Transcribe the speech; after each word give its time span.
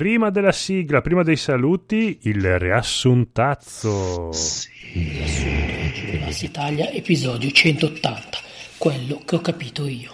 prima 0.00 0.30
della 0.30 0.50
sigla, 0.50 1.02
prima 1.02 1.22
dei 1.22 1.36
saluti, 1.36 2.20
il 2.22 2.58
riassuntazzo. 2.58 4.32
Sì. 4.32 4.70
Riassunto 4.94 6.44
Italia, 6.46 6.90
episodio 6.90 7.50
180, 7.50 8.38
quello 8.78 9.20
che 9.26 9.36
ho 9.36 9.40
capito 9.42 9.86
io. 9.86 10.12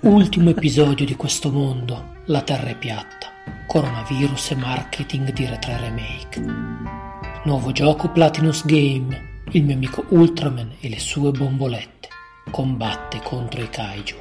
Ultimo 0.00 0.50
episodio 0.50 1.06
di 1.06 1.14
questo 1.14 1.52
mondo, 1.52 2.16
la 2.24 2.40
Terra 2.42 2.70
è 2.70 2.76
piatta, 2.76 3.28
coronavirus 3.68 4.50
e 4.50 4.54
marketing 4.56 5.32
di 5.32 5.46
Retre 5.46 5.78
Remake. 5.78 6.40
Nuovo 7.44 7.70
gioco 7.70 8.10
Platinus 8.10 8.66
Game, 8.66 9.42
il 9.52 9.62
mio 9.62 9.76
amico 9.76 10.04
Ultraman 10.08 10.72
e 10.80 10.88
le 10.88 10.98
sue 10.98 11.30
bombolette, 11.30 12.08
combatte 12.50 13.20
contro 13.22 13.62
i 13.62 13.70
kaiju. 13.70 14.16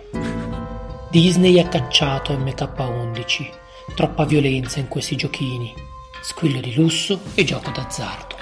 Disney 1.10 1.58
ha 1.58 1.68
cacciato 1.68 2.38
MK11, 2.38 3.66
troppa 3.96 4.26
violenza 4.26 4.80
in 4.80 4.88
questi 4.88 5.16
giochini, 5.16 5.74
squillo 6.22 6.60
di 6.60 6.74
lusso 6.76 7.22
e 7.34 7.44
gioco 7.44 7.72
d'azzardo. 7.72 8.36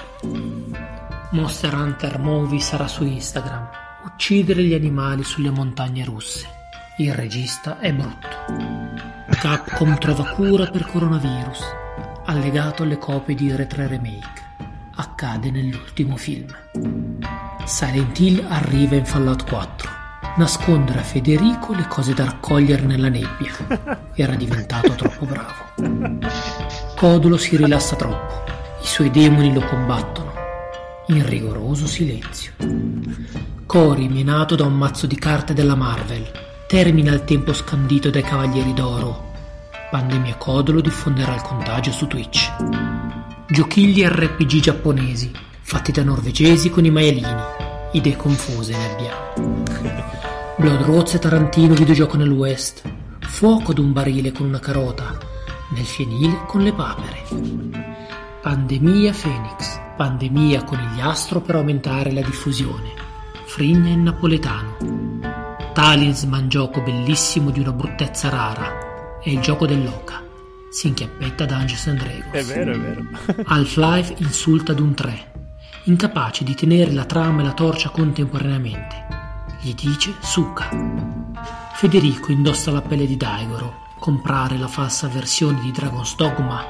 Monster 1.30 1.74
Hunter 1.74 2.18
Movie 2.18 2.60
sarà 2.60 2.86
su 2.88 3.04
Instagram, 3.04 3.68
uccidere 4.04 4.62
gli 4.62 4.74
animali 4.74 5.24
sulle 5.24 5.50
montagne 5.50 6.04
russe. 6.04 6.48
Il 6.98 7.12
regista 7.12 7.78
è 7.78 7.92
brutto. 7.92 8.28
Capcom 9.38 9.98
trova 9.98 10.24
cura 10.28 10.66
per 10.70 10.86
coronavirus, 10.86 11.62
allegato 12.24 12.84
alle 12.84 12.98
copie 12.98 13.34
di 13.34 13.54
Retre 13.54 13.86
Remake. 13.86 14.44
Accade 14.94 15.50
nell'ultimo 15.50 16.16
film. 16.16 16.46
Silent 17.64 18.18
Hill 18.18 18.44
arriva 18.48 18.94
in 18.94 19.04
Fallout 19.04 19.44
4. 19.46 19.95
Nascondere 20.36 20.98
a 20.98 21.02
Federico 21.02 21.72
le 21.72 21.86
cose 21.88 22.12
da 22.12 22.24
raccogliere 22.24 22.82
nella 22.82 23.08
nebbia. 23.08 24.10
Era 24.14 24.34
diventato 24.34 24.94
troppo 24.94 25.24
bravo. 25.24 25.64
Codulo 26.96 27.36
si 27.36 27.56
rilassa 27.56 27.96
troppo. 27.96 28.44
I 28.82 28.86
suoi 28.86 29.10
demoni 29.10 29.52
lo 29.52 29.60
combattono. 29.60 30.32
In 31.08 31.24
rigoroso 31.26 31.86
silenzio. 31.86 32.52
Cory, 33.66 34.08
minato 34.08 34.54
da 34.54 34.64
un 34.64 34.74
mazzo 34.74 35.06
di 35.06 35.16
carte 35.16 35.54
della 35.54 35.74
Marvel, 35.74 36.30
termina 36.66 37.12
il 37.12 37.24
tempo 37.24 37.52
scandito 37.52 38.10
dai 38.10 38.22
Cavalieri 38.22 38.74
d'Oro. 38.74 39.32
Pandemia 39.90 40.34
Codolo 40.36 40.80
diffonderà 40.80 41.34
il 41.34 41.42
contagio 41.42 41.92
su 41.92 42.06
Twitch. 42.06 42.52
Giochigli 43.48 44.04
RPG 44.04 44.60
giapponesi, 44.60 45.30
fatti 45.60 45.92
da 45.92 46.02
norvegesi 46.02 46.70
con 46.70 46.84
i 46.84 46.90
maialini. 46.90 47.34
Idee 47.92 48.16
confuse 48.16 48.76
ne 48.76 48.92
abbiamo. 48.92 50.15
Blood 50.58 50.80
Rozze 50.84 51.18
Tarantino 51.18 51.74
videogioco 51.74 52.16
nel 52.16 52.30
West. 52.30 52.82
Fuoco 53.20 53.74
d'un 53.74 53.92
barile 53.92 54.32
con 54.32 54.46
una 54.46 54.58
carota. 54.58 55.18
Nel 55.74 55.84
fienile 55.84 56.44
con 56.46 56.62
le 56.62 56.72
papere. 56.72 57.24
Pandemia 58.40 59.12
Phoenix. 59.12 59.78
Pandemia 59.98 60.64
conigliastro 60.64 61.42
per 61.42 61.56
aumentare 61.56 62.10
la 62.10 62.22
diffusione. 62.22 62.90
Frigna 63.44 63.90
in 63.90 64.04
napoletano. 64.04 64.78
Talisman 65.74 66.48
gioco 66.48 66.80
bellissimo 66.80 67.50
di 67.50 67.60
una 67.60 67.72
bruttezza 67.72 68.30
rara. 68.30 69.18
È 69.20 69.28
il 69.28 69.40
gioco 69.40 69.66
dell'oca. 69.66 70.22
Si 70.70 70.86
inchiappetta 70.86 71.44
Dungeons 71.44 71.86
and 71.88 71.98
Dragons. 71.98 72.32
È 72.32 72.42
vero, 72.44 72.72
è 72.72 72.78
vero. 72.78 73.04
Half-Life 73.44 74.14
insulta 74.20 74.72
ad 74.72 74.80
un 74.80 74.94
3. 74.94 75.32
Incapace 75.84 76.44
di 76.44 76.54
tenere 76.54 76.92
la 76.92 77.04
trama 77.04 77.42
e 77.42 77.44
la 77.44 77.52
torcia 77.52 77.90
contemporaneamente. 77.90 79.05
Gli 79.60 79.74
dice 79.74 80.14
Suka. 80.20 80.68
Federico 81.74 82.30
indossa 82.30 82.70
la 82.70 82.82
pelle 82.82 83.06
di 83.06 83.16
Daigoro. 83.16 83.84
Comprare 83.98 84.58
la 84.58 84.68
falsa 84.68 85.08
versione 85.08 85.60
di 85.60 85.70
Dragon's 85.70 86.14
Dogma. 86.16 86.64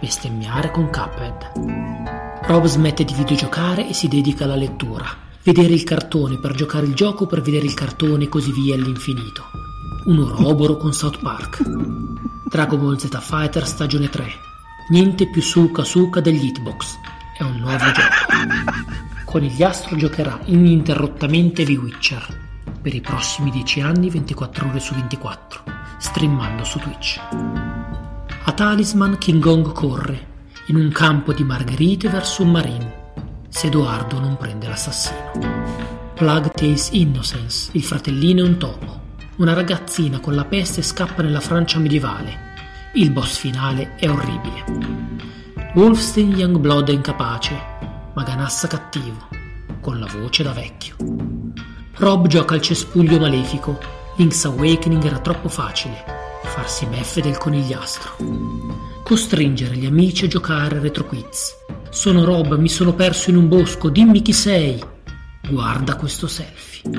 Bestemmiare 0.00 0.70
con 0.70 0.90
Cuphead. 0.90 2.42
Rob 2.44 2.64
smette 2.66 3.04
di 3.04 3.14
videogiocare 3.14 3.88
e 3.88 3.92
si 3.92 4.08
dedica 4.08 4.44
alla 4.44 4.56
lettura. 4.56 5.06
Vedere 5.42 5.72
il 5.72 5.84
cartone 5.84 6.38
per 6.38 6.54
giocare 6.54 6.86
il 6.86 6.94
gioco 6.94 7.26
per 7.26 7.42
vedere 7.42 7.66
il 7.66 7.74
cartone 7.74 8.24
e 8.24 8.28
così 8.28 8.52
via 8.52 8.74
all'infinito. 8.74 9.44
Un 10.06 10.18
oroboro 10.20 10.76
con 10.76 10.92
South 10.92 11.18
Park. 11.20 11.62
Dragon 12.48 12.78
Ball 12.78 12.96
Z 12.96 13.18
Fighter 13.20 13.66
stagione 13.66 14.08
3. 14.08 14.26
Niente 14.90 15.28
più 15.28 15.42
suca 15.42 15.84
suca 15.84 16.20
degli 16.20 16.46
hitbox. 16.46 16.98
È 17.36 17.42
un 17.42 17.56
nuovo 17.56 17.84
gioco. 17.92 19.07
Conigliastro 19.28 19.94
giocherà 19.94 20.40
ininterrottamente 20.46 21.62
The 21.62 21.76
Witcher 21.76 22.46
per 22.80 22.94
i 22.94 23.02
prossimi 23.02 23.50
10 23.50 23.82
anni 23.82 24.08
24 24.08 24.68
ore 24.70 24.80
su 24.80 24.94
24, 24.94 25.62
streamando 25.98 26.64
su 26.64 26.78
Twitch. 26.78 27.20
A 28.44 28.52
Talisman 28.52 29.18
King 29.18 29.42
Kong 29.42 29.70
corre 29.72 30.26
in 30.68 30.76
un 30.76 30.90
campo 30.90 31.34
di 31.34 31.44
margherite 31.44 32.08
verso 32.08 32.42
un 32.42 32.52
marine 32.52 32.92
se 33.50 33.66
Edoardo 33.66 34.18
non 34.18 34.38
prende 34.38 34.66
l'assassino. 34.66 35.30
Plug 36.14 36.50
Tales 36.52 36.88
Innocence, 36.92 37.68
il 37.74 37.82
fratellino 37.82 38.42
è 38.42 38.48
un 38.48 38.56
topo. 38.56 39.00
Una 39.36 39.52
ragazzina 39.52 40.20
con 40.20 40.36
la 40.36 40.46
peste 40.46 40.80
scappa 40.80 41.20
nella 41.20 41.40
Francia 41.40 41.78
medievale. 41.78 42.46
Il 42.94 43.10
boss 43.10 43.36
finale 43.36 43.94
è 43.96 44.08
orribile. 44.08 44.64
Wolfstein 45.74 46.30
Youngblood 46.30 46.88
è 46.88 46.92
incapace, 46.92 47.76
ma 48.18 48.24
Ganassa 48.24 48.66
cattivo, 48.66 49.28
con 49.80 50.00
la 50.00 50.08
voce 50.12 50.42
da 50.42 50.50
vecchio. 50.50 50.96
Rob 51.98 52.26
gioca 52.26 52.54
al 52.54 52.60
cespuglio 52.60 53.20
malefico. 53.20 53.78
Link's 54.16 54.44
Awakening 54.44 55.04
era 55.04 55.20
troppo 55.20 55.48
facile. 55.48 56.02
Farsi 56.42 56.86
beffe 56.86 57.20
del 57.20 57.38
conigliastro. 57.38 58.16
Costringere 59.04 59.76
gli 59.76 59.86
amici 59.86 60.24
a 60.24 60.28
giocare 60.28 60.78
a 60.78 60.80
retroquiz. 60.80 61.54
Sono 61.90 62.24
Rob, 62.24 62.56
mi 62.56 62.68
sono 62.68 62.92
perso 62.92 63.30
in 63.30 63.36
un 63.36 63.46
bosco, 63.46 63.88
dimmi 63.88 64.20
chi 64.20 64.32
sei. 64.32 64.82
Guarda 65.48 65.94
questo 65.94 66.26
selfie. 66.26 66.90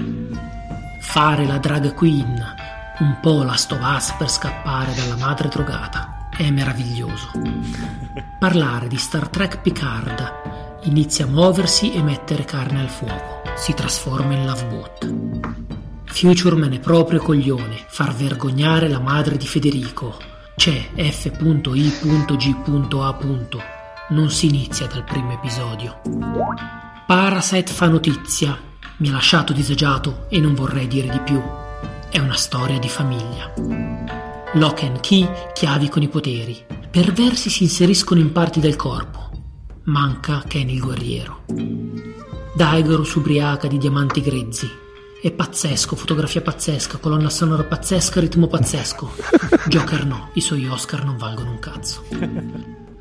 Fare 1.02 1.46
la 1.46 1.58
drag 1.58 1.94
queen, 1.96 2.56
un 3.00 3.20
po' 3.22 3.44
la 3.44 3.56
stovaz 3.56 4.14
per 4.14 4.30
scappare 4.30 4.94
dalla 4.94 5.18
madre 5.18 5.50
drogata. 5.50 6.30
È 6.30 6.50
meraviglioso. 6.50 7.32
Parlare 8.40 8.88
di 8.88 8.96
Star 8.96 9.28
Trek 9.28 9.60
Picard. 9.60 10.49
Inizia 10.84 11.26
a 11.26 11.28
muoversi 11.28 11.92
e 11.92 12.02
mettere 12.02 12.46
carne 12.46 12.80
al 12.80 12.90
fuoco. 12.90 13.42
Si 13.58 13.74
trasforma 13.74 14.34
in 14.34 14.46
Lovebot. 14.46 15.14
Futureman 16.06 16.72
è 16.72 16.80
proprio 16.80 17.20
coglione. 17.20 17.84
Far 17.88 18.16
vergognare 18.16 18.88
la 18.88 19.00
madre 19.00 19.36
di 19.36 19.46
Federico. 19.46 20.18
C'è 20.56 20.90
F.I.G.A. 20.96 22.78
Non 24.10 24.32
si 24.32 24.48
inizia 24.48 24.88
dal 24.88 25.04
primo 25.04 25.34
episodio. 25.34 26.00
Parasite 27.06 27.72
fa 27.74 27.88
notizia. 27.88 28.58
Mi 28.98 29.10
ha 29.10 29.12
lasciato 29.12 29.52
disagiato 29.52 30.28
e 30.30 30.40
non 30.40 30.54
vorrei 30.54 30.88
dire 30.88 31.10
di 31.10 31.20
più. 31.20 31.42
È 32.10 32.20
una 32.20 32.36
storia 32.36 32.80
di 32.80 32.90
famiglia. 32.90 33.54
Lock 34.54 34.84
and 34.84 35.02
key, 35.02 35.30
chiavi 35.54 35.90
con 35.90 36.02
i 36.02 36.08
poteri. 36.08 36.66
Perversi 36.90 37.50
si 37.50 37.64
inseriscono 37.64 38.22
in 38.22 38.32
parti 38.32 38.60
del 38.62 38.78
corpo. 38.78 39.29
Manca 39.84 40.44
Ken 40.46 40.70
il 40.70 40.82
guerriero. 40.82 41.44
Daigoro 42.54 43.04
s'ubriaca 43.04 43.68
di 43.68 43.78
diamanti 43.78 44.22
grezzi. 44.22 44.70
È 45.22 45.32
pazzesco, 45.32 45.96
fotografia 45.96 46.42
pazzesca, 46.42 46.98
colonna 46.98 47.30
sonora 47.30 47.64
pazzesca, 47.64 48.20
ritmo 48.20 48.48
pazzesco. 48.48 49.12
Joker 49.68 50.06
no, 50.06 50.30
i 50.34 50.42
suoi 50.42 50.68
Oscar 50.68 51.04
non 51.06 51.18
valgono 51.18 51.52
un 51.52 51.60
cazzo. 51.60 52.04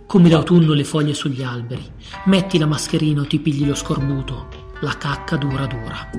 Come 0.06 0.28
d'autunno 0.28 0.72
le 0.72 0.84
foglie 0.84 1.15
sugli 1.15 1.43
alberi. 1.43 1.84
Metti 2.27 2.59
la 2.59 2.66
mascherina 2.66 3.22
o 3.22 3.27
ti 3.27 3.39
pigli 3.41 3.66
lo 3.66 3.75
scorbuto. 3.75 4.49
La 4.81 4.97
cacca 4.97 5.37
dura 5.37 5.66
dura. 5.66 6.10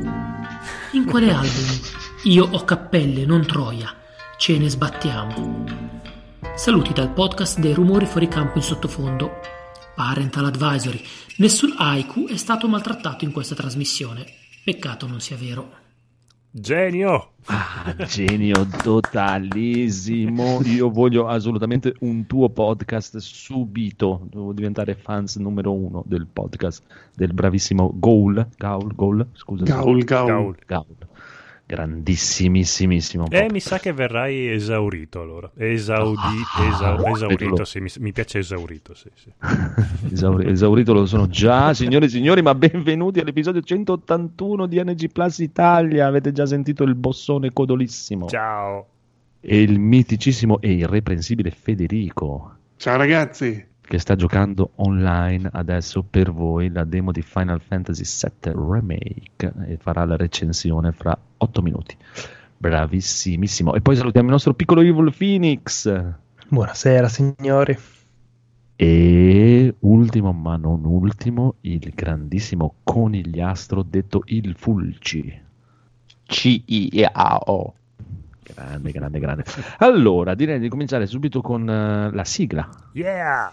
In 0.92 1.06
quale 1.06 1.32
album? 1.34 1.80
Io 2.24 2.48
ho 2.52 2.64
cappelle, 2.66 3.26
non 3.26 3.46
troia. 3.46 3.94
Ce 4.38 4.58
ne 4.58 4.70
sbattiamo. 4.70 5.66
Saluti 6.56 6.94
dal 6.94 7.12
podcast 7.12 7.60
dei 7.60 7.74
rumori 7.74 8.06
fuori 8.06 8.28
campo 8.28 8.58
in 8.58 8.64
sottofondo. 8.64 9.58
Parental 10.00 10.46
Advisory. 10.46 11.02
Nessun 11.40 11.74
haiku 11.78 12.26
è 12.26 12.38
stato 12.38 12.70
maltrattato 12.70 13.26
in 13.26 13.34
questa 13.34 13.54
trasmissione. 13.54 14.26
Peccato 14.64 15.08
non 15.08 15.20
sia 15.20 15.36
vero. 15.36 15.74
Genio! 16.50 17.34
Ah, 17.48 17.94
genio 18.08 18.66
totalissimo. 18.82 20.62
Io 20.64 20.90
voglio 20.90 21.28
assolutamente 21.28 21.96
un 22.00 22.26
tuo 22.28 22.48
podcast 22.48 23.18
subito. 23.18 24.26
Devo 24.32 24.54
diventare 24.54 24.96
fans 24.96 25.36
numero 25.36 25.74
uno 25.74 26.02
del 26.06 26.28
podcast 26.32 26.82
del 27.14 27.34
bravissimo 27.34 27.92
Goul. 27.94 28.48
Gaul, 28.56 28.96
Goul, 28.96 29.28
scusa. 29.34 29.66
Gaul, 29.66 30.06
Gaul. 30.06 30.28
Gaul. 30.28 30.58
Gaul. 30.66 31.09
Grandissimissimo. 31.70 33.28
Eh, 33.30 33.48
mi 33.52 33.60
sa 33.60 33.78
che 33.78 33.94
verrai 33.94 34.50
esaurito 34.50 35.22
allora. 35.22 35.52
Esaudi, 35.56 36.18
Ah, 36.56 36.66
esau- 36.68 37.06
esaurito, 37.16 37.46
vedo- 37.52 37.64
sì, 37.64 37.80
mi, 37.80 37.90
mi 38.00 38.12
piace 38.12 38.40
esaurito, 38.40 38.96
sì, 38.96 39.10
sì. 39.14 39.32
Esauri- 40.12 40.50
esaurito 40.50 40.94
lo 40.94 41.06
sono 41.06 41.28
già, 41.28 41.76
signore 41.76 42.06
e 42.06 42.10
signori, 42.10 42.42
ma 42.42 42.56
benvenuti 42.56 43.20
all'episodio 43.20 43.62
181 43.62 44.66
di 44.66 44.82
NG 44.84 45.12
Plus 45.12 45.38
Italia. 45.40 46.08
Avete 46.08 46.32
già 46.32 46.48
sentito 46.48 46.82
il 46.84 46.96
bossone 46.96 47.54
codolissimo. 47.54 48.28
Ciao! 48.28 48.88
e 49.42 49.62
il 49.62 49.80
miticissimo 49.80 50.60
e 50.60 50.72
irreprensibile 50.74 51.52
Federico. 51.52 52.56
Ciao 52.76 52.98
ragazzi. 52.98 53.68
Che 53.90 53.98
sta 53.98 54.16
giocando 54.16 54.74
online 54.76 55.50
adesso 55.52 56.06
per 56.08 56.32
voi 56.32 56.70
la 56.70 56.84
demo 56.84 57.12
di 57.12 57.24
Final 57.24 57.60
Fantasy 57.60 58.04
VII 58.04 58.54
Remake 58.54 59.52
e 59.66 59.78
farà 59.78 60.06
la 60.06 60.16
recensione 60.16 60.92
fra 60.92 61.18
8 61.38 61.62
minuti. 61.64 61.98
Bravissimissimo. 62.56 63.74
E 63.74 63.82
poi 63.82 63.96
salutiamo 63.96 64.28
il 64.28 64.34
nostro 64.34 64.54
piccolo 64.54 64.82
Evil 64.82 65.12
Phoenix. 65.18 65.92
Buonasera 66.50 67.08
signori. 67.08 67.76
E 68.76 69.76
ultimo 69.80 70.34
ma 70.34 70.56
non 70.56 70.86
ultimo, 70.86 71.56
il 71.62 71.92
grandissimo 71.96 72.76
conigliastro 72.84 73.82
detto 73.82 74.22
il 74.26 74.54
Fulci. 74.56 75.42
C-I-A-O. 76.28 77.74
Grande, 78.54 78.92
grande, 78.92 79.20
grande. 79.20 79.46
Allora, 79.80 80.36
direi 80.36 80.60
di 80.60 80.70
cominciare 80.70 81.08
subito 81.08 81.42
con 81.42 81.64
uh, 81.64 82.14
la 82.16 82.24
sigla. 82.24 82.70
Yeah! 82.94 83.50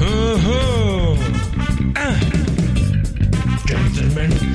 Uh-huh. 0.00 1.16
Uh. 1.96 2.18
Gentlemen, 3.66 4.51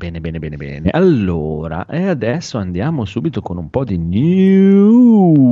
bene, 0.00 0.18
bene, 0.18 0.38
bene, 0.38 0.56
bene. 0.56 0.88
Allora, 0.92 1.84
e 1.84 2.06
adesso 2.06 2.56
andiamo 2.56 3.04
subito 3.04 3.42
con 3.42 3.58
un 3.58 3.68
po' 3.68 3.84
di 3.84 3.98
news. 3.98 5.50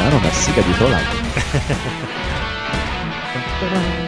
Era 0.00 0.16
una 0.16 0.30
di 0.60 0.72
Trollai. 0.72 1.04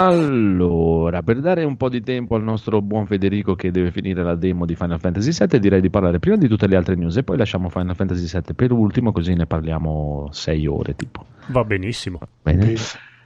Allora, 0.00 1.22
per 1.22 1.40
dare 1.40 1.62
un 1.62 1.76
po' 1.76 1.90
di 1.90 2.00
tempo 2.00 2.34
al 2.34 2.42
nostro 2.42 2.80
buon 2.80 3.04
Federico 3.04 3.54
che 3.54 3.70
deve 3.70 3.90
finire 3.90 4.22
la 4.22 4.34
demo 4.34 4.64
di 4.64 4.74
Final 4.74 4.98
Fantasy 4.98 5.30
VII, 5.30 5.60
direi 5.60 5.82
di 5.82 5.90
parlare 5.90 6.18
prima 6.18 6.36
di 6.36 6.48
tutte 6.48 6.66
le 6.66 6.76
altre 6.76 6.94
news 6.94 7.18
e 7.18 7.22
poi 7.22 7.36
lasciamo 7.36 7.68
Final 7.68 7.94
Fantasy 7.94 8.26
VII 8.26 8.54
per 8.54 8.72
ultimo, 8.72 9.12
così 9.12 9.34
ne 9.34 9.44
parliamo 9.44 10.30
sei 10.32 10.66
ore 10.66 10.96
tipo. 10.96 11.26
Va 11.48 11.64
benissimo. 11.64 12.18
Bene. 12.40 12.76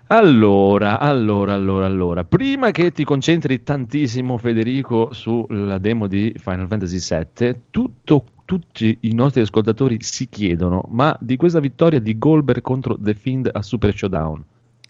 Allora, 0.09 0.99
allora, 0.99 1.55
allora, 1.55 1.87
allora, 1.87 2.25
prima 2.25 2.73
che 2.73 2.91
ti 2.91 3.05
concentri 3.05 3.62
tantissimo 3.62 4.37
Federico 4.37 5.12
sulla 5.12 5.79
demo 5.79 6.09
di 6.09 6.35
Final 6.37 6.67
Fantasy 6.67 6.99
VII, 6.99 7.61
tutto, 7.70 8.25
tutti 8.44 8.99
i 9.03 9.15
nostri 9.15 9.43
ascoltatori 9.43 9.99
si 10.00 10.29
chiedono, 10.29 10.88
ma 10.91 11.17
di 11.20 11.37
questa 11.37 11.61
vittoria 11.61 12.00
di 12.00 12.19
Goldberg 12.19 12.62
contro 12.62 12.99
The 12.99 13.15
Fiend 13.15 13.49
a 13.53 13.62
Super 13.62 13.97
Showdown, 13.97 14.44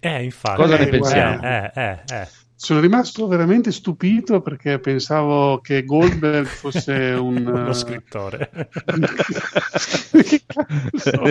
Eh, 0.04 0.22
infatti. 0.24 0.60
Cosa 0.60 0.76
ne 0.76 0.84
Eh, 0.84 0.88
pensiamo? 0.88 1.42
Eh, 1.42 1.70
eh, 1.74 1.98
eh. 2.10 2.28
Sono 2.56 2.80
rimasto 2.80 3.26
veramente 3.26 3.72
stupito 3.72 4.40
perché 4.40 4.78
pensavo 4.78 5.58
che 5.60 5.84
Goldberg 5.84 6.46
fosse 6.46 6.92
un... 7.18 7.44
Uno 7.46 7.68
eh, 7.68 7.74
scrittore. 7.74 8.48
che 10.22 10.42
cazzo? 10.46 11.22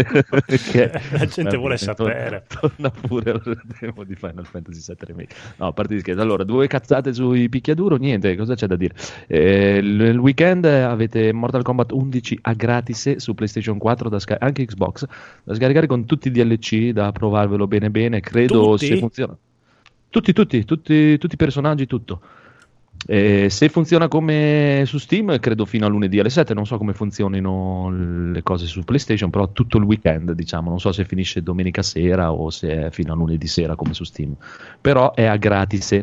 Perché- 0.45 1.01
La 1.11 1.25
gente 1.25 1.57
vuole 1.57 1.77
sapere. 1.77 2.45
Torna, 2.47 2.89
pure 2.89 3.31
al 3.31 3.61
demo 3.79 4.03
di 4.03 4.15
Final 4.15 4.45
Fantasy 4.45 4.81
VII 4.85 4.97
Remake. 5.07 5.35
No, 5.57 5.67
a 5.67 5.71
parte 5.71 5.93
di 5.95 6.01
scherzo. 6.01 6.21
Allora, 6.21 6.43
due 6.43 6.67
cazzate 6.67 7.13
sui 7.13 7.47
picchiaduro, 7.49 7.95
niente, 7.95 8.35
cosa 8.35 8.55
c'è 8.55 8.67
da 8.67 8.75
dire? 8.75 8.93
Eh, 9.27 9.77
il, 9.77 9.99
il 10.01 10.17
weekend 10.17 10.65
avete 10.65 11.31
Mortal 11.31 11.63
Kombat 11.63 11.93
11 11.93 12.39
a 12.43 12.53
gratis 12.53 13.15
su 13.15 13.33
PlayStation 13.33 13.77
4, 13.77 14.09
da 14.09 14.19
sca- 14.19 14.37
anche 14.39 14.65
Xbox, 14.65 15.05
da 15.43 15.53
scaricare 15.55 15.87
con 15.87 16.05
tutti 16.05 16.27
i 16.27 16.31
DLC, 16.31 16.89
da 16.91 17.11
provarvelo 17.11 17.65
bene 17.65 17.89
bene, 17.89 18.19
credo 18.19 18.71
Tutti? 18.71 18.87
se 18.87 18.97
funziona. 18.97 19.37
Tutti, 20.13 20.31
tutti, 20.31 20.63
tutti, 20.63 21.17
tutti 21.17 21.33
i 21.33 21.37
personaggi, 21.37 21.87
tutto. 21.87 22.21
Eh, 23.07 23.49
se 23.49 23.67
funziona 23.69 24.07
come 24.07 24.83
su 24.85 24.99
Steam, 24.99 25.39
credo 25.39 25.65
fino 25.65 25.87
a 25.87 25.89
lunedì 25.89 26.19
alle 26.19 26.29
7. 26.29 26.53
Non 26.53 26.67
so 26.67 26.77
come 26.77 26.93
funzionino 26.93 27.89
le 28.31 28.43
cose 28.43 28.67
su 28.67 28.83
PlayStation, 28.83 29.31
però 29.31 29.51
tutto 29.51 29.77
il 29.77 29.83
weekend, 29.85 30.33
diciamo. 30.33 30.69
Non 30.69 30.79
so 30.79 30.91
se 30.91 31.03
finisce 31.05 31.41
domenica 31.41 31.81
sera 31.81 32.31
o 32.31 32.51
se 32.51 32.85
è 32.85 32.91
fino 32.91 33.11
a 33.11 33.15
lunedì 33.15 33.47
sera 33.47 33.75
come 33.75 33.95
su 33.95 34.03
Steam. 34.03 34.35
Però 34.79 35.15
è 35.15 35.23
a 35.23 35.35
gratis. 35.37 35.99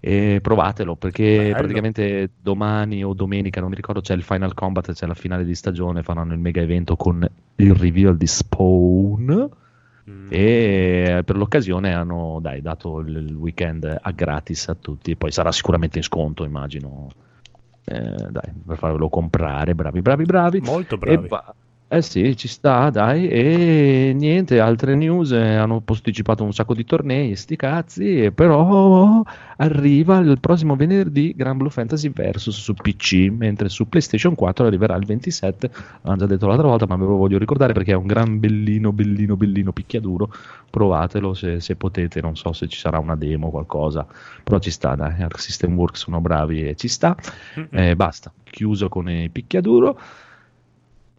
E 0.00 0.40
provatelo 0.42 0.96
perché 0.96 1.36
Bello. 1.36 1.54
praticamente 1.54 2.30
domani 2.42 3.04
o 3.04 3.14
domenica, 3.14 3.60
non 3.60 3.68
mi 3.68 3.76
ricordo, 3.76 4.00
c'è 4.00 4.14
il 4.14 4.24
Final 4.24 4.54
Combat, 4.54 4.92
c'è 4.92 5.06
la 5.06 5.14
finale 5.14 5.44
di 5.44 5.54
stagione. 5.54 6.02
Faranno 6.02 6.32
il 6.32 6.40
mega 6.40 6.62
evento 6.62 6.96
con 6.96 7.24
il 7.54 7.74
reveal 7.76 8.16
di 8.16 8.26
Spawn. 8.26 9.50
Mm. 10.10 10.26
E 10.30 11.22
per 11.24 11.36
l'occasione 11.36 11.94
hanno 11.94 12.38
dai, 12.40 12.60
dato 12.62 12.98
il 13.00 13.34
weekend 13.34 13.98
a 14.00 14.10
gratis 14.10 14.68
a 14.68 14.74
tutti. 14.74 15.16
Poi 15.16 15.30
sarà 15.30 15.52
sicuramente 15.52 15.98
in 15.98 16.04
sconto, 16.04 16.44
immagino. 16.44 17.08
Eh, 17.84 18.00
dai, 18.30 18.52
per 18.66 18.76
farvelo 18.76 19.08
comprare. 19.08 19.74
Bravi, 19.74 20.02
bravi, 20.02 20.24
bravi. 20.24 20.60
Molto 20.60 20.94
E 20.96 20.98
bravi. 20.98 21.28
va- 21.28 21.54
eh 21.92 22.02
sì, 22.02 22.36
ci 22.36 22.46
sta, 22.46 22.88
dai. 22.88 23.26
E 23.28 24.12
niente, 24.14 24.60
altre 24.60 24.94
news. 24.94 25.32
eh, 25.32 25.56
hanno 25.56 25.80
posticipato 25.80 26.44
un 26.44 26.52
sacco 26.52 26.72
di 26.72 26.84
tornei, 26.84 27.34
sti 27.34 27.56
cazzi. 27.56 28.30
però 28.32 29.24
arriva 29.56 30.18
il 30.18 30.38
prossimo 30.38 30.76
venerdì 30.76 31.34
Gran 31.34 31.56
Blue 31.56 31.68
Fantasy 31.70 32.10
Versus 32.10 32.56
su 32.60 32.74
PC, 32.74 33.28
mentre 33.36 33.68
su 33.68 33.88
PlayStation 33.88 34.36
4 34.36 34.66
arriverà 34.66 34.94
il 34.94 35.04
27. 35.04 35.70
L'hanno 36.02 36.16
già 36.16 36.26
detto 36.26 36.46
l'altra 36.46 36.68
volta, 36.68 36.86
ma 36.86 36.94
ve 36.94 37.06
lo 37.06 37.16
voglio 37.16 37.38
ricordare 37.38 37.72
perché 37.72 37.90
è 37.90 37.96
un 37.96 38.06
gran 38.06 38.38
bellino, 38.38 38.92
bellino, 38.92 39.36
bellino 39.36 39.72
picchiaduro. 39.72 40.32
Provatelo 40.70 41.34
se, 41.34 41.58
se 41.58 41.74
potete. 41.74 42.20
Non 42.20 42.36
so 42.36 42.52
se 42.52 42.68
ci 42.68 42.78
sarà 42.78 43.00
una 43.00 43.16
demo 43.16 43.48
o 43.48 43.50
qualcosa, 43.50 44.06
però 44.44 44.60
ci 44.60 44.70
sta, 44.70 44.94
dai. 44.94 45.20
Arc 45.22 45.40
System 45.40 45.76
Works 45.76 46.02
sono 46.02 46.20
bravi 46.20 46.68
e 46.68 46.76
ci 46.76 46.86
sta. 46.86 47.16
Eh, 47.70 47.96
basta, 47.96 48.32
chiuso 48.44 48.88
con 48.88 49.10
il 49.10 49.30
picchiaduro. 49.32 49.98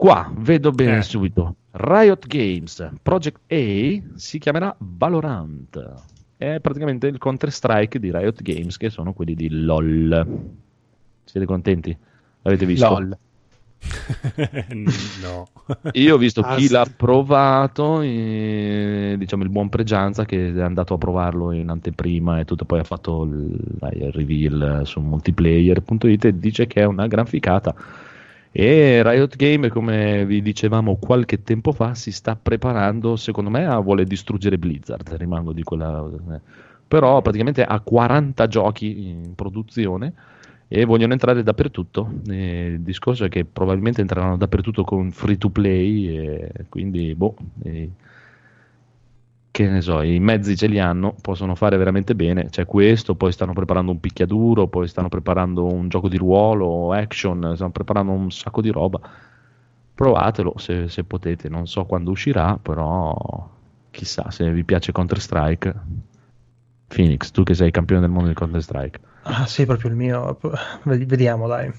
Qua 0.02 0.32
vedo 0.36 0.72
bene 0.72 0.98
Eh. 0.98 1.02
subito. 1.04 1.58
Riot 1.74 2.26
Games 2.26 2.90
Project 3.04 3.40
A 3.46 4.02
si 4.16 4.40
chiamerà 4.40 4.76
Valorant. 4.80 5.94
È 6.36 6.58
praticamente 6.60 7.06
il 7.06 7.20
Counter 7.20 7.52
Strike 7.52 8.00
di 8.00 8.12
Riot 8.12 8.42
Games, 8.42 8.78
che 8.78 8.90
sono 8.90 9.14
quelli 9.14 9.36
di 9.36 9.48
LOL. 9.52 10.26
Siete 11.24 11.46
contenti? 11.46 11.96
L'avete 12.42 12.66
visto? 12.66 12.90
LOL. 12.90 13.16
no. 15.22 15.48
Io 15.92 16.16
ho 16.16 16.18
visto 16.18 16.42
chi 16.42 16.68
l'ha 16.68 16.88
provato, 16.98 18.02
eh, 18.02 19.14
diciamo 19.20 19.44
il 19.44 19.50
buon 19.50 19.70
Pregianza 19.70 20.26
che 20.26 20.52
è 20.52 20.62
andato 20.62 20.96
a 20.96 20.98
provarlo 20.98 21.52
in 21.52 21.70
anteprima 21.70 22.40
e 22.40 22.46
tutto, 22.46 22.66
poi 22.66 22.80
ha 22.80 22.84
fatto 22.84 23.24
il, 23.24 23.56
il 23.94 24.12
reveal 24.12 24.82
su 24.84 25.00
multiplayer.it 25.00 26.26
e 26.26 26.40
dice 26.40 26.66
che 26.66 26.82
è 26.82 26.86
una 26.86 27.06
gran 27.06 27.28
ficata. 27.28 27.76
E 28.54 29.02
Riot 29.02 29.38
Game, 29.38 29.70
come 29.70 30.26
vi 30.26 30.42
dicevamo 30.42 30.98
qualche 30.98 31.42
tempo 31.42 31.72
fa, 31.72 31.96
si 31.96 32.12
sta 32.12 32.36
preparando, 32.36 33.16
secondo 33.16 33.50
me, 33.50 33.66
a 33.66 33.80
vuole 33.80 34.04
distruggere 34.04 34.58
Blizzard, 34.58 35.10
rimango 35.14 35.54
di 35.54 35.64
quella... 35.64 36.06
Però 36.86 37.22
praticamente 37.22 37.64
ha 37.64 37.80
40 37.80 38.48
giochi 38.48 39.08
in 39.08 39.34
produzione 39.36 40.14
e 40.68 40.84
vogliono 40.84 41.14
entrare 41.14 41.44
dappertutto. 41.44 42.12
E 42.28 42.66
il 42.66 42.82
discorso 42.82 43.24
è 43.24 43.30
che 43.30 43.46
probabilmente 43.46 44.02
entreranno 44.02 44.36
dappertutto 44.36 44.84
con 44.84 45.12
free 45.12 45.38
to 45.38 45.50
play, 45.50 46.50
quindi 46.68 47.16
boh, 47.16 47.36
e- 47.64 47.90
che 49.52 49.68
ne 49.68 49.82
so, 49.82 50.02
i 50.02 50.20
mezzi 50.20 50.56
ce 50.56 50.68
li 50.68 50.80
hanno, 50.80 51.14
possono 51.22 51.56
fare 51.56 51.76
veramente 51.76 52.16
bene. 52.16 52.50
C'è 52.50 52.66
questo, 52.66 53.16
poi 53.16 53.34
stanno 53.34 53.54
preparando 53.54 53.92
un 53.92 54.00
picchiaduro, 54.00 54.68
poi 54.68 54.88
stanno 54.88 55.10
preparando 55.10 55.66
un 55.66 55.90
gioco 55.90 56.08
di 56.08 56.18
ruolo, 56.18 56.94
action, 56.94 57.54
stanno 57.56 57.72
preparando 57.72 58.14
un 58.14 58.32
sacco 58.32 58.62
di 58.62 58.70
roba. 58.70 59.00
Provatelo 59.94 60.54
se, 60.58 60.88
se 60.88 61.04
potete, 61.04 61.50
non 61.50 61.68
so 61.68 61.84
quando 61.86 62.12
uscirà, 62.12 62.58
però 62.60 63.50
chissà 63.92 64.32
se 64.32 64.50
vi 64.52 64.64
piace 64.64 64.94
Counter 64.94 65.20
Strike. 65.20 65.76
Phoenix, 66.88 67.32
tu 67.32 67.44
che 67.44 67.54
sei 67.54 67.72
campione 67.72 68.02
del 68.02 68.10
mondo 68.10 68.30
di 68.30 68.34
Counter 68.34 68.62
Strike. 68.62 69.00
Ah, 69.24 69.46
sì, 69.46 69.66
proprio 69.66 69.90
il 69.90 69.96
mio. 69.96 70.40
Vedi- 70.84 71.06
Vediamo, 71.06 71.48
dai. 71.48 71.72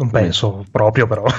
Non 0.00 0.10
penso 0.10 0.64
proprio, 0.70 1.06
però. 1.06 1.24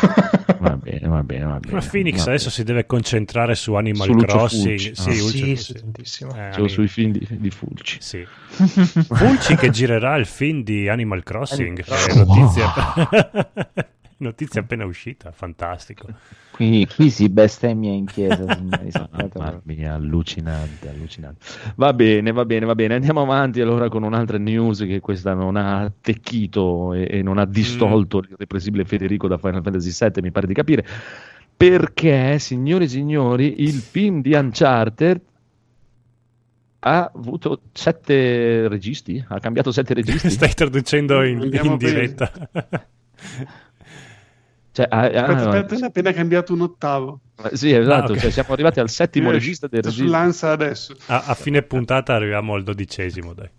Va 0.61 0.77
bene, 0.77 1.07
va 1.07 1.23
bene, 1.23 1.45
va 1.45 1.57
bene. 1.59 1.73
Ma 1.73 1.81
Phoenix 1.81 2.17
va 2.23 2.33
adesso 2.33 2.51
si 2.51 2.63
deve 2.63 2.85
concentrare 2.85 3.55
su 3.55 3.73
Animal 3.73 4.05
Su 4.05 4.13
Crossing. 4.15 4.77
Fulci. 4.93 4.93
Sì, 4.95 5.09
Ah. 5.09 5.13
Sì, 5.31 5.55
sì, 5.55 5.73
tantissimo. 5.73 6.35
Eh, 6.35 6.53
Solo 6.53 6.67
sui 6.67 6.87
film 6.87 7.11
di, 7.13 7.27
di 7.31 7.49
Fulci. 7.49 7.97
Sì. 7.99 8.23
Fulci 8.53 9.55
che 9.55 9.71
girerà 9.71 10.15
il 10.17 10.27
film 10.27 10.61
di 10.61 10.87
Animal 10.87 11.23
Crossing. 11.23 11.83
Animal 11.87 12.53
che 12.53 13.71
è 13.81 13.85
notizia... 14.21 14.61
appena 14.61 14.85
uscita, 14.85 15.31
fantastico. 15.31 16.07
Qui, 16.51 16.87
qui 16.87 17.09
si 17.09 17.29
bestemmia 17.29 17.91
in 17.91 18.05
chiesa, 18.05 18.45
signori. 18.55 18.89
Mamma 19.11 19.61
mia, 19.63 19.93
allucinante, 19.93 20.89
allucinante. 20.89 21.45
Va 21.75 21.93
bene, 21.93 22.31
va 22.31 22.45
bene, 22.45 22.65
va 22.65 22.75
bene. 22.75 22.95
Andiamo 22.95 23.21
avanti 23.21 23.61
allora 23.61 23.89
con 23.89 24.03
un'altra 24.03 24.37
news 24.37 24.79
che 24.79 24.99
questa 24.99 25.33
non 25.33 25.55
ha 25.55 25.81
attecchito 25.81 26.93
e, 26.93 27.07
e 27.09 27.21
non 27.21 27.37
ha 27.37 27.45
distolto 27.45 28.19
l'irreprensibile 28.19 28.85
Federico 28.85 29.27
da 29.27 29.37
Final 29.37 29.61
Fantasy 29.61 29.91
VII, 29.97 30.21
mi 30.21 30.31
pare 30.31 30.47
di 30.47 30.53
capire. 30.53 30.85
Perché, 31.57 32.39
signori 32.39 32.85
e 32.85 32.87
signori, 32.87 33.61
il 33.63 33.73
film 33.73 34.21
di 34.21 34.33
Uncharted 34.33 35.21
ha 36.83 37.11
avuto 37.13 37.61
sette 37.71 38.67
registi? 38.67 39.23
Ha 39.27 39.39
cambiato 39.39 39.71
sette 39.71 39.93
registi? 39.93 40.29
Stai 40.31 40.53
traducendo 40.53 41.23
in, 41.23 41.41
in 41.41 41.77
diretta. 41.77 42.31
Cioè, 44.73 44.87
ah, 44.89 44.99
ah, 44.99 45.03
Aspetta, 45.05 45.33
aspetta, 45.49 45.75
ne 45.75 45.81
ha 45.83 45.87
appena 45.87 46.11
cambiato 46.13 46.53
un 46.53 46.61
ottavo. 46.61 47.19
Sì, 47.53 47.73
esatto, 47.73 48.11
Ah, 48.13 48.15
ok. 48.15 48.19
cioè, 48.21 48.29
siamo 48.31 48.53
arrivati 48.53 48.79
al 48.79 48.89
settimo 48.89 49.29
Eh, 49.29 49.33
regista 49.33 49.67
del 49.67 49.81
regista. 49.81 50.05
Sull'Ansa 50.05 50.51
adesso. 50.51 50.95
a, 51.07 51.23
a 51.27 51.33
fine 51.33 51.61
puntata 51.63 52.13
arriviamo 52.13 52.53
al 52.53 52.63
dodicesimo, 52.63 53.33
dai. 53.33 53.49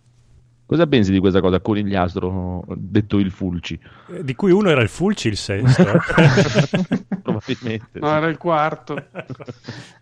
Cosa 0.64 0.86
pensi 0.86 1.12
di 1.12 1.18
questa 1.18 1.40
cosa? 1.40 1.60
Conigliastro, 1.60 2.64
detto 2.76 3.18
il 3.18 3.30
Fulci. 3.30 3.78
Eh, 4.10 4.24
Di 4.24 4.34
cui 4.34 4.52
uno 4.52 4.70
era 4.70 4.80
il 4.80 4.88
Fulci, 4.88 5.28
il 5.28 5.36
sesto. 5.36 5.84
Probabilmente. 7.22 7.98
No, 7.98 8.08
sì. 8.08 8.14
era 8.14 8.26
il 8.28 8.38
quarto. 8.38 8.96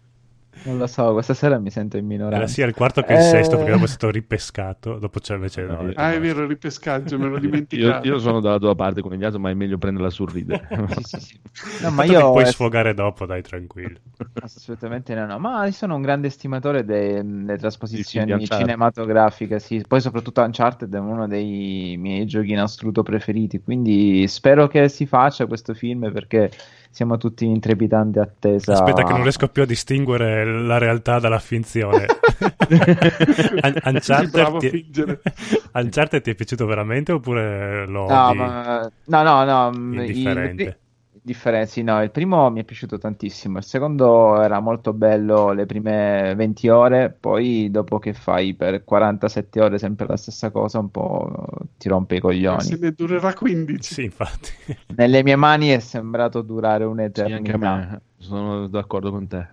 Non 0.63 0.77
lo 0.77 0.87
so, 0.87 1.13
questa 1.15 1.33
sera 1.33 1.59
mi 1.59 1.71
sento 1.71 1.97
in 1.97 2.05
minoranza. 2.07 2.37
Era 2.37 2.47
sia 2.47 2.67
il 2.67 2.75
quarto 2.75 3.03
che 3.03 3.13
il 3.15 3.19
Eh. 3.19 3.23
sesto, 3.23 3.57
perché 3.57 3.73
dopo 3.73 3.85
è 3.85 3.89
stato 3.89 4.11
ripescato. 4.11 4.99
Dopo 4.99 5.19
c'è 5.19 5.35
invece. 5.35 5.63
No, 5.63 5.81
no, 5.83 5.93
Ah, 5.95 6.13
è 6.13 6.21
vero, 6.21 6.43
il 6.43 6.49
ripescaggio, 6.49 7.19
me 7.19 7.29
l'ho 7.29 7.37
Io, 7.41 7.41
dimenticato. 7.41 8.07
io 8.07 8.19
sono 8.19 8.41
dalla 8.41 8.59
tua 8.59 8.75
parte 8.75 9.01
Conigliastro, 9.01 9.41
ma 9.41 9.49
è 9.51 9.55
meglio 9.55 9.79
prenderla 9.79 10.09
a 10.09 10.11
sorridere. 10.11 10.69
Sì, 10.91 11.03
sì, 11.05 11.21
sì. 11.21 11.41
No, 11.81 11.91
ma 11.91 12.05
Tanto 12.05 12.13
ti 12.13 12.13
io 12.13 12.31
puoi 12.31 12.43
eh, 12.43 12.47
sfogare 12.47 12.93
dopo, 12.95 13.25
dai, 13.27 13.43
tranquillo. 13.43 13.99
assolutamente 14.43 15.15
no, 15.15 15.27
no. 15.27 15.39
Ma 15.39 15.65
io 15.65 15.73
sono 15.73 15.95
un 15.95 16.03
grande 16.03 16.27
estimatore 16.27 16.85
delle, 16.85 17.57
trasposizioni 17.57 18.45
cinematografiche, 18.47 19.59
sì. 19.59 19.83
Poi 19.87 20.01
soprattutto 20.01 20.43
Uncharted 20.43 20.95
è 20.95 20.99
uno 20.99 21.27
dei 21.27 21.97
miei 21.99 22.27
giochi 22.27 22.53
in 22.53 22.59
assoluto 22.59 23.03
preferiti, 23.03 23.61
quindi 23.63 24.27
spero 24.29 24.67
che 24.69 24.89
si 24.89 25.07
faccia 25.07 25.47
questo 25.47 25.75
film 25.75 26.13
perché 26.13 26.51
siamo 26.91 27.17
tutti 27.17 27.45
in 27.45 27.61
trepidante 27.61 28.21
attesa. 28.21 28.73
Aspetta, 28.73 29.05
che 29.05 29.13
non 29.13 29.23
riesco 29.23 29.49
più 29.49 29.63
a 29.63 29.67
distinguere 29.67 30.45
la 30.45 30.79
realtà 30.79 31.19
dalla 31.19 31.39
finzione. 31.39 32.07
Uncharted, 33.85 34.59
ti... 34.59 34.91
Uncharted 35.73 36.23
ti 36.23 36.31
è 36.31 36.35
piaciuto 36.35 36.67
veramente 36.67 37.13
oppure 37.13 37.87
lo 37.87 38.07
No, 38.09 38.35
ma- 38.35 38.91
no, 39.05 39.23
no, 39.23 39.45
no, 39.45 39.73
mm, 39.77 39.99
il- 40.01 40.77
Differenzi, 41.23 41.83
no, 41.83 42.03
il 42.03 42.11
primo 42.11 42.49
mi 42.51 42.61
è 42.61 42.65
piaciuto 42.65 42.97
tantissimo, 42.97 43.59
il 43.59 43.65
secondo 43.65 44.41
era 44.41 44.59
molto 44.61 44.95
bello 44.95 45.53
le 45.53 45.67
prime 45.67 46.35
20 46.35 46.69
ore, 46.69 47.11
poi 47.11 47.71
dopo 47.71 47.99
che 47.99 48.15
fai 48.15 48.55
per 48.55 48.85
47 48.85 49.61
ore 49.61 49.77
sempre 49.79 50.07
la 50.07 50.17
stessa 50.17 50.51
cosa 50.51 50.79
un 50.79 50.91
po' 50.91 51.31
ti 51.77 51.89
rompe 51.91 52.15
i 52.15 52.17
Se 52.19 52.23
coglioni. 52.23 52.79
ne 52.79 52.93
durerà 52.93 53.35
15. 53.35 53.93
Sì, 53.93 54.05
infatti. 54.05 54.49
Nelle 54.97 55.23
mie 55.23 55.37
mani 55.37 55.69
è 55.69 55.79
sembrato 55.81 56.41
durare 56.41 56.85
Sì, 56.85 56.91
un'eternità. 56.91 57.57
me, 57.59 58.01
sono 58.17 58.67
d'accordo 58.67 59.11
con 59.11 59.27
te. 59.29 59.47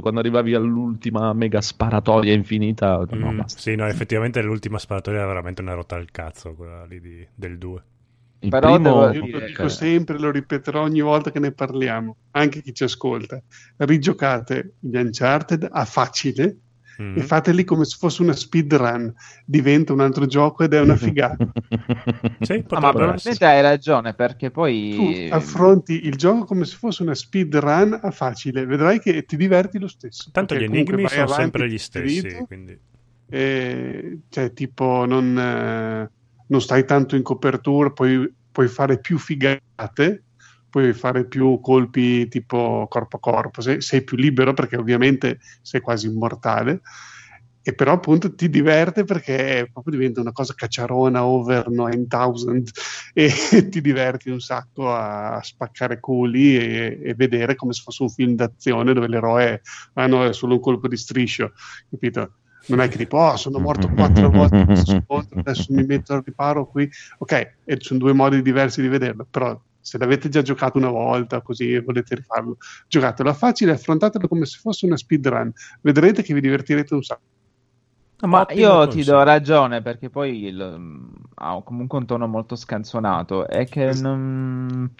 Quando 0.00 0.20
arrivavi 0.20 0.54
all'ultima 0.54 1.32
mega 1.32 1.60
sparatoria 1.60 2.32
infinita, 2.32 3.04
no, 3.10 3.32
Mm, 3.32 3.40
sì, 3.46 3.74
no, 3.74 3.86
effettivamente 3.86 4.40
l'ultima 4.40 4.78
sparatoria 4.78 5.18
era 5.20 5.28
veramente 5.28 5.62
una 5.62 5.74
rotta 5.74 5.96
al 5.96 6.10
cazzo, 6.12 6.54
quella 6.54 6.84
lì 6.84 7.00
di- 7.00 7.26
del 7.34 7.58
2. 7.58 7.82
Il 8.40 8.50
Però 8.50 8.74
primo, 8.74 9.08
devo 9.08 9.12
Io 9.12 9.22
dire 9.24 9.40
lo 9.40 9.46
dico 9.46 9.68
sempre, 9.68 10.18
lo 10.18 10.30
ripeterò 10.30 10.82
ogni 10.82 11.00
volta 11.00 11.30
che 11.30 11.40
ne 11.40 11.52
parliamo, 11.52 12.16
anche 12.32 12.62
chi 12.62 12.72
ci 12.72 12.84
ascolta. 12.84 13.42
Rigiocate 13.76 14.74
gli 14.80 14.96
Uncharted 14.96 15.68
a 15.70 15.84
facile 15.84 16.58
Mm. 17.00 17.16
e 17.16 17.22
fateli 17.22 17.62
come 17.62 17.84
se 17.84 17.96
fosse 17.96 18.22
una 18.22 18.32
speedrun. 18.32 19.14
Diventa 19.44 19.92
un 19.92 20.00
altro 20.00 20.26
gioco 20.26 20.64
ed 20.64 20.74
è 20.74 20.80
una 20.80 20.96
figata. 20.96 21.46
Sì, 22.40 22.64
Ah, 22.68 22.80
ma 22.80 22.92
probabilmente 22.92 23.44
hai 23.44 23.62
ragione 23.62 24.14
perché 24.14 24.48
Tu 24.48 24.54
poi 24.54 25.28
affronti 25.30 26.06
il 26.06 26.16
gioco 26.16 26.44
come 26.44 26.64
se 26.64 26.76
fosse 26.76 27.02
una 27.02 27.14
speedrun 27.14 27.98
a 28.02 28.10
facile, 28.10 28.66
vedrai 28.66 28.98
che 29.00 29.24
ti 29.24 29.36
diverti 29.36 29.78
lo 29.78 29.88
stesso. 29.88 30.30
Tanto 30.32 30.54
gli 30.56 30.64
enigmi 30.64 31.08
sono 31.08 31.22
avanti 31.22 31.40
sempre 31.40 31.68
gli 31.68 31.78
stessi, 31.78 32.44
quindi... 32.46 32.78
e, 33.28 34.18
cioè, 34.28 34.52
tipo, 34.52 35.04
non, 35.06 35.38
eh, 35.38 36.10
non 36.48 36.60
stai 36.60 36.84
tanto 36.84 37.16
in 37.16 37.22
copertura, 37.22 37.90
puoi, 37.90 38.32
puoi 38.50 38.68
fare 38.68 39.00
più 39.00 39.18
figate, 39.18 40.24
puoi 40.68 40.92
fare 40.92 41.26
più 41.26 41.60
colpi 41.60 42.28
tipo 42.28 42.86
corpo 42.88 43.16
a 43.16 43.20
corpo, 43.20 43.60
sei, 43.60 43.80
sei 43.80 44.02
più 44.02 44.16
libero 44.16 44.52
perché 44.52 44.76
ovviamente 44.76 45.38
sei 45.62 45.80
quasi 45.80 46.06
immortale. 46.06 46.80
E 47.62 47.74
però 47.74 47.92
appunto 47.92 48.34
ti 48.34 48.48
diverte 48.48 49.04
perché 49.04 49.68
proprio 49.70 49.98
diventa 49.98 50.22
una 50.22 50.32
cosa 50.32 50.54
cacciarona 50.54 51.26
over 51.26 51.68
9000 51.68 52.62
e 53.12 53.30
ti 53.68 53.80
diverti 53.82 54.30
un 54.30 54.40
sacco 54.40 54.90
a 54.90 55.38
spaccare 55.42 56.00
culi 56.00 56.56
e, 56.56 56.98
e 57.02 57.14
vedere 57.14 57.56
come 57.56 57.74
se 57.74 57.82
fosse 57.82 58.04
un 58.04 58.08
film 58.08 58.34
d'azione 58.36 58.94
dove 58.94 59.08
l'eroe 59.08 59.60
ah 59.94 60.06
no, 60.06 60.24
è 60.24 60.32
solo 60.32 60.54
un 60.54 60.60
colpo 60.60 60.88
di 60.88 60.96
striscio, 60.96 61.52
capito? 61.90 62.36
Non 62.66 62.80
è 62.80 62.88
che 62.88 62.96
tipo, 62.98 63.16
oh, 63.18 63.36
sono 63.36 63.58
morto 63.58 63.88
quattro 63.94 64.30
volte 64.30 64.58
in 64.58 64.66
questo 64.66 65.00
scontro, 65.04 65.38
adesso 65.40 65.72
mi 65.72 65.84
metto 65.84 66.12
al 66.14 66.22
riparo 66.24 66.66
qui. 66.66 66.88
Ok, 67.18 67.32
e 67.64 67.76
sono 67.80 67.98
due 67.98 68.12
modi 68.12 68.42
diversi 68.42 68.80
di 68.82 68.88
vederlo, 68.88 69.26
però 69.30 69.58
se 69.80 69.96
l'avete 69.96 70.28
già 70.28 70.42
giocato 70.42 70.76
una 70.76 70.90
volta 70.90 71.40
così 71.40 71.72
e 71.72 71.80
volete 71.80 72.14
rifarlo, 72.16 72.58
giocatelo 72.88 73.30
a 73.30 73.34
facile, 73.34 73.72
affrontatelo 73.72 74.28
come 74.28 74.44
se 74.44 74.58
fosse 74.60 74.84
una 74.84 74.96
speedrun, 74.98 75.50
vedrete 75.80 76.22
che 76.22 76.34
vi 76.34 76.40
divertirete 76.42 76.92
un 76.94 77.02
sacco. 77.02 77.22
Ma 78.20 78.40
Ottimo 78.40 78.60
io 78.60 78.80
ti 78.88 78.94
consiglio. 78.96 79.16
do 79.16 79.22
ragione 79.22 79.80
perché 79.80 80.10
poi 80.10 80.44
il- 80.46 80.74
mm, 80.76 81.08
ha 81.36 81.62
comunque 81.62 81.98
un 81.98 82.06
tono 82.06 82.26
molto 82.26 82.56
scanzonato. 82.56 83.46
È 83.46 83.64
che 83.66 83.92
non, 83.94 84.92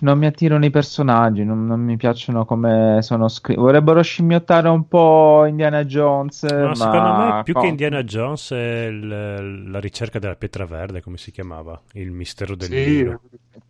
non 0.00 0.18
mi 0.18 0.26
attirano 0.26 0.64
i 0.64 0.70
personaggi, 0.70 1.44
non, 1.44 1.66
non 1.66 1.80
mi 1.80 1.96
piacciono 1.96 2.44
come 2.44 2.98
sono 3.02 3.28
scritti. 3.28 3.60
Vorrebbero 3.60 4.02
scimmiottare 4.02 4.68
un 4.68 4.86
po' 4.88 5.44
Indiana 5.46 5.84
Jones, 5.84 6.42
No, 6.44 6.68
ma 6.68 6.74
secondo 6.74 7.12
me 7.12 7.42
più 7.42 7.54
che 7.54 7.66
Indiana 7.66 8.02
Jones 8.02 8.50
è 8.52 8.86
il- 8.86 9.70
la 9.70 9.80
ricerca 9.80 10.18
della 10.18 10.36
pietra 10.36 10.64
verde, 10.66 11.00
come 11.02 11.16
si 11.16 11.30
chiamava? 11.30 11.80
Il 11.92 12.10
mistero 12.10 12.54
del 12.54 12.68
Sì, 12.68 12.74
Nilo. 12.74 13.20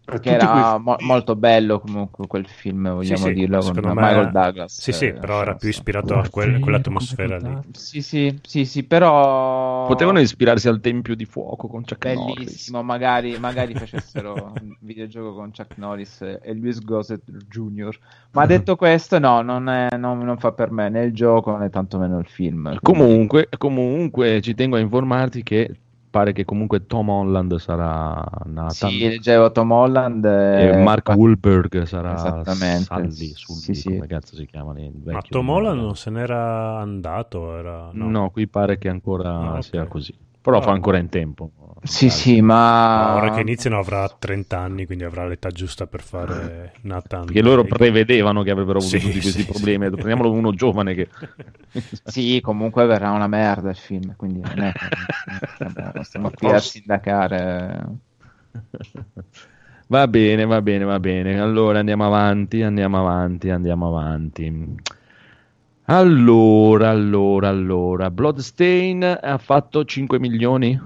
per 0.05 0.21
Che 0.21 0.31
tutti 0.31 0.35
era 0.35 0.51
quei- 0.51 0.81
mo- 0.81 0.97
molto 1.01 1.37
bello 1.37 1.81
comunque 1.81 2.27
quel 2.27 2.47
film, 2.49 2.91
vogliamo 2.95 3.17
sì, 3.27 3.33
dirlo, 3.33 3.57
con 3.59 3.75
secondo 3.75 3.95
me- 3.95 4.07
Michael 4.07 4.31
Douglas. 4.33 4.81
Sì, 4.81 4.93
sì, 4.93 5.07
eh, 5.07 5.13
però 5.13 5.41
era 5.43 5.55
più 5.55 5.69
ispirato 5.69 6.19
a 6.19 6.29
quel- 6.29 6.59
quell'atmosfera 6.61 7.39
lì. 7.39 7.59
Sì, 7.73 8.03
sì, 8.03 8.39
sì, 8.43 8.65
sì, 8.65 8.83
però... 8.85 9.87
Potevano 9.87 10.21
ispirarsi 10.21 10.69
al 10.69 10.81
Tempio 10.81 11.15
di 11.15 11.25
Fuoco 11.25 11.69
con 11.69 11.85
Chuck 11.85 12.05
Norris. 12.07 12.35
Bellissimo, 12.37 12.83
magari, 12.83 13.39
magari 13.39 13.75
facessero 13.75 14.35
un 14.35 14.77
videogioco 14.81 15.35
con 15.35 15.51
Chuck 15.53 15.77
Norris 15.77 15.90
e 16.43 16.53
Luis 16.55 16.81
Gossett 16.81 17.23
Jr. 17.49 17.99
Ma 18.33 18.47
detto 18.47 18.77
questo, 18.77 19.19
no, 19.19 19.43
non, 19.43 19.69
è- 19.69 19.97
non- 19.97 20.19
non 20.21 20.39
fa 20.39 20.53
per 20.53 20.71
me 20.71 20.89
né 20.89 21.03
il 21.05 21.13
gioco 21.13 21.57
né 21.57 21.69
tantomeno 21.71 22.19
il 22.19 22.27
film. 22.27 22.79
Comunque, 22.81 23.49
comunque, 23.59 24.41
ci 24.41 24.55
tengo 24.55 24.77
a 24.77 24.81
informarti 24.81 25.43
che 25.43 25.75
pare 26.11 26.33
che 26.33 26.45
comunque 26.45 26.87
Tom 26.87 27.09
Holland 27.09 27.55
sarà 27.57 28.25
Nathan 28.47 28.91
Sì, 28.91 28.99
leggevo 28.99 29.53
Tom 29.53 29.71
Holland 29.71 30.25
e 30.25 30.65
e 30.67 30.83
Mark 30.83 31.09
Wahlberg 31.09 31.83
sarà 31.85 32.15
Esattamente. 32.15 32.83
Salvi, 32.85 33.33
Sully, 33.35 33.61
Sì, 33.61 33.75
sì. 33.75 33.89
come 33.95 34.07
cazzo 34.09 34.35
si 34.35 34.45
chiamano 34.47 34.81
il 34.81 34.93
Ma 35.05 35.23
Tom 35.23 35.49
Holland 35.49 35.81
non 35.81 35.95
se 35.97 36.11
n'era 36.11 36.79
andato, 36.79 37.57
era... 37.57 37.91
no. 37.93 38.11
no. 38.11 38.31
qui 38.31 38.49
pare 38.49 38.77
che 38.79 38.89
ancora 38.89 39.31
Ah, 39.39 39.53
ok. 39.55 39.63
sia 39.63 39.87
così 39.87 40.13
però 40.41 40.61
Ah, 40.61 40.63
fa 40.63 40.73
ancora 40.73 40.99
in 40.99 41.09
tempo 41.09 41.53
Sì, 41.83 42.11
sì, 42.11 42.41
ma... 42.41 42.57
Ma 42.93 43.11
ora 43.11 43.31
che 43.31 43.41
iniziano 43.41 43.79
avrà 43.79 44.09
30 44.09 44.59
anni, 44.61 44.87
quindi 44.87 45.05
avrà 45.05 45.27
l'età 45.27 45.51
giusta 45.51 45.87
per 45.89 46.03
fare 46.03 46.75
Nathan. 46.83 47.29
perché 47.31 47.43
loro 47.43 47.65
prevedevano 47.67 48.43
che 48.43 48.51
avrebbero 48.51 48.79
avuto 48.79 48.99
Sì, 48.99 48.99
tutti 48.99 49.21
questi 49.21 49.45
sì, 49.45 49.45
problemi 49.45 49.89
sì. 49.89 49.91
prendiamolo 49.91 50.33
uno 50.33 50.53
giovane 50.53 50.95
che 50.95 51.09
Sì, 52.03 52.41
comunque 52.41 52.87
verrà 52.87 53.11
una 53.13 53.27
merda 53.29 53.71
il 53.71 53.77
film, 53.77 54.17
quindi 54.17 54.43
non, 54.43 54.61
è- 54.63 54.75
stiamo 56.03 56.31
qui 56.33 56.51
a 56.51 56.61
sindacare. 56.61 57.99
Va 59.89 60.07
bene, 60.09 60.47
va 60.47 60.63
bene, 60.63 60.85
va 60.85 60.99
bene. 61.01 61.39
Allora 61.41 61.81
andiamo 61.81 62.07
avanti, 62.07 62.63
andiamo 62.63 62.99
avanti, 62.99 63.51
andiamo 63.51 63.89
avanti. 63.89 64.75
Allora, 65.93 66.91
allora, 66.91 67.49
allora. 67.49 68.13
Bloodstain 68.13 69.03
ha 69.03 69.39
fatto 69.39 69.85
5 69.85 70.21
milioni 70.21 70.81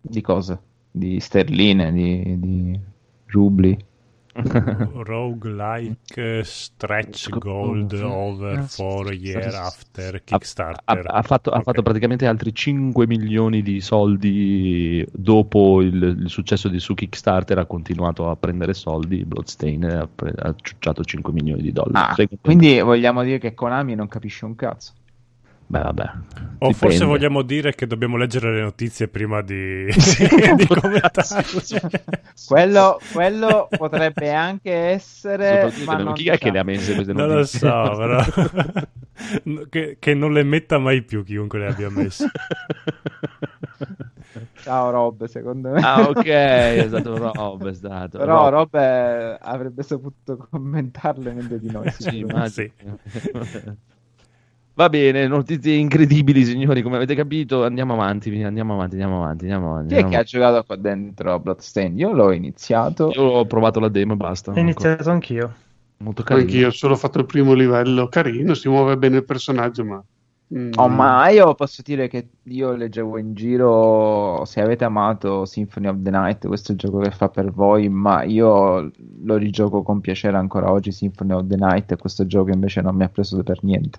Di 0.00 0.20
cosa? 0.20 0.60
di 0.90 1.20
sterline, 1.20 1.92
di, 1.92 2.38
di 2.40 2.80
rubli. 3.26 3.76
Roguelike 5.04 6.42
stretch 6.42 7.28
gold 7.38 7.92
over 7.92 8.62
four 8.64 9.12
year 9.12 9.54
after 9.54 10.14
Ha, 10.16 10.20
Kickstarter. 10.24 11.06
ha- 11.06 11.16
ha 11.18 11.22
fatto, 11.22 11.50
ha 11.50 11.58
Ok. 11.58 11.62
fatto 11.64 11.82
praticamente 11.82 12.26
altri 12.26 12.52
5 12.54 13.06
milioni 13.06 13.62
di 13.62 13.80
soldi 13.80 15.06
dopo 15.12 15.80
il, 15.82 16.02
il 16.22 16.28
successo 16.28 16.68
di 16.68 16.80
su 16.80 16.94
Kickstarter. 16.94 17.58
Ha 17.58 17.66
continuato 17.66 18.28
a 18.28 18.36
prendere 18.36 18.74
soldi. 18.74 19.24
Bloodstain 19.24 19.84
ha, 19.84 20.08
pre- 20.12 20.34
ha 20.36 20.54
ciucciato 20.60 21.04
5 21.04 21.32
milioni 21.32 21.62
di 21.62 21.72
dollari. 21.72 22.24
Ah, 22.28 22.36
quindi 22.40 22.80
vogliamo 22.80 23.22
dire 23.22 23.38
che 23.38 23.54
Konami 23.54 23.94
non 23.94 24.08
capisce 24.08 24.44
un 24.44 24.54
cazzo. 24.56 24.92
Beh, 25.66 25.80
vabbè. 25.80 26.10
O 26.58 26.72
forse 26.72 27.04
Dipende. 27.04 27.04
vogliamo 27.04 27.42
dire 27.42 27.74
che 27.74 27.86
dobbiamo 27.86 28.16
leggere 28.16 28.52
le 28.54 28.60
notizie 28.62 29.08
prima 29.08 29.42
di, 29.42 29.86
di 30.56 30.66
commentarle. 30.66 31.44
Quello, 32.44 32.98
quello 33.12 33.72
potrebbe 33.74 34.32
anche 34.32 34.72
essere, 34.72 35.72
ma 35.84 35.96
non 35.96 36.12
chi 36.12 36.28
è 36.28 36.38
che 36.38 36.50
le 36.50 36.58
ha 36.60 36.64
messe 36.64 36.94
queste 36.94 37.12
Non 37.12 37.28
lo 37.28 37.34
notizie? 37.36 37.58
so, 37.58 37.94
però. 37.96 38.24
che, 39.70 39.96
che 39.98 40.14
non 40.14 40.32
le 40.32 40.42
metta 40.42 40.78
mai 40.78 41.02
più 41.02 41.24
chiunque 41.24 41.58
le 41.58 41.66
abbia 41.68 41.90
messe. 41.90 42.30
Ciao 44.60 44.90
Rob, 44.90 45.24
secondo 45.26 45.70
me. 45.70 45.80
ah, 45.80 46.08
ok, 46.08 46.24
è 46.24 46.84
stato 46.88 47.16
Rob. 47.18 47.68
È 47.68 47.74
stato 47.74 48.18
Però 48.18 48.48
Rob. 48.48 48.50
Rob 48.50 48.74
eh, 48.74 49.38
avrebbe 49.40 49.82
saputo 49.82 50.36
commentarle 50.50 51.32
meglio 51.32 51.58
di 51.58 51.70
noi. 51.70 51.90
Sì, 51.90 52.02
sicuramente. 52.02 52.72
immagino. 52.80 52.98
Va 54.76 54.88
bene, 54.88 55.26
notizie 55.28 55.74
incredibili, 55.74 56.44
signori. 56.44 56.82
Come 56.82 56.96
avete 56.96 57.14
capito, 57.14 57.64
andiamo 57.64 57.92
avanti. 57.92 58.42
Andiamo 58.42 58.74
avanti, 58.74 58.94
andiamo 58.94 59.22
avanti. 59.22 59.44
Andiamo 59.44 59.70
avanti 59.72 59.94
Chi 59.94 60.00
è 60.00 60.04
che 60.08 60.16
ha 60.16 60.22
giocato 60.24 60.64
qua 60.64 60.76
dentro 60.76 61.38
Bloodstain? 61.38 61.96
Io 61.96 62.12
l'ho 62.12 62.32
iniziato. 62.32 63.10
Io 63.14 63.22
ho 63.22 63.46
provato 63.46 63.78
la 63.78 63.88
demo 63.88 64.14
e 64.14 64.16
basta. 64.16 64.50
Ho 64.50 64.58
iniziato 64.58 65.10
anch'io. 65.10 65.54
Molto 65.98 66.24
carino. 66.24 66.44
Anch'io 66.46 66.66
ho 66.68 66.70
solo 66.72 66.96
fatto 66.96 67.18
il 67.20 67.26
primo 67.26 67.52
livello, 67.52 68.08
carino, 68.08 68.54
si 68.54 68.68
muove 68.68 68.96
bene 68.98 69.18
il 69.18 69.24
personaggio, 69.24 69.84
ma... 69.84 70.04
mm, 70.54 70.72
Oh, 70.76 70.88
ma 70.88 71.28
io 71.28 71.54
posso 71.54 71.80
dire 71.82 72.08
che 72.08 72.28
io 72.42 72.72
leggevo 72.74 73.16
in 73.16 73.32
giro 73.32 74.44
se 74.44 74.60
avete 74.60 74.84
amato 74.84 75.44
Symphony 75.44 75.86
of 75.86 76.02
the 76.02 76.10
Night, 76.10 76.46
questo 76.48 76.72
è 76.72 76.74
il 76.74 76.80
gioco 76.80 76.98
che 76.98 77.10
fa 77.12 77.28
per 77.28 77.52
voi, 77.52 77.88
ma 77.88 78.24
io 78.24 78.90
lo 79.22 79.36
rigioco 79.36 79.82
con 79.82 80.00
piacere 80.00 80.36
ancora 80.36 80.70
oggi 80.70 80.90
Symphony 80.90 81.32
of 81.32 81.46
the 81.46 81.56
Night 81.56 81.92
e 81.92 81.96
questo 81.96 82.26
gioco 82.26 82.50
invece 82.50 82.80
non 82.82 82.96
mi 82.96 83.04
ha 83.04 83.08
preso 83.08 83.40
per 83.44 83.62
niente. 83.62 83.98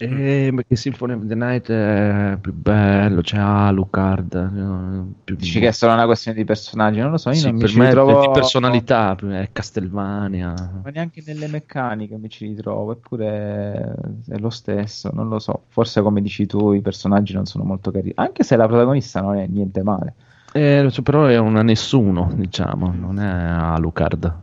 Eh, 0.00 0.52
perché 0.54 0.76
Symphony 0.76 1.14
of 1.14 1.26
the 1.26 1.34
Night 1.34 1.70
è 1.70 2.38
più 2.40 2.52
bello, 2.52 3.20
c'è 3.20 3.36
Alucard. 3.38 4.34
eh, 4.34 5.14
Più... 5.24 5.34
Dici 5.34 5.58
che 5.58 5.68
è 5.68 5.72
solo 5.72 5.92
una 5.92 6.04
questione 6.04 6.36
di 6.36 6.44
personaggi, 6.44 7.00
non 7.00 7.10
lo 7.10 7.16
so, 7.16 7.30
io 7.30 7.34
Sì, 7.36 7.46
non 7.46 7.54
mi 7.54 7.60
per 7.60 7.68
ci 7.70 7.78
me 7.78 7.84
è 7.84 7.86
ritrovo 7.88 8.20
di 8.20 8.30
personalità, 8.30 9.16
è 9.16 9.48
Castelvania. 9.50 10.80
Ma 10.84 10.90
neanche 10.90 11.22
nelle 11.26 11.48
meccaniche 11.48 12.16
mi 12.16 12.28
ci 12.28 12.46
ritrovo, 12.46 12.92
eppure 12.92 13.94
è 14.28 14.38
lo 14.38 14.50
stesso, 14.50 15.10
non 15.12 15.28
lo 15.28 15.40
so. 15.40 15.64
Forse 15.68 16.00
come 16.00 16.22
dici 16.22 16.46
tu 16.46 16.72
i 16.72 16.80
personaggi 16.80 17.34
non 17.34 17.46
sono 17.46 17.64
molto 17.64 17.90
carini, 17.90 18.12
anche 18.14 18.44
se 18.44 18.54
la 18.56 18.66
protagonista 18.66 19.20
non 19.20 19.36
è 19.36 19.46
niente 19.48 19.82
male. 19.82 20.14
Eh, 20.52 20.88
però 21.02 21.26
è 21.26 21.38
una 21.38 21.62
nessuno, 21.62 22.30
diciamo, 22.34 22.92
non 22.96 23.18
è 23.18 23.28
Alucard. 23.28 24.34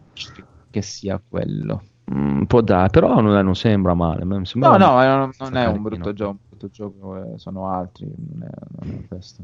Che 0.69 0.81
sia 0.81 1.21
quello. 1.25 1.81
Mm, 2.13 2.43
può 2.43 2.61
dare, 2.61 2.89
però 2.89 3.19
non, 3.19 3.43
non 3.43 3.55
sembra 3.55 3.93
male. 3.95 4.25
mi 4.25 4.35
No, 4.37 4.45
sembra- 4.45 4.77
no, 4.77 5.01
eh, 5.03 5.07
non, 5.07 5.31
non 5.39 5.55
è 5.57 5.65
un 5.65 5.81
brutto 5.81 6.13
gioco, 6.13 6.29
un 6.31 6.37
brutto 6.49 6.67
gioco 6.69 7.15
eh, 7.17 7.37
sono 7.39 7.67
altri, 7.69 8.05
non 8.05 8.43
è, 8.47 8.51
non 8.79 8.99
è 9.03 9.07
questo. 9.07 9.43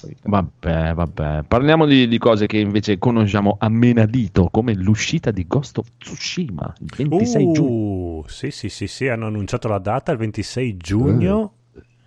Però- 0.00 0.16
Vabbè, 0.22 0.94
vabbè. 0.94 1.42
Parliamo 1.42 1.84
di, 1.84 2.06
di 2.08 2.18
cose 2.18 2.46
che 2.46 2.58
invece 2.58 2.98
conosciamo 2.98 3.56
a 3.58 3.68
menadito, 3.68 4.48
come 4.48 4.72
l'uscita 4.74 5.30
di 5.32 5.44
Ghost 5.46 5.78
of 5.78 5.88
Tsushima 5.98 6.72
il 6.80 7.08
26 7.08 7.52
giugno. 7.52 7.70
Uh, 7.70 8.24
sì, 8.28 8.50
sì, 8.52 8.68
sì, 8.68 8.86
sì, 8.86 9.08
hanno 9.08 9.26
annunciato 9.26 9.66
la 9.68 9.78
data 9.78 10.12
il 10.12 10.18
26 10.18 10.76
giugno. 10.76 11.52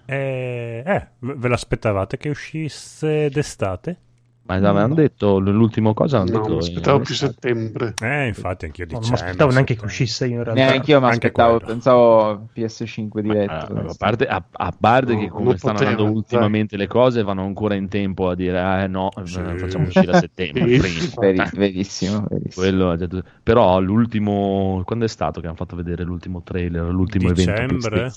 Eh, 0.06 0.84
eh, 0.86 1.08
ve 1.20 1.34
ve 1.36 1.48
l'aspettavate 1.48 2.18
che 2.18 2.30
uscisse 2.30 3.30
d'estate? 3.30 3.98
Ma 4.44 4.56
avevano 4.56 4.96
detto 4.96 5.38
l'ultima 5.40 5.94
cosa? 5.94 6.18
No, 6.20 6.26
detto 6.26 6.50
mi 6.54 6.58
aspettavo 6.58 7.00
più 7.00 7.14
settembre. 7.16 7.94
Eh, 8.02 8.28
infatti 8.28 8.66
anch'io 8.66 8.86
No, 8.86 8.92
non 8.94 9.02
dicembre. 9.02 9.24
mi 9.24 9.30
aspettavo 9.30 9.52
neanche 9.52 9.76
che 9.76 9.86
uscisse 9.86 10.26
io 10.26 10.38
in 10.38 10.44
realtà. 10.44 10.62
Neanche 10.66 10.92
io 10.92 11.00
mi 11.00 11.06
anche 11.06 11.28
aspettavo, 11.28 11.60
pensavo 11.60 12.48
PS5 12.54 13.20
diretto. 13.22 13.52
Ah, 13.54 13.66
questo. 13.68 13.92
a 13.92 13.96
parte, 13.98 14.28
a- 14.28 14.44
a 14.52 14.74
parte 14.78 15.16
che 15.16 15.26
No, 15.28 15.32
come 15.32 15.44
non 15.46 15.58
stanno 15.58 15.74
poteva, 15.74 15.90
andando 15.92 16.12
dai. 16.12 16.20
ultimamente 16.22 16.76
le 16.76 16.88
cose 16.88 17.24
vanno 17.24 17.44
ancora 17.44 17.76
in 17.76 17.88
tempo 17.88 18.30
a 18.30 18.36
dire 18.36 18.84
eh 18.84 18.88
no, 18.88 19.10
eh, 19.12 19.26
Sì. 19.28 19.42
facciamo 19.58 19.86
uscire 19.86 20.12
a 20.12 20.20
settembre 20.20 20.66
verissimo, 20.66 21.22
verissimo. 21.54 22.28
Quello 22.54 22.92
è 22.94 22.98
detto- 22.98 23.24
però 23.44 23.80
l'ultimo 23.80 24.82
quando 24.86 25.06
è 25.06 25.08
stato 25.08 25.40
che 25.40 25.48
hanno 25.48 25.56
fatto 25.56 25.76
vedere 25.76 26.04
l'ultimo 26.04 26.42
trailer 26.44 26.90
l'ultimo 26.90 27.30
evento 27.30 27.52
Dicembre? 27.76 28.12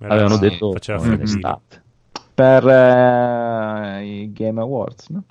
Era- 0.00 0.12
avevano 0.12 0.34
sì, 0.34 0.40
detto 0.40 0.72
faceva 0.72 1.18
estate. 1.22 1.82
Per 2.34 2.68
eh, 2.68 4.04
i 4.04 4.32
Game 4.32 4.60
Awards, 4.60 5.08
no? 5.08 5.24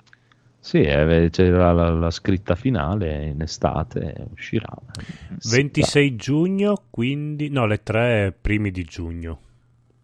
Sì 0.60 0.80
eh, 0.82 1.28
c'era 1.30 1.72
la, 1.72 1.90
la 1.90 2.10
scritta 2.10 2.54
finale 2.54 3.26
in 3.26 3.40
estate 3.40 4.26
uscirà 4.32 4.68
26 5.50 6.16
giugno, 6.16 6.82
quindi... 6.90 7.48
No, 7.48 7.66
le 7.66 7.82
tre 7.82 8.32
primi 8.38 8.70
di 8.70 8.84
giugno. 8.84 9.38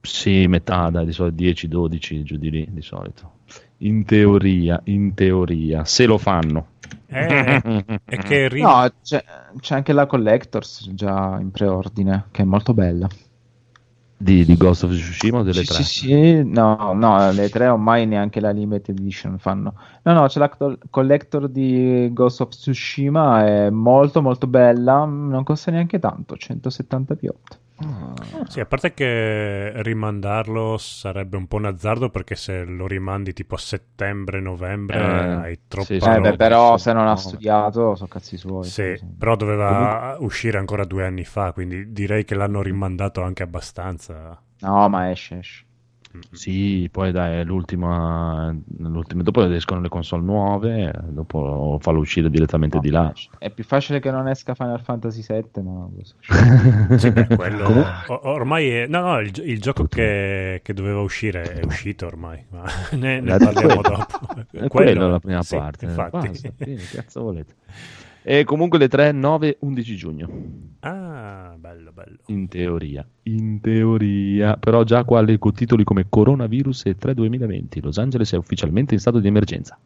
sì 0.00 0.46
metà 0.46 0.90
dai 0.90 1.04
di 1.06 1.12
solito 1.12 1.36
10 1.36 1.68
12 1.68 2.22
giù 2.22 2.36
di 2.36 2.50
lì 2.50 2.68
di 2.70 2.82
solito 2.82 3.32
in 3.78 4.04
teoria 4.04 4.80
in 4.84 5.14
teoria 5.14 5.84
se 5.84 6.06
lo 6.06 6.18
fanno 6.18 6.68
Eh, 7.06 7.60
e 8.04 8.16
che 8.18 8.48
ri- 8.48 8.60
No, 8.60 8.88
c'è, 9.02 9.22
c'è 9.60 9.74
anche 9.74 9.92
la 9.92 10.06
Collectors 10.06 10.90
già 10.94 11.38
in 11.40 11.50
preordine, 11.50 12.26
che 12.30 12.42
è 12.42 12.44
molto 12.44 12.74
bella. 12.74 13.08
Di, 14.16 14.44
di 14.44 14.56
Ghost 14.56 14.84
of 14.84 14.92
Tsushima 14.92 15.38
o 15.38 15.42
delle 15.42 15.64
sì, 15.64 15.64
tre? 15.64 15.82
sì, 15.82 15.84
sì, 15.84 16.44
no, 16.44 16.92
no, 16.94 17.32
le 17.32 17.48
tre 17.48 17.68
ormai 17.68 18.06
neanche 18.06 18.40
la 18.40 18.50
limited 18.50 18.98
edition 18.98 19.38
fanno. 19.38 19.74
No, 20.02 20.12
no, 20.12 20.26
c'è 20.26 20.38
la 20.38 20.48
col- 20.48 20.78
collector 20.90 21.48
di 21.48 22.08
Ghost 22.12 22.40
of 22.40 22.48
Tsushima, 22.50 23.44
è 23.44 23.70
molto 23.70 24.22
molto 24.22 24.46
bella, 24.46 25.04
non 25.04 25.42
costa 25.44 25.70
neanche 25.70 25.98
tanto, 25.98 26.36
170 26.36 27.16
piot. 28.20 28.46
Sì, 28.46 28.60
a 28.60 28.66
parte 28.66 28.94
che 28.94 29.72
rimandarlo 29.82 30.76
sarebbe 30.78 31.36
un 31.36 31.46
po' 31.48 31.56
un 31.56 31.64
azzardo 31.66 32.10
perché 32.10 32.36
se 32.36 32.64
lo 32.64 32.86
rimandi 32.86 33.32
tipo 33.32 33.54
a 33.54 33.58
settembre-novembre 33.58 34.98
Eh, 34.98 35.34
hai 35.34 35.60
troppo... 35.66 35.92
sì, 35.92 35.98
beh, 36.20 36.36
però 36.36 36.76
se 36.78 36.92
non 36.92 37.06
no. 37.06 37.12
ha 37.12 37.16
studiato, 37.16 37.94
sono 37.96 38.08
cazzi 38.08 38.36
suoi. 38.36 38.70
Sì, 38.70 38.98
Sì. 38.98 39.06
però 39.16 39.36
doveva 39.36 40.16
uscire 40.20 40.58
ancora 40.58 40.84
due 40.84 41.04
anni 41.06 41.24
fa, 41.24 41.52
quindi 41.52 41.92
direi 41.92 42.24
che 42.24 42.34
l'hanno 42.34 42.62
rimandato 42.62 43.22
anche 43.22 43.42
abbastanza. 43.44 44.42
No, 44.62 44.88
ma 44.88 45.10
esce, 45.12 45.38
esce. 45.38 45.63
Sì, 46.30 46.88
poi 46.92 47.10
dai, 47.12 47.40
è 47.40 47.44
l'ultima, 47.44 48.54
l'ultima- 48.78 49.22
dopo 49.22 49.44
escono 49.50 49.80
le 49.80 49.88
console 49.88 50.22
nuove, 50.22 50.92
dopo 51.08 51.78
fallo 51.80 51.98
uscire 51.98 52.30
direttamente 52.30 52.76
No, 52.76 52.82
di 52.82 52.90
là. 52.90 53.12
È 53.38 53.50
più 53.50 53.64
facile 53.64 53.98
che 54.00 54.10
non 54.10 54.28
esca 54.28 54.54
Final 54.54 54.80
Fantasy 54.80 55.24
VII, 55.26 55.62
ma... 55.62 55.88
Sì, 56.98 57.10
beh, 57.10 57.26
quello 57.34 57.64
Comunque- 57.64 57.92
o- 58.08 58.20
ormai 58.30 58.68
è... 58.68 58.86
No, 58.86 59.00
no, 59.00 59.18
il, 59.20 59.30
gi- 59.32 59.42
il 59.48 59.60
gioco 59.60 59.86
che, 59.86 60.60
che 60.62 60.72
doveva 60.72 61.00
uscire 61.00 61.42
è 61.54 61.64
uscito 61.64 62.06
ormai, 62.06 62.44
ma 62.50 62.62
ne, 62.92 63.20
ne 63.20 63.36
parliamo 63.36 63.80
quello. 63.80 64.06
dopo. 64.06 64.46
È 64.52 64.68
quello 64.68 65.08
la 65.08 65.18
prima 65.20 65.42
sì, 65.42 65.56
parte. 65.56 65.84
infatti. 65.86 66.28
Basta, 66.28 66.52
fine, 66.56 66.76
che 66.76 66.96
cazzo 66.96 67.22
volete? 67.22 67.54
E 68.26 68.44
comunque 68.44 68.78
le 68.78 68.88
3, 68.88 69.12
9, 69.12 69.58
11 69.60 69.96
giugno. 69.96 70.28
Ah, 70.80 71.54
bello, 71.58 71.92
bello. 71.92 72.16
In 72.26 72.48
teoria, 72.48 73.06
in 73.24 73.60
teoria, 73.60 74.56
però 74.56 74.82
già 74.82 75.04
qua 75.04 75.20
leggo 75.20 75.52
titoli 75.52 75.84
come 75.84 76.06
Coronavirus 76.08 76.86
e 76.86 76.96
3 76.96 77.12
2020. 77.12 77.82
Los 77.82 77.98
Angeles 77.98 78.32
è 78.32 78.36
ufficialmente 78.36 78.94
in 78.94 79.00
stato 79.00 79.18
di 79.20 79.28
emergenza. 79.28 79.78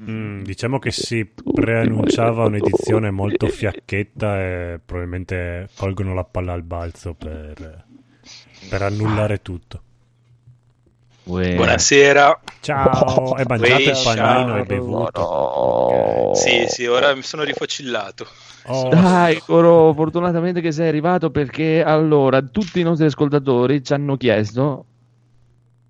Mm, 0.00 0.42
diciamo 0.42 0.78
che 0.78 0.92
si 0.92 1.28
preannunciava 1.52 2.44
un'edizione 2.44 3.10
molto 3.10 3.48
fiacchetta 3.48 4.40
e 4.40 4.80
probabilmente 4.84 5.68
colgono 5.76 6.14
la 6.14 6.22
palla 6.22 6.52
al 6.52 6.62
balzo 6.62 7.14
per, 7.14 7.84
per 8.68 8.82
annullare 8.82 9.42
tutto. 9.42 9.82
Uè. 11.28 11.56
Buonasera. 11.56 12.40
Ciao, 12.60 13.36
e 13.36 13.44
mangiate 13.46 13.82
il 13.82 13.88
Uè, 13.88 14.02
panino 14.02 14.14
ciao. 14.14 14.56
e 14.56 14.64
bevuto. 14.64 15.20
No. 15.20 16.32
Sì, 16.34 16.64
sì, 16.68 16.86
ora 16.86 17.14
mi 17.14 17.22
sono 17.22 17.42
rifocillato. 17.42 18.26
Oh, 18.64 18.88
Dai, 18.88 19.38
Coro, 19.40 19.92
fortunatamente 19.92 20.62
che 20.62 20.72
sei 20.72 20.88
arrivato 20.88 21.30
perché 21.30 21.82
allora 21.82 22.40
tutti 22.40 22.80
i 22.80 22.82
nostri 22.82 23.06
ascoltatori 23.06 23.84
ci 23.84 23.92
hanno 23.92 24.16
chiesto 24.16 24.84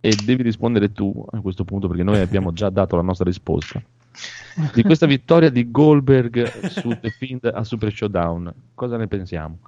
e 0.01 0.17
devi 0.25 0.43
rispondere 0.43 0.91
tu 0.93 1.25
a 1.31 1.41
questo 1.41 1.65
punto 1.65 1.87
perché 1.87 2.03
noi 2.03 2.21
abbiamo 2.21 2.53
già 2.53 2.69
dato 2.69 2.97
la 2.97 3.03
nostra 3.03 3.25
risposta 3.25 3.81
di 4.75 4.83
questa 4.83 5.07
vittoria 5.07 5.51
di 5.51 5.71
Goldberg 5.71 6.67
su 6.67 6.99
The 7.01 7.11
Fiend 7.11 7.51
a 7.55 7.63
Super 7.63 7.95
Showdown. 7.95 8.53
Cosa 8.75 8.97
ne 8.97 9.07
pensiamo? 9.07 9.59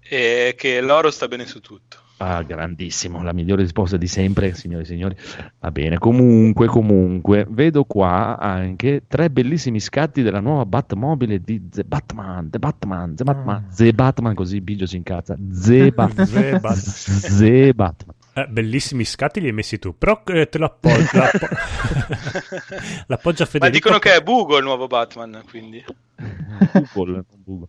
E 0.00 0.54
che 0.56 0.82
l'oro 0.82 1.10
sta 1.10 1.28
bene 1.28 1.46
su 1.46 1.60
tutto. 1.60 2.04
Ah, 2.18 2.42
grandissimo, 2.42 3.22
la 3.22 3.34
migliore 3.34 3.60
risposta 3.60 3.98
di 3.98 4.06
sempre, 4.06 4.54
signori 4.54 4.84
e 4.84 4.86
signori. 4.86 5.16
Va 5.58 5.70
bene, 5.70 5.98
comunque, 5.98 6.66
comunque, 6.66 7.46
vedo 7.48 7.84
qua 7.84 8.38
anche 8.38 9.02
tre 9.06 9.28
bellissimi 9.28 9.80
scatti 9.80 10.22
della 10.22 10.40
nuova 10.40 10.64
Batmobile 10.64 11.40
di 11.42 11.68
The 11.68 11.84
Batman, 11.84 12.48
The 12.48 12.58
Batman, 12.58 13.14
The 13.14 13.24
Batman, 13.24 13.68
The 13.74 13.92
Batman, 13.92 14.34
così 14.34 14.62
Biggio 14.62 14.86
si 14.86 14.96
incazza. 14.96 15.36
The 15.38 15.92
Batman. 15.94 16.26
The 16.26 16.58
Bat- 16.58 17.28
The 17.36 17.74
Batman. 17.74 18.14
Eh, 18.32 18.46
bellissimi 18.48 19.04
scatti 19.04 19.40
li 19.40 19.46
hai 19.48 19.52
messi 19.52 19.78
tu, 19.78 19.94
però 19.96 20.22
eh, 20.26 20.48
te 20.48 20.56
lo 20.58 20.66
appoggio. 20.66 21.18
l'appo- 21.18 21.46
L'appoggia 23.08 23.44
Ma 23.44 23.50
Federico. 23.50 23.76
dicono 23.76 23.98
che 23.98 24.14
è 24.14 24.22
Bugo 24.22 24.56
il 24.56 24.64
nuovo 24.64 24.86
Batman, 24.86 25.42
quindi. 25.48 25.84
Google, 26.94 27.12
non 27.12 27.24
Google. 27.44 27.68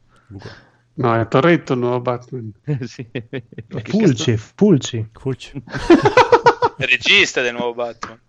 No, 0.99 1.15
è 1.19 1.27
Torretto 1.27 1.73
il 1.73 1.79
nuovo 1.79 2.01
Batman. 2.01 2.51
Sì. 2.85 3.07
Che 3.11 3.81
Fulci, 3.85 4.37
Fulci. 4.37 5.09
Fulci. 5.13 5.63
Regista 6.77 7.41
del 7.41 7.53
nuovo 7.53 7.73
Batman. 7.73 8.19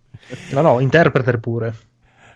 No, 0.51 0.61
no, 0.61 0.81
interpreter 0.81 1.39
pure. 1.39 1.75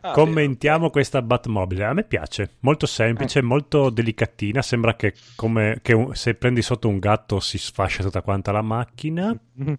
Ah, 0.04 0.10
Commentiamo 0.12 0.90
questa 0.90 1.22
Batmobile. 1.22 1.84
A 1.84 1.92
me 1.92 2.02
piace, 2.02 2.56
molto 2.60 2.86
semplice, 2.86 3.38
Eh. 3.38 3.42
molto 3.42 3.88
delicatina. 3.88 4.60
Sembra 4.60 4.96
che, 4.96 5.14
come, 5.36 5.78
che 5.80 5.92
un- 5.92 6.14
se 6.14 6.34
prendi 6.34 6.60
sotto 6.60 6.88
un 6.88 6.98
gatto 6.98 7.38
si 7.38 7.56
sfascia 7.56 8.02
tutta 8.02 8.20
quanta 8.20 8.50
la 8.50 8.62
macchina. 8.62 9.32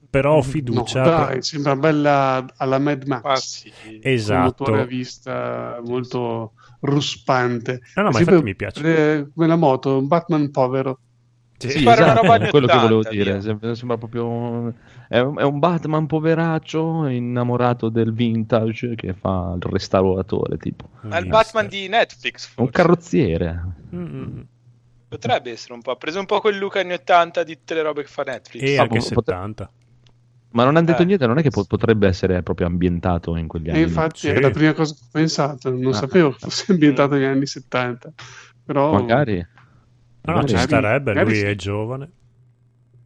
Però 0.10 0.34
ho 0.34 0.36
No, 0.38 0.42
fiducia. 0.44 1.02
dai, 1.04 1.42
sembra 1.42 1.76
bella 1.76 2.46
alla 2.56 2.80
Mad 2.80 3.04
Max. 3.06 3.22
Ah, 3.26 3.36
sì. 3.36 3.72
Esatto. 4.02 4.64
motore 4.64 4.82
a 4.82 4.86
vista 4.86 5.82
molto 5.86 6.54
ruspante. 6.84 7.82
No, 7.96 8.04
no, 8.04 8.10
ma 8.10 8.14
Sempre, 8.16 8.36
infatti 8.36 8.44
mi 8.44 8.56
piace. 8.56 9.18
eh, 9.20 9.28
come 9.34 9.48
la 9.48 9.56
moto, 9.56 9.98
un 9.98 10.08
Batman 10.08 10.52
povero. 10.52 11.00
Sì, 11.58 11.70
Sì, 11.70 11.88
esatto, 11.88 12.22
è 12.24 12.50
quello 12.50 12.68
che 12.68 12.74
80, 12.74 12.78
volevo 12.82 13.04
dire. 13.04 13.32
via. 13.32 13.42
Sembra, 13.42 13.76
sembra 13.76 13.98
proprio. 13.98 14.74
È 15.08 15.20
un, 15.20 15.38
è 15.38 15.44
un 15.44 15.60
Batman 15.60 16.08
poveraccio 16.08 17.06
innamorato 17.08 17.88
del 17.90 18.12
vintage 18.14 18.96
che 18.96 19.14
fa 19.14 19.54
il 19.56 19.62
restauratore. 19.72 20.58
Tipo 20.58 20.90
Ma 21.04 21.18
il 21.20 21.28
Batman 21.28 21.68
di 21.68 21.88
Netflix, 21.88 22.48
un 22.48 22.66
forse. 22.66 22.72
carrozziere. 22.72 23.64
Mm, 23.96 24.40
Potrebbe 25.08 25.52
essere 25.52 25.74
un 25.74 25.82
po'. 25.82 25.92
Ha 25.92 25.96
preso 25.96 26.20
un 26.20 26.26
po' 26.26 26.42
quel 26.42 26.58
look 26.58 26.76
anni 26.76 26.94
80 26.94 27.44
di 27.44 27.56
tutte 27.56 27.76
le 27.76 27.84
robe 27.84 28.02
che 28.02 28.10
fa 28.10 28.24
Netflix. 28.24 28.64
E 28.64 28.78
Ah, 28.78 28.82
anche 28.82 29.00
po- 29.00 29.06
potre- 29.14 29.36
70. 29.36 29.72
Ma 30.54 30.64
non 30.64 30.76
hanno 30.76 30.86
detto 30.86 31.02
Eh, 31.02 31.06
niente, 31.06 31.26
non 31.28 31.38
è 31.38 31.42
che 31.42 31.50
po- 31.50 31.66
potrebbe 31.66 32.08
essere 32.08 32.42
proprio 32.44 32.68
ambientato 32.68 33.36
in 33.36 33.48
quegli 33.48 33.70
anni. 33.70 33.80
E 33.80 33.82
infatti 33.84 34.20
Sì. 34.20 34.28
è 34.30 34.40
la 34.40 34.52
prima 34.52 34.74
cosa 34.74 34.94
che 34.94 35.00
ho 35.04 35.08
pensato, 35.12 35.70
non 35.72 35.88
Ah. 35.94 35.94
sapevo 35.98 36.30
che 36.32 36.38
fosse 36.40 36.72
ambientato 36.72 37.16
negli 37.16 37.24
anni 37.26 37.46
70. 37.48 38.12
Però 38.66 38.92
Magari. 38.94 39.46
No, 40.26 40.34
no, 40.34 40.44
ci 40.46 40.54
Magari- 40.54 40.68
starebbe, 40.68 41.14
magari 41.14 41.30
lui 41.32 41.40
sì. 41.40 41.46
è 41.46 41.56
giovane. 41.56 42.10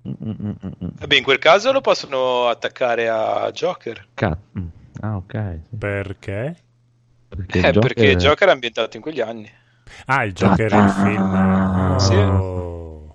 Vabbè, 0.03 1.15
in 1.15 1.23
quel 1.23 1.39
caso 1.39 1.71
lo 1.71 1.81
possono 1.81 2.47
attaccare 2.47 3.10
a 3.10 3.49
Joker. 3.51 4.07
Ca- 4.13 4.38
mm. 4.60 4.67
Ah, 5.01 5.15
ok. 5.17 5.60
sì. 5.69 5.75
Perché? 5.77 6.55
Perché, 7.27 7.60
Eh, 7.60 7.69
il 7.69 7.79
perché 7.79 8.01
Joker- 8.12 8.17
Joker 8.21 8.47
è 8.47 8.51
ambientato 8.51 8.95
in 8.97 9.01
quegli 9.03 9.19
anni. 9.21 9.49
Ah, 10.05 10.23
il 10.25 10.33
Joker 10.33 10.71
il 10.73 10.89
film. 10.89 11.97
Sì. 11.97 12.13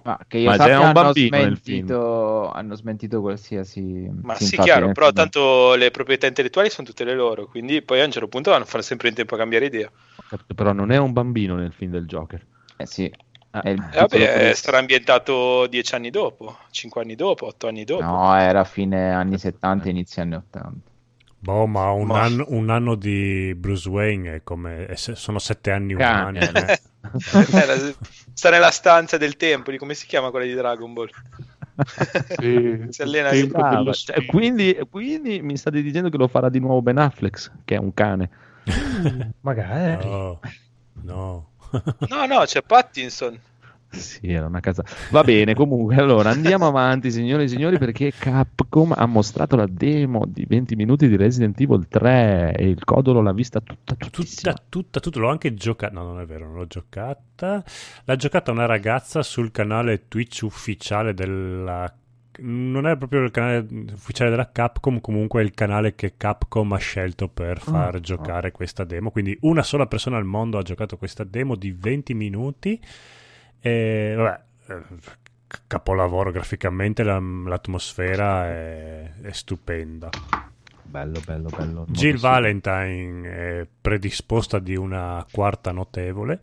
Ma 0.05 0.19
che 0.27 0.38
io 0.38 0.51
Ma 0.51 0.57
sappia 0.57 0.79
un 0.79 0.85
hanno 0.87 0.93
bambino 0.95 1.37
nel 1.37 1.45
smentito, 1.62 2.51
hanno 2.51 2.75
smentito 2.75 3.21
qualsiasi 3.21 4.11
Ma 4.23 4.35
sì, 4.35 4.57
chiaro, 4.57 4.87
nel 4.87 4.95
però 4.95 5.07
film. 5.07 5.17
tanto 5.19 5.75
le 5.75 5.91
proprietà 5.93 6.27
intellettuali 6.27 6.71
sono 6.71 6.87
tutte 6.87 7.05
le 7.05 7.15
loro, 7.15 7.47
quindi 7.47 7.83
poi 7.83 8.01
a 8.01 8.05
un 8.05 8.11
certo 8.11 8.27
punto 8.29 8.51
vanno 8.51 8.65
a 8.65 8.67
fare 8.67 8.83
sempre 8.83 9.09
in 9.09 9.15
tempo 9.15 9.35
a 9.35 9.38
cambiare 9.38 9.67
idea. 9.67 9.91
Capito, 10.29 10.55
Però 10.55 10.73
non 10.73 10.91
è 10.91 10.97
un 10.97 11.12
bambino 11.12 11.55
nel 11.55 11.73
film 11.73 11.93
del 11.93 12.07
Joker. 12.07 12.45
Eh 12.77 12.87
sì, 12.87 13.12
Ah. 13.51 13.61
è 13.61 13.69
il 13.69 13.77
vabbè, 13.77 14.17
eh, 14.17 14.33
quello- 14.38 14.55
sarà 14.55 14.79
ambientato 14.79 15.67
dieci 15.69 15.95
anni 15.95 16.11
dopo, 16.11 16.57
cinque 16.71 17.03
anni 17.03 17.15
dopo, 17.15 17.47
otto 17.47 17.69
anni 17.69 17.85
dopo. 17.85 18.03
No, 18.03 18.35
era 18.35 18.65
fine 18.65 19.12
anni 19.12 19.38
70, 19.38 19.88
inizio 19.88 20.23
anni 20.23 20.35
80. 20.35 20.91
Boh, 21.38 21.67
ma 21.67 21.91
un, 21.91 22.07
Ma- 22.07 22.23
Anno, 22.23 22.45
un 22.49 22.71
anno 22.71 22.95
di 22.95 23.53
Bruce 23.57 23.88
Wayne 23.88 24.35
è 24.37 24.41
come 24.43 24.87
è 24.87 24.95
se- 24.97 25.17
sono 25.17 25.38
sette 25.38 25.71
anni 25.71 25.93
umani. 25.95 26.38
Cane. 26.41 26.67
eh. 26.73 26.81
Era- 27.53 27.95
Sta 28.35 28.51
nella 28.51 28.71
stanza 28.71 29.17
del 29.19 29.37
tempo, 29.37 29.71
di 29.71 29.79
come 29.79 29.95
si 29.95 30.07
chiama 30.07 30.31
quella 30.31 30.47
di 30.47 30.55
Dragon 30.55 30.93
Ball? 30.93 31.11
sì, 32.29 32.87
Si 32.91 33.03
allena 33.03 33.31
il 33.31 33.51
tempo 33.51 33.91
Ah, 33.91 33.93
cioè, 33.93 34.25
quindi, 34.27 34.79
quindi 34.91 35.43
mi 35.43 35.57
state 35.57 35.83
dicendo 35.83 36.09
che 36.09 36.17
lo 36.17 36.29
farà 36.29 36.49
di 36.49 36.59
nuovo 36.59 36.83
Ben 36.83 36.99
Affleck, 36.99 37.51
che 37.65 37.75
è 37.75 37.79
un 37.79 37.93
cane. 37.95 38.31
Magari. 39.41 40.09
No, 40.09 40.41
no. 41.03 41.51
No, 42.09 42.27
no, 42.27 42.45
c'è 42.45 42.62
Pattinson. 42.62 43.38
Sì, 43.94 44.33
era 44.33 44.46
una 44.46 44.61
casa. 44.61 44.83
Va 45.11 45.22
bene, 45.22 45.55
comunque, 45.55 45.96
allora 45.96 46.31
andiamo 46.31 46.66
avanti, 46.66 47.11
signore 47.11 47.44
e 47.44 47.48
signori, 47.48 47.76
perché 47.78 48.11
Capcom 48.11 48.94
ha 48.96 49.05
mostrato 49.05 49.55
la 49.55 49.66
demo 49.68 50.24
di 50.26 50.46
20 50.48 50.76
minuti 50.76 51.09
di 51.09 51.16
Resident 51.16 51.61
Evil 51.61 51.87
3 51.88 52.55
e 52.57 52.68
il 52.68 52.85
codolo 52.85 53.20
l'ha 53.20 53.33
vista 53.33 53.61
tutta. 53.61 53.94
Tutta, 53.94 54.55
tutta, 54.68 54.98
tutta, 54.98 55.18
l'ho 55.18 55.28
anche 55.28 55.52
giocata. 55.52 55.92
No, 55.92 56.05
non 56.05 56.20
è 56.20 56.24
vero, 56.24 56.46
non 56.46 56.55
l'ho 56.57 56.66
giocata. 56.66 57.62
L'ha 58.05 58.16
giocata 58.16 58.50
una 58.50 58.64
ragazza 58.66 59.22
sul 59.22 59.50
canale 59.50 60.09
Twitch 60.09 60.40
ufficiale 60.42 61.12
della. 61.12 61.94
Non 62.38 62.87
è 62.87 62.96
proprio 62.96 63.20
il 63.20 63.31
canale 63.31 63.66
ufficiale 63.92 64.31
della 64.31 64.50
Capcom, 64.50 65.00
comunque 65.02 65.42
è 65.42 65.44
il 65.44 65.52
canale 65.52 65.94
che 65.94 66.14
Capcom 66.16 66.72
ha 66.72 66.78
scelto 66.78 67.28
per 67.28 67.61
far 67.61 67.96
Ah, 67.96 68.00
giocare 68.00 68.52
questa 68.52 68.85
demo. 68.85 69.11
Quindi 69.11 69.37
una 69.42 69.62
sola 69.62 69.87
persona 69.87 70.16
al 70.16 70.24
mondo 70.24 70.57
ha 70.57 70.62
giocato 70.62 70.96
questa 70.96 71.24
demo 71.24 71.57
di 71.57 71.72
20 71.72 72.14
minuti. 72.14 72.81
E 73.64 74.14
vabbè, 74.16 74.40
eh, 74.66 74.83
capolavoro 75.66 76.33
graficamente, 76.33 77.05
la- 77.05 77.20
l'atmosfera 77.20 78.48
è, 78.48 79.12
è 79.22 79.33
stupenda. 79.33 80.11
Bello, 80.83 81.20
bello, 81.25 81.48
bello. 81.48 81.87
Jill 81.88 82.18
Valentine 82.18 83.31
è 83.31 83.66
predisposta 83.81 84.59
di 84.59 84.77
una 84.77 85.25
quarta 85.31 85.70
notevole. 85.70 86.40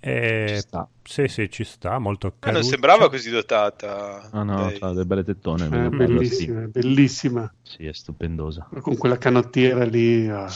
E... 0.00 0.44
Ci 0.48 0.56
sta. 0.58 0.88
Sì, 1.02 1.28
sì, 1.28 1.50
ci 1.50 1.64
sta, 1.64 1.98
molto 1.98 2.34
Ah, 2.40 2.50
non 2.50 2.62
sembrava 2.64 3.08
così 3.08 3.30
dotata. 3.30 4.28
Ah 4.30 4.42
no, 4.42 4.66
lei. 4.66 4.78
c'ha 4.78 4.88
delle 4.88 5.06
belle 5.06 5.24
tettone. 5.24 5.66
È 5.66 5.68
vedo 5.68 5.88
bello, 5.90 6.18
bellissima, 6.18 6.60
bellissima. 6.66 7.54
Sì. 7.62 7.76
sì, 7.76 7.86
è 7.86 7.92
stupendosa. 7.94 8.68
Con 8.80 8.96
quella 8.98 9.16
canottiera 9.16 9.84
lì. 9.84 10.28
ah. 10.28 10.50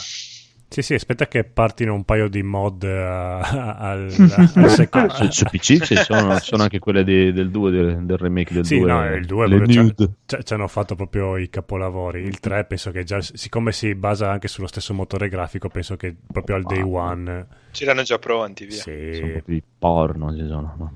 Sì, 0.71 0.83
sì, 0.83 0.93
aspetta 0.93 1.27
che 1.27 1.43
partino 1.45 1.95
un 1.95 2.03
paio 2.03 2.29
di 2.29 2.43
mod 2.43 2.83
eh, 2.83 2.89
al, 2.95 4.13
al 4.55 4.69
secondo. 4.69 5.09
Su, 5.15 5.29
su 5.31 5.45
PC 5.45 5.81
ci 5.81 5.95
sono, 5.95 6.37
sono 6.37 6.61
anche 6.63 6.77
quelle 6.77 7.03
di- 7.03 7.33
del 7.33 7.49
2, 7.49 7.71
del, 7.71 8.05
del 8.05 8.17
remake 8.17 8.53
del 8.53 8.65
Sì, 8.65 8.77
2. 8.77 8.91
no, 8.91 9.13
il 9.15 9.25
2 9.25 9.47
le 9.47 9.55
proprio 9.57 9.81
nude. 9.81 10.09
ci- 10.25 10.53
hanno 10.53 10.67
fatto 10.67 10.93
proprio 10.95 11.37
i 11.37 11.49
capolavori. 11.49 12.21
Il 12.21 12.39
3 12.39 12.65
penso 12.65 12.91
che 12.91 13.03
già, 13.03 13.19
siccome 13.19 13.71
si 13.71 13.95
basa 13.95 14.29
anche 14.29 14.47
sullo 14.47 14.67
stesso 14.67 14.93
motore 14.93 15.27
grafico, 15.27 15.69
penso 15.69 15.95
che 15.97 16.15
proprio 16.31 16.55
al 16.57 16.63
day 16.63 16.81
one. 16.83 17.47
C'erano 17.71 18.03
già 18.03 18.19
pronti, 18.19 18.65
via. 18.65 18.77
Sì. 18.77 19.13
Sono 19.15 19.31
proprio 19.31 19.55
i 19.55 19.63
porno, 19.79 20.35
ci 20.35 20.45
sono. 20.47 20.93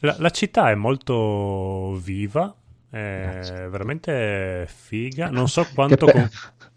La, 0.00 0.16
la 0.18 0.30
città 0.30 0.70
è 0.70 0.74
molto 0.74 1.98
viva, 2.02 2.52
è 2.90 3.66
veramente 3.70 4.66
figa. 4.68 5.28
Non 5.30 5.48
so 5.48 5.66
quanto 5.74 6.06
Che 6.06 6.12
con, 6.12 6.28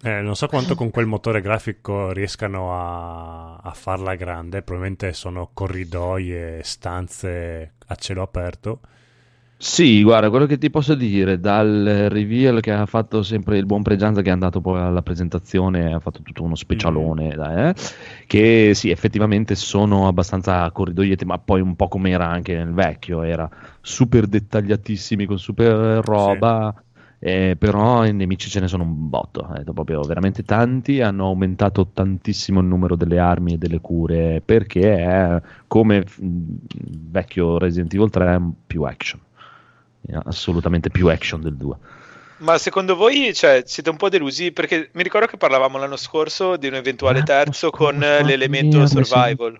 eh, 0.04 0.22
non 0.22 0.36
so 0.36 0.48
quanto 0.48 0.76
con 0.76 0.90
quel 0.90 1.06
motore 1.06 1.42
grafico 1.42 2.12
riescano 2.12 2.74
a, 2.74 3.58
a 3.58 3.72
farla 3.72 4.16
grande. 4.16 4.62
Probabilmente 4.64 5.14
sono 5.14 5.50
corridoi 5.54 6.34
e 6.34 6.62
stanze 6.64 7.74
a 7.86 7.96
cielo 7.96 8.22
aperto. 8.24 8.80
Sì, 9.64 10.02
guarda, 10.02 10.32
quello 10.32 10.48
che 10.48 10.58
ti 10.58 10.72
posso 10.72 10.96
dire 10.96 11.40
dal 11.40 12.08
reveal 12.10 12.62
che 12.62 12.72
ha 12.72 12.88
fatto 12.88 13.22
sempre 13.22 13.60
il 13.60 13.68
buon 13.68 13.84
Pregianza 13.84 14.24
che 14.24 14.30
è 14.30 14.32
andato 14.32 14.60
poi 14.60 14.80
alla 14.80 15.04
presentazione, 15.04 15.94
ha 15.94 16.00
fatto 16.00 16.24
tutto 16.24 16.42
uno 16.42 16.56
specialone, 16.56 17.36
dai, 17.36 17.70
eh, 17.70 17.76
che 18.26 18.72
sì, 18.74 18.90
effettivamente 18.90 19.54
sono 19.54 20.08
abbastanza 20.08 20.68
corridoiette, 20.72 21.26
ma 21.26 21.38
poi 21.38 21.62
un 21.62 21.76
po' 21.76 21.90
come 21.90 22.10
era 22.10 22.28
anche 22.28 22.56
nel 22.56 22.74
vecchio, 22.74 23.22
era 23.22 23.48
super 23.82 24.26
dettagliatissimi 24.26 25.28
con 25.28 25.38
super 25.38 26.04
roba, 26.04 26.74
eh, 27.24 27.56
però 27.58 28.04
i 28.04 28.14
nemici 28.14 28.50
ce 28.50 28.60
ne 28.60 28.68
sono 28.68 28.84
un 28.84 29.08
botto, 29.10 29.48
eh, 29.56 29.64
proprio 29.64 30.02
veramente 30.02 30.44
tanti, 30.44 31.02
hanno 31.02 31.28
aumentato 31.28 31.88
tantissimo 31.94 32.60
il 32.60 32.66
numero 32.66 32.96
delle 32.96 33.20
armi 33.20 33.54
e 33.54 33.58
delle 33.58 33.80
cure, 33.80 34.42
perché 34.44 34.96
è 34.98 35.42
come 35.68 36.04
vecchio 36.18 37.60
Resident 37.60 37.94
Evil 37.94 38.10
3 38.10 38.42
più 38.66 38.84
action 38.84 39.20
assolutamente 40.24 40.90
più 40.90 41.08
action 41.08 41.42
del 41.42 41.56
2. 41.56 41.76
Ma 42.38 42.58
secondo 42.58 42.96
voi 42.96 43.34
cioè, 43.36 43.62
siete 43.66 43.92
un 43.92 43.98
po' 43.98 44.10
delusi? 44.10 44.52
Perché 44.52 44.90
mi 44.94 45.04
ricordo 45.04 45.28
che 45.28 45.38
parlavamo 45.38 45.78
l'anno 45.78 45.96
scorso 45.96 46.58
di 46.58 46.68
un 46.68 46.74
eventuale 46.74 47.22
terzo 47.22 47.70
con 47.70 48.02
eh, 48.02 48.24
l'elemento 48.24 48.86
survival. 48.88 49.58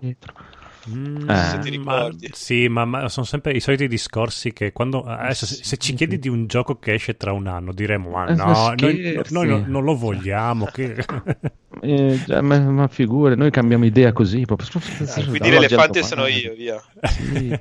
Mm, 0.90 1.28
Se 1.28 1.58
ti 1.60 1.78
ma- 1.78 1.94
ricordi. 2.00 2.28
sì, 2.32 2.66
ma, 2.68 2.84
ma 2.84 3.08
sono 3.08 3.24
sempre 3.24 3.52
i 3.52 3.60
soliti 3.60 3.86
discorsi 3.86 4.52
che 4.52 4.72
quando 4.72 5.02
adesso 5.04 5.46
se, 5.46 5.62
se 5.62 5.76
ci 5.76 5.94
chiedi 5.94 6.18
di 6.18 6.28
un 6.28 6.46
gioco 6.46 6.78
che 6.78 6.94
esce 6.94 7.16
tra 7.16 7.32
un 7.32 7.46
anno 7.46 7.72
diremo 7.72 8.10
ma 8.16 8.26
Eh, 8.26 8.34
no, 8.34 8.74
noi, 8.76 9.20
noi 9.30 9.46
non, 9.46 9.64
non 9.68 9.84
lo 9.84 9.96
vogliamo. 9.96 10.64
Che... 10.66 11.04
Eh, 11.84 12.20
ma, 12.42 12.60
ma 12.60 12.86
figure, 12.86 13.34
noi 13.34 13.50
cambiamo 13.50 13.84
idea 13.84 14.12
così. 14.12 14.44
Proprio. 14.44 14.68
Quindi 14.78 15.38
Dall'oggi 15.38 15.50
l'elefante 15.50 16.02
sono 16.04 16.22
domani. 16.22 16.40
io, 16.40 16.54
via. 16.54 16.82
Sì. 17.08 17.58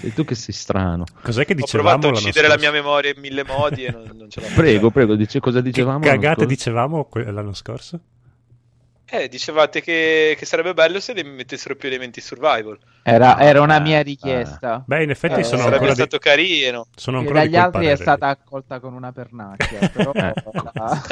E 0.00 0.12
tu 0.12 0.24
che 0.24 0.34
sei 0.34 0.52
strano. 0.52 1.04
Cos'è 1.22 1.46
che 1.46 1.52
Ho 1.52 1.56
dicevamo 1.56 1.98
provato 1.98 2.08
a 2.08 2.20
uccidere 2.20 2.48
la 2.48 2.58
mia 2.58 2.70
memoria 2.72 3.12
in 3.14 3.20
mille 3.20 3.44
modi 3.44 3.84
e 3.84 3.90
non, 3.92 4.10
non 4.16 4.28
ce 4.28 4.40
l'ho. 4.40 4.48
Prego, 4.54 4.90
prego, 4.90 5.14
dice 5.14 5.40
cosa 5.40 5.58
Che 5.62 5.64
dicevamo? 5.70 6.00
l'anno 6.04 6.10
cagate 6.20 6.44
dicevamo 6.46 7.08
l'anno 7.12 7.54
scorso? 7.54 8.00
Eh, 9.06 9.28
dicevate 9.28 9.80
che, 9.82 10.34
che 10.36 10.46
sarebbe 10.46 10.72
bello 10.72 10.98
se 10.98 11.12
le 11.12 11.22
mettessero 11.22 11.76
più 11.76 11.88
elementi 11.88 12.20
survival. 12.22 12.78
Era, 13.02 13.38
era 13.38 13.60
una 13.60 13.76
Eh, 13.76 13.80
mia 13.80 13.98
eh. 13.98 14.02
richiesta. 14.02 14.82
Beh, 14.86 15.02
in 15.02 15.10
effetti 15.10 15.40
Eh, 15.40 15.44
sono 15.44 15.58
sarebbe 15.58 15.74
ancora, 15.74 15.90
di, 15.92 16.00
stato 16.00 16.18
carino. 16.18 16.86
sono 16.96 17.18
ancora 17.18 17.42
di 17.42 17.48
dagli 17.50 17.56
altri 17.60 17.80
è 17.80 17.84
parere 17.88 18.02
stata 18.02 18.26
lì. 18.26 18.32
accolta 18.32 18.80
con 18.80 18.94
una 18.94 19.12
pernacchia. 19.12 19.88
Però. 19.92 20.10
Ah. 20.14 21.02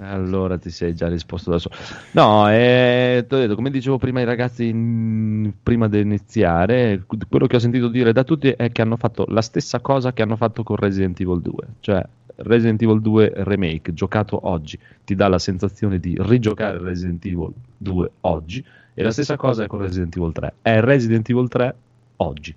Allora 0.12 0.58
ti 0.58 0.70
sei 0.70 0.94
già 0.94 1.08
risposto 1.08 1.50
da 1.52 1.58
solo. 1.58 1.74
No, 2.12 2.50
eh, 2.50 3.24
detto, 3.28 3.54
come 3.54 3.70
dicevo 3.70 3.98
prima 3.98 4.18
ai 4.18 4.24
ragazzi 4.24 4.66
in- 4.68 5.52
prima 5.62 5.88
di 5.88 6.00
iniziare, 6.00 7.04
quello 7.28 7.46
che 7.46 7.56
ho 7.56 7.60
sentito 7.60 7.88
dire 7.88 8.12
da 8.12 8.24
tutti 8.24 8.50
è 8.50 8.72
che 8.72 8.82
hanno 8.82 8.96
fatto 8.96 9.24
la 9.28 9.42
stessa 9.42 9.78
cosa 9.80 10.12
che 10.12 10.22
hanno 10.22 10.36
fatto 10.36 10.62
con 10.64 10.76
Resident 10.76 11.20
Evil 11.20 11.40
2, 11.40 11.54
cioè 11.80 12.02
Resident 12.36 12.80
Evil 12.82 13.00
2 13.00 13.32
Remake 13.36 13.92
giocato 13.94 14.48
oggi 14.48 14.78
ti 15.04 15.14
dà 15.14 15.28
la 15.28 15.38
sensazione 15.38 15.98
di 15.98 16.16
rigiocare 16.18 16.78
Resident 16.78 17.24
Evil 17.24 17.52
2 17.76 18.10
oggi 18.22 18.64
e 18.94 19.02
la 19.02 19.10
stessa 19.10 19.36
cosa 19.36 19.64
è 19.64 19.66
con 19.66 19.80
Resident 19.80 20.16
Evil 20.16 20.32
3. 20.32 20.54
È 20.60 20.80
Resident 20.80 21.28
Evil 21.30 21.48
3 21.48 21.74
oggi. 22.16 22.54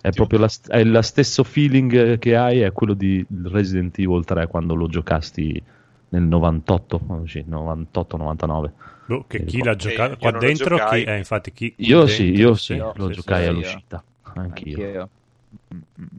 È 0.00 0.10
proprio 0.10 0.40
la, 0.40 0.48
st- 0.48 0.68
è 0.68 0.82
lo 0.82 1.02
stesso 1.02 1.44
feeling 1.44 2.18
che 2.18 2.36
hai, 2.36 2.60
è 2.60 2.72
quello 2.72 2.94
di 2.94 3.24
Resident 3.44 3.96
Evil 3.98 4.24
3 4.24 4.46
quando 4.48 4.74
lo 4.74 4.88
giocasti 4.88 5.62
nel 6.08 6.22
98, 6.22 6.98
quando 6.98 7.24
uscì, 7.24 7.44
98-99. 7.48 8.70
Boh, 9.06 9.24
che 9.26 9.44
chi 9.44 9.62
l'ha 9.62 9.74
giocato 9.74 10.12
io 10.12 10.18
qua 10.18 10.30
dentro, 10.32 10.76
chi, 10.88 11.02
eh, 11.02 11.16
infatti 11.16 11.52
chi 11.52 11.74
Io 11.78 11.98
dentro, 11.98 12.14
sì, 12.14 12.30
io 12.32 12.54
sì, 12.54 12.74
Io, 12.74 12.92
lo 12.96 13.08
sì, 13.08 13.14
giocai 13.14 13.46
all'uscita, 13.46 14.02
anch'io. 14.34 14.76
Anch'io. 14.76 15.08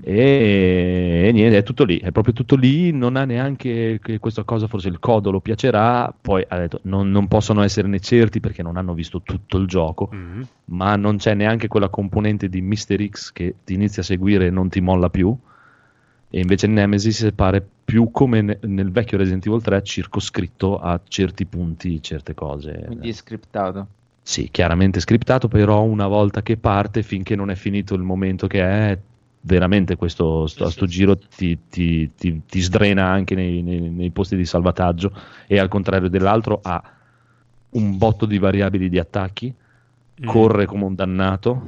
E, 0.02 1.24
e 1.28 1.32
niente, 1.32 1.58
è 1.58 1.64
tutto 1.64 1.84
lì, 1.84 2.00
è 2.00 2.12
proprio 2.12 2.34
tutto 2.34 2.56
lì, 2.56 2.92
non 2.92 3.16
ha 3.16 3.26
neanche 3.26 4.00
che 4.02 4.20
questa 4.20 4.44
cosa, 4.44 4.68
forse 4.68 4.88
il 4.90 5.00
codolo 5.00 5.40
piacerà, 5.40 6.14
poi 6.20 6.44
ha 6.48 6.58
detto 6.58 6.80
non, 6.84 7.10
non 7.12 7.28
possono 7.28 7.62
esserne 7.62 8.00
certi 8.00 8.40
perché 8.40 8.62
non 8.64 8.78
hanno 8.78 8.94
visto 8.94 9.22
tutto 9.22 9.58
il 9.58 9.68
gioco, 9.68 10.10
Mhm. 10.12 10.48
ma 10.66 10.96
non 10.96 11.18
c'è 11.18 11.34
neanche 11.34 11.68
quella 11.68 11.90
componente 11.90 12.50
di 12.50 12.62
Mr. 12.62 13.08
X 13.10 13.32
che 13.32 13.56
ti 13.64 13.74
inizia 13.74 14.02
a 14.02 14.06
seguire 14.06 14.48
e 14.48 14.50
non 14.50 14.70
ti 14.70 14.82
molla 14.82 15.10
più. 15.10 15.36
E 16.36 16.40
invece 16.40 16.66
Nemesis 16.66 17.32
pare 17.36 17.64
più 17.86 18.10
come 18.10 18.42
ne- 18.42 18.58
nel 18.64 18.92
vecchio 18.92 19.18
Resident 19.20 19.46
Evil 19.46 19.62
3, 19.62 19.84
circoscritto 19.84 20.80
a 20.80 21.00
certi 21.08 21.46
punti, 21.46 22.02
certe 22.02 22.34
cose. 22.34 22.84
Quindi 22.88 23.10
è 23.10 23.12
scriptato. 23.12 23.88
Sì, 24.24 24.50
chiaramente 24.50 25.00
scriptato, 25.00 25.48
però 25.48 25.84
una 25.84 26.08
volta 26.08 26.42
che 26.42 26.58
parte, 26.58 27.04
finché 27.04 27.36
non 27.36 27.52
è 27.52 27.56
finito 27.56 27.94
il 27.94 28.02
momento 28.02 28.48
che 28.48 28.62
è, 28.64 28.98
veramente 29.46 29.96
questo 29.98 30.48
sto, 30.48 30.70
sto 30.70 30.86
giro 30.86 31.18
ti, 31.18 31.60
ti- 31.70 32.12
ti- 32.16 32.42
ti 32.48 32.62
sdrena 32.62 33.08
anche 33.08 33.36
nei, 33.36 33.62
nei- 33.62 33.90
nei 33.90 34.10
posti 34.12 34.36
di 34.38 34.46
salvataggio 34.46 35.12
e 35.48 35.60
al 35.60 35.68
contrario 35.68 36.10
dell'altro 36.10 36.60
ha 36.62 36.82
un 37.72 37.98
botto 37.98 38.26
di 38.26 38.38
variabili 38.38 38.88
di 38.90 39.00
attacchi, 39.00 39.54
Mm. 40.22 40.26
corre 40.26 40.66
come 40.66 40.86
un 40.86 40.94
dannato, 40.96 41.62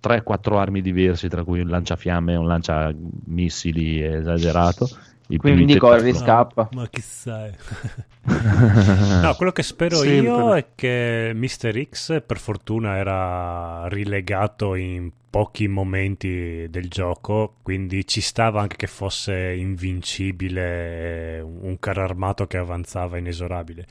3-4 0.00 0.58
armi 0.58 0.80
diverse, 0.80 1.28
tra 1.28 1.42
cui 1.42 1.60
un 1.60 1.68
lanciafiamme 1.68 2.32
e 2.32 2.36
un 2.36 2.46
lanciamissili 2.46 4.00
esagerato. 4.02 4.88
I 5.30 5.36
Quindi 5.36 5.76
corri, 5.76 6.14
scappa. 6.14 6.70
Ma 6.72 6.88
chissà. 6.88 7.50
no, 9.22 9.34
quello 9.34 9.52
che 9.52 9.62
spero 9.62 9.96
Sempre. 9.96 10.16
io 10.16 10.54
è 10.54 10.66
che 10.74 11.32
Mr. 11.34 11.86
X 11.90 12.22
per 12.24 12.38
fortuna 12.38 12.96
era 12.96 13.86
rilegato 13.88 14.74
in 14.74 15.10
pochi 15.28 15.68
momenti 15.68 16.66
del 16.70 16.88
gioco, 16.88 17.56
quindi 17.62 18.06
ci 18.06 18.22
stava 18.22 18.62
anche 18.62 18.76
che 18.76 18.86
fosse 18.86 19.52
invincibile, 19.52 21.40
un 21.40 21.76
carro 21.78 22.02
armato 22.02 22.46
che 22.46 22.56
avanzava 22.56 23.18
inesorabile. 23.18 23.86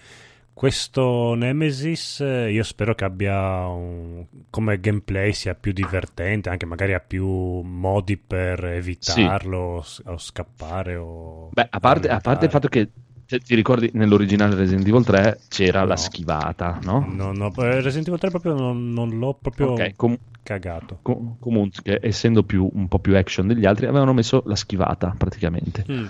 Questo 0.57 1.35
Nemesis 1.35 2.19
eh, 2.21 2.51
io 2.51 2.63
spero 2.63 2.95
che 2.95 3.05
abbia 3.05 3.67
un- 3.67 4.25
come 4.49 4.79
gameplay 4.79 5.31
sia 5.31 5.53
più 5.53 5.71
divertente, 5.71 6.49
anche 6.49 6.65
magari 6.65 6.95
ha 6.95 6.99
più 6.99 7.27
modi 7.27 8.17
per 8.17 8.65
evitarlo 8.65 9.57
o 9.59 9.81
s- 9.83 10.01
o 10.05 10.17
scappare 10.17 10.95
o 10.95 11.49
Beh, 11.53 11.67
a 11.69 11.79
parte, 11.79 12.07
a 12.07 12.19
parte 12.21 12.45
il 12.45 12.51
fatto 12.51 12.69
che 12.69 12.89
se 13.27 13.37
ti 13.37 13.53
ricordi 13.53 13.91
nell'originale 13.93 14.55
Resident 14.55 14.87
Evil 14.87 15.05
3 15.05 15.41
c'era 15.47 15.81
No. 15.81 15.85
la 15.89 15.95
schivata, 15.95 16.79
no? 16.81 17.05
No, 17.07 17.31
no, 17.33 17.53
eh, 17.57 17.79
Resident 17.81 18.07
Evil 18.07 18.19
3 18.19 18.29
proprio 18.31 18.55
non, 18.55 18.93
non 18.93 19.09
l'ho 19.19 19.35
proprio 19.39 19.73
Ok, 19.73 19.93
com- 19.95 20.17
cagato. 20.41 20.97
com- 21.03 21.35
comunque, 21.39 21.99
essendo 22.01 22.41
più, 22.41 22.67
un 22.73 22.87
po' 22.87 22.97
più 22.97 23.15
action 23.15 23.45
degli 23.45 23.67
altri, 23.67 23.85
avevano 23.85 24.11
messo 24.11 24.41
la 24.47 24.55
schivata 24.55 25.13
praticamente. 25.15 25.85
Mm. 25.87 26.05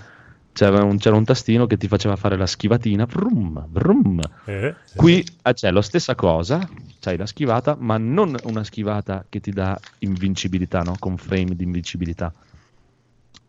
C'era 0.57 0.83
un, 0.83 0.97
c'era 0.97 1.15
un 1.15 1.23
tastino 1.23 1.67
che 1.67 1.77
ti 1.77 1.87
faceva 1.87 2.15
fare 2.15 2.35
la 2.35 2.47
schivatina. 2.47 3.05
Vrum, 3.05 3.63
vrum. 3.69 4.19
Eh, 4.45 4.73
Qui 4.95 5.23
ah, 5.43 5.53
c'è 5.53 5.69
la 5.69 5.83
stessa 5.83 6.15
cosa, 6.15 6.67
c'hai 6.99 7.15
la 7.15 7.27
schivata, 7.27 7.77
ma 7.79 7.99
non 7.99 8.35
una 8.45 8.63
schivata 8.63 9.23
che 9.29 9.39
ti 9.39 9.51
dà 9.51 9.79
invincibilità, 9.99 10.81
no? 10.81 10.95
Con 10.97 11.17
frame 11.17 11.55
di 11.55 11.63
invincibilità. 11.63 12.33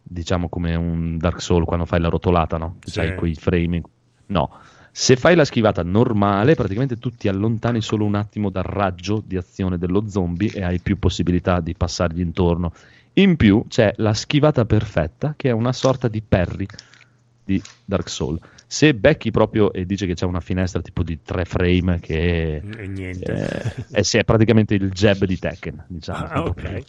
Diciamo 0.03 0.51
come 0.51 0.75
un 0.75 1.17
Dark 1.17 1.41
Soul 1.41 1.65
quando 1.65 1.87
fai 1.87 1.99
la 1.99 2.11
rotolata, 2.11 2.59
no? 2.59 2.77
Sì. 2.85 2.99
C'hai 2.99 3.15
quei 3.15 3.35
frame. 3.35 3.81
No. 4.27 4.51
Se 4.93 5.17
fai 5.17 5.35
la 5.35 5.47
schivata 5.47 5.83
normale, 5.83 6.57
praticamente 6.57 6.99
tu 6.99 7.09
ti 7.09 7.29
allontani 7.29 7.81
solo 7.81 8.05
un 8.05 8.17
attimo 8.17 8.51
dal 8.51 8.65
raggio 8.65 9.23
di 9.27 9.39
azione 9.39 9.79
dello 9.79 10.07
zombie 10.11 10.53
e 10.53 10.63
hai 10.63 10.79
più 10.79 10.99
possibilità 10.99 11.61
di 11.61 11.73
passargli 11.73 12.21
intorno. 12.21 12.71
In 13.15 13.37
più 13.37 13.65
c'è 13.67 13.95
la 13.97 14.13
schivata 14.13 14.67
perfetta, 14.67 15.33
che 15.39 15.49
è 15.49 15.53
una 15.53 15.73
sorta 15.73 16.09
di 16.09 16.21
parry 16.21 16.67
di 17.49 17.63
Dark 17.85 18.11
Soul. 18.11 18.39
Se 18.67 18.93
becchi 18.95 19.31
proprio 19.31 19.73
e 19.73 19.87
dice 19.87 20.05
che 20.07 20.13
c'è 20.13 20.27
una 20.27 20.41
finestra 20.41 20.83
tipo 20.83 21.03
di 21.03 21.21
3 21.23 21.47
frame 21.47 21.99
che 22.01 22.57
e 22.57 22.87
niente. 22.87 23.33
eh, 23.33 23.85
eh, 24.01 24.05
sì, 24.05 24.19
è 24.19 24.25
praticamente 24.25 24.75
il 24.75 24.91
jab 24.91 25.25
di 25.25 25.39
Tekken, 25.39 25.85
diciamo. 25.89 26.27
Ah, 26.27 26.43
ok. 26.43 26.53
proprio- 26.53 26.85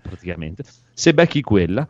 praticamente. 0.00 0.62
Se 0.92 1.12
becchi 1.14 1.42
quella, 1.42 1.84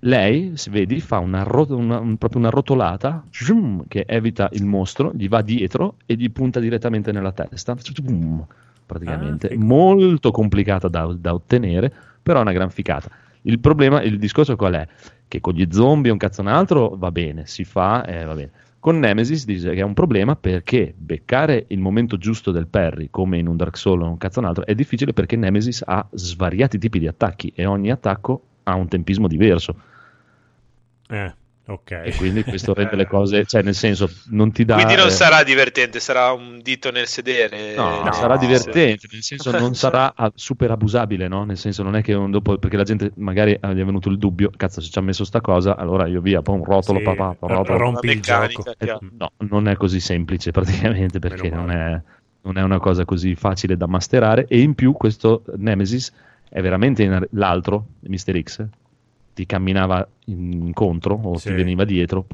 lei, 0.00 0.52
se 0.56 0.70
vedi, 0.70 1.00
fa 1.00 1.18
una, 1.18 1.42
ro- 1.44 1.66
una- 1.70 1.98
un- 2.00 2.18
proprio 2.18 2.40
una 2.40 2.50
rotolata 2.50 3.24
zoom, 3.30 3.84
che 3.88 4.04
evita 4.06 4.50
il 4.52 4.64
mostro, 4.66 5.12
gli 5.14 5.28
va 5.28 5.40
dietro 5.40 5.96
e 6.04 6.14
gli 6.14 6.30
punta 6.30 6.60
direttamente 6.60 7.10
nella 7.12 7.32
testa. 7.32 7.74
Zoom, 7.80 8.44
praticamente. 8.84 9.46
Ah, 9.46 9.50
figo. 9.50 9.64
Molto 9.64 10.30
complicata 10.30 10.88
da, 10.88 11.06
da 11.18 11.32
ottenere, 11.32 11.90
però 12.22 12.40
è 12.40 12.42
una 12.42 12.52
gran 12.52 12.70
ficata. 12.70 13.08
Il 13.44 13.58
problema, 13.60 14.02
il 14.02 14.18
discorso 14.18 14.54
qual 14.56 14.74
è? 14.74 14.86
Che 15.32 15.40
con 15.40 15.54
gli 15.54 15.66
zombie 15.70 16.10
o 16.10 16.12
un 16.12 16.18
cazzo 16.18 16.42
un 16.42 16.48
altro 16.48 16.90
va 16.94 17.10
bene, 17.10 17.46
si 17.46 17.64
fa, 17.64 18.04
eh, 18.04 18.26
va 18.26 18.34
bene. 18.34 18.50
Con 18.78 18.98
Nemesis 18.98 19.46
dice 19.46 19.72
che 19.72 19.80
è 19.80 19.82
un 19.82 19.94
problema 19.94 20.36
perché 20.36 20.92
beccare 20.94 21.64
il 21.68 21.78
momento 21.78 22.18
giusto 22.18 22.50
del 22.50 22.66
parry, 22.66 23.08
come 23.10 23.38
in 23.38 23.48
un 23.48 23.56
Dark 23.56 23.78
Souls 23.78 24.04
o 24.04 24.10
un 24.10 24.18
cazzo 24.18 24.40
un 24.40 24.44
altro, 24.44 24.66
è 24.66 24.74
difficile 24.74 25.14
perché 25.14 25.36
Nemesis 25.36 25.84
ha 25.86 26.06
svariati 26.12 26.76
tipi 26.76 26.98
di 26.98 27.06
attacchi 27.06 27.50
e 27.56 27.64
ogni 27.64 27.90
attacco 27.90 28.42
ha 28.64 28.74
un 28.74 28.88
tempismo 28.88 29.26
diverso. 29.26 29.74
Eh, 31.08 31.34
ok. 31.72 31.90
E 32.04 32.14
quindi 32.16 32.42
questo 32.44 32.74
rende 32.74 32.96
le 32.96 33.06
cose, 33.06 33.44
cioè 33.46 33.62
nel 33.62 33.74
senso, 33.74 34.08
non 34.30 34.52
ti 34.52 34.64
dà... 34.64 34.74
Quindi 34.74 34.94
non 34.94 35.08
eh, 35.08 35.10
sarà 35.10 35.42
divertente, 35.42 36.00
sarà 36.00 36.32
un 36.32 36.60
dito 36.62 36.90
nel 36.90 37.06
sedere. 37.06 37.74
No, 37.74 38.06
Eh, 38.06 38.12
sarà 38.12 38.36
divertente, 38.36 39.06
nel 39.10 39.22
senso 39.22 39.50
non 39.50 39.74
sarà 39.76 40.12
super 40.34 40.70
abusabile, 40.70 41.28
no? 41.28 41.44
Nel 41.44 41.56
senso 41.58 41.82
non 41.82 41.96
è 41.96 42.02
che 42.02 42.14
un 42.14 42.30
dopo, 42.30 42.58
perché 42.58 42.76
la 42.76 42.84
gente 42.84 43.12
magari 43.16 43.56
ah, 43.60 43.72
gli 43.72 43.80
è 43.80 43.84
venuto 43.84 44.08
il 44.08 44.18
dubbio, 44.18 44.50
cazzo 44.56 44.80
se 44.80 44.90
ci 44.90 44.98
ha 44.98 45.02
messo 45.02 45.24
sta 45.24 45.40
cosa, 45.40 45.76
allora 45.76 46.06
io 46.06 46.20
via, 46.20 46.42
poi 46.42 46.56
un 46.56 46.64
rotolo, 46.64 46.98
Sì, 46.98 47.04
papà, 47.04 47.36
rotolo. 47.40 47.78
rompi 47.78 48.08
il 48.10 48.20
gioco. 48.20 48.64
Eh, 48.64 48.74
chiaro. 48.78 49.00
no, 49.18 49.32
non 49.48 49.68
è 49.68 49.76
così 49.76 50.00
semplice 50.00 50.50
praticamente 50.52 51.18
perché 51.18 51.48
non 51.50 51.70
è, 51.70 52.00
non 52.42 52.58
è 52.58 52.62
una 52.62 52.78
cosa 52.78 53.04
così 53.04 53.34
facile 53.34 53.76
da 53.76 53.86
masterare 53.86 54.46
e 54.48 54.60
in 54.60 54.74
più 54.74 54.92
questo 54.92 55.42
Nemesis 55.56 56.12
è 56.48 56.60
veramente 56.60 57.02
in- 57.02 57.26
l'altro, 57.30 57.86
Mr. 58.00 58.42
X, 58.42 58.66
ti 59.34 59.46
camminava 59.46 60.06
incontro 60.26 61.14
o 61.22 61.36
Sì. 61.36 61.48
ti 61.48 61.54
veniva 61.54 61.84
dietro. 61.84 62.26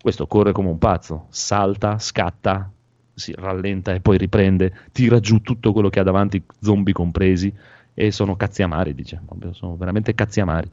Questo 0.00 0.26
corre 0.26 0.52
come 0.52 0.68
un 0.68 0.78
pazzo, 0.78 1.26
salta, 1.30 1.98
scatta, 1.98 2.70
si 3.14 3.32
rallenta 3.36 3.92
e 3.94 4.00
poi 4.00 4.18
riprende, 4.18 4.72
tira 4.92 5.18
giù 5.20 5.40
tutto 5.40 5.72
quello 5.72 5.88
che 5.88 6.00
ha 6.00 6.02
davanti, 6.02 6.42
zombie 6.60 6.92
compresi, 6.92 7.52
e 7.94 8.10
sono 8.10 8.36
cazzi 8.36 8.62
amari, 8.62 8.94
dice. 8.94 9.22
Sono 9.52 9.76
veramente 9.76 10.14
cazzi 10.14 10.40
amari. 10.40 10.68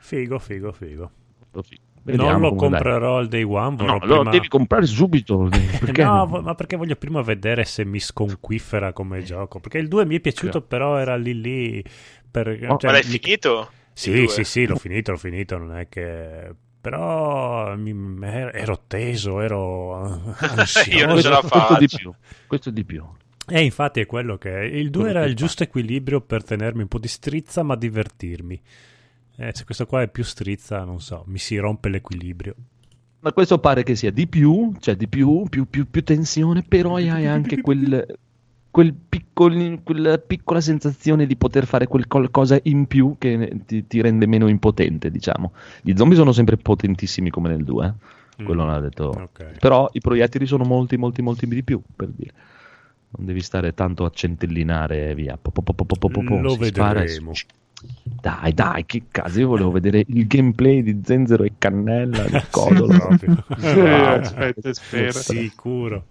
Figo, 0.00 0.38
figo, 0.38 0.72
figo. 0.72 1.10
Vediamo 2.02 2.30
non 2.32 2.40
lo 2.40 2.48
come 2.54 2.70
dai. 2.70 2.80
comprerò 2.82 3.16
al 3.18 3.28
day 3.28 3.42
one. 3.44 3.76
No, 3.76 3.76
vorrò 3.76 3.98
lo 3.98 3.98
prima- 4.16 4.30
devi 4.30 4.48
comprare 4.48 4.86
subito. 4.86 5.48
Perché? 5.80 6.02
No, 6.04 6.26
ma 6.26 6.54
perché 6.54 6.76
voglio 6.76 6.96
prima 6.96 7.22
vedere 7.22 7.64
se 7.64 7.84
mi 7.84 7.98
sconquiffera 8.00 8.92
come 8.92 9.22
gioco. 9.22 9.58
Perché 9.60 9.78
il 9.78 9.88
2 9.88 10.04
mi 10.04 10.16
è 10.16 10.20
piaciuto, 10.20 10.60
Sì. 10.60 10.64
però 10.68 10.98
era 10.98 11.16
lì 11.16 11.40
lì. 11.40 11.84
Per, 12.30 12.48
Oh, 12.68 12.76
cioè, 12.76 12.90
Ma 12.90 12.98
l'hai 12.98 13.06
mi- 13.08 13.18
finito? 13.18 13.70
Sì, 13.94 14.26
sì, 14.28 14.44
sì, 14.44 14.66
l'ho 14.66 14.76
finito, 14.76 15.12
l'ho 15.12 15.16
finito. 15.18 15.56
Non 15.56 15.76
è 15.76 15.88
che. 15.88 16.54
Però 16.80 17.74
mi- 17.76 18.18
ero 18.26 18.52
ero 18.52 18.82
teso, 18.86 19.40
ero 19.40 20.34
Io 20.90 21.06
non 21.06 21.16
ansioso. 21.16 21.20
ce 21.22 21.28
la 21.30 21.38
questo 21.40 21.48
faccio. 21.58 21.78
di 21.78 21.86
più. 21.88 22.12
Questo 22.46 22.70
di 22.70 22.84
più. 22.84 23.04
E 23.46 23.62
infatti 23.62 24.00
è 24.00 24.06
quello 24.06 24.36
che. 24.36 24.50
Il 24.50 24.90
2 24.90 25.02
Quello 25.02 25.18
era 25.18 25.24
il 25.26 25.30
fa. 25.32 25.36
giusto 25.36 25.62
equilibrio 25.62 26.20
per 26.20 26.44
tenermi 26.44 26.82
un 26.82 26.88
po' 26.88 26.98
di 26.98 27.08
strizza 27.08 27.62
ma 27.62 27.76
divertirmi. 27.76 28.60
Eh, 29.36 29.50
se 29.54 29.64
questo 29.64 29.86
qua 29.86 30.02
è 30.02 30.08
più 30.08 30.22
strizza, 30.24 30.84
non 30.84 31.00
so, 31.00 31.24
mi 31.26 31.38
si 31.38 31.56
rompe 31.56 31.88
l'equilibrio. 31.88 32.54
Ma 33.20 33.32
questo 33.32 33.58
pare 33.58 33.82
che 33.82 33.96
sia 33.96 34.10
di 34.10 34.26
più, 34.26 34.74
cioè 34.80 34.96
di 34.96 35.08
più, 35.08 35.44
più, 35.48 35.64
più, 35.68 35.88
più 35.90 36.02
tensione, 36.04 36.62
però 36.62 36.96
hai 36.96 37.26
anche 37.26 37.60
quel, 37.62 38.04
quel 38.74 38.92
piccoli- 38.92 39.82
quella 39.84 40.18
piccola 40.18 40.60
sensazione 40.60 41.26
di 41.26 41.36
poter 41.36 41.64
fare 41.64 41.86
quel 41.86 42.08
qualcosa 42.08 42.58
in 42.64 42.86
più 42.86 43.14
che 43.18 43.60
ti, 43.66 43.86
ti 43.86 44.00
rende 44.00 44.26
meno 44.26 44.48
impotente, 44.48 45.12
diciamo. 45.12 45.52
Gli 45.80 45.92
zombie 45.94 46.16
sono 46.16 46.32
sempre 46.32 46.56
potentissimi 46.56 47.30
come 47.30 47.50
nel 47.50 47.62
2, 47.62 47.94
eh. 48.36 48.42
quello 48.42 48.64
Mm. 48.64 48.66
l'ha 48.66 48.80
detto. 48.80 49.04
Ok. 49.10 49.58
Però 49.60 49.88
i 49.92 50.00
proiettili 50.00 50.44
sono 50.44 50.64
molti, 50.64 50.96
molti, 50.96 51.22
molti 51.22 51.46
di 51.46 51.62
più, 51.62 51.80
per 51.94 52.08
dire. 52.08 52.32
Non 53.10 53.26
devi 53.26 53.42
stare 53.42 53.74
tanto 53.74 54.04
a 54.04 54.10
centellinare 54.12 55.10
e 55.10 55.14
via. 55.14 55.38
Po, 55.40 55.52
po, 55.52 55.62
po, 55.62 55.72
po, 55.72 55.84
po, 55.84 55.96
po, 55.96 56.08
po, 56.08 56.24
po, 56.24 56.40
Lo 56.40 56.56
si 56.60 56.64
spara 56.64 57.02
vedremo. 57.02 57.30
Dai, 58.02 58.52
dai, 58.54 58.84
che 58.86 59.04
cazzo, 59.08 59.38
io 59.38 59.46
volevo 59.46 59.70
vedere 59.70 60.02
il 60.04 60.26
gameplay 60.26 60.82
di 60.82 61.00
Zenzero 61.04 61.44
e 61.44 61.52
Cannella, 61.58 62.24
di 62.24 62.40
Codolo. 62.50 63.08
Eh, 63.60 63.78
Ah, 63.78 64.14
aspetta, 64.14 64.72
spera. 64.74 65.12
Sicuro. 65.12 66.06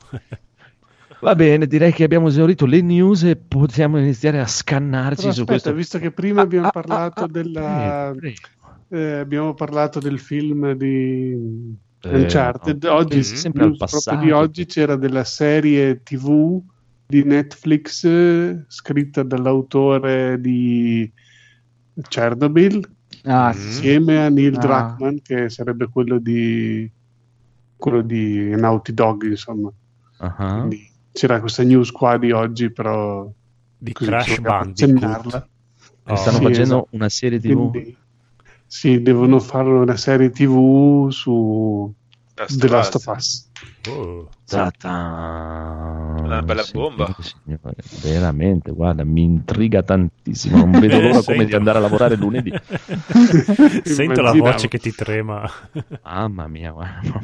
Va 1.23 1.35
bene, 1.35 1.67
direi 1.67 1.91
che 1.93 2.03
abbiamo 2.03 2.27
esaurito 2.27 2.65
le 2.65 2.81
news 2.81 3.23
e 3.23 3.35
possiamo 3.37 3.97
iniziare 3.97 4.39
a 4.39 4.45
scannarci 4.47 5.21
Però 5.21 5.31
su 5.33 5.41
aspetta, 5.41 5.51
questo. 5.71 5.73
visto 5.73 5.99
che 5.99 6.11
prima 6.11 6.41
abbiamo 6.41 6.65
Ah, 6.65 6.69
ah, 6.69 6.71
parlato 6.71 7.21
ah, 7.21 7.23
ah, 7.23 7.27
della 7.27 8.13
prego, 8.15 8.35
eh, 8.89 9.11
abbiamo 9.19 9.53
parlato 9.53 9.99
del 9.99 10.19
film 10.19 10.73
di 10.73 11.77
Eh, 12.05 12.15
Uncharted, 12.17 12.83
no, 12.83 12.93
oggi 12.95 13.17
Mhm. 13.19 13.23
sempre 13.23 13.61
al 13.63 13.67
news 13.69 13.77
proprio 13.77 13.99
passato. 14.01 14.25
di 14.25 14.31
oggi 14.31 14.65
c'era 14.65 14.95
della 14.97 15.23
serie 15.23 16.03
TV 16.03 16.61
di 17.05 17.23
Netflix 17.23 18.03
eh, 18.03 18.65
scritta 18.67 19.23
dall'autore 19.23 20.41
di 20.41 21.09
Chernobyl 22.09 22.81
Ah, 23.23 23.53
sì. 23.53 23.59
insieme 23.67 24.25
a 24.25 24.29
Neil 24.29 24.55
Ah. 24.55 24.59
Druckmann 24.59 25.17
che 25.23 25.47
sarebbe 25.49 25.87
quello 25.87 26.17
di 26.19 26.91
quello 27.77 28.01
di 28.01 28.49
Naughty 28.55 28.93
Dog 28.93 29.23
insomma 29.23 29.71
Ah, 30.17 30.59
Quindi 30.59 30.89
c'era 31.13 31.39
questa 31.39 31.63
news 31.63 31.91
qua 31.91 32.17
di 32.17 32.31
oggi 32.31 32.71
però 32.71 33.31
Di 33.77 33.93
così 33.93 34.09
Crash 34.09 34.39
Bandicoot. 34.39 35.47
e 36.05 36.15
stanno 36.17 36.37
sì, 36.37 36.43
facendo 36.43 36.51
esatto. 36.51 36.87
una 36.91 37.09
serie 37.09 37.39
TV. 37.39 37.69
Quindi, 37.69 37.97
sì, 38.65 39.01
devono 39.01 39.39
fare 39.39 39.69
una 39.69 39.95
serie 39.95 40.31
TV 40.31 41.09
su 41.09 41.93
The 42.33 42.67
Last 42.67 42.95
of 42.95 43.05
Us. 43.05 43.49
Oh. 43.89 44.27
Zatan. 44.53 46.23
Una 46.23 46.41
bella 46.41 46.63
bomba. 46.71 47.15
signore, 47.19 47.75
veramente, 48.01 48.71
guarda, 48.71 49.03
mi 49.03 49.23
intriga 49.23 49.83
tantissimo. 49.83 50.57
Non 50.57 50.79
vedo 50.79 50.99
l'ora 51.01 51.21
come 51.21 51.23
sento. 51.23 51.45
di 51.45 51.55
andare 51.55 51.77
a 51.77 51.81
lavorare 51.81 52.15
lunedì. 52.15 52.51
Sento 53.83 54.21
la 54.21 54.31
voce 54.31 54.67
che 54.67 54.77
ti 54.77 54.91
trema. 54.91 55.49
Mamma 56.03 56.47
mia, 56.47 56.71
guarda. 56.71 57.21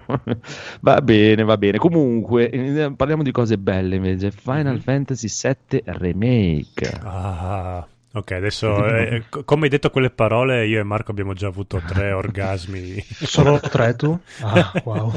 va 0.80 1.00
bene, 1.00 1.44
va 1.44 1.56
bene. 1.56 1.78
Comunque, 1.78 2.50
eh, 2.50 2.92
parliamo 2.94 3.22
di 3.22 3.30
cose 3.30 3.58
belle 3.58 3.96
invece. 3.96 4.30
Final 4.30 4.80
Fantasy 4.80 5.28
VII 5.28 5.82
Remake. 5.84 7.00
Ah, 7.02 7.86
ok, 8.12 8.30
adesso 8.32 8.86
eh, 8.86 9.24
co- 9.28 9.44
come 9.44 9.64
hai 9.64 9.70
detto 9.70 9.90
quelle 9.90 10.10
parole, 10.10 10.66
io 10.66 10.80
e 10.80 10.82
Marco 10.82 11.10
abbiamo 11.10 11.32
già 11.34 11.46
avuto 11.48 11.82
tre 11.84 12.12
orgasmi. 12.12 13.02
Solo 13.24 13.58
tre 13.60 13.94
tu? 13.96 14.18
Ah, 14.40 14.72
wow. 14.84 15.12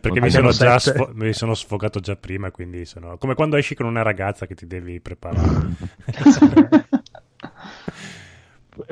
Perché 0.00 0.20
mi 0.20 0.30
sono, 0.30 0.50
sfo- 0.52 1.10
mi 1.14 1.32
sono 1.32 1.54
sfogato 1.54 2.00
già 2.00 2.16
prima, 2.16 2.50
quindi 2.50 2.84
sono 2.84 3.16
come 3.18 3.34
quando 3.34 3.56
esci 3.56 3.74
con 3.74 3.86
una 3.86 4.02
ragazza 4.02 4.46
che 4.46 4.54
ti 4.54 4.66
devi 4.66 5.00
preparare. 5.00 5.70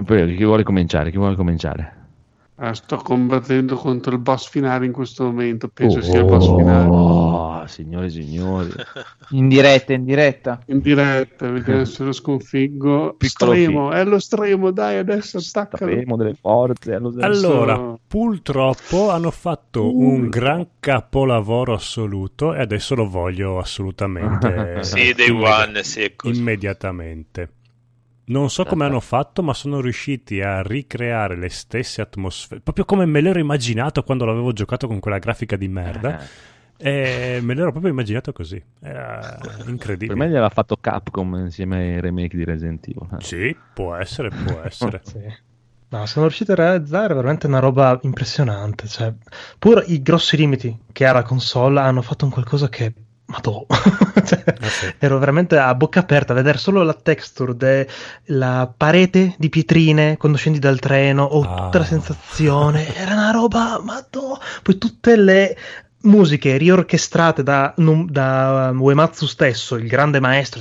Poi, 0.04 0.36
chi 0.36 0.44
vuole 0.44 0.62
cominciare? 0.62 1.10
Chi 1.10 1.16
vuole 1.16 1.36
cominciare? 1.36 2.08
Ah, 2.62 2.74
sto 2.74 2.96
combattendo 2.98 3.74
contro 3.74 4.12
il 4.12 4.18
boss 4.20 4.50
finale 4.50 4.84
in 4.84 4.92
questo 4.92 5.24
momento. 5.24 5.68
Penso 5.68 6.02
sia 6.02 6.18
il 6.18 6.26
boss 6.26 6.44
finale. 6.54 6.88
Oh, 6.90 7.66
signore 7.66 8.06
e 8.06 8.10
signori. 8.10 8.68
In 9.32 9.48
diretta, 9.48 9.92
in 9.94 10.04
diretta. 10.04 10.60
In 10.66 10.80
diretta, 10.80 11.48
vediamo 11.50 11.84
se 11.86 12.04
lo 12.04 12.12
sconfiggo. 12.12 13.14
Piccolo 13.16 13.52
Stremo, 13.52 13.92
è 13.92 14.04
lo 14.04 14.18
stremo, 14.18 14.72
dai, 14.72 14.98
adesso 14.98 15.38
attaccalo. 15.38 15.90
Sapremo 15.90 16.16
delle 16.16 16.34
forze. 16.34 16.92
allo- 16.94 17.14
Allora, 17.20 17.98
purtroppo 18.06 19.08
hanno 19.10 19.30
fatto 19.30 19.96
un 19.96 20.28
gran 20.28 20.66
capolavoro 20.80 21.72
assoluto 21.72 22.52
e 22.54 22.60
adesso 22.60 22.94
lo 22.94 23.08
voglio 23.08 23.58
assolutamente 23.58 24.80
Sì, 24.84 25.14
Day 25.14 25.28
immedi- 25.28 25.44
One, 25.50 25.82
sì, 25.82 26.02
è 26.02 26.14
così. 26.14 26.38
immediatamente. 26.38 27.52
Non 28.30 28.48
so 28.50 28.64
come 28.64 28.84
hanno 28.84 29.00
fatto, 29.00 29.42
ma 29.42 29.52
sono 29.54 29.80
riusciti 29.80 30.40
a 30.40 30.62
ricreare 30.62 31.36
le 31.36 31.48
stesse 31.48 32.00
atmosfere, 32.00 32.60
proprio 32.60 32.84
come 32.84 33.04
me 33.06 33.20
l'ero 33.20 33.38
immaginato 33.38 34.02
quando 34.02 34.24
l'avevo 34.24 34.52
giocato 34.52 34.86
con 34.86 35.00
quella 35.00 35.18
grafica 35.18 35.56
di 35.56 35.68
merda. 35.68 36.20
E 36.82 37.40
me 37.42 37.54
l'ero 37.54 37.72
proprio 37.72 37.90
immaginato 37.92 38.32
così. 38.32 38.62
Era 38.80 39.38
Per 39.40 39.68
incredibile. 39.68 40.16
me 40.18 40.30
gliel'ha 40.30 40.48
fatto 40.48 40.76
Capcom 40.80 41.34
insieme 41.34 41.76
ai 41.94 42.00
remake 42.00 42.36
di 42.36 42.44
Resident 42.44 42.86
Evil. 42.88 43.06
eh. 43.18 43.22
Sì, 43.22 43.56
può 43.74 43.94
essere, 43.96 44.30
può 44.30 44.62
essere. 44.64 45.00
Sì. 45.04 45.18
No, 45.88 46.06
sono 46.06 46.26
riusciti 46.26 46.52
a 46.52 46.54
realizzare 46.54 47.12
veramente 47.14 47.48
una 47.48 47.58
roba 47.58 47.98
impressionante. 48.02 48.86
Cioè, 48.86 49.12
pur 49.58 49.82
i 49.88 50.00
grossi 50.00 50.36
limiti 50.36 50.74
che 50.92 51.04
ha 51.04 51.12
la 51.12 51.22
console 51.22 51.80
hanno 51.80 52.00
fatto 52.00 52.24
un 52.24 52.30
qualcosa 52.30 52.68
che. 52.68 52.94
Madò. 53.30 53.64
Cioè, 54.22 54.44
Ah, 54.60 54.68
sì. 54.68 54.92
Ero 54.98 55.18
veramente 55.18 55.56
a 55.58 55.74
bocca 55.74 56.00
aperta 56.00 56.32
a 56.32 56.36
vedere 56.36 56.58
solo 56.58 56.82
la 56.82 56.92
texture 56.94 57.56
della 57.56 58.72
parete 58.76 59.34
di 59.38 59.48
pietrine 59.48 60.16
quando 60.18 60.36
scendi 60.36 60.58
dal 60.58 60.78
treno 60.78 61.22
o 61.24 61.40
Ah. 61.42 61.62
tutta 61.64 61.78
la 61.78 61.84
sensazione. 61.84 62.94
Era 62.94 63.14
una 63.14 63.30
roba, 63.30 63.80
madò. 63.82 64.38
Poi 64.62 64.78
tutte 64.78 65.16
le 65.16 65.56
musiche 66.02 66.56
riorchestrate 66.56 67.42
da, 67.42 67.74
da 67.76 68.72
Uematsu 68.74 69.26
stesso, 69.26 69.76
il 69.76 69.86
grande 69.86 70.20
maestro. 70.20 70.60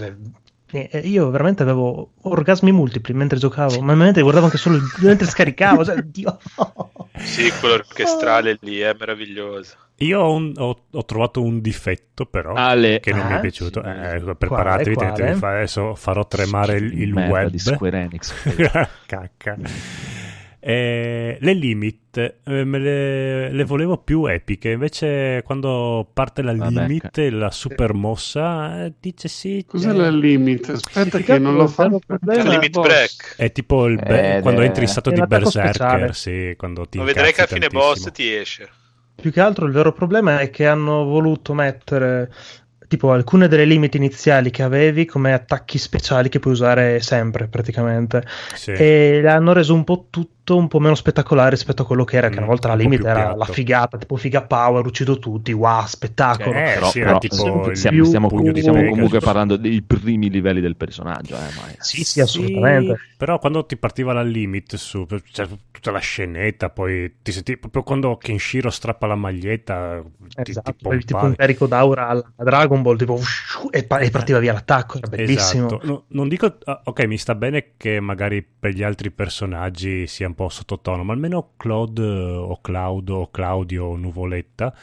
cioè, 0.70 0.88
eh, 0.92 1.00
Io 1.00 1.30
veramente 1.30 1.64
avevo 1.64 2.12
orgasmi 2.22 2.72
multipli 2.72 3.14
mentre 3.14 3.40
giocavo, 3.40 3.82
ma 3.82 3.94
mentre 3.96 4.22
guardavo 4.22 4.46
anche 4.46 4.58
solo 4.58 4.76
il- 4.78 4.84
mentre 5.00 5.28
scaricavo. 5.28 5.84
Cioè, 5.84 6.02
Dio. 6.04 6.40
Sì, 7.18 7.52
quello 7.60 7.76
orchestrale 7.76 8.58
lì 8.62 8.80
è 8.80 8.96
meraviglioso. 8.98 9.76
Io 10.00 10.20
ho, 10.20 10.34
un- 10.34 10.54
ho- 10.56 10.84
ho 10.92 11.06
trovato 11.06 11.42
un 11.42 11.60
difetto, 11.62 12.26
però, 12.26 12.54
Ale. 12.54 13.00
che 13.00 13.12
non 13.12 13.26
mi 13.28 13.34
è 13.34 13.36
Ah, 13.36 13.40
piaciuto. 13.40 13.82
sì. 13.84 13.90
Eh, 13.90 14.36
preparatevi, 14.38 14.96
Quale, 14.96 15.12
quale? 15.14 15.34
fa- 15.36 15.50
adesso 15.58 15.96
farò 15.96 16.26
tremare 16.28 16.78
il, 16.78 17.02
il 17.02 17.14
web. 17.14 17.50
di 17.50 17.60
Square 17.60 18.00
Enix. 18.00 18.34
Cacca. 19.06 19.58
Eh, 20.62 21.38
le 21.40 21.54
limit 21.54 22.18
eh, 22.44 22.64
me 22.66 22.80
le, 22.80 23.50
le 23.50 23.64
volevo 23.64 23.98
più 23.98 24.26
epiche, 24.26 24.72
invece 24.72 25.42
quando 25.46 26.06
parte 26.12 26.42
la 26.42 26.54
Vabbè, 26.54 26.86
limit, 26.86 27.18
la 27.32 27.50
super 27.50 27.94
mossa, 27.94 28.84
eh, 28.84 28.94
dice 29.00 29.30
sì. 29.30 29.64
Cos'è 29.66 29.92
eh, 29.92 29.94
la 29.94 30.10
limit? 30.10 30.70
Aspetta 30.70 31.18
Sì, 31.18 31.24
che 31.24 31.40
non 31.40 31.52
il 31.52 31.58
vero 31.60 31.68
fatto. 31.70 32.00
problema- 32.06 32.50
Limit 32.52 32.72
boss. 32.72 32.88
break. 32.88 33.36
È 33.38 33.52
tipo 33.54 33.86
il 33.86 33.96
be- 33.96 34.40
quando 34.42 34.62
entri 34.62 34.82
in 34.84 34.90
stato 34.90 35.12
di 35.12 35.22
berserker, 35.26 36.14
sì, 36.14 36.54
quando 36.58 36.86
ti 36.88 36.98
Ma 36.98 37.06
vedrai 37.06 37.32
che 37.32 37.42
a 37.42 37.46
fine 37.48 37.60
tantissimo. 37.68 37.82
boss 37.94 38.12
ti 38.12 38.34
esce. 38.34 38.70
Più 39.20 39.32
che 39.32 39.42
altro 39.42 39.66
il 39.66 39.72
vero 39.74 39.92
problema 39.92 40.40
è 40.40 40.50
che 40.50 40.66
hanno 40.68 41.04
voluto 41.04 41.54
mettere 41.54 42.32
tipo 42.88 43.12
alcune 43.12 43.48
delle 43.48 43.66
limiti 43.66 43.98
iniziali 43.98 44.50
che 44.50 44.64
avevi 44.64 45.06
come 45.06 45.32
attacchi 45.32 45.78
speciali 45.78 46.28
che 46.28 46.40
puoi 46.40 46.54
usare 46.54 47.00
sempre 47.02 47.48
praticamente 47.48 48.24
Sì. 48.56 48.72
e 48.72 49.20
l'hanno 49.22 49.54
reso 49.54 49.76
un 49.76 49.84
po' 49.84 50.08
tutto 50.10 50.38
un 50.58 50.68
po' 50.68 50.80
meno 50.80 50.96
spettacolare 50.96 51.52
rispetto 51.52 51.82
a 51.84 51.86
quello 51.86 52.04
che 52.04 52.18
era 52.18 52.30
che 52.30 52.38
Mm, 52.38 52.38
una 52.40 52.48
volta 52.48 52.68
la 52.68 52.76
un 52.76 52.80
limite 52.82 53.08
era 53.08 53.24
piatto. 53.24 53.38
la 53.38 53.46
figata 53.46 53.98
tipo 53.98 54.16
figa 54.16 54.44
power 54.44 54.86
uccido 54.86 55.18
tutti 55.20 55.52
wow 55.52 55.86
spettacolo 55.86 56.58
Eh, 56.58 56.74
Però, 56.74 56.90
sì, 56.90 57.00
però 57.00 57.18
tipo 57.18 57.74
stiamo, 57.74 58.04
stiamo, 58.04 58.28
comunque, 58.30 58.62
stiamo 58.62 58.86
comunque 58.86 59.20
parlando 59.20 59.56
dei 59.58 59.82
primi 59.82 60.30
livelli 60.30 60.62
del 60.62 60.76
personaggio. 60.76 61.36
Eh, 61.36 61.52
ma- 61.52 61.74
sì 61.80 62.04
sì 62.04 62.20
assolutamente 62.22 62.96
Però 63.18 63.38
quando 63.40 63.66
ti 63.66 63.76
partiva 63.78 64.14
la 64.14 64.22
limit 64.24 64.76
su 64.76 65.06
cioè, 65.32 65.48
tutta 65.72 65.92
la 65.92 66.00
scenetta, 66.00 66.70
poi 66.70 67.18
ti 67.22 67.32
senti 67.32 67.58
proprio 67.58 67.84
quando 67.84 68.18
Kenshiro 68.18 68.70
strappa 68.70 69.08
la 69.08 69.16
maglietta, 69.16 70.02
ti, 70.42 70.52
esatto 70.52 70.72
ti 70.74 70.88
avevi 70.88 71.04
tipo 71.06 71.26
un 71.26 71.36
carico 71.36 71.68
d'aura 71.68 72.08
alla 72.08 72.32
Dragon 72.38 72.82
Ball 72.82 72.98
tipo 72.98 73.20
e, 73.72 73.84
pa- 73.84 74.00
e 74.00 74.10
partiva 74.10 74.40
via 74.40 74.54
l'attacco 74.54 74.98
era 74.98 75.08
bellissimo 75.08 75.67
Esatto. 75.67 75.80
No, 75.84 76.06
non 76.10 76.28
dico, 76.28 76.58
ah, 76.63 76.82
ok, 76.86 77.04
mi 77.06 77.17
sta 77.17 77.36
bene 77.36 77.73
che 77.78 78.00
magari 78.00 78.42
per 78.44 78.71
gli 78.73 78.84
altri 78.84 79.12
personaggi 79.12 80.08
sia 80.08 80.28
un 80.28 80.36
po' 80.40 80.50
sottotono, 80.50 81.04
ma 81.04 81.13
almeno 81.13 81.52
Claude 81.58 82.02
o 82.04 82.60
Claudio 82.62 83.15
o 83.15 83.29
Claudio 83.31 83.85
o 83.85 83.96
Nuvoletta 83.98 84.73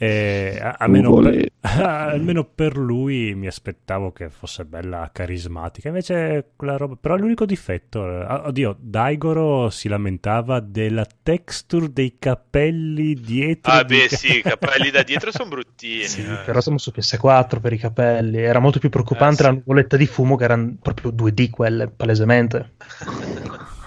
E 0.00 0.56
a- 0.62 0.76
almeno, 0.78 1.12
per, 1.16 1.50
almeno 1.82 2.44
per 2.44 2.76
lui 2.76 3.34
mi 3.34 3.48
aspettavo 3.48 4.12
che 4.12 4.28
fosse 4.30 4.64
bella 4.64 5.10
carismatica. 5.12 5.88
Invece 5.88 6.50
quella 6.54 6.76
roba. 6.76 6.94
Però 6.94 7.16
l'unico 7.16 7.44
difetto. 7.44 8.06
eh, 8.08 8.24
Oddio, 8.46 8.76
Daigoro 8.78 9.70
si 9.70 9.88
lamentava 9.88 10.60
della 10.60 11.04
texture 11.20 11.92
dei 11.92 12.14
capelli 12.16 13.14
dietro. 13.14 13.72
Ah, 13.72 13.82
di- 13.82 13.96
beh, 13.96 14.08
sì, 14.08 14.36
i 14.36 14.42
capelli 14.42 14.90
da 14.90 15.02
dietro 15.02 15.32
sono 15.32 15.48
bruttini. 15.48 16.04
eh. 16.30 16.44
Però 16.46 16.60
siamo 16.60 16.78
su 16.78 16.92
PS4 16.94 17.60
per 17.60 17.72
i 17.72 17.78
capelli. 17.78 18.38
Era 18.40 18.60
molto 18.60 18.78
più 18.78 18.90
preoccupante 18.90 19.42
Eh, 19.42 19.46
sì. 19.46 19.50
la 19.50 19.50
nuvoletta 19.56 19.96
di 19.96 20.06
fumo 20.06 20.36
che 20.36 20.44
erano 20.44 20.76
proprio 20.80 21.10
2D 21.10 21.50
quelle, 21.50 21.88
palesemente. 21.88 22.74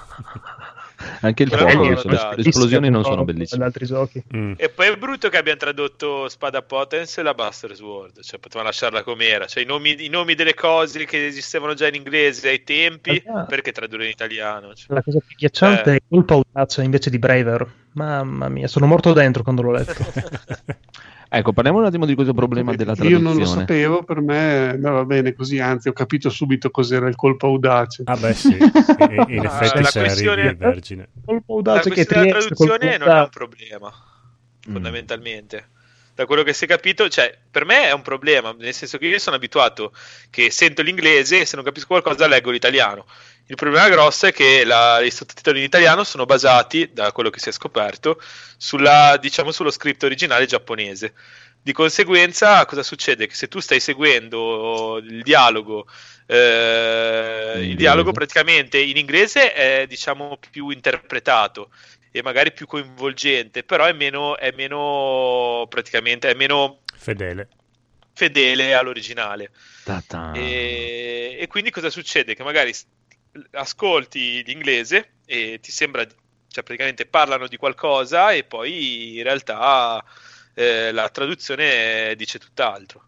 Anche 1.24 1.44
il 1.44 1.50
Però 1.50 1.68
fuoco, 1.70 2.02
quello 2.02 2.34
le, 2.36 2.48
esplosioni 2.50 2.90
non 2.90 3.04
sono 3.04 3.24
bellissime. 3.24 3.64
altri 3.66 3.86
giochi. 3.86 4.24
Mm. 4.36 4.54
E 4.58 4.70
poi 4.70 4.88
è 4.88 4.96
brutto 4.98 5.30
che 5.30 5.38
abbiano 5.38 5.60
tradotto 5.60 6.28
Spada 6.30 6.62
Potence 6.64 7.20
e 7.20 7.24
la 7.24 7.34
Buster 7.34 7.74
Sword, 7.76 8.22
cioè 8.22 8.40
potevano 8.40 8.70
lasciarla 8.70 9.04
com'era, 9.04 9.46
cioè 9.46 9.62
i 9.64 9.66
nomi, 9.66 9.96
i 10.04 10.10
nomi 10.10 10.34
delle 10.36 10.54
cose 10.56 11.06
che 11.06 11.28
esistevano 11.28 11.74
già 11.76 11.88
in 11.88 11.96
inglese 11.96 12.50
ai 12.50 12.64
tempi, 12.64 13.22
Ah. 13.28 13.46
perché 13.46 13.72
tradurre 13.72 14.06
in 14.06 14.10
italiano? 14.10 14.74
Cioè, 14.74 14.94
La 14.96 15.04
cosa 15.04 15.20
più 15.26 15.36
ghiacciante 15.36 15.92
Eh. 15.92 15.96
è 15.98 16.02
colpa 16.10 16.34
audacia 16.34 16.82
invece 16.82 17.10
di 17.10 17.20
Braver. 17.20 17.72
Mamma 17.94 18.48
mia, 18.50 18.68
sono 18.68 18.86
morto 18.88 19.14
dentro 19.14 19.44
quando 19.44 19.62
l'ho 19.62 19.72
letto. 19.72 19.94
Ecco, 21.34 21.54
parliamo 21.54 21.80
un 21.80 21.86
attimo 21.86 22.06
di 22.06 22.14
questo 22.14 22.34
problema 22.34 22.74
della 22.76 22.92
Io 22.92 22.96
traduzione. 22.98 23.24
non 23.24 23.38
lo 23.38 23.46
sapevo, 23.46 24.04
per 24.04 24.20
me 24.20 24.72
andava 24.72 25.06
bene 25.06 25.32
così, 25.34 25.60
anzi 25.60 25.88
ho 25.88 25.94
capito 25.94 26.30
subito 26.30 26.70
cos'era 26.72 27.08
il 27.08 27.16
colpo 27.16 27.48
audace. 27.48 28.04
Ah, 28.06 28.18
beh, 28.18 28.34
sì. 28.34 28.50
In, 28.58 28.60
in 29.30 29.48
Ah, 29.48 29.64
effetti, 29.64 29.82
la 29.82 29.90
se 29.90 30.00
arrivi 30.00 30.14
questione- 30.14 30.54
vergine. 30.56 31.08
colpa 31.24 31.44
la 31.48 31.54
audace 31.56 31.90
che 31.90 31.96
questione 31.96 32.26
della 32.26 32.38
Trieste 32.40 32.56
traduzione 32.56 32.98
colpa 32.98 33.06
non 33.06 33.18
è 33.18 33.22
un 33.22 33.30
problema, 33.30 33.94
Mm. 34.70 34.72
fondamentalmente. 34.74 35.70
Da 36.14 36.26
quello 36.26 36.44
che 36.44 36.52
si 36.52 36.66
è 36.66 36.68
capito, 36.68 37.08
cioè, 37.08 37.36
per 37.50 37.64
me 37.64 37.88
è 37.88 37.94
un 37.94 38.02
problema, 38.02 38.54
nel 38.60 38.74
senso 38.74 38.98
che 38.98 39.08
io 39.08 39.18
sono 39.18 39.38
abituato 39.38 39.94
che 40.30 40.52
sento 40.52 40.82
l'inglese 40.82 41.40
e 41.40 41.46
se 41.46 41.56
non 41.56 41.64
capisco 41.64 41.88
qualcosa 41.88 42.28
leggo 42.28 42.52
l'italiano. 42.52 43.06
Il 43.52 43.58
problema 43.58 43.90
grosso 43.90 44.28
è 44.28 44.32
che 44.32 44.64
la- 44.64 45.02
i 45.02 45.12
sottotitoli 45.12 45.60
in 45.60 45.66
italiano 45.66 46.06
sono 46.06 46.24
basati, 46.24 46.90
da 46.94 47.12
quello 47.12 47.30
che 47.30 47.40
si 47.40 47.50
è 47.50 47.52
scoperto, 47.52 48.18
sulla, 48.56 49.18
diciamo, 49.18 49.52
sullo 49.52 49.72
script 49.72 50.04
originale 50.04 50.46
giapponese. 50.46 51.14
Di 51.62 51.74
conseguenza, 51.74 52.66
cosa 52.66 52.82
succede? 52.82 53.28
Che 53.28 53.36
se 53.36 53.50
tu 53.50 53.60
stai 53.60 53.82
seguendo 53.82 55.00
il 55.04 55.22
dialogo, 55.22 55.86
eh, 56.28 57.56
il 57.60 57.76
dialogo 57.76 58.14
praticamente 58.14 58.80
in 58.80 58.96
inglese 58.96 59.52
è 59.52 59.86
diciamo 59.86 60.38
più 60.50 60.70
interpretato 60.70 61.72
e 62.10 62.22
magari 62.24 62.54
più 62.54 62.66
coinvolgente, 62.66 63.64
però 63.64 63.84
è 63.84 63.92
meno, 63.92 64.38
è 64.38 64.54
meno 64.56 65.66
praticamente 65.70 66.30
è 66.30 66.36
meno 66.36 66.80
Fedele. 66.96 67.50
fedele 68.14 68.74
all'originale. 68.74 69.52
E, 70.38 71.36
e 71.38 71.48
quindi 71.48 71.70
cosa 71.70 71.90
succede? 71.90 72.34
Che 72.34 72.44
magari 72.44 72.74
ascolti 73.52 74.44
l'inglese 74.44 75.14
e 75.26 75.60
ti 75.62 75.72
sembra, 75.72 76.06
cioè 76.06 76.64
praticamente 76.64 77.06
parlano 77.06 77.48
di 77.48 77.58
qualcosa 77.58 78.32
e 78.32 78.44
poi 78.44 79.18
in 79.18 79.24
realtà 79.24 80.04
eh, 80.54 80.92
la 80.92 81.10
traduzione 81.10 82.14
dice 82.16 82.40
tutt'altro. 82.40 83.06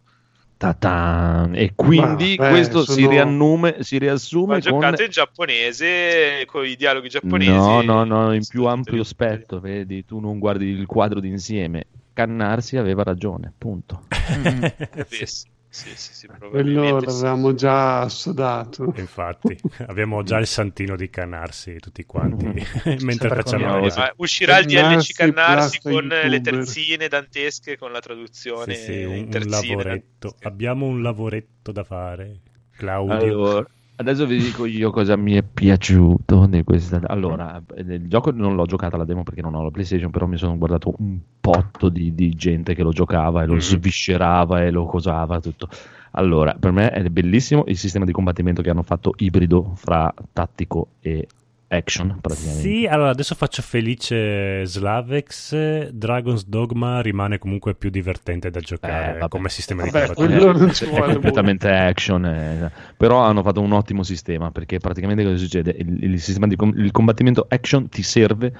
Ta-ta. 0.58 1.50
E 1.52 1.74
quindi 1.76 2.36
Ma, 2.38 2.46
beh, 2.46 2.50
questo 2.50 2.86
si, 2.86 3.02
sono- 3.02 3.10
riannume, 3.10 3.84
si 3.84 3.98
riassume 3.98 4.62
con... 4.62 4.80
giocato 4.80 5.04
in 5.04 5.10
giapponese 5.10 6.46
con 6.46 6.66
i 6.66 6.76
dialoghi 6.78 7.10
giapponesi. 7.10 7.52
No, 7.52 7.82
no, 7.82 8.04
no, 8.06 8.34
in 8.34 8.46
più 8.48 8.66
ampio 8.66 9.04
spettro, 9.04 9.60
vedi, 9.60 10.06
tu 10.06 10.20
non 10.20 10.40
guardi 10.40 10.68
il 10.68 10.86
quadro 10.86 11.20
d'insieme. 11.20 11.88
Cannarsi 12.14 12.78
aveva 12.78 13.04
ragione, 13.04 13.52
punto. 13.58 14.06
Sì, 15.10 15.26
sì, 15.74 15.90
sì, 15.96 16.14
sì, 16.14 16.14
sì, 16.14 16.28
Quello 16.50 17.00
l'avevamo 17.00 17.54
già 17.56 18.02
assodato. 18.02 18.94
Infatti, 18.98 19.60
abbiamo 19.88 20.22
già 20.22 20.38
il 20.38 20.46
santino 20.48 20.96
di 20.96 21.10
Canarsi 21.10 21.80
tutti 21.80 22.06
quanti 22.06 22.46
mentre 23.02 23.32
Sempre 23.32 23.34
facciamo 23.34 23.66
la. 23.80 23.94
Ma 23.96 24.14
uscirà 24.18 24.60
il 24.60 24.66
DLC 24.68 25.32
Plasta, 25.32 25.90
con 25.90 26.08
le 26.08 26.40
YouTuber. 26.40 26.42
terzine 26.42 27.08
dantesche 27.08 27.78
con 27.78 27.92
la 27.92 28.00
traduzione 28.00 28.76
Sì, 28.76 28.76
sì, 28.76 29.04
un, 29.04 29.16
in 29.16 29.30
un 29.34 29.48
lavoretto. 29.50 30.30
dantesche. 30.30 30.48
Abbiamo 30.48 30.86
un 30.86 31.02
lavoretto 31.02 31.72
da 31.72 31.84
fare. 31.84 32.42
Claudio. 32.72 33.16
Allora, 33.16 33.68
adesso 33.96 34.26
vi 34.26 34.38
dico 34.38 34.66
io 34.66 34.92
cosa 34.92 35.16
mi 35.16 35.34
è 35.34 35.44
piaciuto 35.44 36.46
di 36.48 36.64
questa. 36.64 37.00
Allora, 37.06 37.62
il 37.78 38.08
gioco 38.08 38.32
non 38.32 38.56
l'ho 38.56 38.66
giocato 38.66 38.96
alla 38.96 39.06
demo 39.06 39.24
perché 39.24 39.42
non 39.42 39.56
ho 39.56 39.64
la 39.64 39.72
PlayStation, 39.72 40.12
però 40.12 40.26
mi 40.26 40.38
sono 40.38 40.58
guardato 40.58 40.94
un 41.00 41.18
potto 41.40 41.90
di, 41.90 42.14
di 42.14 42.30
gente 42.32 42.74
che 42.76 42.84
lo 42.84 42.92
giocava 42.92 43.44
e 43.44 43.46
lo 43.46 43.54
Mhm. 43.54 43.60
sviscerava 43.60 44.64
e 44.64 44.72
lo 44.72 44.86
cosava 44.86 45.40
tutto. 45.40 45.68
Allora, 46.12 46.56
per 46.60 46.72
me 46.72 46.90
è 46.92 47.10
bellissimo 47.10 47.64
il 47.68 47.78
sistema 47.78 48.06
di 48.06 48.12
combattimento 48.12 48.62
che 48.62 48.70
hanno 48.70 48.84
fatto 48.84 49.14
ibrido 49.18 49.74
fra 49.76 50.14
tattico 50.32 50.90
e 51.00 51.28
action, 51.74 52.18
praticamente. 52.22 52.62
Sì, 52.62 52.86
allora 52.86 53.10
adesso 53.10 53.36
faccio 53.36 53.62
felice 53.62 54.66
Slavex. 54.66 55.90
Dragon's 55.90 56.46
Dogma 56.46 57.02
rimane 57.02 57.38
comunque 57.38 57.76
più 57.76 57.90
divertente 57.90 58.50
da 58.50 58.60
giocare 58.60 59.20
Eh, 59.20 59.28
come 59.28 59.50
sistema 59.50 59.84
Vabbè, 59.84 60.08
di 60.10 60.14
combattimento. 60.14 60.96
è 60.96 61.12
completamente 61.14 61.70
action, 61.70 62.26
eh. 62.26 62.72
però 62.98 63.20
hanno 63.20 63.42
fatto 63.44 63.62
un 63.62 63.72
ottimo 63.72 64.04
sistema 64.04 64.52
perché 64.52 64.80
praticamente 64.80 65.24
cosa 65.24 65.38
succede? 65.38 65.76
Il, 65.78 66.04
il 66.04 66.22
sistema 66.22 66.48
di 66.48 66.56
com- 66.56 66.74
il 66.78 66.92
combattimento 66.92 67.46
action 67.50 67.90
ti 67.90 68.04
serve 68.04 68.54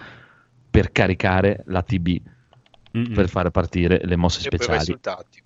per 0.70 0.92
caricare 0.92 1.64
la 1.68 1.82
TB 1.84 2.18
Mm-mm. 2.96 3.14
per 3.14 3.28
fare 3.28 3.50
partire 3.50 4.00
le 4.04 4.16
mosse 4.16 4.40
E 4.40 4.44
speciali. 4.44 4.96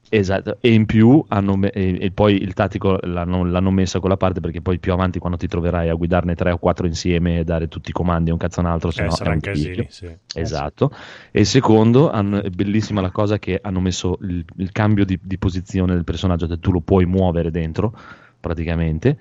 Esatto, 0.09 0.57
e 0.61 0.71
in 0.73 0.85
più 0.85 1.23
hanno 1.29 1.55
me- 1.55 1.69
e, 1.71 1.97
e 1.99 2.11
poi 2.11 2.41
il 2.41 2.53
tattico 2.53 2.97
l'hanno, 3.01 3.43
l'hanno 3.45 3.71
messa 3.71 3.99
quella 3.99 4.17
parte 4.17 4.39
perché 4.39 4.61
poi 4.61 4.79
più 4.79 4.91
avanti 4.93 5.19
quando 5.19 5.37
ti 5.37 5.47
troverai 5.47 5.89
a 5.89 5.93
guidarne 5.93 6.35
tre 6.35 6.51
o 6.51 6.57
quattro 6.57 6.87
insieme 6.87 7.39
e 7.39 7.43
dare 7.43 7.67
tutti 7.67 7.89
i 7.89 7.93
comandi 7.93 8.29
e 8.29 8.33
un 8.33 8.39
cazzo 8.39 8.59
un 8.59 8.65
altro, 8.67 8.91
se 8.91 9.01
Eh, 9.01 9.05
no 9.05 9.11
saranno 9.11 9.39
un 9.43 9.51
picchio. 9.51 9.85
sì. 9.89 10.09
Esatto. 10.35 10.91
E 11.31 11.43
secondo, 11.45 12.09
hanno- 12.09 12.41
è 12.41 12.49
bellissima 12.49 13.01
la 13.01 13.11
cosa 13.11 13.37
che 13.39 13.59
hanno 13.61 13.79
messo 13.79 14.17
il, 14.21 14.43
il 14.57 14.71
cambio 14.71 15.03
di, 15.05 15.19
di 15.21 15.37
posizione 15.37 15.93
del 15.93 16.03
personaggio, 16.03 16.47
che 16.47 16.59
tu 16.59 16.71
lo 16.71 16.81
puoi 16.81 17.05
muovere 17.05 17.51
dentro, 17.51 17.93
praticamente, 18.39 19.17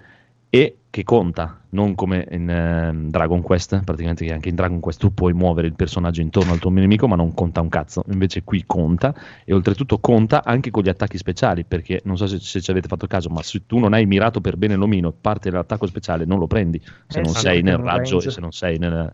e 0.50 0.76
che 0.96 1.04
conta, 1.04 1.60
non 1.70 1.94
come 1.94 2.26
in 2.30 2.48
ehm, 2.48 3.10
Dragon 3.10 3.42
Quest, 3.42 3.84
praticamente 3.84 4.24
che 4.24 4.32
anche 4.32 4.48
in 4.48 4.54
Dragon 4.54 4.80
Quest 4.80 4.98
tu 4.98 5.12
puoi 5.12 5.34
muovere 5.34 5.66
il 5.66 5.74
personaggio 5.74 6.22
intorno 6.22 6.52
al 6.52 6.58
tuo 6.58 6.70
nemico, 6.70 7.06
ma 7.06 7.16
non 7.16 7.34
conta 7.34 7.60
un 7.60 7.68
cazzo. 7.68 8.02
Invece 8.08 8.44
qui 8.44 8.64
conta, 8.66 9.14
e 9.44 9.52
oltretutto 9.52 9.98
conta 9.98 10.42
anche 10.42 10.70
con 10.70 10.82
gli 10.82 10.88
attacchi 10.88 11.18
speciali, 11.18 11.64
perché 11.64 12.00
non 12.04 12.16
so 12.16 12.26
se, 12.26 12.38
se 12.40 12.62
ci 12.62 12.70
avete 12.70 12.88
fatto 12.88 13.06
caso, 13.06 13.28
ma 13.28 13.42
se 13.42 13.66
tu 13.66 13.78
non 13.78 13.92
hai 13.92 14.06
mirato 14.06 14.40
per 14.40 14.56
bene 14.56 14.74
l'omino 14.74 15.10
e 15.10 15.14
parte 15.20 15.50
l'attacco 15.50 15.86
speciale, 15.86 16.24
non 16.24 16.38
lo 16.38 16.46
prendi, 16.46 16.80
se 17.06 17.18
Eh 17.18 17.22
non 17.22 17.34
sì, 17.34 17.40
sei 17.40 17.60
nel 17.60 17.76
raggio 17.76 18.12
range. 18.12 18.28
e 18.28 18.30
se 18.30 18.40
non 18.40 18.52
sei 18.52 18.78
nel... 18.78 19.12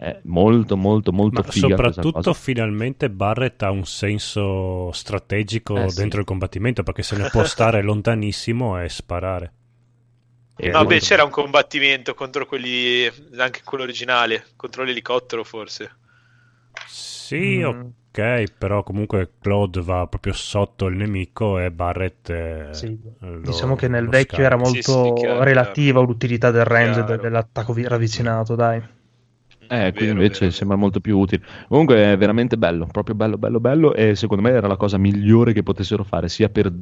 È 0.00 0.20
molto, 0.22 0.78
molto, 0.78 1.12
molto 1.12 1.42
Ma 1.44 1.52
soprattutto 1.52 2.32
finalmente 2.32 3.10
Barrett 3.10 3.62
ha 3.62 3.70
un 3.70 3.84
senso 3.84 4.90
strategico 4.92 5.76
Eh, 5.76 5.90
sì. 5.90 6.00
dentro 6.00 6.20
il 6.20 6.24
combattimento 6.24 6.82
perché 6.82 7.02
se 7.02 7.16
ne 7.18 7.28
può 7.30 7.44
stare 7.44 7.82
lontanissimo 7.82 8.80
e 8.80 8.88
sparare. 8.88 9.52
E 10.62 10.70
No, 10.70 10.86
beh, 10.86 11.00
c'era 11.00 11.22
un 11.24 11.30
combattimento 11.30 12.14
contro 12.14 12.46
quelli, 12.46 13.04
anche 13.36 13.62
quello 13.62 13.82
originale, 13.84 14.46
contro 14.56 14.84
l'elicottero 14.84 15.44
forse. 15.44 15.98
Sì, 16.84 17.62
Mm. 17.62 17.90
ok, 18.10 18.52
però 18.58 18.82
comunque 18.82 19.34
Claude 19.40 19.80
va 19.82 20.06
proprio 20.06 20.32
sotto 20.32 20.86
il 20.86 20.96
nemico 20.96 21.58
e 21.58 21.70
Barrett 21.70 22.28
eh, 22.30 22.78
Sì. 22.78 22.98
lo- 23.20 23.40
Diciamo 23.42 23.74
che 23.76 23.86
nel 23.88 24.08
vecchio 24.08 24.42
scappa. 24.42 24.44
era 24.44 24.56
molto 24.56 24.80
Sì, 24.82 24.82
sì, 24.82 25.12
chiaro, 25.12 25.44
relativa 25.44 26.00
l'utilità 26.00 26.50
del 26.50 26.64
range 26.64 27.02
Chiaro. 27.02 27.04
de- 27.04 27.18
dell'attacco 27.18 27.72
vi- 27.72 27.86
ravvicinato, 27.86 28.54
dai. 28.54 28.82
Eh, 29.72 29.92
qui 29.94 30.06
Vero, 30.06 30.10
invece 30.10 30.46
vero, 30.46 30.50
sembra 30.50 30.76
molto 30.76 31.00
più 31.00 31.16
utile. 31.18 31.44
Comunque 31.68 32.12
è 32.12 32.16
veramente 32.16 32.58
bello, 32.58 32.86
proprio 32.86 33.14
bello, 33.14 33.38
bello, 33.38 33.60
bello. 33.60 33.94
E 33.94 34.16
secondo 34.16 34.42
me 34.42 34.50
era 34.50 34.66
la 34.66 34.76
cosa 34.76 34.98
migliore 34.98 35.52
che 35.52 35.62
potessero 35.62 36.02
fare, 36.02 36.28
sia 36.28 36.48
per 36.48 36.72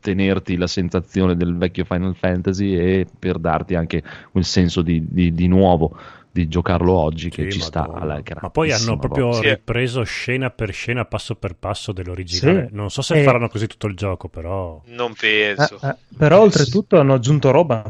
tenerti 0.00 0.56
la 0.56 0.66
sensazione 0.66 1.36
del 1.36 1.56
vecchio 1.56 1.84
Final 1.84 2.14
Fantasy 2.16 2.74
e 2.74 3.06
per 3.18 3.38
darti 3.38 3.74
anche 3.74 4.02
un 4.32 4.42
senso 4.42 4.82
di, 4.82 5.04
di- 5.08 5.32
di 5.34 5.46
nuovo 5.46 5.96
di 6.32 6.46
giocarlo 6.46 6.92
oggi 6.92 7.28
che 7.28 7.50
Sì, 7.50 7.58
ci 7.58 7.60
sta 7.60 7.82
alla 7.82 8.14
Ma 8.14 8.20
grandissima 8.20 8.50
poi 8.50 8.70
hanno 8.72 8.98
proprio. 8.98 9.32
Sì. 9.32 9.48
ripreso 9.48 10.02
scena 10.04 10.50
per 10.50 10.72
scena, 10.72 11.04
passo 11.04 11.34
per 11.34 11.56
passo 11.56 11.90
dell'originale. 11.92 12.68
Sì. 12.68 12.74
Non 12.74 12.88
so 12.90 13.02
se 13.02 13.18
E- 13.18 13.22
faranno 13.24 13.48
così 13.48 13.66
tutto 13.66 13.88
il 13.88 13.96
gioco, 13.96 14.28
però... 14.28 14.80
Non 14.86 15.12
penso. 15.14 15.78
Eh, 15.82 15.88
eh, 15.88 15.96
Però 16.16 16.40
oltretutto 16.40 16.98
hanno 17.00 17.14
aggiunto 17.14 17.50
roba, 17.50 17.82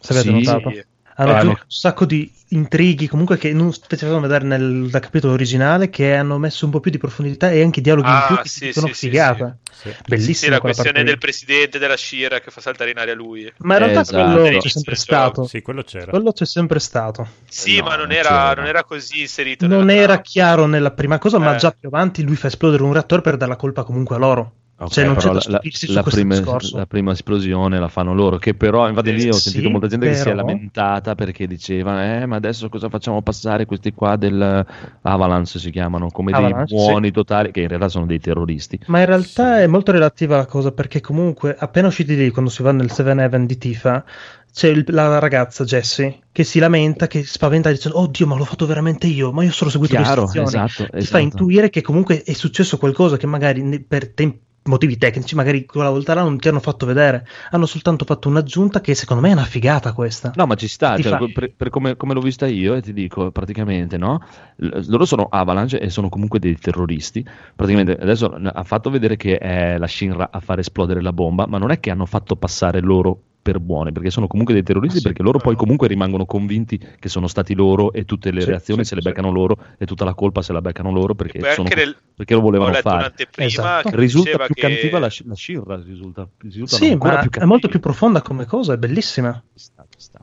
se 0.00 0.12
avete 0.12 0.28
Sì. 0.28 0.32
notato. 0.34 0.72
Hanno 1.18 1.32
Ah, 1.32 1.38
aggiunto 1.38 1.60
un 1.62 1.70
sacco 1.70 2.04
di 2.04 2.30
intrighi, 2.48 3.08
comunque 3.08 3.38
che 3.38 3.52
non 3.52 3.72
facevano 3.72 4.20
vedere 4.20 4.44
nel 4.44 4.88
capitolo 5.00 5.32
originale, 5.32 5.88
che 5.88 6.14
hanno 6.14 6.36
messo 6.38 6.66
un 6.66 6.70
po' 6.70 6.80
più 6.80 6.90
di 6.90 6.98
profondità 6.98 7.50
e 7.50 7.62
anche 7.62 7.80
dialoghi 7.80 8.08
in 8.08 8.14
Ah, 8.14 8.26
più 8.26 8.36
che 8.36 8.48
sì, 8.48 8.72
sono 8.72 8.88
sì, 8.88 8.92
figata. 9.08 9.56
Sì. 9.72 9.94
Bellissima 10.06 10.34
Sì, 10.34 10.48
la 10.50 10.60
quella 10.60 10.74
parte 10.74 10.90
questione 10.90 11.04
del 11.04 11.18
presidente 11.18 11.78
della 11.78 11.96
Shira 11.96 12.40
che 12.40 12.50
fa 12.50 12.60
saltare 12.60 12.90
in 12.90 12.98
aria 12.98 13.14
lui. 13.14 13.50
Ma 13.58 13.74
in 13.74 13.78
realtà 13.80 14.00
Esatto. 14.02 14.40
quello 14.40 14.58
c'è 14.58 14.68
sempre 14.68 14.94
stato. 14.94 15.44
Sì, 15.46 15.62
quello 15.62 15.82
c'era. 15.82 16.10
Quello 16.10 16.32
c'è 16.32 16.44
sempre 16.46 16.78
stato. 16.80 17.26
Sì, 17.48 17.78
No, 17.78 17.84
ma 17.84 17.96
non 17.96 18.06
non 18.06 18.12
era, 18.12 18.52
non 18.54 18.66
era 18.66 18.84
così 18.84 19.20
inserito. 19.22 19.66
Non 19.66 19.88
era 19.90 20.04
trama. 20.04 20.20
chiaro 20.20 20.66
nella 20.66 20.90
prima 20.92 21.18
cosa, 21.18 21.38
ma 21.38 21.54
Eh. 21.54 21.58
già 21.58 21.70
più 21.78 21.88
avanti 21.88 22.22
lui 22.22 22.36
fa 22.36 22.48
esplodere 22.48 22.82
un 22.82 22.92
reattore 22.92 23.22
per 23.22 23.36
dare 23.38 23.50
la 23.50 23.56
colpa 23.56 23.84
comunque 23.84 24.16
a 24.16 24.18
loro. 24.18 24.52
Ok, 24.78 24.90
Cioè, 24.90 25.04
non 25.06 25.14
c'è 25.14 25.20
però 25.22 25.32
da 25.32 25.38
la, 25.46 25.50
la- 25.52 25.56
stupirsi 25.60 25.92
la 25.94 26.02
questo 26.02 26.20
prima, 26.20 26.58
la 26.72 26.86
prima 26.86 27.12
esplosione 27.12 27.78
la 27.78 27.88
fanno 27.88 28.12
loro, 28.12 28.36
che 28.36 28.52
però 28.54 28.86
infatti 28.86 29.10
lì 29.14 29.26
ho 29.30 29.32
Sì, 29.32 29.40
sentito 29.48 29.70
molta 29.70 29.86
gente 29.86 30.06
che 30.06 30.14
si 30.14 30.20
è 30.20 30.24
però- 30.24 30.36
lamentata 30.36 31.14
perché 31.14 31.46
dicevano 31.46 32.02
eh 32.02 32.26
ma 32.26 32.36
adesso 32.36 32.68
cosa 32.68 32.90
facciamo 32.90 33.22
passare 33.22 33.64
questi 33.64 33.92
qua 33.94 34.16
del 34.16 34.66
Avalanche 35.02 35.58
si 35.58 35.70
chiamano 35.70 36.08
come 36.10 36.32
Avalanche, 36.32 36.74
dei 36.74 36.76
buoni 36.76 37.10
totali 37.10 37.52
che 37.52 37.60
in 37.62 37.68
realtà 37.68 37.88
sono 37.88 38.04
dei 38.04 38.20
terroristi 38.20 38.78
Ma 38.88 39.00
in 39.00 39.06
realtà 39.06 39.56
Sì. 39.56 39.62
è 39.62 39.66
molto 39.66 39.92
relativa 39.92 40.36
la 40.36 40.44
cosa 40.46 40.70
perché 40.72 41.00
comunque 41.00 41.56
appena 41.58 41.86
usciti 41.88 42.14
lì 42.14 42.28
quando 42.30 42.50
si 42.50 42.62
va 42.62 42.72
nel 42.72 42.90
7-Eleven 42.90 43.46
di 43.46 43.56
Tifa 43.56 44.04
c'è 44.52 44.68
il- 44.68 44.84
la 44.88 45.18
ragazza 45.18 45.64
Jessie 45.64 46.18
che 46.32 46.44
si 46.44 46.58
lamenta, 46.58 47.06
che 47.06 47.24
spaventa 47.24 47.70
dicendo 47.70 47.98
oddio 47.98 48.26
ma 48.26 48.36
l'ho 48.36 48.44
fatto 48.44 48.66
veramente 48.66 49.06
io, 49.06 49.32
ma 49.32 49.42
io 49.42 49.52
solo 49.52 49.70
ho 49.70 49.72
seguito 49.72 49.96
le 49.96 50.02
chiaro 50.02 50.24
istruzioni. 50.24 50.46
esatto, 50.66 50.84
Ti 50.90 50.96
esatto. 50.98 51.04
fa 51.16 51.18
intuire 51.18 51.70
che 51.70 51.80
comunque 51.82 52.22
è 52.22 52.32
successo 52.34 52.76
qualcosa 52.76 53.16
che 53.16 53.26
magari 53.26 53.80
per 53.86 54.12
tem- 54.12 54.38
motivi 54.66 54.96
tecnici 54.96 55.34
magari 55.34 55.64
quella 55.64 55.90
volta 55.90 56.14
là 56.14 56.22
non 56.22 56.38
ti 56.38 56.48
hanno 56.48 56.60
fatto 56.60 56.86
vedere, 56.86 57.26
hanno 57.50 57.66
soltanto 57.66 58.04
fatto 58.04 58.28
un'aggiunta 58.28 58.80
che 58.80 58.94
secondo 58.94 59.22
me 59.22 59.30
è 59.30 59.32
una 59.32 59.44
figata 59.44 59.92
questa. 59.92 60.32
No, 60.34 60.46
ma 60.46 60.54
ci 60.54 60.68
sta, 60.68 60.98
cioè, 60.98 61.16
fa- 61.16 61.26
per, 61.32 61.52
per 61.54 61.70
come, 61.70 61.96
come 61.96 62.14
l'ho 62.14 62.20
vista 62.20 62.46
io, 62.46 62.74
e 62.74 62.82
ti 62.82 62.92
dico 62.92 63.30
praticamente, 63.30 63.96
no? 63.96 64.20
Loro 64.56 65.04
sono 65.04 65.26
Avalanche 65.30 65.78
e 65.78 65.90
sono 65.90 66.08
comunque 66.08 66.38
dei 66.38 66.56
terroristi. 66.56 67.24
Praticamente 67.54 67.96
adesso 67.96 68.26
ha 68.26 68.64
fatto 68.64 68.90
vedere 68.90 69.16
che 69.16 69.38
è 69.38 69.78
la 69.78 69.86
Shinra 69.86 70.28
a 70.30 70.40
far 70.40 70.58
esplodere 70.58 71.02
la 71.02 71.12
bomba, 71.12 71.46
ma 71.46 71.58
non 71.58 71.70
è 71.70 71.80
che 71.80 71.90
hanno 71.90 72.06
fatto 72.06 72.36
passare 72.36 72.80
loro 72.80 73.20
per 73.46 73.60
buone, 73.60 73.92
perché 73.92 74.10
sono 74.10 74.26
comunque 74.26 74.54
dei 74.54 74.64
terroristi, 74.64 74.96
Ah, 74.96 75.00
sì, 75.00 75.06
perché 75.06 75.22
loro 75.22 75.38
poi 75.38 75.52
no. 75.52 75.58
comunque 75.60 75.86
rimangono 75.86 76.26
convinti 76.26 76.78
che 76.98 77.08
sono 77.08 77.28
stati 77.28 77.54
loro 77.54 77.92
e 77.92 78.04
tutte 78.04 78.32
le 78.32 78.40
Sì, 78.40 78.46
reazioni 78.46 78.82
sì, 78.82 78.88
se 78.88 78.94
le 78.96 79.02
sì. 79.02 79.08
beccano 79.08 79.30
loro 79.30 79.56
e 79.78 79.86
tutta 79.86 80.04
la 80.04 80.14
colpa 80.14 80.42
se 80.42 80.52
la 80.52 80.60
beccano 80.60 80.90
loro 80.90 81.14
perché, 81.14 81.44
sono- 81.54 81.68
nel- 81.72 81.96
perché 82.16 82.34
lo 82.34 82.40
volevano 82.40 82.72
fare. 82.74 83.12
Esatto. 83.36 83.90
che 83.90 83.96
Risulta 83.96 84.30
diceva 84.30 84.46
più 84.46 84.54
che... 84.56 84.68
cattiva 84.68 84.98
la, 84.98 85.08
la 85.24 85.34
Shinra, 85.36 85.76
risulta, 85.82 86.28
risulta 86.38 86.76
Sì, 86.76 86.94
ma 86.96 87.18
più 87.18 87.30
è 87.30 87.44
molto 87.44 87.68
più 87.68 87.78
profonda 87.78 88.20
come 88.20 88.46
cosa, 88.46 88.72
è 88.74 88.76
bellissima. 88.78 89.40
Sta, 89.54 89.86
sta. 89.96 90.18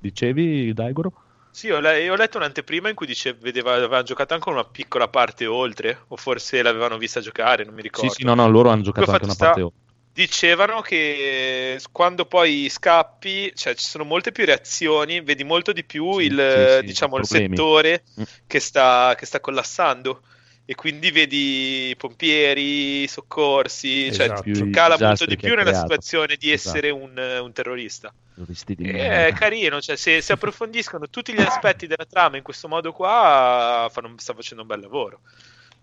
Dicevi, 0.00 0.72
Daigoro? 0.74 1.12
Sì, 1.50 1.70
ho, 1.70 1.78
le- 1.80 2.10
ho 2.10 2.16
letto 2.16 2.36
un'anteprima 2.36 2.88
in 2.88 2.94
cui 2.96 3.06
dice 3.06 3.32
vedeva, 3.34 3.74
avevano 3.74 4.02
giocato 4.02 4.34
anche 4.34 4.48
una 4.50 4.64
piccola 4.64 5.08
parte 5.08 5.46
oltre, 5.46 6.04
o 6.08 6.16
forse 6.16 6.60
l'avevano 6.62 6.98
vista 6.98 7.20
giocare, 7.20 7.64
non 7.64 7.74
mi 7.74 7.80
Sì, 7.80 7.82
ricordo. 7.82 8.14
sì, 8.14 8.24
no, 8.24 8.34
no, 8.34 8.48
loro 8.48 8.70
hanno 8.70 8.82
giocato 8.82 9.10
anche 9.12 9.24
una 9.24 9.34
parte 9.36 9.60
sta- 9.60 9.70
Dicevano 10.14 10.80
che 10.80 11.80
quando 11.90 12.24
poi 12.26 12.68
scappi, 12.70 13.50
cioè 13.56 13.74
ci 13.74 13.84
sono 13.84 14.04
molte 14.04 14.30
più 14.30 14.44
reazioni, 14.44 15.20
vedi 15.20 15.42
molto 15.42 15.72
di 15.72 15.82
più 15.84 16.18
Sì, 16.20 16.26
il, 16.26 16.76
sì, 16.78 16.86
diciamo, 16.86 17.16
il 17.18 17.26
settore 17.26 18.04
Mm. 18.20 18.22
che 18.46 18.60
sta, 18.60 19.14
che 19.18 19.26
sta 19.26 19.40
collassando. 19.40 20.22
E 20.66 20.74
quindi 20.76 21.10
vedi 21.10 21.94
pompieri, 21.98 23.06
soccorsi, 23.08 24.06
Esatto. 24.06 24.44
cioè 24.44 24.52
Più 24.52 24.66
i 24.66 24.70
cala 24.70 24.96
molto 24.98 25.26
di 25.26 25.36
più 25.36 25.48
nella 25.50 25.62
creato. 25.64 25.80
situazione 25.80 26.36
di 26.36 26.52
Esatto. 26.52 26.76
essere 26.78 26.90
un, 26.92 27.18
un 27.42 27.52
terrorista. 27.52 28.14
E 28.84 28.92
merda. 28.92 29.26
È 29.26 29.32
carino, 29.34 29.80
cioè 29.82 29.96
se, 29.96 30.20
se 30.22 30.32
approfondiscono 30.34 31.10
tutti 31.10 31.34
gli 31.34 31.40
aspetti 31.40 31.86
della 31.86 32.06
trama 32.06 32.36
in 32.38 32.42
questo 32.44 32.68
modo 32.68 32.92
qua, 32.92 33.90
fanno, 33.92 34.14
sta 34.16 34.32
facendo 34.32 34.62
un 34.62 34.68
bel 34.68 34.80
lavoro. 34.80 35.20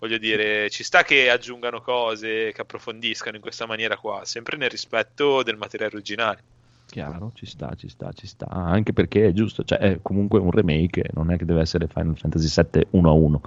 Voglio 0.01 0.17
dire, 0.17 0.67
ci 0.71 0.83
sta 0.83 1.03
che 1.03 1.29
aggiungano 1.29 1.79
cose, 1.79 2.51
che 2.55 2.61
approfondiscano 2.61 3.35
in 3.35 3.41
questa 3.41 3.67
maniera 3.67 3.97
qua, 3.97 4.21
sempre 4.25 4.57
nel 4.57 4.71
rispetto 4.71 5.43
del 5.43 5.57
materiale 5.57 5.93
originale. 5.93 6.39
Chiaro, 6.87 7.31
ci 7.35 7.45
sta, 7.45 7.75
ci 7.75 7.87
sta, 7.87 8.11
ci 8.11 8.25
sta. 8.25 8.47
Anche 8.47 8.93
perché 8.93 9.27
è 9.27 9.31
giusto, 9.31 9.63
cioè 9.63 9.77
è 9.77 9.99
comunque 10.01 10.39
un 10.39 10.49
remake, 10.49 11.03
non 11.13 11.29
è 11.31 11.37
che 11.37 11.45
deve 11.45 11.61
essere 11.61 11.85
Final 11.85 12.17
Fantasy 12.17 12.47
VII 12.71 12.87
1 12.89 13.09
a 13.09 13.13
1. 13.13 13.41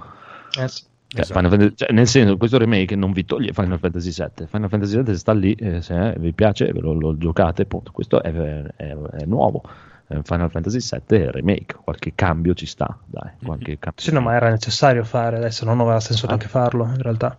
Eh 0.61 0.67
sì. 0.69 0.83
Cioè, 1.07 1.21
Esatto. 1.21 1.39
Final 1.39 1.51
Fantasy- 1.51 1.75
cioè, 1.75 1.91
nel 1.91 2.07
senso, 2.07 2.37
questo 2.37 2.57
remake 2.57 2.95
non 2.95 3.11
vi 3.11 3.25
toglie 3.25 3.51
Final 3.51 3.77
Fantasy 3.77 4.11
VII. 4.11 4.47
Final 4.47 4.69
Fantasy 4.69 5.03
VII 5.03 5.15
sta 5.17 5.33
lì, 5.33 5.53
eh, 5.55 5.81
se 5.81 6.15
vi 6.17 6.31
piace 6.31 6.71
ve 6.71 6.79
lo, 6.79 6.93
lo 6.93 7.17
giocate, 7.17 7.65
punto. 7.65 7.91
Questo 7.91 8.23
è, 8.23 8.31
è- 8.31 8.95
è 8.95 9.25
nuovo. 9.25 9.61
Eh, 10.07 10.19
Final 10.23 10.51
Fantasy 10.51 10.79
VII 10.79 11.17
è 11.19 11.31
remake, 11.31 11.77
qualche 11.83 12.11
cambio 12.13 12.53
ci 12.53 12.65
sta, 12.67 12.97
dai, 13.05 13.31
qualche 13.43 13.77
cambio. 13.79 14.03
Sì, 14.03 14.11
no, 14.11 14.21
ma 14.21 14.35
era 14.35 14.49
necessario 14.49 15.03
fare 15.03 15.37
adesso, 15.37 15.65
non 15.65 15.79
aveva 15.79 15.99
senso 15.99 16.25
Ah. 16.25 16.29
neanche 16.29 16.47
farlo 16.47 16.83
in 16.85 17.01
realtà. 17.01 17.37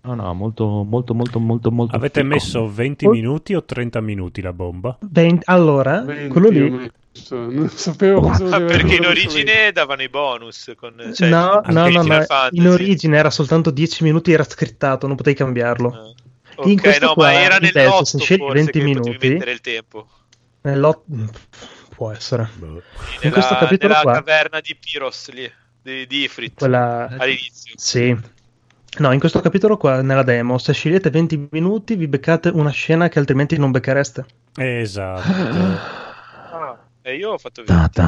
No, 0.00 0.14
no, 0.14 0.32
molto, 0.34 0.84
molto, 0.84 1.12
molto, 1.14 1.38
molto, 1.38 1.70
molto. 1.70 1.94
Avete 1.94 2.20
fico. 2.22 2.32
messo 2.32 2.68
20 2.72 3.06
Oh. 3.06 3.10
minuti 3.10 3.54
o 3.54 3.62
30 3.64 4.00
minuti 4.00 4.40
la 4.40 4.52
bomba? 4.52 4.96
Ven- 5.00 5.40
allora, 5.44 6.00
20, 6.02 6.28
quello 6.28 6.48
lì 6.48 6.90
Non 7.30 7.68
sapevo 7.68 8.20
cosa 8.20 8.44
Ah, 8.56 8.60
perché 8.60 8.94
in 8.94 9.04
origine 9.04 9.72
davano 9.72 10.02
i 10.02 10.08
bonus. 10.08 10.72
Con, 10.76 10.94
cioè, 11.14 11.28
no, 11.28 11.60
no, 11.66 11.88
no, 11.88 12.02
no, 12.02 12.24
in 12.50 12.68
origine 12.68 13.16
era 13.16 13.28
soltanto 13.30 13.70
10 13.72 14.04
minuti, 14.04 14.32
era 14.32 14.44
scrittato, 14.44 15.06
non 15.08 15.16
potevi 15.16 15.36
cambiarlo. 15.36 15.88
Ah. 15.88 16.66
In 16.68 16.72
Ok, 16.76 16.80
questo 16.80 17.06
no, 17.06 17.14
qua, 17.14 17.24
ma 17.26 17.40
era 17.40 17.58
nell'otto 17.58 18.04
se 18.04 18.18
scegli 18.18 18.38
forse 18.38 18.54
20 18.54 18.70
che 18.70 18.84
potevi 18.84 19.06
minuti- 19.08 19.28
mettere 19.28 19.50
il 19.52 19.60
tempo. 19.60 20.06
Nell'ot- 20.62 21.02
Può 21.98 22.12
essere. 22.12 22.48
Boh. 22.54 22.66
In 22.66 22.82
Nella, 23.22 23.32
questo 23.34 23.56
capitolo 23.56 23.88
nella 23.92 24.02
qua- 24.04 24.12
caverna 24.12 24.60
di 24.60 24.76
Pyros 24.78 25.30
lì, 25.32 25.50
di, 25.82 26.06
di 26.06 26.22
Ifrit, 26.22 26.54
Quella... 26.54 27.08
all'inizio. 27.18 27.74
Sì. 27.76 28.16
No, 28.98 29.12
in 29.12 29.18
questo 29.18 29.40
capitolo 29.40 29.76
qua, 29.76 30.00
nella 30.00 30.22
demo, 30.22 30.58
se 30.58 30.72
scegliete 30.72 31.10
20 31.10 31.48
minuti, 31.50 31.96
vi 31.96 32.06
beccate 32.06 32.50
una 32.50 32.70
scena 32.70 33.08
che 33.08 33.18
altrimenti 33.18 33.58
non 33.58 33.72
becchereste. 33.72 34.24
Esatto. 34.56 35.28
Ah, 36.52 36.78
e 37.02 37.16
io 37.16 37.30
ho 37.32 37.38
fatto 37.38 37.64
Ta 37.64 37.74
20. 37.74 37.90
ta. 37.92 38.04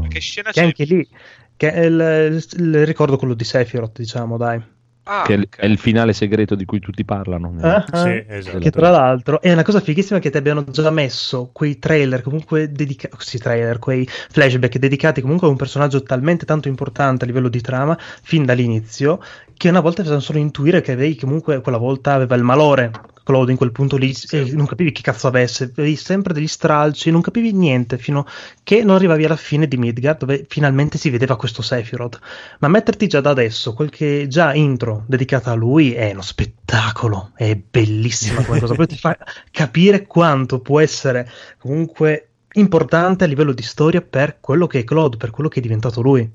Ma 0.00 0.08
che 0.08 0.18
scena 0.20 0.50
Che 0.50 0.60
c'è? 0.60 0.64
anche 0.66 0.84
lì, 0.84 1.08
che 1.56 1.72
è 1.72 1.84
il, 1.84 1.92
il- 2.32 2.60
il 2.60 2.84
ricordo 2.86 3.16
quello 3.16 3.34
di 3.34 3.44
Sephiroth, 3.44 3.96
diciamo, 3.98 4.36
dai. 4.36 4.60
Ah, 5.06 5.22
Che 5.22 5.34
è 5.34 5.36
il- 5.36 5.42
ok. 5.42 5.56
è 5.58 5.66
il 5.66 5.78
finale 5.78 6.12
segreto 6.14 6.54
di 6.54 6.64
cui 6.64 6.80
tutti 6.80 7.04
parlano. 7.04 7.54
Ah, 7.60 7.84
ah. 7.90 7.96
Sì, 7.96 8.24
esatto. 8.26 8.58
Che 8.58 8.70
tra 8.70 8.88
l'altro 8.90 9.40
è 9.42 9.52
una 9.52 9.62
cosa 9.62 9.80
fighissima 9.80 10.18
che 10.18 10.30
ti 10.30 10.36
abbiano 10.38 10.64
già 10.70 10.90
messo 10.90 11.50
quei 11.52 11.78
trailer 11.78 12.22
comunque 12.22 12.72
dedicati, 12.72 13.14
sì, 13.18 13.38
trailer, 13.38 13.78
quei 13.78 14.06
flashback 14.08 14.78
dedicati 14.78 15.20
comunque 15.20 15.46
a 15.46 15.50
un 15.50 15.56
personaggio 15.56 16.02
talmente 16.02 16.46
tanto 16.46 16.68
importante 16.68 17.24
a 17.24 17.26
livello 17.26 17.48
di 17.48 17.60
trama 17.60 17.96
fin 17.98 18.44
dall'inizio 18.46 19.20
che 19.56 19.68
una 19.68 19.80
volta 19.80 19.98
facevano 19.98 20.22
solo 20.22 20.38
intuire 20.38 20.80
che 20.80 20.92
avevi 20.92 21.16
comunque 21.16 21.60
quella 21.60 21.78
volta 21.78 22.14
aveva 22.14 22.34
il 22.36 22.42
malore. 22.42 22.90
Claude 23.24 23.50
in 23.50 23.56
quel 23.56 23.72
punto 23.72 23.96
lì 23.96 24.14
e 24.30 24.52
non 24.52 24.66
capivi 24.66 24.92
che 24.92 25.02
cazzo 25.02 25.26
avesse, 25.26 25.72
avevi 25.76 25.96
sempre 25.96 26.34
degli 26.34 26.46
stralci, 26.46 27.10
non 27.10 27.22
capivi 27.22 27.52
niente 27.52 27.98
fino 27.98 28.26
che 28.62 28.84
non 28.84 28.96
arrivavi 28.96 29.24
alla 29.24 29.36
fine 29.36 29.66
di 29.66 29.76
Midgard 29.76 30.18
dove 30.18 30.44
finalmente 30.48 30.98
si 30.98 31.10
vedeva 31.10 31.36
questo 31.36 31.62
Sephiroth. 31.62 32.18
Ma 32.60 32.68
metterti 32.68 33.06
già 33.06 33.20
da 33.20 33.30
adesso 33.30 33.72
qualche 33.72 34.28
già 34.28 34.54
intro 34.54 35.04
dedicata 35.06 35.50
a 35.50 35.54
lui 35.54 35.94
è 35.94 36.12
uno 36.12 36.22
spettacolo, 36.22 37.32
è 37.34 37.56
bellissima 37.56 38.44
come 38.44 38.60
cosa, 38.60 38.74
poi 38.74 38.86
ti 38.86 38.98
fa 38.98 39.16
capire 39.50 40.06
quanto 40.06 40.60
può 40.60 40.78
essere 40.80 41.28
comunque 41.58 42.28
importante 42.52 43.24
a 43.24 43.26
livello 43.26 43.52
di 43.52 43.62
storia 43.62 44.02
per 44.02 44.38
quello 44.40 44.66
che 44.66 44.80
è 44.80 44.84
Claude, 44.84 45.16
per 45.16 45.30
quello 45.30 45.48
che 45.48 45.58
è 45.58 45.62
diventato 45.62 46.00
lui. 46.00 46.30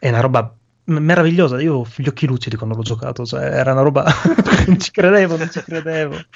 È 0.00 0.08
una 0.08 0.20
roba 0.20 0.57
meravigliosa, 0.88 1.60
io 1.60 1.74
ho 1.76 1.86
gli 1.96 2.08
occhi 2.08 2.26
lucidi 2.26 2.56
quando 2.56 2.74
l'ho 2.76 2.82
giocato, 2.82 3.24
cioè 3.24 3.42
era 3.44 3.72
una 3.72 3.82
roba 3.82 4.04
non 4.66 4.78
ci 4.78 4.90
credevo, 4.90 5.36
non 5.36 5.50
ci 5.50 5.62
credevo. 5.62 6.26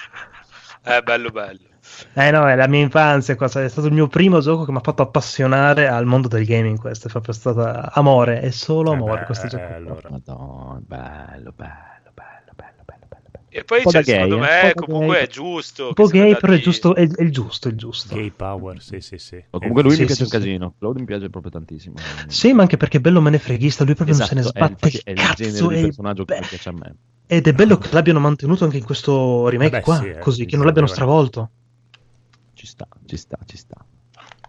È 0.83 1.01
bello 1.03 1.31
bello. 1.31 1.71
Eh 2.15 2.31
no, 2.31 2.49
è 2.49 2.55
la 2.57 2.67
mia 2.69 2.81
infanzia, 2.81 3.37
qua, 3.37 3.47
è 3.47 3.69
stato 3.69 3.87
il 3.87 3.93
mio 3.93 4.09
primo 4.09 4.41
gioco 4.41 4.65
che 4.65 4.71
mi 4.73 4.79
ha 4.79 4.81
fatto 4.83 5.03
appassionare 5.03 5.89
al 5.89 6.07
mondo 6.07 6.29
del 6.29 6.45
gaming, 6.47 6.79
questo 6.79 7.09
è 7.09 7.11
proprio 7.11 7.35
stato 7.35 7.63
amore, 7.95 8.41
è 8.41 8.51
solo 8.51 8.93
Eh 8.93 8.95
amore 8.95 9.25
beh, 9.25 9.25
questo 9.25 9.47
gioco. 9.49 9.75
qua. 9.75 9.77
allora. 9.77 10.11
Madonna, 10.11 10.81
bello, 10.81 11.53
bello, 11.53 12.13
bello, 12.15 12.53
bello, 12.55 12.83
bello, 12.85 13.07
bello. 13.09 13.42
E 13.55 13.65
poi 13.65 13.83
po' 13.83 13.91
cioè, 13.91 14.03
gay, 14.03 14.15
secondo 14.15 14.37
eh, 14.37 14.39
me 14.39 14.47
un 14.47 14.73
po' 14.73 14.81
da 14.81 14.87
comunque 14.87 15.17
gay. 15.17 15.25
è 15.25 15.29
giusto. 15.29 15.83
Un 15.89 15.93
che 15.93 16.03
po' 16.03 16.09
gay, 16.09 16.37
però 16.39 16.53
è 16.55 16.59
giusto, 16.59 16.95
è, 16.95 17.07
è 17.07 17.23
il 17.23 17.31
giusto, 17.31 17.69
è 17.69 17.71
il 17.71 17.77
giusto. 17.77 18.15
Gay 18.15 18.31
power, 18.31 18.81
sì, 18.81 19.01
sì, 19.01 19.19
sì. 19.19 19.45
Ma 19.51 19.59
comunque 19.59 19.83
lui 19.83 19.93
Sì, 19.93 20.01
mi 20.01 20.07
piace 20.07 20.25
sì. 20.27 20.35
un 20.35 20.41
casino. 20.41 20.75
Claude 20.79 21.01
mi 21.01 21.05
piace 21.05 21.29
proprio 21.29 21.53
tantissimo. 21.53 21.97
Sì, 22.29 22.53
ma 22.55 22.63
anche 22.63 22.79
perché 22.79 22.97
è 22.97 23.01
bello 23.01 23.21
menefreghista, 23.21 23.85
lui 23.85 23.95
proprio 23.95 24.17
Esatto, 24.17 24.35
non 24.35 24.43
se 24.43 24.51
è, 24.51 24.53
ne 24.53 24.59
sbatte 24.59 24.73
infatti, 24.73 24.97
il 24.97 25.03
è 25.05 25.11
il 25.11 25.17
cazzo 25.17 25.45
genere 25.45 25.75
di 25.77 25.83
personaggio 25.83 26.25
che 26.25 26.35
beh, 26.35 26.41
mi 26.41 26.47
piace 26.47 26.69
a 26.71 26.73
me. 26.73 26.97
Ed 27.27 27.47
è 27.47 27.53
bello 27.53 27.77
che 27.77 27.89
l'abbiano 27.93 28.21
mantenuto 28.21 28.65
anche 28.65 28.79
in 28.79 28.85
questo 28.85 29.49
remake 29.49 29.71
Vabbè, 29.71 29.83
qua, 29.83 29.97
sì, 29.97 30.09
eh, 30.09 30.19
così, 30.19 30.41
sì, 30.41 30.47
che 30.47 30.57
non 30.57 30.65
l'abbiano 30.65 30.87
stravolto. 30.87 31.51
Ci 32.55 32.67
sta, 32.67 32.89
ci 33.05 33.17
sta, 33.19 33.39
ci 33.45 33.57
sta. 33.59 33.85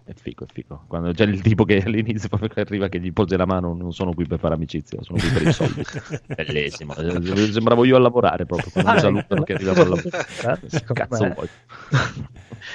È 0.06 0.12
figo, 0.14 0.44
è 0.44 0.46
figo. 0.52 0.84
Quando 0.86 1.12
c'è 1.12 1.24
il 1.24 1.40
tipo 1.40 1.64
che 1.64 1.78
all'inizio 1.84 2.28
proprio 2.28 2.48
che 2.50 2.60
arriva 2.60 2.88
che 2.88 3.00
gli 3.00 3.12
pose 3.12 3.36
la 3.38 3.46
mano, 3.46 3.72
non 3.74 3.92
sono 3.92 4.12
qui 4.12 4.26
per 4.26 4.38
fare 4.38 4.54
amicizia, 4.54 5.00
sono 5.02 5.18
qui 5.18 5.30
per 5.30 5.42
i 5.42 5.48
soldi. 5.50 5.82
Bellissimo. 6.26 6.94
Eh, 6.96 7.50
Sembravo 7.50 7.84
io 7.84 7.96
a 7.96 8.00
lavorare 8.00 8.44
proprio 8.44 8.70
quando 8.70 8.90
mi 8.92 8.96
Ah, 8.98 9.00
salutano 9.00 9.42
che 9.44 9.54
arrivavo 9.54 9.82
al 9.82 9.88
lavoro. 9.88 10.10
Guarda, 10.40 10.68
secondo 10.68 10.92
Cazzo 10.92 11.28
vuoi? 11.34 11.50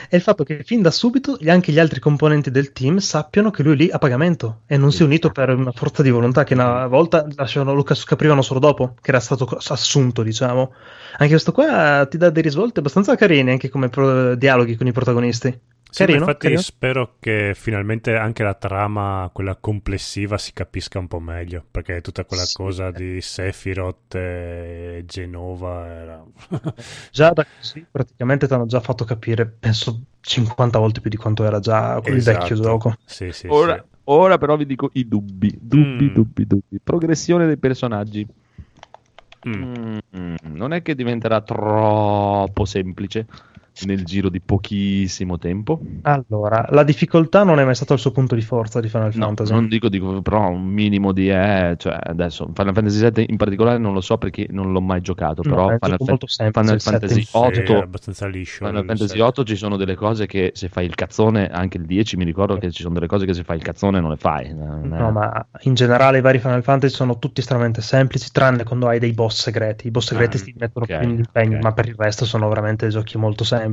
è 0.08 0.16
il 0.16 0.22
fatto 0.22 0.44
che 0.44 0.64
fin 0.64 0.82
da 0.82 0.92
subito 0.92 1.38
anche 1.48 1.72
gli 1.72 1.80
altri 1.80 2.00
componenti 2.00 2.52
del 2.52 2.72
team 2.72 2.98
sappiano 2.98 3.50
che 3.52 3.64
lui 3.64 3.74
è 3.74 3.76
lì 3.76 3.90
a 3.90 3.98
pagamento 3.98 4.62
e 4.68 4.78
non 4.78 4.92
si 4.92 5.02
è 5.02 5.06
unito 5.06 5.32
per 5.32 5.50
una 5.50 5.72
forza 5.72 6.02
di 6.04 6.10
volontà 6.12 6.44
che 6.44 6.54
una 6.54 6.88
volta 6.88 7.26
lo 7.26 7.84
caprivano 7.84 8.42
solo 8.42 8.60
dopo, 8.60 8.96
che 9.02 9.10
era 9.10 9.20
stato 9.20 9.46
assunto, 9.68 10.24
diciamo. 10.24 10.74
Anche 11.18 11.30
questo 11.34 11.52
qua 11.52 12.06
ti 12.10 12.18
dà 12.18 12.30
dei 12.30 12.44
risvolti 12.44 12.80
abbastanza 12.80 13.16
carini, 13.16 13.52
anche 13.52 13.70
come 13.70 13.90
pro- 13.90 14.36
dialoghi 14.36 14.76
con 14.76 14.88
i 14.88 14.92
protagonisti. 14.92 15.60
Carino, 15.92 16.20
infatti 16.20 16.38
carino. 16.40 16.62
spero 16.62 17.16
che 17.20 17.54
finalmente 17.56 18.16
anche 18.16 18.44
la 18.44 18.54
trama, 18.54 19.30
quella 19.34 19.56
complessiva, 19.56 20.38
si 20.38 20.54
capisca 20.54 21.00
un 21.00 21.08
po' 21.08 21.20
meglio, 21.20 21.66
perché 21.70 22.00
tutta 22.02 22.26
quella 22.26 22.46
Sì. 22.46 22.56
cosa 22.56 22.92
di 22.92 23.20
Sephiroth 23.22 24.14
e 24.16 25.04
Genova 25.08 25.88
era... 25.88 26.24
Già 27.12 27.32
da 27.32 27.46
così 27.58 27.86
praticamente 27.90 28.48
ti 28.48 28.54
hanno 28.54 28.68
già 28.68 28.80
fatto 28.82 29.04
capire, 29.04 29.48
penso, 29.48 30.02
50 30.22 30.78
volte 30.78 31.02
più 31.02 31.10
di 31.10 31.18
quanto 31.18 31.44
era 31.44 31.60
già 31.60 32.00
il 32.06 32.14
Esatto. 32.16 32.38
vecchio 32.40 32.56
gioco. 32.62 32.96
Sì, 33.06 33.32
sì, 33.32 33.48
Ora, 33.50 33.76
sì. 33.76 33.82
ora 34.06 34.38
però 34.38 34.56
vi 34.58 34.68
dico 34.68 34.92
i 34.94 35.08
dubbi, 35.08 35.58
dubbi, 35.60 36.06
Mm. 36.06 36.14
dubbi, 36.14 36.46
dubbi. 36.46 36.80
Progressione 36.84 37.48
dei 37.48 37.58
personaggi. 37.58 38.26
Mm. 39.48 39.98
Mm, 40.18 40.36
non 40.42 40.74
è 40.74 40.82
che 40.82 40.96
diventerà 40.96 41.40
troppo 41.42 42.66
semplice 42.66 43.26
nel 43.82 44.05
giro 44.05 44.30
di 44.30 44.41
pochissimo 44.41 45.38
tempo. 45.38 45.80
Allora, 46.01 46.65
la 46.70 46.84
difficoltà 46.84 47.43
non 47.43 47.59
è 47.59 47.63
mai 47.65 47.76
stato 47.76 47.93
il 47.93 47.99
suo 47.99 48.11
punto 48.11 48.34
di 48.36 48.41
forza 48.41 48.80
di 48.80 48.88
Final 48.89 49.13
No, 49.13 49.26
Fantasy. 49.26 49.51
non 49.53 49.67
dico, 49.67 49.89
dico 49.89 50.22
però 50.22 50.49
un 50.49 50.65
minimo 50.65 51.11
di 51.11 51.30
eh, 51.30 51.76
cioè 51.78 51.97
adesso 52.01 52.49
Final 52.53 52.74
Fantasy 52.74 52.99
VII 52.99 53.26
in 53.30 53.38
particolare 53.38 53.78
non 53.78 53.93
lo 53.93 54.01
so 54.01 54.17
perché 54.17 54.47
non 54.49 54.72
l'ho 54.72 54.82
mai 54.82 55.01
giocato, 55.01 55.43
No, 55.43 55.49
però 55.49 55.67
un 55.67 55.78
Final, 55.78 55.89
gioco 55.91 56.03
Fa- 56.05 56.09
molto 56.11 56.28
semplice, 56.28 56.78
Final 56.78 56.82
Fantasy 56.82 57.22
setting. 57.22 57.26
Sì, 57.26 57.38
8 57.38 57.72
era 57.74 57.84
abbastanza 57.84 58.28
liscio. 58.28 58.65
Final 58.65 58.82
il 58.82 58.86
Fantasy. 58.86 59.20
8 59.20 59.43
ci 59.43 59.55
sono 59.55 59.78
delle 59.78 59.95
cose 59.95 60.26
che 60.26 60.51
se 60.53 60.70
fai 60.70 60.86
il 60.86 60.95
cazzone, 60.95 61.47
anche 61.49 61.78
il 61.78 61.86
10 61.86 62.15
mi 62.17 62.24
ricordo 62.26 62.57
che 62.57 62.72
ci 62.72 62.82
sono 62.82 62.93
delle 62.93 63.07
cose 63.07 63.26
che 63.26 63.34
se 63.34 63.43
fai 63.43 63.57
il 63.57 63.63
cazzone 63.63 63.99
non 63.99 64.09
le 64.11 64.17
fai. 64.17 64.53
Non 64.53 64.93
è- 64.93 64.97
No, 64.97 65.11
ma 65.11 65.47
in 65.61 65.74
generale 65.74 66.20
i 66.20 66.22
vari 66.22 66.39
Final 66.39 66.63
Fantasy 66.63 66.93
sono 66.95 67.17
tutti 67.20 67.39
estremamente 67.41 67.82
semplici, 67.82 68.30
tranne 68.32 68.63
quando 68.63 68.88
hai 68.88 68.99
dei 68.99 69.13
boss 69.13 69.41
segreti. 69.41 69.88
I 69.88 69.91
boss 69.91 70.07
segreti 70.07 70.38
Ah, 70.38 70.41
ti 70.43 70.53
mettono 70.57 70.86
ok, 70.86 70.97
più 70.97 71.09
in 71.09 71.17
impegno, 71.20 71.55
ok. 71.57 71.63
ma 71.63 71.74
per 71.74 71.88
il 71.88 71.95
resto 71.95 72.26
sono 72.26 72.47
veramente 72.47 72.88
giochi 72.89 73.17
molto 73.17 73.43
semplici. 73.43 73.68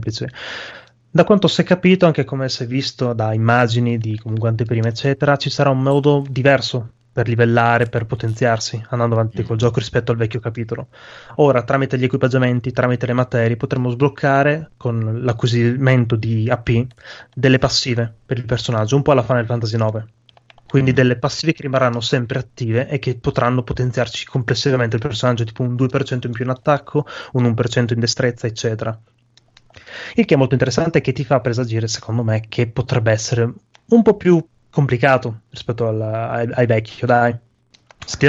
Da 1.11 1.25
quanto 1.25 1.49
si 1.49 1.63
è 1.63 1.65
capito, 1.65 2.05
anche 2.07 2.25
come 2.25 2.49
si 2.49 2.65
è 2.65 2.67
visto 2.67 3.13
da 3.15 3.33
immagini 3.33 3.97
di 3.99 4.19
comunque 4.19 4.49
anteprime, 4.51 4.89
eccetera, 4.89 5.37
ci 5.37 5.49
sarà 5.51 5.71
un 5.71 5.83
modo 5.83 6.25
diverso 6.29 6.91
per 7.11 7.29
livellare, 7.29 7.87
per 7.89 8.05
potenziarsi, 8.05 8.83
andando 8.91 9.15
avanti 9.15 9.43
Mm. 9.43 9.47
col 9.47 9.57
gioco 9.57 9.79
rispetto 9.79 10.13
al 10.13 10.19
vecchio 10.19 10.41
capitolo. 10.41 10.89
Ora, 11.37 11.63
tramite 11.63 11.97
gli 11.99 12.05
equipaggiamenti, 12.05 12.71
tramite 12.73 13.07
le 13.07 13.15
materie, 13.15 13.57
potremo 13.57 13.89
sbloccare 13.89 14.73
con 14.77 15.23
l'acquisimento 15.23 16.17
di 16.17 16.51
AP 16.51 16.87
delle 17.33 17.59
passive 17.59 18.15
per 18.27 18.37
il 18.37 18.45
personaggio, 18.45 18.97
un 18.97 19.03
po' 19.03 19.13
alla 19.13 19.23
Final 19.23 19.47
Fantasy 19.47 19.77
9 19.79 20.07
quindi 20.69 20.93
delle 20.93 21.17
passive 21.17 21.53
che 21.53 21.63
rimarranno 21.63 22.01
sempre 22.01 22.39
attive 22.41 22.89
e 22.89 22.99
che 22.99 23.17
potranno 23.19 23.63
potenziarci 23.63 24.27
complessivamente 24.27 24.97
il 24.97 25.03
personaggio, 25.03 25.45
tipo 25.45 25.63
un 25.63 25.75
2% 25.77 26.27
in 26.27 26.33
più 26.33 26.45
in 26.45 26.51
attacco, 26.51 27.07
un 27.33 27.45
1% 27.45 27.95
in 27.95 28.01
destrezza, 28.01 28.47
eccetera. 28.49 29.01
Il 30.15 30.25
che 30.25 30.35
è 30.35 30.37
molto 30.37 30.55
interessante 30.55 30.99
e 30.99 31.01
che 31.01 31.13
ti 31.13 31.25
fa 31.25 31.41
presagire, 31.41 31.89
secondo 31.89 32.23
me, 32.23 32.43
che 32.49 32.67
potrebbe 32.69 33.11
essere 33.13 33.53
un 33.89 34.03
po' 34.03 34.17
più 34.17 34.45
complicato 34.71 35.43
rispetto 35.51 35.87
al- 35.89 36.01
ai, 36.03 36.49
ai 36.53 36.67
vecchi, 36.67 37.05
dai. 37.07 37.37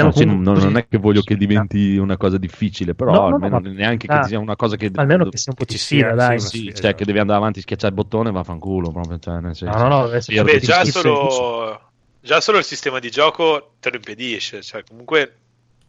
No, 0.00 0.12
sì, 0.12 0.24
non, 0.24 0.40
non 0.42 0.76
è 0.76 0.86
che 0.86 0.96
voglio 0.98 1.22
che 1.22 1.36
diventi 1.36 1.96
una 1.96 2.16
cosa 2.16 2.38
difficile, 2.38 2.94
però 2.94 3.12
No, 3.12 3.28
no, 3.28 3.38
almeno 3.38 3.58
ma- 3.58 3.58
neanche 3.58 4.06
che 4.08 4.22
sia 4.22 4.38
una 4.38 4.54
cosa 4.54 4.76
che, 4.76 4.90
almeno 4.94 5.26
che 5.28 5.36
sia 5.38 5.52
un 5.52 5.56
po' 5.58 5.64
ci 5.64 5.78
sfida, 5.78 6.14
sia, 6.14 6.14
dai. 6.14 6.36
sì, 6.36 6.46
sì, 6.46 6.66
una- 6.68 6.72
cioè 6.72 6.94
che 6.94 7.04
devi 7.04 7.18
andare 7.18 7.38
avanti, 7.38 7.60
schiacciare 7.60 7.94
il 7.94 8.00
bottone, 8.00 8.30
vaffanculo. 8.30 8.92
Proprio, 8.92 9.18
cioè, 9.18 9.40
nel 9.40 9.56
senso. 9.56 9.78
No, 9.78 9.88
no, 9.88 10.06
no, 10.06 10.12
essere 10.12 10.36
Vabbè, 10.38 10.52
Beh, 10.52 10.60
già 10.60 10.84
solo, 10.84 11.92
già 12.20 12.40
solo 12.40 12.58
il 12.58 12.64
sistema 12.64 12.98
di 13.00 13.10
gioco 13.10 13.74
te 13.80 13.90
lo 13.90 13.96
impedisce, 13.96 14.62
cioè 14.62 14.84
comunque 14.84 15.40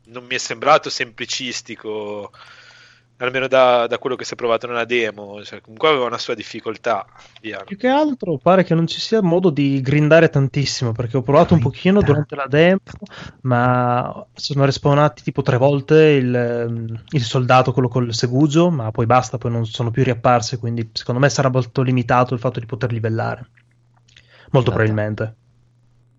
non 0.05 0.25
mi 0.25 0.35
è 0.35 0.37
sembrato 0.37 0.89
semplicistico, 0.89 2.31
almeno 3.25 3.47
da, 3.47 3.87
da 3.87 3.97
quello 3.97 4.15
che 4.15 4.23
si 4.23 4.33
è 4.33 4.35
provato 4.35 4.67
nella 4.67 4.85
demo, 4.85 5.43
cioè 5.43 5.61
comunque 5.61 5.89
aveva 5.89 6.05
una 6.05 6.17
sua 6.17 6.33
difficoltà. 6.33 7.05
Via. 7.41 7.63
Più 7.63 7.77
che 7.77 7.87
altro 7.87 8.37
pare 8.37 8.63
che 8.63 8.73
non 8.75 8.87
ci 8.87 8.99
sia 8.99 9.21
modo 9.21 9.49
di 9.49 9.81
grindare 9.81 10.29
tantissimo 10.29 10.91
perché 10.91 11.17
ho 11.17 11.21
provato 11.21 11.53
un 11.53 11.59
pochino 11.59 12.01
durante 12.01 12.35
la 12.35 12.47
demo, 12.47 12.79
ma 13.41 14.25
sono 14.33 14.65
respawnati 14.65 15.23
tipo 15.23 15.41
tre 15.41 15.57
volte 15.57 15.95
il, 15.95 17.01
il 17.09 17.23
soldato, 17.23 17.73
quello 17.73 17.87
col 17.87 18.13
segugio, 18.13 18.69
ma 18.69 18.91
poi 18.91 19.05
basta, 19.05 19.37
poi 19.37 19.51
non 19.51 19.65
sono 19.65 19.91
più 19.91 20.03
riapparsi, 20.03 20.57
quindi 20.57 20.89
secondo 20.93 21.19
me 21.19 21.29
sarà 21.29 21.49
molto 21.49 21.81
limitato 21.81 22.33
il 22.33 22.39
fatto 22.39 22.59
di 22.59 22.65
poter 22.65 22.91
livellare. 22.91 23.47
Molto 24.51 24.71
Data. 24.71 24.83
probabilmente. 24.83 25.35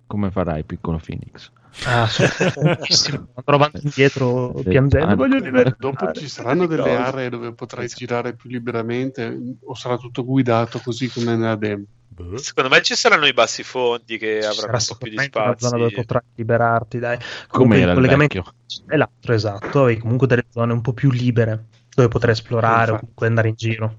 Come 0.06 0.30
farai, 0.30 0.64
piccolo 0.64 1.00
Phoenix? 1.02 1.50
Ah. 1.84 2.08
Andrò 3.34 3.54
avanti 3.54 3.80
indietro 3.84 4.52
piangendo. 4.64 5.06
ah, 5.12 5.14
Voglio. 5.14 5.38
Dopo 5.78 6.12
ci 6.12 6.28
saranno 6.28 6.66
delle 6.66 6.96
aree 6.96 7.28
dove 7.30 7.52
potrai 7.52 7.86
girare 7.88 8.34
più 8.34 8.50
liberamente 8.50 9.38
o 9.64 9.74
sarà 9.74 9.96
tutto 9.96 10.24
guidato 10.24 10.80
così 10.80 11.08
come 11.08 11.36
nella 11.36 11.56
demo? 11.56 11.84
Boh. 12.08 12.36
Secondo 12.38 12.68
me 12.70 12.82
ci 12.82 12.94
saranno 12.96 13.26
i 13.26 13.32
bassi 13.32 13.62
fondi 13.62 14.18
che 14.18 14.40
Ci 14.42 14.46
avranno 14.46 14.76
un 14.78 14.84
po' 14.86 14.96
più 14.96 15.10
di 15.10 15.18
sicuramente 15.18 15.38
una 15.38 15.54
zona 15.58 15.76
dove 15.76 15.90
spazi. 15.90 16.06
potrai 16.06 16.22
liberarti, 16.34 16.98
dai. 16.98 17.18
Com'era 17.48 17.88
il 17.90 17.94
collegamento 17.94 18.54
è 18.86 18.96
l'altro, 18.96 19.32
esatto, 19.32 19.86
e 19.86 19.96
comunque 19.98 20.26
delle 20.26 20.44
zone 20.50 20.72
un 20.72 20.80
po' 20.80 20.92
più 20.92 21.10
libere 21.10 21.66
dove 21.94 22.08
poter 22.08 22.30
esplorare 22.30 22.76
o 22.90 22.94
Infatti. 22.94 23.00
comunque 23.00 23.26
andare 23.26 23.48
in 23.48 23.54
giro. 23.54 23.98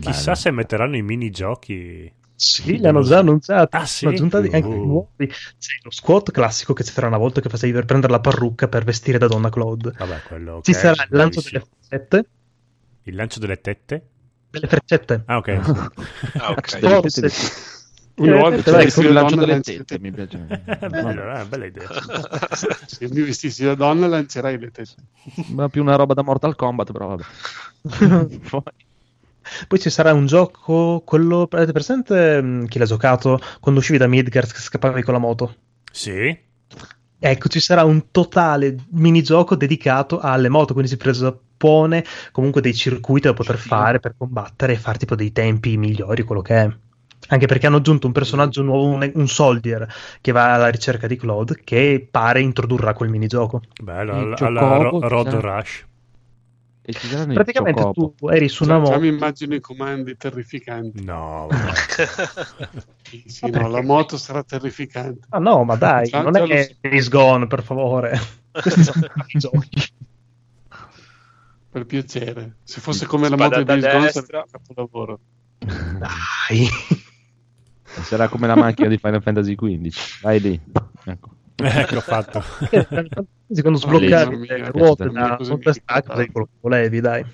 Chissà 0.00 0.22
Bello. 0.22 0.34
se 0.36 0.50
metteranno 0.50 0.96
i 0.96 1.02
minigiochi. 1.02 2.12
Sì, 2.38 2.78
li 2.78 2.86
hanno 2.86 3.02
già 3.02 3.18
annunciati. 3.20 3.74
Ah, 3.76 3.86
sì? 3.86 3.98
Sono 4.00 4.10
aggiuntati 4.12 4.46
anche 4.52 4.66
Uh. 4.68 4.84
nuovi. 4.84 5.26
C'è 5.26 5.78
lo 5.82 5.90
squat 5.90 6.30
classico 6.30 6.74
che 6.74 6.84
c'era 6.84 7.06
una 7.06 7.16
volta 7.16 7.40
che 7.40 7.48
facevi 7.48 7.72
per 7.72 7.86
prendere 7.86 8.12
la 8.12 8.20
parrucca 8.20 8.68
per 8.68 8.84
vestire 8.84 9.18
da 9.18 9.26
donna 9.26 9.48
Claude. 9.48 9.92
Vabbè, 9.96 10.22
quello 10.22 10.60
Ci 10.62 10.70
ok, 10.72 10.76
sarà 10.76 11.02
il 11.02 11.08
lancio 11.16 11.40
delle 11.40 11.64
freccette. 11.64 12.28
Il 13.04 13.14
lancio 13.14 13.38
delle 13.38 13.60
tette? 13.60 14.06
Delle 14.50 14.66
freccette. 14.66 15.22
Ah, 15.26 15.36
ok. 15.38 15.48
Ah, 16.38 16.50
ok. 16.50 16.78
Delle 16.78 16.94
Forse. 16.94 17.20
tette 17.22 17.34
Una 18.16 18.36
volta 18.36 18.62
ci 18.62 18.70
vestissi 18.70 19.06
il 19.06 19.12
lancio 19.12 19.34
donna, 19.34 19.46
delle 19.46 19.60
tette 19.60 19.98
mi 19.98 20.10
piace. 20.10 20.46
È 20.64 20.88
bello, 20.88 21.38
eh, 21.38 21.44
bella 21.44 21.64
idea. 21.66 21.86
Se 22.86 23.08
mi 23.10 23.20
vestissi 23.22 23.64
da 23.64 23.74
donna 23.74 24.06
lancerai 24.06 24.58
le 24.58 24.70
tette. 24.70 24.94
Ma 25.48 25.68
più 25.68 25.82
una 25.82 25.96
roba 25.96 26.14
da 26.14 26.22
Mortal 26.22 26.54
Kombat, 26.56 26.92
però 26.92 27.08
vabbè. 27.08 27.24
Poi- 28.48 28.62
Poi 29.68 29.78
ci 29.78 29.90
sarà 29.90 30.12
un 30.12 30.26
gioco, 30.26 31.02
quello 31.04 31.46
avete 31.50 31.72
presente 31.72 32.40
mh, 32.42 32.66
chi 32.66 32.78
l'ha 32.78 32.84
giocato 32.84 33.40
quando 33.60 33.80
uscivi 33.80 33.98
da 33.98 34.06
Midgard 34.06 34.50
che 34.52 34.58
scappavi 34.58 35.02
con 35.02 35.14
la 35.14 35.20
moto? 35.20 35.54
Sì? 35.90 36.44
Ecco, 37.18 37.48
ci 37.48 37.60
sarà 37.60 37.82
un 37.84 38.10
totale 38.10 38.76
minigioco 38.90 39.56
dedicato 39.56 40.20
alle 40.20 40.48
moto, 40.48 40.72
quindi 40.72 40.90
si 40.90 40.96
presuppone 40.98 42.04
comunque 42.30 42.60
dei 42.60 42.74
circuiti 42.74 43.26
da 43.26 43.32
poter 43.34 43.56
fare 43.56 44.00
per 44.00 44.14
combattere 44.16 44.74
e 44.74 44.76
fare 44.76 44.98
tipo 44.98 45.14
dei 45.14 45.32
tempi 45.32 45.76
migliori, 45.76 46.22
quello 46.22 46.42
che 46.42 46.54
è. 46.54 46.76
Anche 47.28 47.46
perché 47.46 47.66
hanno 47.66 47.78
aggiunto 47.78 48.06
un 48.06 48.12
personaggio 48.12 48.62
nuovo, 48.62 48.84
un, 48.84 49.10
un 49.14 49.28
soldier, 49.28 49.86
che 50.20 50.32
va 50.32 50.52
alla 50.54 50.68
ricerca 50.68 51.06
di 51.06 51.16
Claude, 51.16 51.60
che 51.64 52.06
pare 52.08 52.40
introdurrà 52.40 52.92
quel 52.92 53.08
minigioco. 53.08 53.62
Bello, 53.82 54.12
alla, 54.12 54.36
alla 54.36 54.76
Ro- 54.76 54.98
Road 55.00 55.24
chissà. 55.24 55.40
Rush. 55.40 55.84
E 55.84 55.86
ci 55.86 55.86
saranno 55.86 56.75
i 56.75 56.75
Praticamente 56.92 57.90
tu 57.92 58.14
eri 58.30 58.48
su 58.48 58.62
una 58.64 58.78
Già, 58.78 58.84
già 58.84 58.90
moto. 58.90 59.00
mi 59.02 59.08
immagino 59.08 59.54
i 59.54 59.60
comandi 59.60 60.16
terrificanti. 60.16 61.02
No. 61.04 61.48
Sì, 63.02 63.22
sì, 63.26 63.50
no, 63.50 63.68
la 63.68 63.82
moto 63.82 64.16
sarà 64.16 64.42
terrificante. 64.44 65.26
Ah 65.30 65.38
no, 65.38 65.64
ma 65.64 65.76
dai, 65.76 66.08
Già- 66.08 66.22
non 66.22 66.32
già 66.32 66.44
è 66.44 66.46
che 66.46 66.62
so. 66.64 66.74
Days 66.80 67.08
Gone, 67.08 67.46
per 67.46 67.62
favore. 67.62 68.18
Questi 68.52 68.82
sono 68.84 69.06
i 69.26 69.38
giochi. 69.38 69.82
Per 71.70 71.84
piacere. 71.86 72.56
Se 72.62 72.80
fosse 72.80 73.06
come 73.06 73.28
la 73.28 73.36
Spada 73.36 73.58
moto 73.58 73.72
di 73.74 73.80
da 73.80 73.88
Days 73.88 73.92
Gone 73.92 74.10
sarebbe 74.10 74.36
un 74.38 74.44
capolavoro. 74.50 75.20
Dai. 75.58 76.68
Sarà 78.02 78.28
come 78.28 78.46
la 78.46 78.56
macchina 78.56 78.88
di 78.88 78.98
Final 78.98 79.22
Fantasy 79.22 79.54
XV. 79.54 80.20
Vai 80.22 80.40
lì. 80.40 80.60
Ecco. 81.04 81.30
Ecco 81.56 82.00
fatto. 82.00 82.42
Sbloccavi 83.48 84.36
Bellissimo, 84.36 84.56
le 84.56 84.70
ruote 84.70 85.10
da 85.10 85.36
ricordava. 85.38 85.72
sai 85.72 86.30
quello 86.30 86.46
che 86.46 86.52
volevi, 86.60 87.00
dai. 87.00 87.24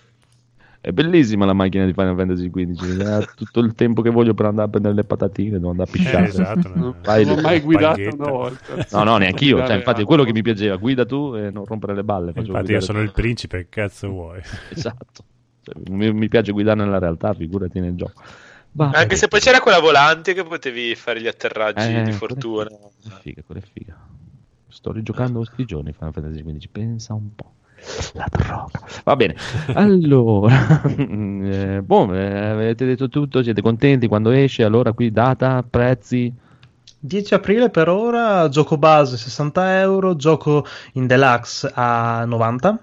È 0.84 0.90
bellissima 0.90 1.44
la 1.46 1.52
macchina 1.52 1.84
di 1.86 1.92
Final 1.92 2.16
Fantasy 2.16 2.50
XV. 2.50 2.82
mi 2.82 2.96
dà 2.96 3.20
tutto 3.36 3.60
il 3.60 3.72
tempo 3.74 4.02
che 4.02 4.10
voglio 4.10 4.34
per 4.34 4.46
andare 4.46 4.66
a 4.66 4.70
prendere 4.70 4.94
le 4.96 5.04
patatine, 5.04 5.50
devo 5.58 5.70
andare 5.70 5.88
a 5.88 5.92
Eh, 5.94 5.96
picciare. 5.96 6.26
esatto. 6.26 6.68
Non 6.74 6.78
no. 6.78 6.94
Vai 7.02 7.24
non 7.24 7.34
ho 7.34 7.36
lì. 7.36 7.42
mai 7.42 7.60
guidato 7.60 8.00
una 8.00 8.30
volta. 8.30 8.86
No, 8.90 9.04
no, 9.04 9.16
neanche 9.18 9.44
io. 9.44 9.64
Cioè, 9.64 9.76
infatti, 9.76 10.02
è 10.02 10.04
quello 10.04 10.24
che 10.24 10.32
mi 10.32 10.42
piaceva. 10.42 10.74
Guida 10.76 11.06
tu 11.06 11.34
e 11.36 11.50
non 11.52 11.64
rompere 11.66 11.94
le 11.94 12.02
balle. 12.02 12.32
Infatti 12.34 12.72
io 12.72 12.80
sono 12.80 12.98
te. 12.98 13.04
il 13.04 13.12
principe, 13.12 13.58
che 13.58 13.66
cazzo 13.68 14.08
vuoi? 14.08 14.40
Esatto. 14.74 15.24
Cioè, 15.62 15.74
mi, 15.88 16.12
mi 16.12 16.26
piace 16.28 16.50
guidare 16.50 16.80
nella 16.80 16.98
realtà, 16.98 17.32
figurati 17.32 17.78
nel 17.78 17.94
gioco. 17.94 18.20
Va 18.74 18.90
Anche 18.94 19.16
se 19.16 19.28
poi 19.28 19.40
c'era 19.40 19.60
quella 19.60 19.80
volante 19.80 20.32
che 20.34 20.44
potevi 20.44 20.94
fare 20.94 21.20
gli 21.20 21.26
atterraggi 21.26 21.94
Eh, 21.94 22.02
di 22.02 22.12
fortuna. 22.12 22.70
figa, 22.70 22.78
quella 23.02 23.16
è 23.16 23.20
figa, 23.20 23.42
quella 23.44 23.60
è 23.60 23.64
figa. 23.64 23.96
Sto 24.68 24.92
rigiocando 24.92 25.38
questi 25.40 25.64
giorni 25.64 25.92
Final 25.92 26.12
Fantasy 26.12 26.42
XV, 26.42 26.68
pensa 26.70 27.12
un 27.14 27.34
po'. 27.34 27.52
La 28.14 28.26
droga. 28.30 28.80
Va 29.04 29.16
bene, 29.16 29.34
allora, 29.74 30.82
eh, 30.86 31.82
boh, 31.82 32.14
eh, 32.14 32.36
avete 32.50 32.86
detto 32.86 33.08
tutto, 33.08 33.42
siete 33.42 33.60
contenti 33.60 34.06
quando 34.06 34.30
esce? 34.30 34.62
Allora 34.64 34.92
qui 34.92 35.10
data, 35.10 35.62
prezzi? 35.68 36.32
10 37.04 37.34
aprile 37.34 37.68
per 37.70 37.88
ora, 37.88 38.48
gioco 38.48 38.78
base 38.78 39.16
60 39.16 39.80
euro, 39.80 40.14
gioco 40.16 40.64
in 40.92 41.06
deluxe 41.08 41.70
a 41.74 42.24
90. 42.24 42.78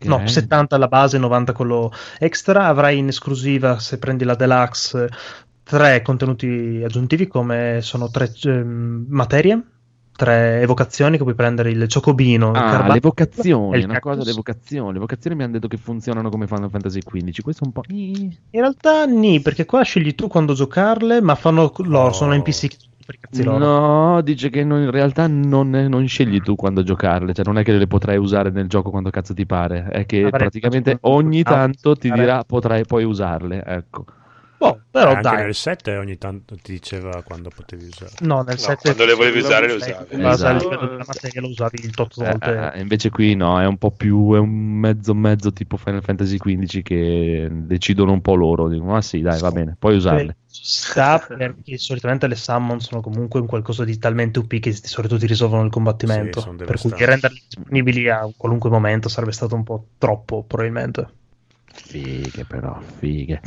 No, 0.00 0.16
Ok. 0.16 0.28
70 0.30 0.76
alla 0.76 0.88
base, 0.88 1.18
90 1.18 1.52
quello 1.52 1.90
extra. 2.18 2.66
Avrai 2.66 2.98
in 2.98 3.08
esclusiva, 3.08 3.78
se 3.78 3.98
prendi 3.98 4.24
la 4.24 4.34
deluxe, 4.34 5.08
tre 5.62 6.02
contenuti 6.02 6.80
aggiuntivi 6.84 7.26
come 7.26 7.78
sono 7.82 8.08
tre 8.10 8.32
ehm, 8.44 9.06
materie, 9.08 9.62
tre 10.16 10.60
evocazioni 10.62 11.16
che 11.16 11.22
puoi 11.22 11.34
prendere 11.34 11.70
il 11.70 11.86
ciocobino, 11.88 12.50
il 12.50 12.56
Ah, 12.56 12.70
carbato 12.70 12.92
le 12.94 13.00
vocazioni, 13.00 13.78
il 13.78 13.84
una 13.84 13.98
cosa, 14.00 14.14
cactus. 14.16 14.26
le 14.26 14.32
vocazioni. 14.32 14.92
Le 14.94 14.98
vocazioni 14.98 15.36
mi 15.36 15.42
hanno 15.44 15.52
detto 15.52 15.68
che 15.68 15.76
funzionano 15.76 16.28
come 16.30 16.46
Final 16.46 16.70
Fantasy 16.70 17.00
XV. 17.00 17.40
Questo 17.42 17.64
è 17.64 17.66
un 17.66 17.72
po'. 17.72 17.82
In 17.88 18.34
realtà 18.50 19.04
nì, 19.06 19.40
perché 19.40 19.64
qua 19.64 19.82
scegli 19.82 20.14
tu 20.14 20.26
quando 20.28 20.54
giocarle, 20.54 21.20
ma 21.20 21.34
fanno 21.34 21.72
loro, 21.84 22.12
sono 22.12 22.34
NPC 22.34 22.66
che 22.68 22.76
per 23.08 23.18
cazzi 23.18 23.42
loro. 23.42 23.58
No, 23.64 24.20
dice 24.22 24.50
che 24.50 24.64
non- 24.64 24.82
in 24.82 24.90
realtà 24.90 25.26
non, 25.26 25.70
non 25.70 26.06
scegli 26.06 26.42
tu 26.42 26.56
quando 26.56 26.82
giocarle, 26.82 27.32
cioè 27.32 27.44
non 27.44 27.56
è 27.58 27.62
che 27.64 27.72
le 27.76 27.86
potrai 27.86 28.16
usare 28.18 28.50
nel 28.50 28.68
gioco 28.68 28.90
quando 28.90 29.10
cazzo 29.10 29.32
ti 29.34 29.46
pare, 29.46 29.86
è 29.88 30.04
che 30.06 30.20
Vabbè, 30.22 30.36
praticamente 30.36 30.98
ogni 31.02 31.42
tanto 31.44 31.94
ti 31.96 32.10
dirà 32.12 32.44
potrai 32.44 32.84
poi 32.84 33.04
usarle, 33.04 33.64
ecco. 33.64 34.04
Boh, 34.58 34.80
però 34.90 35.10
anche 35.10 35.22
dai. 35.22 35.44
nel 35.44 35.54
7 35.54 35.96
ogni 35.96 36.18
tanto 36.18 36.56
ti 36.56 36.72
diceva 36.72 37.22
quando 37.22 37.48
potevi 37.50 37.86
usare. 37.86 38.10
No, 38.22 38.42
nel 38.42 38.56
No, 38.58 38.64
7 38.64 38.82
quando 38.82 39.04
le 39.04 39.14
volevi 39.14 39.38
usare, 39.38 39.66
le 39.68 39.72
usavi. 39.74 40.14
In 40.14 40.20
base 40.20 40.46
al 40.46 40.54
Esatto. 40.54 40.68
livello 40.68 40.88
della 40.88 41.04
materia 41.06 41.40
lo 41.40 41.48
usavi 41.48 41.78
il 41.84 41.94
tot 41.94 42.14
Eh, 42.14 42.24
volte. 42.24 42.70
eh, 42.74 42.80
invece 42.80 43.10
qui 43.10 43.34
no, 43.36 43.60
è 43.60 43.66
un 43.66 43.78
po' 43.78 43.92
più, 43.92 44.32
è 44.34 44.38
un 44.38 44.50
mezzo 44.50 45.14
mezzo 45.14 45.52
tipo 45.52 45.76
Final 45.76 46.02
Fantasy 46.02 46.36
XV 46.38 46.82
che 46.82 47.48
decidono 47.50 48.12
un 48.12 48.20
po' 48.20 48.34
loro, 48.34 48.68
dicono 48.68 48.92
ma 48.92 49.02
sì 49.02 49.20
dai 49.20 49.38
va 49.38 49.52
bene, 49.52 49.76
puoi 49.78 49.96
usarle. 49.96 50.36
Ci 50.50 50.62
sta 50.64 51.18
perché 51.36 51.76
solitamente 51.78 52.26
le 52.26 52.34
summon 52.34 52.80
sono 52.80 53.00
comunque 53.00 53.38
un 53.40 53.46
qualcosa 53.46 53.84
di 53.84 53.98
talmente 53.98 54.38
UP 54.40 54.58
che 54.58 54.70
di 54.70 54.86
solito 54.88 55.16
ti 55.18 55.26
risolvono 55.26 55.64
il 55.64 55.70
combattimento. 55.70 56.40
Sì, 56.40 56.50
per 56.64 56.78
cui 56.78 56.92
renderli 56.96 57.42
disponibili 57.46 58.08
a 58.08 58.28
qualunque 58.36 58.70
momento 58.70 59.08
sarebbe 59.08 59.32
stato 59.32 59.54
un 59.54 59.62
po' 59.62 59.90
troppo, 59.98 60.42
probabilmente. 60.44 61.08
Fighe 61.72 62.44
però, 62.44 62.80
fighe. 62.80 63.40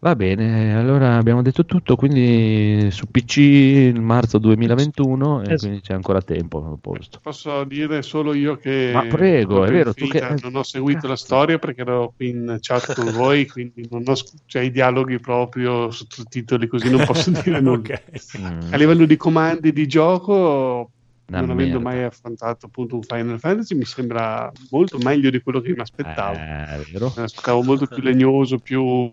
Va 0.00 0.14
bene, 0.14 0.76
allora 0.76 1.16
abbiamo 1.16 1.42
detto 1.42 1.64
tutto, 1.64 1.96
quindi 1.96 2.88
su 2.92 3.06
PC 3.10 3.36
il 3.38 4.00
marzo 4.00 4.38
2021 4.38 5.40
e 5.40 5.42
Esatto. 5.42 5.56
quindi 5.58 5.80
c'è 5.80 5.92
ancora 5.92 6.22
tempo. 6.22 6.78
Posso 7.20 7.64
dire 7.64 8.02
solo 8.02 8.32
io 8.32 8.56
che 8.58 8.92
Ma 8.94 9.02
prego, 9.06 9.64
è 9.64 9.70
vero, 9.72 9.92
che- 9.92 10.36
non 10.40 10.54
ho 10.54 10.62
seguito 10.62 11.08
la 11.08 11.16
storia 11.16 11.58
perché 11.58 11.80
ero 11.80 12.12
qui 12.14 12.28
in 12.28 12.58
chat 12.60 12.94
con 12.94 13.10
voi, 13.10 13.48
quindi 13.48 13.88
non 13.90 14.04
ho 14.06 14.14
cioè, 14.46 14.62
i 14.62 14.70
dialoghi 14.70 15.18
proprio 15.18 15.90
sottotitoli 15.90 16.68
così 16.68 16.88
non 16.90 17.04
posso 17.04 17.32
dire 17.42 17.60
nulla. 17.60 17.78
Ok. 17.78 18.02
Mm, 18.38 18.72
A 18.72 18.76
livello 18.76 19.04
di 19.04 19.16
comandi 19.16 19.72
di 19.72 19.88
gioco, 19.88 20.90
una 21.26 21.40
non 21.40 21.50
avendo 21.50 21.80
merda. 21.80 21.96
mai 21.96 22.04
affrontato 22.04 22.66
appunto 22.66 22.94
un 22.94 23.02
Final 23.02 23.40
Fantasy, 23.40 23.74
mi 23.74 23.84
sembra 23.84 24.48
molto 24.70 24.96
meglio 24.98 25.28
di 25.30 25.40
quello 25.40 25.60
che 25.60 25.72
mi 25.72 25.80
aspettavo. 25.80 26.36
Eh, 26.36 26.66
è 26.66 26.80
vero? 26.92 27.12
Me 27.16 27.22
l'aspettavo 27.22 27.62
molto 27.64 27.86
più 27.86 28.00
legnoso, 28.00 28.58
più... 28.58 29.10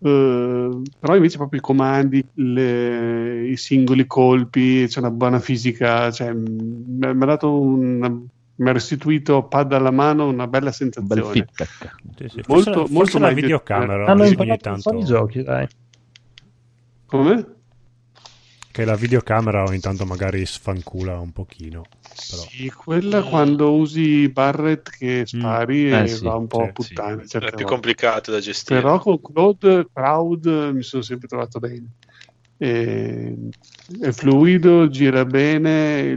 eh, 0.00 0.82
però 0.98 1.14
invece 1.16 1.36
proprio 1.36 1.60
i 1.60 1.62
comandi, 1.62 2.24
le- 2.34 3.48
i 3.48 3.56
singoli 3.56 4.06
colpi, 4.06 4.86
c'è 4.86 4.98
una 4.98 5.10
buona 5.10 5.38
fisica, 5.40 6.10
cioè, 6.10 6.32
mi 6.32 6.98
ha 7.06 7.12
dato 7.12 7.58
un... 7.60 8.26
mi 8.58 8.68
ha 8.68 8.72
restituito 8.72 9.42
pad 9.44 9.72
alla 9.72 9.90
mano 9.90 10.28
una 10.28 10.46
bella 10.46 10.70
Un 10.70 10.70
bel 10.70 10.92
sensazione. 10.92 11.30
feedback. 11.32 11.94
Sì, 12.18 12.28
sì. 12.28 12.42
Molto- 12.46 12.46
Forse, 12.46 12.70
molto 12.74 12.92
forse 12.94 13.18
la 13.18 13.30
videocamera 13.30 14.06
Hanno 14.06 14.22
ogni 14.22 14.30
imparato 14.30 14.68
un 14.68 14.74
tanto 14.74 14.90
po' 14.90 14.96
di 14.98 15.04
giochi, 15.04 15.42
dai. 15.42 15.66
Come? 17.06 17.54
Che 18.76 18.84
la 18.84 18.94
videocamera 18.94 19.62
ogni 19.64 19.80
tanto 19.80 20.04
magari 20.04 20.44
sfancula 20.44 21.18
un 21.18 21.32
pochino 21.32 21.80
però. 22.28 22.42
Sì, 22.42 22.68
quella 22.70 23.22
quando 23.22 23.74
usi 23.74 24.28
Barret 24.28 24.90
che 24.90 25.22
spari 25.24 25.90
Eh, 25.90 26.02
e 26.02 26.08
sì, 26.08 26.24
va 26.24 26.34
un 26.34 26.46
po' 26.46 26.60
a 26.62 26.66
sì, 26.66 26.72
puttane. 26.72 27.22
sì. 27.26 27.36
È 27.36 27.40
più 27.40 27.48
volte. 27.48 27.64
complicato 27.64 28.30
da 28.32 28.38
gestire. 28.38 28.80
Però 28.82 28.98
con 28.98 29.18
Cloud, 29.22 29.88
Cloud 29.92 30.46
mi 30.74 30.82
sono 30.82 31.00
sempre 31.02 31.26
trovato 31.26 31.58
bene. 31.58 31.86
E- 32.58 33.34
è 34.00 34.10
fluido, 34.10 34.88
gira 34.90 35.24
bene, 35.24 36.10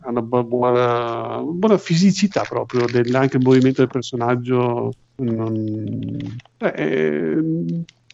ha 0.00 0.10
una 0.10 0.20
bu- 0.22 0.44
buona, 0.46 1.38
buona 1.42 1.78
fisicità 1.78 2.42
proprio, 2.42 2.84
del- 2.86 3.14
anche 3.14 3.38
il 3.38 3.42
movimento 3.42 3.80
del 3.80 3.90
personaggio. 3.90 4.92
non- 5.16 6.40
eh, 6.58 7.36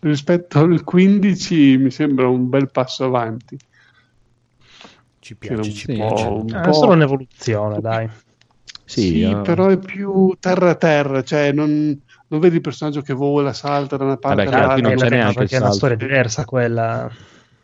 rispetto 0.09 0.59
al 0.61 0.83
15 0.85 1.77
mi 1.79 1.91
sembra 1.91 2.29
un 2.29 2.49
bel 2.49 2.71
passo 2.71 3.05
avanti. 3.05 3.59
ci 5.21 5.37
piace 5.37 5.63
un 5.63 5.73
ci 5.73 5.89
po'- 5.89 5.93
piace 5.93 6.29
un 6.29 6.57
Eh, 6.57 6.69
È 6.69 6.73
po'- 6.73 6.73
solo 6.73 6.93
un'evoluzione, 6.93 7.81
dai. 7.81 8.09
Sì, 8.85 9.21
Sì, 9.21 9.21
eh, 9.21 9.37
però 9.41 9.69
è 9.69 9.79
più 9.79 10.35
terra 10.39 10.71
a 10.71 10.75
terra, 10.77 11.23
cioè 11.23 11.53
non, 11.53 12.01
non 12.29 12.41
vedi 12.41 12.57
il 12.57 12.61
personaggio 12.61 13.03
che 13.03 13.13
vola, 13.13 13.53
salta 13.53 13.97
da 13.97 14.05
una 14.05 14.17
parte 14.17 14.49
qui 14.73 14.81
non 14.83 14.95
all'altra. 14.95 14.95
c'è 14.95 15.09
Eh, 15.09 15.09
neanche 15.11 15.35
perché 15.35 15.57
è 15.57 15.61
una 15.61 15.71
storia 15.71 15.97
diversa 15.97 16.45
quella. 16.45 17.09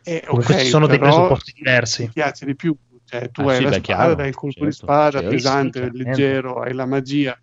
Eh, 0.05 0.23
Comunque 0.25 0.53
ok, 0.53 0.57
ci 0.57 0.65
sono 0.65 0.87
dei 0.87 0.99
presupposti 0.99 1.53
diversi. 1.55 2.03
Ti 2.03 2.09
piace 2.11 2.45
di 2.45 2.55
più, 2.55 2.75
cioè 3.05 3.29
tu 3.31 3.45
Ah, 3.45 3.47
hai 3.47 3.57
sì, 3.57 3.63
la 3.63 3.71
beh, 3.71 3.81
spada, 3.81 3.81
chiaro, 3.81 4.23
hai 4.23 4.29
il 4.29 4.35
colpo 4.35 4.65
certo, 4.65 4.65
di 4.65 4.71
spada 4.73 5.09
certo. 5.09 5.35
pesante, 5.35 5.79
Sì, 5.79 5.89
leggero, 5.93 6.59
hai 6.61 6.73
la 6.73 6.85
magia 6.85 7.37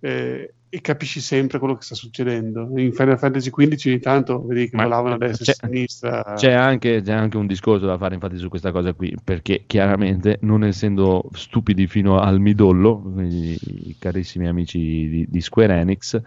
eh, 0.00 0.54
e 0.76 0.80
capisci 0.82 1.20
sempre 1.20 1.58
quello 1.58 1.74
che 1.74 1.82
sta 1.84 1.94
succedendo. 1.94 2.68
In 2.78 2.92
Final 2.92 3.18
Fantasy 3.18 3.50
XV 3.50 3.88
ogni 3.88 3.98
tanto 3.98 4.44
vedi 4.44 4.68
che 4.68 4.76
Ma- 4.76 4.82
volavano 4.82 5.14
a 5.14 5.18
destra 5.18 5.52
e 5.52 5.54
a 5.58 5.66
sinistra. 5.66 6.22
C'è 6.34 6.52
anche, 6.52 7.00
c'è 7.00 7.12
anche 7.12 7.38
un 7.38 7.46
discorso 7.46 7.86
da 7.86 7.96
fare 7.96 8.14
infatti 8.14 8.36
su 8.36 8.50
questa 8.50 8.70
cosa 8.70 8.92
qui, 8.92 9.16
perché 9.24 9.64
chiaramente 9.66 10.38
non 10.42 10.64
essendo 10.64 11.30
stupidi 11.32 11.86
fino 11.86 12.18
al 12.20 12.40
midollo, 12.40 13.00
quindi 13.00 13.56
i 13.62 13.96
carissimi 13.98 14.46
amici 14.46 14.78
di, 14.78 15.26
di 15.30 15.40
Square 15.40 15.74
Enix, 15.80 16.20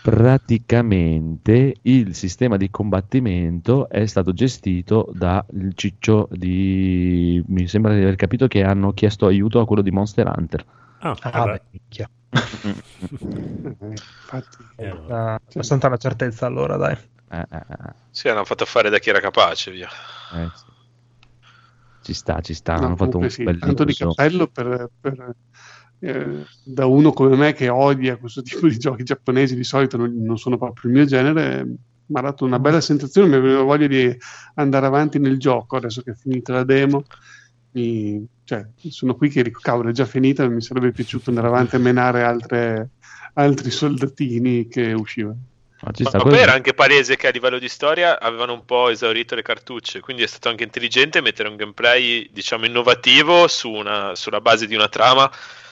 praticamente 0.00 1.74
il 1.82 2.14
sistema 2.14 2.56
di 2.56 2.70
combattimento 2.70 3.88
è 3.88 4.06
stato 4.06 4.32
gestito 4.32 5.10
dal 5.14 5.44
ciccio 5.74 6.28
di... 6.30 7.42
mi 7.48 7.66
sembra 7.66 7.94
di 7.94 8.02
aver 8.02 8.16
capito 8.16 8.46
che 8.46 8.62
hanno 8.62 8.92
chiesto 8.92 9.26
aiuto 9.26 9.58
a 9.60 9.66
quello 9.66 9.82
di 9.82 9.90
Monster 9.90 10.30
Hunter. 10.34 10.64
ah, 11.00 11.16
Ah, 11.22 11.46
beh, 11.46 11.60
minchia. 11.72 12.08
Eh, 13.80 13.86
infatti, 14.20 14.68
Eh, 14.78 14.88
allora. 14.88 15.34
Ah, 15.34 15.40
abbastanza 15.44 15.86
una 15.88 15.96
certezza 15.96 16.46
allora, 16.46 16.76
dai. 16.76 16.96
Eh, 17.30 17.38
eh, 17.50 17.56
eh, 17.68 17.92
Sì, 18.10 18.28
hanno 18.28 18.44
fatto 18.44 18.64
fare 18.64 18.88
da 18.90 18.98
chi 18.98 19.10
era 19.10 19.20
capace, 19.20 19.70
via. 19.70 19.88
eh, 20.32 20.50
sì. 20.54 20.64
Ci 22.00 22.14
sta, 22.14 22.40
ci 22.40 22.54
sta, 22.54 22.76
no, 22.76 22.86
hanno 22.86 22.96
fatto 22.96 23.18
un 23.18 23.28
sì, 23.28 23.42
bel 23.42 23.58
tanto 23.58 23.84
di 23.84 23.94
cappello 23.94 24.46
per, 24.46 24.90
per, 25.00 25.34
eh, 25.98 26.44
da 26.62 26.86
uno 26.86 27.12
come 27.12 27.34
me 27.36 27.52
che 27.52 27.68
odia 27.68 28.16
questo 28.16 28.42
tipo 28.42 28.68
di 28.68 28.78
giochi 28.78 29.02
giapponesi, 29.02 29.56
di 29.56 29.64
solito 29.64 29.96
non, 29.96 30.14
non 30.22 30.38
sono 30.38 30.56
proprio 30.56 30.88
il 30.90 30.96
mio 30.96 31.04
genere, 31.04 31.64
mi 31.64 32.18
ha 32.18 32.20
dato 32.20 32.44
una 32.44 32.60
bella 32.60 32.80
sensazione, 32.80 33.28
mi 33.28 33.34
aveva 33.36 33.62
voglia 33.62 33.88
di 33.88 34.16
andare 34.54 34.86
avanti 34.86 35.18
nel 35.18 35.38
gioco 35.38 35.76
adesso 35.76 36.02
che 36.02 36.12
è 36.12 36.14
finita 36.14 36.52
la 36.52 36.64
demo. 36.64 37.06
Mi- 37.72 38.24
cioè, 38.46 38.64
sono 38.90 39.16
qui 39.16 39.28
che 39.28 39.42
dico, 39.42 39.58
cavolo, 39.60 39.88
è 39.88 39.92
già 39.92 40.04
finita, 40.06 40.46
mi 40.46 40.62
sarebbe 40.62 40.92
piaciuto 40.92 41.30
andare 41.30 41.48
avanti 41.48 41.74
a 41.74 41.80
menare 41.80 42.22
altre- 42.22 42.90
altri 43.34 43.72
soldatini 43.72 44.68
che 44.68 44.92
uscivano. 44.92 45.36
Ma 45.80 45.90
ci 45.90 46.04
Ma 46.04 46.10
sta, 46.10 46.18
poi 46.18 46.38
era 46.38 46.52
anche 46.52 46.72
palese 46.72 47.16
che 47.16 47.26
a 47.26 47.32
livello 47.32 47.58
di 47.58 47.68
storia 47.68 48.20
avevano 48.20 48.52
un 48.52 48.64
po' 48.64 48.88
esaurito 48.88 49.34
le 49.34 49.42
cartucce, 49.42 49.98
quindi 49.98 50.22
è 50.22 50.28
stato 50.28 50.48
anche 50.48 50.62
intelligente 50.62 51.20
mettere 51.20 51.48
un 51.48 51.56
gameplay, 51.56 52.30
diciamo, 52.32 52.66
innovativo 52.66 53.48
su 53.48 53.68
una- 53.68 54.14
sulla 54.14 54.40
base 54.40 54.68
di 54.68 54.76
una 54.76 54.88
trama, 54.88 55.28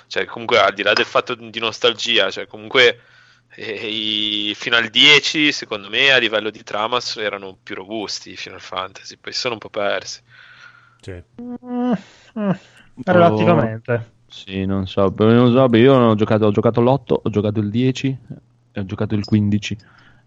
cioè 0.08 0.24
comunque 0.24 0.58
al 0.58 0.74
di 0.74 0.82
là 0.82 0.92
del 0.94 1.04
fatto 1.06 1.36
di 1.36 1.60
nostalgia, 1.60 2.28
cioè 2.32 2.48
comunque 2.48 2.98
eh, 3.54 3.86
i 4.50 4.54
Final 4.56 4.88
10 4.88 5.52
secondo 5.52 5.88
me 5.88 6.10
a 6.10 6.18
livello 6.18 6.50
di 6.50 6.64
trama 6.64 6.98
erano 7.18 7.56
più 7.62 7.76
robusti 7.76 8.32
i 8.32 8.36
Final 8.36 8.60
Fantasy, 8.60 9.16
poi 9.16 9.32
sono 9.32 9.54
un 9.54 9.60
po' 9.60 9.70
persi. 9.70 10.20
Sì. 11.04 11.22
Mm, 11.42 11.92
mm, 12.38 12.50
relativamente. 13.04 14.12
Sì, 14.26 14.64
non 14.64 14.86
so, 14.86 15.12
non 15.14 15.52
so, 15.52 15.68
beh, 15.68 15.78
io 15.78 15.98
non 15.98 16.08
ho 16.08 16.14
giocato, 16.14 16.46
ho 16.46 16.50
giocato 16.50 16.80
l'8, 16.80 17.20
ho 17.22 17.28
giocato 17.28 17.60
il 17.60 17.68
10 17.68 18.18
e 18.72 18.80
ho 18.80 18.84
giocato 18.86 19.14
il 19.14 19.24
15 19.26 19.76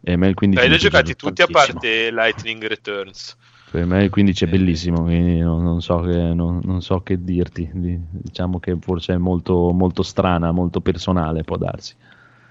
e 0.01 0.13
a 0.13 0.17
me 0.17 0.27
il 0.27 0.35
15 0.35 0.61
Dai, 0.61 0.69
li 0.69 0.75
ho 0.75 0.77
è 0.77 0.89
giocati 0.89 1.15
tutti 1.15 1.41
a 1.41 1.47
parte 1.47 2.11
Lightning 2.11 2.63
Returns. 2.63 3.35
Per 3.71 3.85
me 3.85 4.03
il 4.03 4.11
15 4.11 4.45
è 4.45 4.47
bellissimo, 4.47 5.01
quindi 5.01 5.39
non, 5.39 5.63
non 5.63 5.81
so, 5.81 5.99
che, 6.01 6.15
non, 6.15 6.59
non 6.63 6.81
so 6.83 7.01
che 7.01 7.23
dirti. 7.23 7.69
Di- 7.73 7.99
Diciamo 8.11 8.59
che 8.59 8.77
forse 8.79 9.13
è 9.15 9.17
molto, 9.17 9.71
molto 9.73 10.03
strana, 10.03 10.51
molto 10.51 10.79
personale, 10.79 11.43
può 11.43 11.57
darsi. 11.57 11.95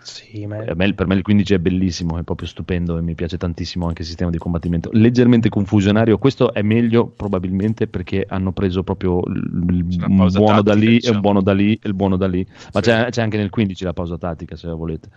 Sì, 0.07 0.47
ma 0.47 0.59
Per 0.59 0.77
me, 0.77 0.95
per 0.95 1.07
me 1.09 1.17
il 1.17 1.23
15 1.23 1.55
è 1.55 1.59
bellissimo, 1.59 2.17
è 2.17 2.23
proprio 2.23 2.47
stupendo 2.47 2.97
e 2.97 3.03
mi 3.03 3.17
piace 3.17 3.37
tantissimo 3.37 3.89
anche 3.89 4.03
il 4.03 4.09
sistema 4.09 4.31
di 4.31 4.39
combattimento. 4.39 4.89
Leggermente 4.93 5.49
confusionario, 5.49 6.17
questo 6.17 6.55
è 6.55 6.63
meglio 6.63 7.07
probabilmente 7.07 7.89
perché 7.89 8.25
hanno 8.29 8.53
preso 8.53 8.85
proprio 8.85 9.21
il 9.27 9.85
il 9.89 10.15
pausa 10.17 10.39
buono 10.39 10.63
da 10.63 10.75
lì 10.75 10.87
e 10.87 10.91
diciamo. 10.91 11.17
un 11.17 11.21
buono 11.21 11.43
da 11.43 11.53
lì 11.53 11.73
e 11.75 11.89
il 11.89 11.95
buono 11.95 12.17
da 12.17 12.29
lì. 12.29 12.47
Ma 12.73 12.81
Sì. 12.81 12.89
c'è, 12.89 13.11
c'è 13.11 13.23
anche 13.23 13.37
nel 13.37 13.51
15 13.51 13.83
la 13.83 13.93
pausa 13.93 14.17
tattica 14.17 14.55
se 14.55 14.69
la 14.69 14.75
volete, 14.75 15.09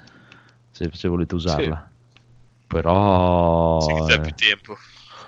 se, 0.71 0.89
se 0.91 1.07
volete 1.07 1.35
usarla. 1.35 1.91
Però... 2.65 3.79
Sì, 3.81 3.93
c'è 4.07 4.19
eh, 4.19 4.21
più 4.21 4.33
tempo. 4.33 4.75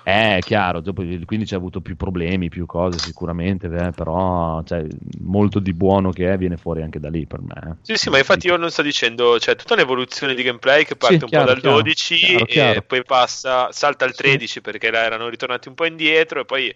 È 0.02 0.42
chiaro, 0.42 0.80
dopo 0.80 1.02
il 1.02 1.24
15 1.24 1.54
ha 1.54 1.56
avuto 1.56 1.80
più 1.80 1.96
problemi, 1.96 2.48
più 2.48 2.66
cose 2.66 2.98
sicuramente, 2.98 3.66
eh, 3.68 3.92
però 3.92 4.62
cioè, 4.64 4.84
molto 5.20 5.58
di 5.60 5.72
buono 5.74 6.10
che 6.10 6.32
è 6.32 6.36
viene 6.38 6.56
fuori 6.56 6.82
anche 6.82 6.98
da 7.00 7.08
lì 7.08 7.26
per 7.26 7.40
me. 7.42 7.54
eh. 7.70 7.76
Sì, 7.84 7.96
sì, 7.96 8.10
ma 8.10 8.18
infatti 8.18 8.46
io 8.46 8.56
non 8.56 8.70
sto 8.70 8.80
dicendo, 8.82 9.36
c'è 9.38 9.56
tutta 9.56 9.74
un'evoluzione 9.74 10.34
di 10.34 10.44
gameplay 10.44 10.84
che 10.84 10.94
parte 10.94 11.24
Sì, 11.24 11.24
un 11.24 11.30
chiaro, 11.30 11.32
po' 11.32 11.42
dal 11.42 11.60
chiaro, 11.60 11.60
12 11.60 12.38
chiaro, 12.46 12.80
e 12.80 12.84
poi 12.86 13.04
passa, 13.04 13.72
salta 13.72 14.04
al 14.04 14.14
Sì. 14.14 14.14
13 14.14 14.60
perché 14.60 14.88
là 14.92 15.02
erano 15.02 15.28
ritornati 15.28 15.66
un 15.66 15.74
po' 15.74 15.84
indietro 15.86 16.40
e 16.40 16.44
poi 16.44 16.72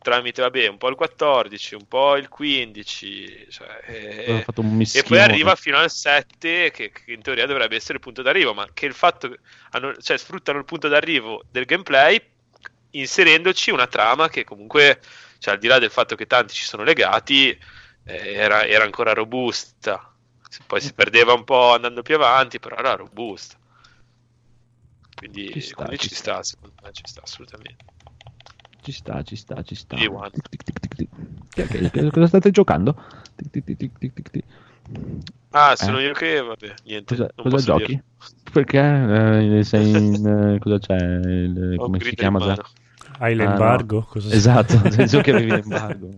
tramite, 0.00 0.42
vabbè, 0.42 0.68
un 0.68 0.76
po' 0.78 0.88
il 0.88 0.94
14, 0.94 1.74
un 1.74 1.86
po' 1.88 2.14
il 2.16 2.28
15, 2.28 3.46
cioè, 3.50 3.66
eh, 3.88 4.44
fatto 4.44 4.60
un 4.60 4.80
e 4.92 5.02
poi 5.02 5.18
arriva 5.18 5.56
fino 5.56 5.76
al 5.78 5.90
7 5.90 6.70
che, 6.70 6.92
che 6.92 7.12
in 7.12 7.20
teoria 7.22 7.46
dovrebbe 7.46 7.74
essere 7.74 7.94
il 7.94 8.00
punto 8.00 8.22
d'arrivo, 8.22 8.54
ma 8.54 8.64
che 8.72 8.86
il 8.86 8.94
fatto 8.94 9.28
che 9.30 9.38
hanno, 9.70 9.96
cioè, 9.96 10.16
sfruttano 10.18 10.58
il 10.58 10.64
punto 10.64 10.86
d'arrivo 10.86 11.44
del 11.50 11.64
gameplay 11.64 12.20
inserendoci 12.98 13.70
una 13.70 13.86
trama 13.86 14.28
che 14.28 14.44
comunque, 14.44 15.00
cioè, 15.38 15.54
al 15.54 15.60
di 15.60 15.66
là 15.66 15.78
del 15.78 15.90
fatto 15.90 16.14
che 16.16 16.26
tanti 16.26 16.54
ci 16.54 16.64
sono 16.64 16.82
legati, 16.82 17.50
eh, 18.04 18.32
era, 18.34 18.66
era 18.66 18.84
ancora 18.84 19.12
robusta. 19.12 20.08
Poi 20.66 20.80
si 20.80 20.94
perdeva 20.94 21.32
un 21.32 21.44
po' 21.44 21.74
andando 21.74 22.02
più 22.02 22.14
avanti, 22.14 22.58
però 22.58 22.76
era 22.76 22.94
robusta. 22.94 23.56
Quindi 25.16 25.52
Ci 25.52 25.60
sta, 25.60 25.86
quindi 25.86 25.98
ci 25.98 26.08
ci 26.08 26.14
sta, 26.14 26.42
secondo 26.42 26.74
me 26.82 26.92
ci 26.92 27.02
sta 27.04 27.22
assolutamente. 27.22 27.84
Ci 28.82 28.92
sta, 28.92 29.22
ci 29.22 29.36
sta, 29.36 29.62
ci 29.62 29.74
sta. 29.74 29.96
Cosa 32.12 32.26
state 32.26 32.50
giocando? 32.50 32.94
Ah, 35.52 35.76
sono 35.76 36.00
Eh? 36.00 36.02
io 36.02 36.12
che, 36.12 36.42
vabbè, 36.42 36.74
niente. 36.84 37.14
Cosa, 37.14 37.30
cosa 37.36 37.64
giochi? 37.64 37.86
dirlo. 37.86 38.04
Perché 38.52 39.58
eh, 39.58 39.64
sei 39.64 39.90
in... 39.90 40.26
eh, 40.26 40.58
cosa 40.58 40.78
c'è? 40.78 40.96
Il- 40.96 41.76
come 41.78 42.00
si 42.00 42.14
chiama 42.14 42.40
già? 42.40 42.58
Hai 43.18 43.32
Ah, 43.32 43.36
no. 43.36 43.48
l'embargo? 43.48 44.06
Cosa 44.08 44.28
si- 44.28 44.34
Esatto, 44.36 44.78
nel 44.82 44.92
senso 44.92 45.20
che 45.20 45.30
avevi 45.30 45.50
l'embargo. 45.50 46.08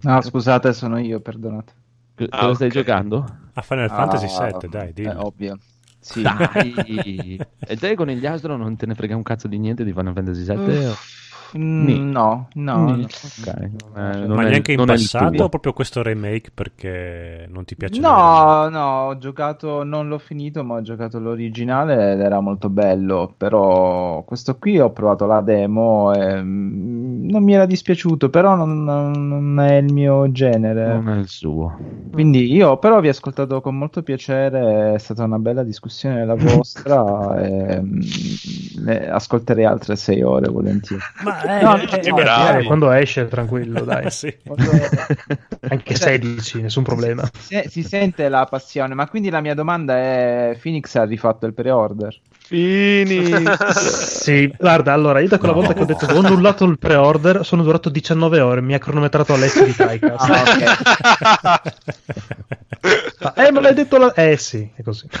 No, 0.00 0.20
scusate, 0.22 0.72
sono 0.72 0.98
io, 0.98 1.20
perdonate. 1.20 1.72
Co- 2.16 2.26
Ah, 2.30 2.38
Cosa 2.40 2.54
stai 2.54 2.70
giocando? 2.70 3.36
A 3.52 3.62
Final 3.62 3.88
Fantasy 3.90 4.26
Ah, 4.26 4.50
VII, 4.58 4.68
dai, 4.68 4.88
È 4.88 4.92
dillo. 4.92 5.26
ovvio. 5.26 5.58
Sì. 6.00 6.22
Dai! 6.22 7.36
e 7.58 7.76
te 7.76 7.94
con 7.94 8.06
gli 8.08 8.24
astro 8.26 8.56
non 8.56 8.76
te 8.76 8.86
ne 8.86 8.94
frega 8.94 9.14
un 9.16 9.22
cazzo 9.22 9.46
di 9.48 9.58
niente 9.58 9.84
di 9.84 9.92
Final 9.92 10.14
Fantasy 10.14 10.44
VII? 10.44 10.76
Uff, 10.86 11.37
mm, 11.56 12.10
no, 12.10 12.48
no. 12.54 12.84
Nì. 12.84 13.00
no. 13.00 13.06
Ok, 13.06 13.46
non 13.94 14.04
è- 14.04 14.26
non 14.26 14.36
Ma 14.36 14.42
è- 14.46 14.48
neanche 14.50 14.72
in 14.72 14.84
passato 14.84 15.44
o 15.44 15.48
proprio 15.48 15.72
questo 15.72 16.02
remake 16.02 16.50
perché 16.52 17.46
non 17.48 17.64
ti 17.64 17.74
piace? 17.76 18.00
No, 18.00 18.68
no, 18.68 19.06
ho 19.06 19.18
giocato, 19.18 19.82
non 19.82 20.08
l'ho 20.08 20.18
finito, 20.18 20.62
ma 20.64 20.74
ho 20.74 20.82
giocato 20.82 21.18
l'originale 21.18 22.12
ed 22.12 22.20
era 22.20 22.40
molto 22.40 22.68
bello, 22.68 23.32
però 23.36 24.22
questo 24.24 24.58
qui 24.58 24.78
ho 24.78 24.90
provato 24.90 25.26
la 25.26 25.40
demo 25.40 26.12
e 26.12 26.42
mm, 26.42 27.28
non 27.30 27.42
mi 27.42 27.54
era 27.54 27.66
dispiaciuto, 27.66 28.28
però 28.28 28.54
non, 28.54 28.84
non- 28.84 29.60
è 29.60 29.76
il 29.76 29.92
mio 29.92 30.30
genere. 30.32 30.94
Non 30.94 31.08
è 31.08 31.18
il 31.18 31.28
suo. 31.28 31.76
Quindi 32.10 32.50
io 32.52 32.78
però 32.78 33.00
vi 33.00 33.08
ho 33.08 33.10
ascoltato 33.10 33.60
con 33.60 33.76
molto 33.76 34.02
piacere, 34.02 34.94
è 34.94 34.98
stata 34.98 35.24
una 35.24 35.38
bella 35.38 35.62
discussione 35.62 36.24
la 36.24 36.34
vostra 36.34 37.38
e 37.42 37.80
mm, 37.80 38.00
ne 38.84 39.10
ascolterei 39.10 39.64
altre 39.64 39.94
sei 39.96 40.22
ore 40.22 40.48
volentieri. 40.50 41.02
Ma 41.22 41.37
eh, 41.46 41.62
No, 41.62 41.76
eh, 41.76 41.86
tutti 41.86 42.08
eh. 42.08 42.58
Eh, 42.58 42.64
quando 42.64 42.90
esce, 42.92 43.28
tranquillo, 43.28 43.80
dai. 43.82 44.10
sì. 44.10 44.34
Anche 45.68 45.94
Cioè, 45.94 46.18
16, 46.20 46.62
nessun 46.62 46.82
problema. 46.82 47.28
Si, 47.38 47.62
si 47.68 47.82
sente 47.82 48.28
la 48.28 48.46
passione, 48.46 48.94
ma 48.94 49.06
quindi 49.08 49.30
la 49.30 49.40
mia 49.40 49.54
domanda 49.54 49.96
è: 49.96 50.58
Phoenix 50.60 50.94
ha 50.96 51.04
rifatto 51.04 51.46
il 51.46 51.54
pre-order? 51.54 52.16
Fini! 52.38 53.26
Sì, 54.28 54.52
guarda, 54.58 54.92
allora, 54.92 55.20
io 55.20 55.28
da 55.28 55.38
quella 55.38 55.54
No. 55.54 55.60
volta 55.60 55.74
che 55.74 55.82
ho 55.82 55.86
detto 55.86 56.06
che 56.06 56.12
ho 56.12 56.18
annullato 56.18 56.64
il 56.64 56.78
pre-order, 56.78 57.44
sono 57.44 57.62
durato 57.62 57.88
19 57.88 58.40
ore, 58.40 58.60
mi 58.60 58.74
ha 58.74 58.78
cronometrato 58.78 59.32
Alessio 59.32 59.64
di 59.64 59.74
Tycast. 59.74 60.30
Ah, 60.30 61.62
ok. 61.62 61.72
eh, 63.36 63.52
me 63.52 63.60
l'hai 63.60 63.74
detto 63.74 63.98
la... 63.98 64.12
Eh 64.12 64.36
sì, 64.36 64.70
è 64.74 64.82
così. 64.82 65.08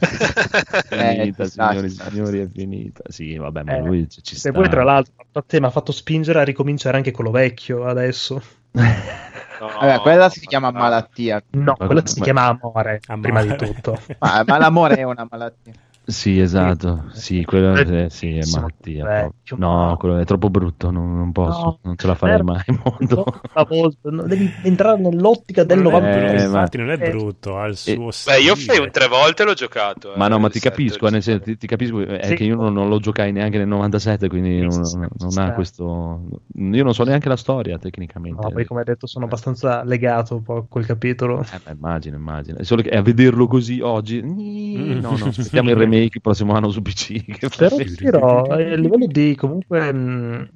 È 0.88 0.98
finita, 0.98 1.44
Eh, 1.44 1.48
sta, 1.48 1.74
signori, 1.74 1.88
sta. 1.88 2.10
signori, 2.10 2.38
è 2.40 2.48
finita. 2.48 3.02
Sì, 3.08 3.36
vabbè, 3.36 3.62
ma 3.64 3.74
Eh, 3.74 3.78
lui 3.78 4.08
ci, 4.08 4.22
ci 4.22 4.36
E 4.40 4.50
sta. 4.50 4.52
poi, 4.52 4.68
tra 4.68 4.84
l'altro, 4.84 5.14
a 5.32 5.42
te 5.42 5.60
mi 5.60 5.66
ha 5.66 5.70
fatto 5.70 5.92
spingere 5.92 6.40
a 6.40 6.44
ricominciare 6.44 6.96
anche 6.96 7.10
quello 7.10 7.30
vecchio 7.30 7.84
adesso. 7.86 8.40
No, 9.58 9.68
Vabbè, 9.78 10.00
quella 10.00 10.28
si 10.28 10.46
chiama 10.46 10.70
malattia. 10.70 11.42
No, 11.50 11.76
quello 11.76 12.02
si 12.06 12.20
ma- 12.20 12.26
chiama 12.26 12.44
amore, 12.46 13.00
Amore. 13.06 13.20
prima 13.20 13.42
di 13.42 13.54
tutto. 13.54 13.98
Ma, 14.18 14.44
ma 14.44 14.58
l'amore 14.58 14.96
è 14.96 15.02
una 15.02 15.26
malattia. 15.30 15.74
Sì, 16.08 16.38
esatto. 16.38 17.06
Sì, 17.10 17.44
quello 17.44 17.74
eh, 17.74 18.08
sì, 18.10 18.36
è 18.36 18.44
proprio. 18.48 19.04
No, 19.56 19.96
quello 19.98 20.18
è 20.18 20.24
troppo 20.24 20.50
brutto, 20.50 20.92
non, 20.92 21.16
non 21.16 21.32
posso, 21.32 21.60
No, 21.60 21.78
non 21.82 21.96
ce 21.96 22.06
la 22.06 22.14
farei 22.14 22.42
mai 22.42 22.62
in 22.66 22.80
mondo. 22.82 23.24
No, 24.02 24.22
devi 24.22 24.48
entrare 24.62 25.00
nell'ottica 25.00 25.64
del 25.64 25.78
Non 25.82 25.94
è 25.94 26.00
90 26.00 26.18
brutto, 26.18 26.32
Eh, 26.32 26.44
infatti 26.44 26.76
non 26.78 26.90
è 26.90 26.92
eh, 26.92 27.10
brutto, 27.10 27.58
ha 27.58 27.66
il 27.66 27.76
suo 27.76 28.10
Beh, 28.24 28.38
io 28.38 28.54
fai 28.54 28.88
tre 28.92 29.08
volte 29.08 29.42
l'ho 29.42 29.54
giocato. 29.54 30.14
eh, 30.14 30.16
Ma 30.16 30.28
no, 30.28 30.38
ma 30.38 30.48
ti 30.48 30.60
capisco, 30.60 31.08
nel 31.08 31.22
senso, 31.24 31.42
ti, 31.42 31.56
ti 31.56 31.66
capisco, 31.66 32.00
è 32.06 32.24
Sì. 32.24 32.34
che 32.36 32.44
io 32.44 32.54
non, 32.54 32.72
non 32.72 32.88
lo 32.88 33.00
giocai 33.00 33.32
neanche 33.32 33.58
nel 33.58 33.66
97, 33.66 34.28
quindi 34.28 34.60
non, 34.60 34.78
non 35.18 35.30
sì, 35.30 35.38
ha 35.40 35.48
sì. 35.48 35.52
questo... 35.54 36.20
Io 36.54 36.84
non 36.84 36.94
so 36.94 37.02
neanche 37.02 37.28
la 37.28 37.36
storia 37.36 37.78
tecnicamente. 37.78 38.40
No, 38.40 38.52
poi 38.52 38.64
come 38.64 38.80
hai 38.80 38.86
detto 38.86 39.08
sono 39.08 39.24
abbastanza 39.24 39.82
legato 39.82 40.36
un 40.36 40.42
po' 40.44 40.56
a 40.58 40.64
quel 40.68 40.86
capitolo. 40.86 41.40
Eh, 41.40 41.58
beh, 41.64 41.72
immagino, 41.72 42.16
immagino. 42.16 42.58
È 42.58 42.62
solo 42.62 42.82
che 42.82 42.90
a 42.90 43.02
vederlo 43.02 43.48
così 43.48 43.80
oggi... 43.80 44.22
No, 44.96 45.16
no, 45.16 45.26
aspettiamo 45.26 45.70
il 45.70 45.76
remake 45.76 45.95
il 46.04 46.20
prossimo 46.20 46.54
anno 46.54 46.70
su 46.70 46.82
PC. 46.82 47.24
Però 47.56 47.76
ti 47.76 47.94
dirò, 47.94 48.44
eh, 48.58 48.72
a 48.72 48.76
livello 48.76 49.06
di 49.06 49.34
comunque, 49.34 49.92
mh, 49.92 50.50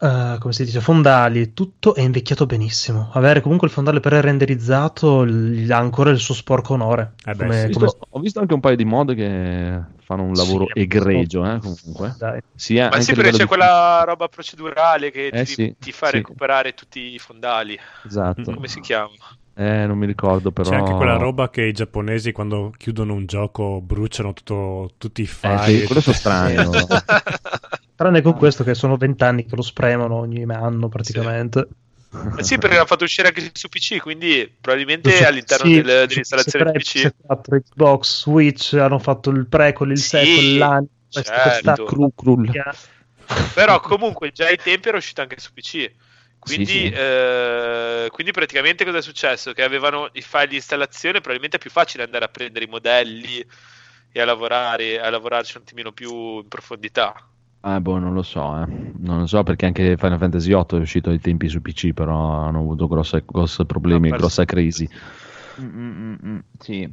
eh, 0.00 0.36
come 0.40 0.52
si 0.52 0.64
dice, 0.64 0.80
fondali, 0.80 1.52
tutto 1.54 1.94
è 1.94 2.00
invecchiato 2.00 2.46
benissimo. 2.46 3.10
Avere 3.12 3.40
comunque 3.40 3.68
il 3.68 3.72
fondale 3.72 4.00
pre-renderizzato 4.00 5.26
gli 5.26 5.70
ha 5.70 5.78
ancora 5.78 6.10
il 6.10 6.18
suo 6.18 6.34
sporco 6.34 6.74
onore. 6.74 7.14
Eh 7.24 7.34
beh, 7.34 7.36
Come- 7.36 7.54
sì. 7.58 7.64
Ho 7.66 7.70
come- 7.72 7.84
visto- 7.86 8.06
ho 8.10 8.20
visto 8.20 8.40
anche 8.40 8.54
un 8.54 8.60
paio 8.60 8.76
di 8.76 8.84
mod 8.84 9.14
che 9.14 9.80
fanno 10.04 10.24
un 10.24 10.34
lavoro 10.34 10.66
Sì, 10.72 10.80
egregio, 10.80 11.44
eh, 11.44 11.58
comunque. 11.60 12.14
dai. 12.18 12.40
Sia 12.54 12.84
Ma 12.84 12.90
anche 12.90 13.04
sì, 13.04 13.10
a 13.12 13.14
perché 13.14 13.30
c'è 13.30 13.38
di- 13.38 13.46
quella 13.46 14.02
roba 14.04 14.28
procedurale 14.28 15.10
che 15.10 15.28
Eh, 15.28 15.44
ti, 15.44 15.52
sì, 15.52 15.74
ti 15.78 15.92
fa 15.92 16.06
sì. 16.06 16.16
recuperare 16.16 16.74
tutti 16.74 17.00
i 17.14 17.18
fondali. 17.18 17.78
Esatto. 18.04 18.42
Come 18.54 18.68
si 18.68 18.80
chiama? 18.80 19.10
Eh, 19.54 19.86
non 19.86 19.98
mi 19.98 20.06
ricordo 20.06 20.50
però. 20.50 20.70
C'è 20.70 20.76
anche 20.76 20.94
quella 20.94 21.16
roba 21.16 21.50
che 21.50 21.62
i 21.62 21.72
giapponesi 21.72 22.32
quando 22.32 22.72
chiudono 22.76 23.12
un 23.14 23.26
gioco 23.26 23.80
bruciano 23.82 24.32
tutto- 24.32 24.92
tutti 24.96 25.20
i 25.20 25.24
Eh, 25.24 25.26
file. 25.28 25.62
sì, 25.80 25.84
quello 25.84 26.00
sono 26.00 26.16
strano. 26.16 26.70
Tranne 27.94 28.22
con 28.22 28.34
questo 28.36 28.64
che 28.64 28.74
sono 28.74 28.96
vent'anni 28.96 29.44
che 29.44 29.54
lo 29.54 29.62
spremano 29.62 30.14
ogni 30.16 30.42
anno 30.50 30.88
praticamente. 30.88 31.68
Eh 32.36 32.42
sì, 32.42 32.58
perché 32.58 32.76
l'ha 32.76 32.84
fatto 32.84 33.04
uscire 33.04 33.28
anche 33.28 33.50
su 33.54 33.68
PC, 33.68 33.98
quindi 34.00 34.50
probabilmente 34.60 35.10
Su- 35.16 35.22
all'interno 35.24 35.66
sì, 35.66 35.82
del- 35.82 36.06
dell'installazione 36.06 36.72
PS3, 36.72 36.78
PC. 36.78 37.12
PS4, 37.26 37.60
Xbox, 37.62 38.20
Switch 38.22 38.72
hanno 38.74 38.98
fatto 38.98 39.30
il 39.30 39.46
prequel, 39.46 39.90
il 39.92 39.98
Sì, 39.98 40.08
sequel, 40.08 40.58
l'anno, 40.58 40.86
questa, 41.10 41.34
certo. 41.34 41.50
questa 41.50 41.84
Cru- 41.84 42.14
crull. 42.14 42.50
Però 43.54 43.80
comunque 43.80 44.30
già 44.30 44.46
ai 44.46 44.58
tempi 44.58 44.88
era 44.88 44.96
uscito 44.98 45.20
anche 45.22 45.38
su 45.38 45.52
PC. 45.54 45.90
Quindi, 46.42 46.66
Sì, 46.66 46.72
sì. 46.72 46.88
eh, 46.88 48.08
quindi 48.10 48.32
praticamente 48.32 48.84
cosa 48.84 48.98
è 48.98 49.02
successo? 49.02 49.52
Che 49.52 49.62
avevano 49.62 50.08
i 50.14 50.22
file 50.22 50.48
di 50.48 50.56
installazione, 50.56 51.20
probabilmente 51.20 51.56
è 51.56 51.60
più 51.60 51.70
facile 51.70 52.02
andare 52.02 52.24
a 52.24 52.28
prendere 52.28 52.64
i 52.64 52.68
modelli 52.68 53.46
e 54.10 54.20
a 54.20 54.24
lavorare, 54.24 55.00
a 55.00 55.08
lavorarci 55.08 55.56
un 55.56 55.62
attimino 55.62 55.92
più 55.92 56.38
in 56.38 56.48
profondità. 56.48 57.14
Ah, 57.60 57.80
boh, 57.80 57.98
non 57.98 58.12
lo 58.12 58.22
so, 58.22 58.60
eh. 58.60 58.66
Non 58.98 59.20
lo 59.20 59.26
so 59.26 59.44
perché 59.44 59.66
anche 59.66 59.96
Final 59.96 60.18
Fantasy 60.18 60.48
VIII 60.48 60.78
è 60.78 60.80
uscito 60.80 61.10
ai 61.10 61.20
tempi 61.20 61.48
su 61.48 61.62
PC, 61.62 61.92
però 61.92 62.42
hanno 62.42 62.58
avuto 62.58 62.88
grossi 62.88 63.22
problemi, 63.64 64.10
grossa 64.10 64.44
crisi. 64.44 64.88
Mm, 65.60 65.64
mm, 65.64 65.90
mm, 65.92 66.16
mm, 66.26 66.38
sì. 66.58 66.92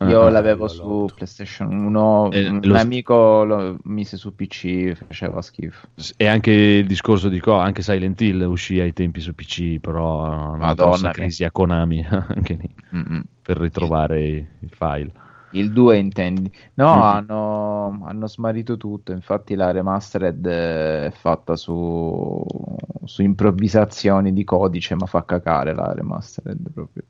Io 0.00 0.20
ah, 0.22 0.30
l'avevo 0.30 0.68
su 0.68 0.84
l'ho- 0.84 1.06
PlayStation 1.14 1.72
1, 1.72 2.28
Eh, 2.30 2.48
un 2.48 2.60
lo- 2.64 2.76
amico 2.76 3.44
lo 3.44 3.78
mise 3.84 4.16
su 4.16 4.34
PC, 4.34 4.94
faceva 4.94 5.40
schifo. 5.42 5.88
E 6.16 6.26
anche 6.26 6.50
il 6.50 6.86
discorso 6.86 7.28
di 7.28 7.40
co- 7.40 7.54
anche 7.58 7.82
Silent 7.82 8.20
Hill 8.20 8.42
uscì 8.42 8.78
ai 8.80 8.92
tempi 8.92 9.20
su 9.20 9.34
PC, 9.34 9.78
però 9.80 10.52
una 10.52 10.66
Madonna 10.66 10.98
mia. 10.98 11.10
crisi 11.10 11.44
a 11.44 11.50
Konami 11.50 12.04
anche 12.08 12.54
lì, 12.54 12.74
per 13.42 13.56
ritrovare 13.58 14.26
i, 14.26 14.46
i 14.60 14.68
file. 14.68 15.12
Il 15.50 15.72
2 15.72 15.96
intendi? 15.98 16.50
No, 16.74 16.92
Mhm. 16.92 17.00
hanno, 17.02 18.04
hanno 18.04 18.26
smarrito 18.26 18.76
tutto, 18.76 19.12
infatti 19.12 19.54
la 19.54 19.70
remastered 19.70 20.44
eh, 20.46 21.06
è 21.06 21.10
fatta 21.12 21.56
su, 21.56 22.44
su 23.04 23.22
improvvisazioni 23.22 24.32
di 24.32 24.44
codice, 24.44 24.94
ma 24.94 25.06
fa 25.06 25.24
cacare 25.24 25.74
la 25.74 25.92
remastered 25.92 26.70
proprio. 26.72 27.04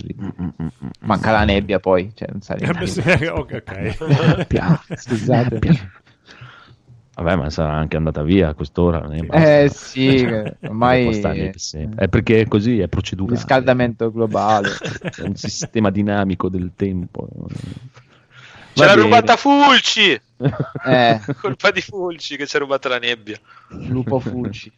Mm, 0.00 0.28
mm, 0.40 0.48
mm. 0.62 0.88
Manca 1.00 1.32
la 1.32 1.44
nebbia 1.44 1.78
poi, 1.78 2.12
cioè 2.14 2.28
non 2.30 2.40
sa 2.40 2.54
Eh, 2.54 2.86
sì, 2.86 3.00
ok, 3.28 3.62
ok. 3.66 4.00
Nebbia, 4.38 4.82
Scusate. 4.96 5.60
Vabbè, 7.14 7.36
ma 7.36 7.50
sarà 7.50 7.74
anche 7.74 7.96
andata 7.96 8.22
via 8.22 8.48
a 8.48 8.54
quest'ora. 8.54 9.06
Eh 9.10 9.70
sì, 9.70 10.14
che 10.24 10.56
ormai 10.62 11.12
stare 11.12 11.50
per 11.50 11.60
sempre. 11.60 12.04
È 12.06 12.08
perché 12.08 12.40
è 12.40 12.48
così, 12.48 12.80
è 12.80 12.88
procedurale. 12.88 13.36
riscaldamento 13.36 14.10
globale. 14.10 14.70
È 15.14 15.20
un 15.20 15.36
sistema 15.36 15.90
dinamico 15.90 16.48
del 16.48 16.72
tempo. 16.74 17.28
Ce 18.72 18.84
l'ha 18.86 18.94
rubata 18.94 19.36
Fulci! 19.36 20.18
Eh, 20.86 21.20
Colpa 21.38 21.70
di 21.70 21.82
Fulci 21.82 22.36
che 22.36 22.46
ci 22.46 22.56
ha 22.56 22.60
rubato 22.60 22.88
la 22.88 22.98
nebbia. 22.98 23.38
lupo 23.68 24.18
Fulci. 24.18 24.72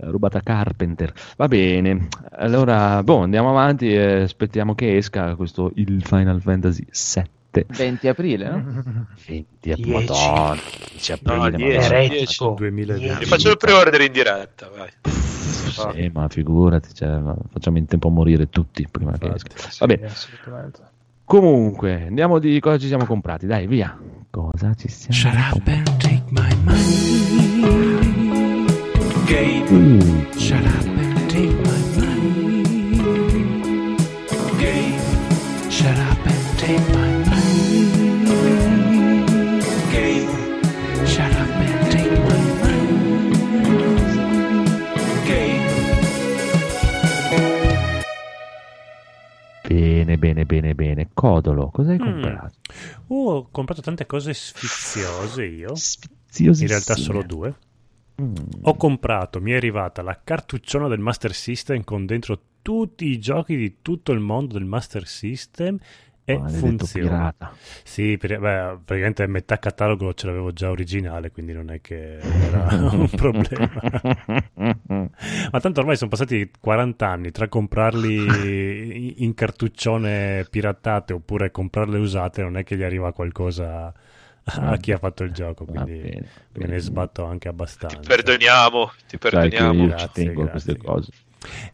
L'ha 0.00 0.10
rubata 0.10 0.40
Carpenter. 0.40 1.12
Va 1.36 1.48
bene. 1.48 2.08
Allora, 2.32 3.02
boh, 3.02 3.22
andiamo 3.22 3.50
avanti 3.50 3.92
e 3.92 4.22
aspettiamo 4.22 4.74
che 4.74 4.96
esca 4.96 5.34
questo 5.34 5.72
il 5.74 6.04
Final 6.04 6.40
Fantasy 6.40 6.84
7. 6.88 7.66
20 7.66 8.08
aprile, 8.08 8.48
no? 8.48 8.64
20 9.26 9.46
Dieci. 9.60 9.90
Madonna, 9.90 10.56
10 10.90 11.12
aprile, 11.12 11.34
No, 11.34 11.40
ma 11.40 11.50
10, 11.50 11.76
no. 11.76 11.82
Eretico. 11.82 12.54
2020. 12.56 13.18
Ti 13.18 13.24
faccio 13.24 13.50
il 13.50 13.56
pre-order 13.56 14.00
in 14.02 14.12
diretta, 14.12 14.70
vai. 14.76 14.88
Sì, 15.02 16.10
ma 16.12 16.28
figurati, 16.28 16.94
cioè, 16.94 17.18
ma 17.18 17.34
facciamo 17.50 17.78
in 17.78 17.86
tempo 17.86 18.08
a 18.08 18.10
morire 18.10 18.48
tutti 18.48 18.86
prima 18.88 19.16
che 19.18 19.32
esca. 19.34 19.50
Sì, 19.56 19.78
Vabbè, 19.80 20.00
assolutamente. 20.04 20.80
comunque, 21.24 22.06
andiamo 22.06 22.38
di 22.38 22.60
cosa 22.60 22.78
ci 22.78 22.86
siamo 22.86 23.04
comprati, 23.04 23.46
dai, 23.46 23.66
via. 23.66 23.98
Cosa 24.30 24.74
ci 24.74 24.88
siamo 24.88 25.14
Shut 25.14 25.34
up 25.34 25.64
comprati? 25.64 27.37
Gabe, 29.28 29.68
Mm, 29.68 30.38
shut 30.38 30.64
up 30.64 30.86
and 30.86 31.28
take 31.30 31.54
my 31.62 31.78
money. 31.96 32.62
Gabe, 34.56 34.98
shut 35.70 35.98
up 35.98 36.26
and 36.26 36.58
take 36.58 36.88
my 36.94 37.10
money. 37.28 37.84
Gabe, 39.92 40.30
shut 41.06 41.32
up 41.32 41.50
and 41.60 41.90
take 41.92 42.16
my 42.28 42.40
money. 42.62 42.88
Gabe. 45.26 45.66
Bene, 49.68 50.16
bene, 50.16 50.44
bene, 50.46 50.74
bene. 50.74 51.08
Codolo, 51.12 51.70
cosa 51.70 51.90
hai 51.90 51.98
Mm. 51.98 52.04
comprato? 52.04 52.54
Oh, 53.08 53.30
ho 53.30 53.48
comprato 53.50 53.82
tante 53.82 54.06
cose 54.06 54.32
sfiziose 54.32 55.44
io. 55.44 55.74
In 56.38 56.66
realtà 56.66 56.94
solo 56.94 57.22
due. 57.22 57.54
Mm. 58.20 58.34
Ho 58.62 58.74
comprato, 58.74 59.40
mi 59.40 59.52
è 59.52 59.56
arrivata 59.56 60.02
la 60.02 60.18
cartucciona 60.22 60.88
del 60.88 60.98
Master 60.98 61.32
System 61.32 61.84
con 61.84 62.04
dentro 62.04 62.40
tutti 62.62 63.06
i 63.06 63.18
giochi 63.18 63.56
di 63.56 63.76
tutto 63.80 64.12
il 64.12 64.18
mondo 64.18 64.54
del 64.54 64.64
Master 64.64 65.06
System 65.06 65.78
e 66.24 66.36
Maledetto 66.36 66.66
funziona. 66.66 67.08
pirata. 67.08 67.54
Sì, 67.84 68.18
per- 68.18 68.38
beh, 68.38 68.78
praticamente 68.84 69.26
metà 69.28 69.58
catalogo 69.58 70.12
ce 70.12 70.26
l'avevo 70.26 70.52
già 70.52 70.68
originale, 70.68 71.30
quindi 71.30 71.54
non 71.54 71.70
è 71.70 71.80
che 71.80 72.18
era 72.18 72.68
un 72.92 73.08
problema. 73.08 73.72
Ma 74.54 75.60
tanto 75.60 75.80
ormai 75.80 75.96
sono 75.96 76.10
passati 76.10 76.50
40 76.60 77.08
anni 77.08 77.30
tra 77.30 77.48
comprarli 77.48 79.22
in 79.22 79.32
cartuccione 79.32 80.44
piratate 80.50 81.14
oppure 81.14 81.50
comprarle 81.50 81.96
usate, 81.96 82.42
non 82.42 82.58
è 82.58 82.64
che 82.64 82.76
gli 82.76 82.82
arriva 82.82 83.12
qualcosa 83.12 83.90
a 84.56 84.76
chi 84.78 84.92
ha 84.92 84.98
fatto 84.98 85.22
il 85.24 85.32
gioco, 85.32 85.64
quindi 85.64 85.92
bene, 85.92 86.10
me 86.20 86.26
bene. 86.52 86.72
ne 86.72 86.78
sbatto 86.78 87.24
anche 87.24 87.48
abbastanza. 87.48 87.98
Perdoniamo, 88.00 88.86
ti 88.86 88.92
Sai 88.96 89.08
che 89.08 89.18
perdoniamo. 89.18 89.82
io 89.82 89.88
Grazie, 89.88 90.06
ci 90.08 90.12
tengo 90.14 90.42
grazie. 90.44 90.50
queste 90.50 90.76
cose. 90.76 91.10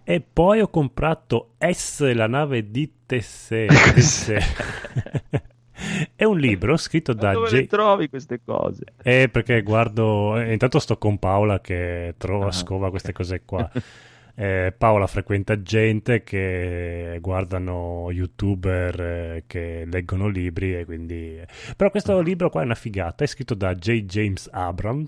E 0.05 0.21
poi 0.21 0.61
ho 0.61 0.69
comprato 0.69 1.55
S, 1.59 2.13
la 2.13 2.27
nave 2.27 2.71
di 2.71 2.93
Tessè. 3.07 3.67
Tessè. 3.95 4.39
È 6.15 6.25
un 6.25 6.39
libro 6.39 6.77
scritto 6.77 7.13
da 7.13 7.33
Dove 7.33 7.49
J. 7.49 7.67
trovi 7.67 8.09
queste 8.09 8.41
cose? 8.45 8.85
Eh, 9.03 9.29
perché 9.29 9.61
guardo, 9.63 10.37
eh, 10.39 10.53
intanto 10.53 10.79
sto 10.79 10.97
con 10.99 11.19
Paola 11.19 11.61
che 11.61 12.15
trova 12.17 12.47
Ah, 12.47 12.53
scova 12.53 12.91
queste 12.91 13.13
cose 13.13 13.43
qua. 13.45 13.69
Eh, 14.37 14.75
Paola 14.77 15.07
frequenta 15.07 15.63
gente 15.63 16.25
che 16.25 17.19
guardano 17.21 18.09
youtuber 18.11 19.01
eh, 19.01 19.45
che 19.47 19.87
leggono 19.91 20.27
libri 20.27 20.75
e 20.77 20.85
quindi... 20.85 21.41
Però 21.77 21.91
questo 21.91 22.21
libro 22.21 22.51
qua 22.51 22.63
è 22.63 22.65
una 22.65 22.75
figata, 22.75 23.23
è 23.25 23.27
scritto 23.29 23.55
da 23.55 23.75
J. 23.75 24.05
James 24.05 24.49
Abram, 24.51 25.07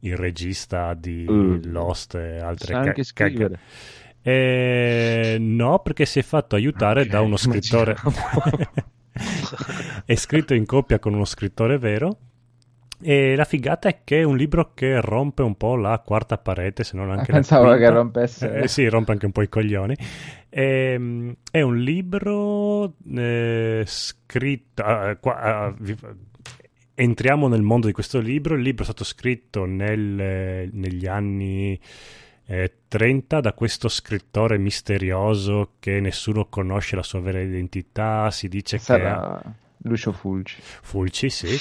il 0.00 0.16
regista 0.16 0.94
di 0.94 1.24
Uh, 1.26 1.58
Lost 1.64 2.14
e 2.14 2.38
altre 2.38 2.72
ca- 2.72 2.78
anche 2.80 3.02
scrivere. 3.02 3.58
eh, 4.22 5.36
no, 5.40 5.80
perché 5.80 6.06
si 6.06 6.20
è 6.20 6.22
fatto 6.22 6.54
aiutare 6.54 7.02
Ok, 7.02 7.08
da 7.08 7.20
uno 7.20 7.36
scrittore. 7.36 7.96
è 10.04 10.14
scritto 10.14 10.54
in 10.54 10.66
coppia 10.66 10.98
con 10.98 11.14
uno 11.14 11.24
scrittore 11.24 11.78
vero. 11.78 12.16
E 13.00 13.36
la 13.36 13.44
figata 13.44 13.88
è 13.88 14.00
che 14.02 14.20
è 14.20 14.22
un 14.24 14.36
libro 14.36 14.72
che 14.74 15.00
rompe 15.00 15.42
un 15.42 15.56
po' 15.56 15.76
la 15.76 15.98
quarta 16.04 16.36
parete, 16.36 16.82
se 16.82 16.96
non 16.96 17.10
anche 17.10 17.30
la 17.30 17.38
Pensavo 17.38 17.74
che 17.76 17.88
rompesse. 17.90 18.62
Eh, 18.62 18.68
sì, 18.68 18.88
rompe 18.88 19.12
anche 19.12 19.26
un 19.26 19.32
po' 19.32 19.42
i 19.42 19.48
coglioni. 19.48 19.96
Ehm, 20.48 21.36
è 21.50 21.60
un 21.60 21.76
libro 21.78 22.94
eh, 23.14 23.84
scritto. 23.86 24.82
ah, 24.82 25.16
qua- 25.16 25.40
ah, 25.40 25.74
vi- 25.78 25.96
entriamo 26.94 27.46
nel 27.46 27.62
mondo 27.62 27.86
di 27.86 27.92
questo 27.92 28.18
libro. 28.18 28.54
Il 28.56 28.62
libro 28.62 28.82
è 28.82 28.86
stato 28.86 29.04
scritto 29.04 29.64
nel- 29.64 30.68
negli 30.72 31.06
anni 31.06 31.78
eh, 32.46 32.72
30 32.88 33.40
da 33.40 33.52
questo 33.52 33.88
scrittore 33.88 34.58
misterioso 34.58 35.74
che 35.78 36.00
nessuno 36.00 36.46
conosce 36.46 36.96
la 36.96 37.02
sua 37.02 37.20
vera 37.20 37.40
identità. 37.40 38.30
Si 38.32 38.48
dice 38.48 38.78
che. 38.78 38.82
Sarà 38.82 39.40
Lucio 39.82 40.10
Fulci. 40.12 40.56
Fulci, 40.60 41.30
sì, 41.30 41.56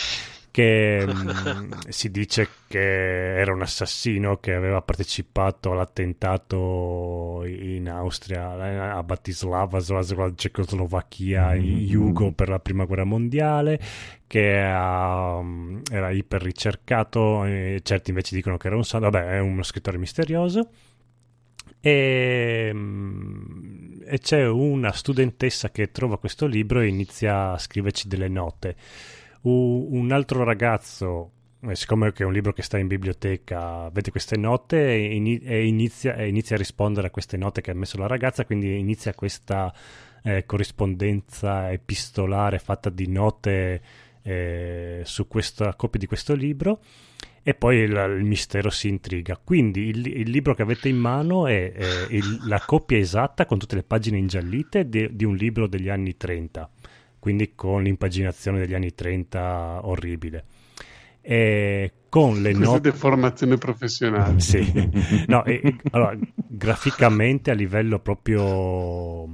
che 0.57 1.05
mm, 1.05 1.71
si 1.89 2.09
dice 2.09 2.49
che 2.67 3.37
era 3.37 3.53
un 3.53 3.61
assassino 3.61 4.37
che 4.37 4.55
aveva 4.55 4.81
partecipato 4.81 5.71
all'attentato 5.71 7.43
in 7.45 7.87
Austria, 7.87 8.95
a 8.95 9.03
Bratislava, 9.03 9.79
Cecoslovacchia, 10.33 11.53
in 11.53 11.85
Jugo 11.85 12.31
per 12.31 12.49
la 12.49 12.57
prima 12.57 12.85
guerra 12.85 13.03
mondiale, 13.03 13.79
che 14.25 14.59
ha, 14.59 15.39
mm, 15.43 15.81
era 15.91 16.09
iper 16.09 16.41
ricercato, 16.41 17.43
certi 17.83 18.09
invece 18.09 18.33
dicono 18.33 18.57
che 18.57 18.65
era 18.65 18.77
un 18.77 18.83
santo, 18.83 19.11
vabbè, 19.11 19.33
è 19.33 19.39
uno 19.39 19.61
scrittore 19.61 19.99
misterioso. 19.99 20.69
E, 21.79 22.71
mm, 22.73 24.01
e 24.07 24.17
c'è 24.17 24.47
una 24.47 24.91
studentessa 24.91 25.69
che 25.69 25.91
trova 25.91 26.17
questo 26.17 26.47
libro 26.47 26.79
e 26.79 26.87
inizia 26.87 27.51
a 27.51 27.59
scriverci 27.59 28.07
delle 28.07 28.27
note. 28.27 28.75
Un 29.49 30.11
altro 30.11 30.43
ragazzo, 30.43 31.31
eh, 31.61 31.73
siccome 31.75 32.11
è 32.13 32.23
un 32.23 32.33
libro 32.33 32.51
che 32.51 32.63
sta 32.63 32.77
in 32.77 32.87
biblioteca, 32.87 33.89
vede 33.91 34.11
queste 34.11 34.35
note 34.35 34.77
e, 34.77 35.15
ini- 35.15 35.39
inizia, 35.67 36.15
e 36.15 36.27
inizia 36.27 36.55
a 36.55 36.59
rispondere 36.59 37.07
a 37.07 37.11
queste 37.11 37.37
note 37.37 37.61
che 37.61 37.71
ha 37.71 37.73
messo 37.73 37.97
la 37.97 38.07
ragazza, 38.07 38.43
quindi 38.43 38.77
inizia 38.77 39.13
questa 39.13 39.73
eh, 40.23 40.45
corrispondenza 40.45 41.71
epistolare 41.71 42.59
fatta 42.59 42.89
di 42.89 43.07
note 43.07 43.81
eh, 44.21 45.01
su 45.05 45.27
questa 45.29 45.73
copia 45.75 45.99
di 46.01 46.07
questo 46.07 46.35
libro 46.35 46.81
e 47.41 47.53
poi 47.53 47.77
il, 47.77 47.91
il 48.17 48.25
mistero 48.25 48.69
si 48.69 48.89
intriga. 48.89 49.39
Quindi 49.41 49.87
il, 49.87 50.05
il 50.05 50.29
libro 50.29 50.53
che 50.53 50.63
avete 50.63 50.89
in 50.89 50.97
mano 50.97 51.47
è 51.47 51.71
eh, 51.73 52.07
il- 52.13 52.41
la 52.43 52.61
copia 52.65 52.97
esatta 52.97 53.45
con 53.45 53.57
tutte 53.57 53.75
le 53.75 53.83
pagine 53.83 54.17
ingiallite 54.17 54.89
di, 54.89 55.07
di 55.15 55.23
un 55.23 55.35
libro 55.37 55.67
degli 55.67 55.87
anni 55.87 56.17
30, 56.17 56.69
quindi 57.27 57.55
con 57.55 57.83
l'impaginazione 57.83 58.57
degli 58.59 58.73
anni 58.73 58.95
30 58.95 59.81
orribile. 59.83 60.45
E 61.19 61.91
con 62.07 62.41
le 62.41 62.53
Questa 62.53 62.79
deformazione 62.79 63.57
professionale. 63.57 64.39
Sì, 64.39 64.63
no, 65.27 65.43
e- 65.43 65.75
allora, 65.91 66.17
graficamente 66.47 67.51
a 67.51 67.53
livello 67.53 67.99
proprio 67.99 69.27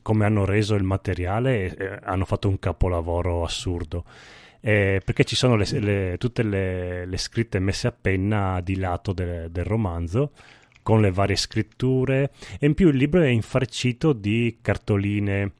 come 0.00 0.24
hanno 0.24 0.46
reso 0.46 0.74
il 0.74 0.84
materiale, 0.84 1.76
eh, 1.76 1.98
hanno 2.02 2.24
fatto 2.24 2.48
un 2.48 2.58
capolavoro 2.58 3.44
assurdo. 3.44 4.06
Eh, 4.60 5.02
perché 5.04 5.24
ci 5.24 5.36
sono 5.36 5.56
le- 5.56 5.66
le- 5.80 6.16
tutte 6.18 6.42
le, 6.42 7.04
le 7.04 7.16
scritte 7.18 7.58
messe 7.58 7.88
a 7.88 7.92
penna 7.92 8.62
di 8.62 8.76
lato 8.76 9.12
de- 9.12 9.50
del 9.50 9.64
romanzo 9.64 10.30
con 10.82 11.02
le 11.02 11.10
varie 11.10 11.36
scritture 11.36 12.30
e 12.58 12.66
in 12.66 12.72
più 12.74 12.88
il 12.88 12.96
libro 12.96 13.20
è 13.20 13.28
infarcito 13.28 14.12
di 14.14 14.58
cartoline, 14.62 15.52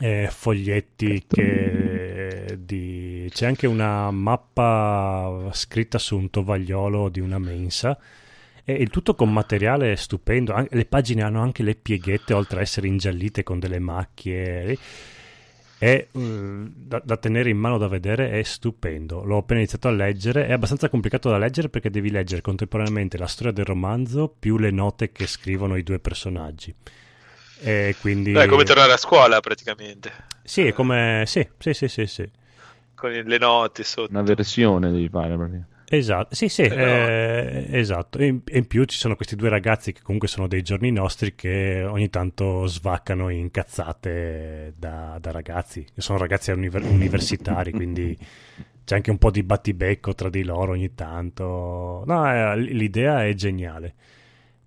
eh, 0.00 0.28
foglietti 0.30 1.24
che 1.26 2.58
di- 2.58 3.28
c'è 3.32 3.46
anche 3.46 3.66
una 3.66 4.10
mappa 4.10 5.50
scritta 5.52 5.98
su 5.98 6.16
un 6.16 6.30
tovagliolo 6.30 7.08
di 7.08 7.20
una 7.20 7.38
mensa 7.38 7.98
e 8.64 8.72
il 8.72 8.90
tutto 8.90 9.14
con 9.14 9.32
materiale 9.32 9.94
stupendo 9.96 10.66
le 10.70 10.84
pagine 10.86 11.22
hanno 11.22 11.42
anche 11.42 11.62
le 11.62 11.74
pieghette 11.74 12.32
oltre 12.32 12.58
a 12.58 12.62
essere 12.62 12.86
ingiallite 12.88 13.42
con 13.42 13.58
delle 13.58 13.78
macchie 13.78 14.78
è 15.78 16.06
eh, 16.10 16.70
da, 16.74 17.02
da 17.04 17.16
tenere 17.16 17.50
in 17.50 17.58
mano 17.58 17.76
da 17.76 17.88
vedere 17.88 18.30
è 18.30 18.42
stupendo. 18.42 19.22
L'ho 19.24 19.38
appena 19.38 19.60
iniziato 19.60 19.88
a 19.88 19.90
leggere 19.90 20.46
è 20.46 20.52
abbastanza 20.52 20.88
complicato 20.88 21.28
da 21.28 21.36
leggere 21.36 21.68
perché 21.68 21.90
devi 21.90 22.10
leggere 22.10 22.40
contemporaneamente 22.40 23.18
la 23.18 23.26
storia 23.26 23.52
del 23.52 23.66
romanzo 23.66 24.34
più 24.38 24.56
le 24.56 24.70
note 24.70 25.12
che 25.12 25.26
scrivono 25.26 25.76
i 25.76 25.82
due 25.82 25.98
personaggi 25.98 26.74
E 27.64 27.96
quindi... 28.00 28.32
È 28.32 28.46
come 28.46 28.64
tornare 28.64 28.92
a 28.92 28.96
scuola 28.98 29.40
praticamente. 29.40 30.12
Sì, 30.42 30.66
è 30.66 30.72
come... 30.72 31.24
Sì, 31.26 31.46
sì, 31.58 31.72
sì, 31.72 31.88
sì, 31.88 32.06
sì. 32.06 32.30
Con 32.94 33.10
le 33.10 33.38
note 33.38 33.82
sotto. 33.84 34.10
Una 34.10 34.22
versione 34.22 34.90
devi 34.90 35.08
fare. 35.08 35.36
Perché... 35.36 35.64
Esatto, 35.88 36.34
sì, 36.34 36.48
sì, 36.48 36.62
Eh, 36.62 36.74
no. 36.76 36.82
eh, 36.82 37.66
esatto. 37.70 38.18
E 38.18 38.26
in, 38.26 38.40
in 38.52 38.66
più 38.66 38.84
ci 38.84 38.98
sono 38.98 39.16
questi 39.16 39.36
due 39.36 39.48
ragazzi 39.48 39.92
che 39.92 40.02
comunque 40.02 40.28
sono 40.28 40.46
dei 40.46 40.62
giorni 40.62 40.90
nostri 40.90 41.34
che 41.34 41.84
ogni 41.88 42.10
tanto 42.10 42.66
svaccano 42.66 43.28
in 43.28 43.50
cazzate 43.50 44.74
da, 44.76 45.18
da 45.20 45.30
ragazzi. 45.30 45.86
Sono 45.96 46.18
ragazzi 46.18 46.50
univer- 46.50 46.84
universitari, 46.84 47.70
quindi 47.72 48.16
c'è 48.84 48.96
anche 48.96 49.10
un 49.10 49.18
po' 49.18 49.30
di 49.30 49.42
battibecco 49.42 50.14
tra 50.14 50.28
di 50.28 50.42
loro 50.42 50.72
ogni 50.72 50.94
tanto. 50.94 52.02
No, 52.06 52.30
eh, 52.30 52.56
l'idea 52.58 53.24
è 53.24 53.32
geniale. 53.34 53.94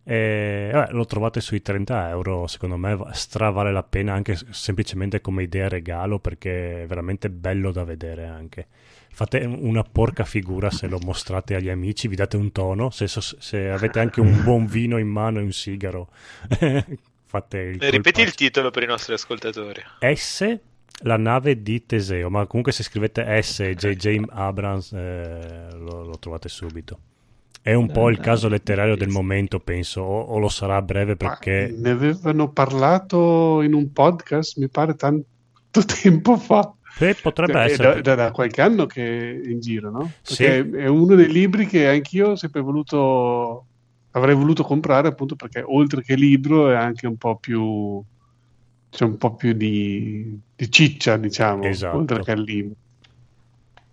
E, 0.09 0.69
vabbè, 0.71 0.93
lo 0.93 1.05
trovate 1.05 1.41
sui 1.41 1.61
30 1.61 2.07
euro, 2.07 2.47
secondo 2.47 2.77
me 2.77 2.95
va- 2.95 3.11
stra 3.11 3.49
vale 3.49 3.73
la 3.73 3.83
pena 3.83 4.13
anche 4.13 4.37
semplicemente 4.51 5.19
come 5.19 5.43
idea 5.43 5.67
regalo 5.67 6.17
perché 6.19 6.83
è 6.83 6.85
veramente 6.87 7.29
bello 7.29 7.73
da 7.73 7.83
vedere 7.83 8.25
anche. 8.25 8.67
Fate 9.11 9.39
una 9.39 9.83
porca 9.83 10.23
figura 10.23 10.69
se 10.69 10.87
lo 10.87 10.97
mostrate 11.03 11.55
agli 11.55 11.67
amici, 11.67 12.07
vi 12.07 12.15
date 12.15 12.37
un 12.37 12.53
tono, 12.53 12.89
se, 12.89 13.07
se 13.09 13.69
avete 13.69 13.99
anche 13.99 14.21
un 14.21 14.43
buon 14.43 14.65
vino 14.65 14.97
in 14.97 15.09
mano 15.09 15.39
e 15.39 15.41
un 15.41 15.51
sigaro, 15.51 16.07
fate 17.25 17.57
il 17.57 17.81
Ripeti 17.81 18.21
il 18.21 18.33
titolo 18.33 18.71
per 18.71 18.83
i 18.83 18.87
nostri 18.87 19.13
ascoltatori. 19.13 19.81
S, 19.99 20.57
la 21.01 21.17
nave 21.17 21.61
di 21.61 21.85
Teseo, 21.85 22.29
ma 22.29 22.45
comunque 22.45 22.71
se 22.71 22.83
scrivete 22.83 23.41
S 23.41 23.59
e 23.59 23.75
J.J. 23.75 24.21
Abrams 24.29 24.93
eh, 24.93 25.67
lo, 25.73 26.05
lo 26.05 26.17
trovate 26.17 26.47
subito. 26.47 26.99
È 27.61 27.73
un 27.73 27.91
po' 27.91 28.09
il 28.09 28.19
caso 28.19 28.47
letterario 28.47 28.95
del 28.95 29.09
momento, 29.09 29.59
penso, 29.59 30.01
o, 30.01 30.21
o 30.21 30.37
lo 30.39 30.47
sarà 30.47 30.77
a 30.77 30.81
breve 30.81 31.17
Ma 31.19 31.29
perché... 31.29 31.73
ne 31.77 31.89
avevano 31.89 32.49
parlato 32.49 33.61
in 33.61 33.73
un 33.73 33.91
podcast, 33.91 34.57
mi 34.57 34.69
pare 34.69 34.95
tanto 34.95 35.25
tempo 36.01 36.37
fa. 36.37 36.71
Eh, 36.99 37.15
potrebbe 37.21 37.61
è 37.61 37.65
essere... 37.65 37.95
da, 37.95 38.15
da- 38.15 38.23
da 38.23 38.31
qualche 38.31 38.61
anno 38.61 38.85
che 38.85 39.03
è 39.05 39.49
in 39.49 39.59
giro, 39.59 39.91
no? 39.91 40.11
Sì. 40.21 40.43
Perché 40.43 40.77
è 40.79 40.87
uno 40.87 41.15
dei 41.15 41.31
libri 41.31 41.65
che 41.67 41.87
anch'io 41.87 42.29
ho 42.29 42.35
sempre 42.35 42.61
voluto, 42.61 43.65
avrei 44.11 44.33
voluto 44.33 44.63
comprare 44.63 45.09
appunto 45.09 45.35
perché 45.35 45.61
oltre 45.65 46.01
che 46.01 46.15
libro 46.15 46.71
è 46.71 46.75
anche 46.75 47.05
un 47.05 47.17
po' 47.17 47.35
più, 47.37 48.01
c'è 48.89 49.03
un 49.03 49.17
po' 49.17 49.35
più 49.35 49.53
di, 49.53 50.39
di 50.55 50.71
ciccia, 50.71 51.17
diciamo, 51.17 51.63
Esatto. 51.63 51.97
oltre 51.97 52.23
che 52.23 52.31
al 52.31 52.41
libro. 52.41 52.75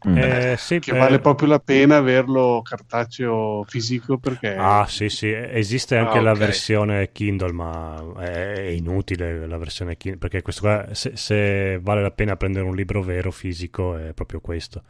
Mm. 0.09 0.17
Eh, 0.17 0.55
sì, 0.59 0.79
Che 0.81 0.93
eh, 0.93 0.99
vale 0.99 1.19
proprio 1.19 1.49
la 1.49 1.59
pena 1.59 1.97
averlo 1.97 2.61
cartaceo 2.63 3.65
fisico 3.67 4.19
perché 4.19 4.55
Ah, 4.57 4.87
sì, 4.87 5.09
sì, 5.09 5.31
esiste 5.31 5.97
anche 5.97 6.19
Ah, 6.19 6.23
la 6.23 6.35
versione 6.35 7.11
Kindle, 7.13 7.53
ma 7.53 8.13
è, 8.21 8.69
inutile 8.77 9.47
la 9.47 9.57
versione 9.59 9.97
Kindle, 9.97 10.19
perché 10.21 10.43
questo 10.43 10.61
qua, 10.63 10.89
se, 10.95 11.17
se 11.17 11.79
vale 11.83 12.03
la 12.03 12.11
pena 12.11 12.37
prendere 12.37 12.65
un 12.65 12.75
libro 12.75 13.03
vero 13.03 13.31
fisico, 13.33 13.97
è 13.97 14.13
proprio 14.13 14.41
questo, 14.41 14.83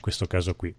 questo 0.00 0.26
caso 0.26 0.54
qui. 0.54 0.74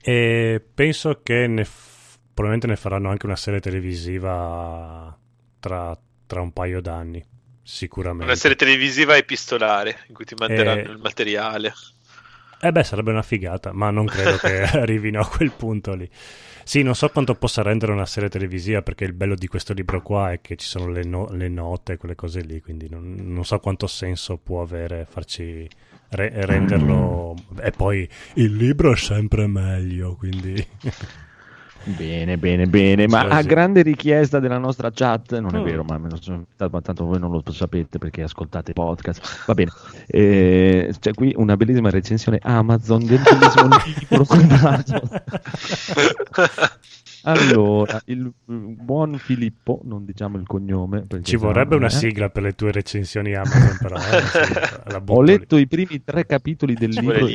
E 0.00 0.62
penso 0.74 1.20
che 1.22 1.46
ne 1.46 1.64
f- 1.64 2.18
probabilmente 2.32 2.66
ne 2.66 2.76
faranno 2.76 3.10
anche 3.10 3.26
una 3.26 3.36
serie 3.36 3.60
televisiva 3.60 5.16
tra, 5.60 5.98
tra 6.26 6.40
un 6.40 6.52
paio 6.52 6.80
d'anni, 6.80 7.24
sicuramente. 7.62 8.24
Una 8.24 8.34
serie 8.36 8.56
televisiva 8.56 9.16
epistolare 9.16 10.04
in 10.08 10.14
cui 10.14 10.24
ti 10.24 10.34
manderanno 10.34 10.90
Eh, 10.90 10.92
il 10.92 10.98
materiale. 10.98 11.72
Eh 12.60 12.72
beh, 12.72 12.82
sarebbe 12.82 13.12
una 13.12 13.22
figata, 13.22 13.72
ma 13.72 13.90
non 13.90 14.06
credo 14.06 14.36
che 14.36 14.62
arrivino 14.78 15.20
a 15.20 15.26
quel 15.28 15.52
punto 15.52 15.94
lì. 15.94 16.08
Sì, 16.64 16.82
non 16.82 16.94
so 16.94 17.08
quanto 17.08 17.34
possa 17.34 17.62
rendere 17.62 17.92
una 17.92 18.04
serie 18.04 18.28
televisiva, 18.28 18.82
perché 18.82 19.04
il 19.04 19.12
bello 19.14 19.36
di 19.36 19.46
questo 19.46 19.72
libro 19.72 20.02
qua 20.02 20.32
è 20.32 20.40
che 20.40 20.56
ci 20.56 20.66
sono 20.66 20.88
le, 20.88 21.04
no- 21.04 21.28
le 21.30 21.48
note, 21.48 21.96
quelle 21.96 22.14
cose 22.14 22.40
lì, 22.40 22.60
quindi 22.60 22.88
non, 22.90 23.14
non 23.16 23.44
so 23.44 23.58
quanto 23.60 23.86
senso 23.86 24.36
può 24.36 24.60
avere 24.60 25.06
farci 25.08 25.66
re- 26.10 26.32
renderlo... 26.44 27.34
E 27.60 27.70
poi 27.70 28.08
il 28.34 28.54
libro 28.54 28.92
è 28.92 28.96
sempre 28.96 29.46
meglio, 29.46 30.16
quindi... 30.16 30.66
Bene, 31.96 32.36
bene, 32.36 32.66
bene. 32.66 33.06
Ma 33.06 33.20
Sì, 33.20 33.26
a 33.30 33.40
sì. 33.40 33.46
grande 33.48 33.82
richiesta 33.82 34.38
della 34.40 34.58
nostra 34.58 34.90
chat, 34.92 35.38
non 35.38 35.54
è 35.54 35.60
Mm. 35.60 35.64
vero, 35.64 35.84
ma, 35.84 35.96
me 35.98 36.10
lo 36.10 36.18
so- 36.20 36.44
ma 36.70 36.80
tanto 36.80 37.04
voi 37.06 37.18
non 37.18 37.30
lo 37.30 37.42
sapete 37.50 37.98
perché 37.98 38.22
ascoltate 38.22 38.72
podcast. 38.74 39.44
Va 39.46 39.54
bene, 39.54 39.70
Eh, 40.10 40.94
c'è 40.98 41.12
qui 41.12 41.34
una 41.36 41.54
bellissima 41.56 41.90
recensione 41.90 42.38
Amazon 42.42 43.04
del 43.04 43.20
bellissimo 43.20 43.68
libro. 43.84 44.24
Allora, 47.22 48.00
il 48.06 48.30
mm, 48.50 48.72
buon 48.78 49.18
Filippo, 49.18 49.80
non 49.84 50.04
diciamo 50.04 50.36
il 50.38 50.46
cognome. 50.46 51.04
Ci 51.22 51.36
vorrebbe 51.36 51.76
una 51.76 51.86
eh. 51.86 51.90
sigla 51.90 52.30
per 52.30 52.42
le 52.44 52.54
tue 52.54 52.72
recensioni 52.72 53.34
Amazon, 53.34 53.76
però... 53.80 53.96
eh, 53.96 55.02
Ho 55.06 55.20
lì. 55.20 55.32
letto 55.32 55.56
i 55.56 55.66
primi 55.66 56.02
tre 56.04 56.24
capitoli 56.26 56.74
del 56.74 56.92
Ci 56.92 57.00
libro 57.00 57.26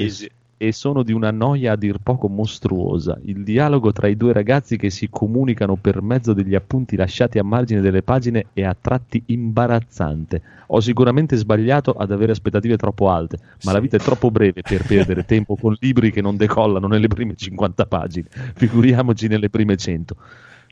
e, 0.67 0.71
sono 0.71 1.03
di 1.03 1.11
una 1.11 1.31
noia 1.31 1.73
a 1.73 1.75
dir 1.75 1.97
poco 2.01 2.29
mostruosa. 2.29 3.19
Il 3.25 3.43
dialogo 3.43 3.91
tra 3.91 4.07
i 4.07 4.15
due 4.15 4.31
ragazzi 4.31 4.77
che 4.77 4.89
si 4.89 5.09
comunicano 5.09 5.75
per 5.75 6.01
mezzo 6.01 6.31
degli 6.31 6.55
appunti 6.55 6.95
lasciati 6.95 7.37
a 7.37 7.43
margine 7.43 7.81
delle 7.81 8.01
pagine 8.01 8.45
è 8.53 8.63
a 8.63 8.75
tratti 8.79 9.21
imbarazzante. 9.25 10.41
Ho 10.67 10.79
sicuramente 10.79 11.35
sbagliato 11.35 11.91
ad 11.91 12.11
avere 12.11 12.31
aspettative 12.31 12.77
troppo 12.77 13.09
alte, 13.09 13.37
ma 13.41 13.49
Sì. 13.57 13.71
la 13.73 13.79
vita 13.79 13.97
è 13.97 13.99
troppo 13.99 14.31
breve 14.31 14.61
per 14.61 14.85
perdere 14.85 15.25
tempo 15.27 15.57
con 15.57 15.75
libri 15.79 16.11
che 16.11 16.21
non 16.21 16.37
decollano 16.37 16.87
nelle 16.87 17.07
prime 17.07 17.35
50 17.35 17.85
pagine, 17.85 18.27
figuriamoci 18.55 19.27
nelle 19.27 19.49
prime 19.49 19.75
100. 19.75 20.15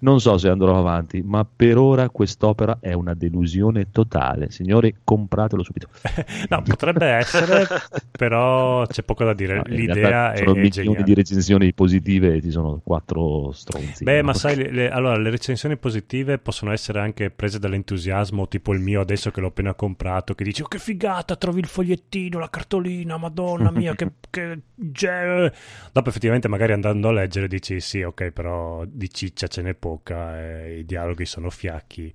Non 0.01 0.19
so 0.19 0.37
se 0.37 0.49
andrò 0.49 0.77
avanti, 0.79 1.21
ma 1.21 1.45
per 1.45 1.77
ora 1.77 2.09
quest'opera 2.09 2.77
è 2.79 2.93
una 2.93 3.13
delusione 3.13 3.91
totale. 3.91 4.49
Signori, 4.49 4.95
compratelo 5.03 5.63
subito. 5.63 5.89
No, 6.49 6.61
potrebbe 6.63 7.05
essere, 7.05 7.65
però 8.11 8.85
c'è 8.87 9.03
poco 9.03 9.23
da 9.23 9.33
dire. 9.33 9.55
No, 9.57 9.63
L'idea 9.67 9.93
realtà 9.93 10.33
è, 10.33 10.37
sono 10.37 10.53
milioni 10.53 10.71
geniale. 10.71 11.03
di 11.03 11.13
recensioni 11.13 11.73
positive 11.73 12.33
e 12.35 12.41
ci 12.41 12.51
sono 12.51 12.81
quattro 12.83 13.51
stronzi. 13.51 14.03
Beh, 14.03 14.17
no? 14.17 14.23
ma 14.23 14.33
sai, 14.33 14.55
le, 14.55 14.71
le- 14.71 14.89
allora, 14.89 15.17
le 15.17 15.29
recensioni 15.29 15.77
positive 15.77 16.37
possono 16.39 16.71
essere 16.71 16.99
anche 16.99 17.29
prese 17.29 17.59
dall'entusiasmo, 17.59 18.47
tipo 18.47 18.73
il 18.73 18.79
mio 18.81 19.01
adesso 19.01 19.31
che 19.31 19.39
l'ho 19.39 19.47
appena 19.47 19.73
comprato, 19.73 20.33
che 20.33 20.43
dice, 20.43 20.63
oh 20.63 20.67
che 20.67 20.79
figata, 20.79 21.35
trovi 21.35 21.59
il 21.59 21.67
fogliettino, 21.67 22.39
la 22.39 22.49
cartolina, 22.49 23.17
madonna 23.17 23.71
mia, 23.71 23.95
che... 23.95 24.11
che 24.29 24.59
ge-". 24.75 25.53
Dopo 25.91 26.09
effettivamente 26.09 26.47
magari 26.47 26.73
andando 26.73 27.07
a 27.09 27.11
leggere 27.11 27.47
dici, 27.47 27.79
sì, 27.79 28.01
ok, 28.01 28.31
però 28.31 28.83
di 28.85 29.09
ciccia 29.09 29.47
ce 29.47 29.61
n'è 29.61 29.73
poca, 29.95 30.39
e 30.41 30.79
i 30.79 30.85
dialoghi 30.85 31.25
sono 31.25 31.49
fiacchi. 31.49 32.11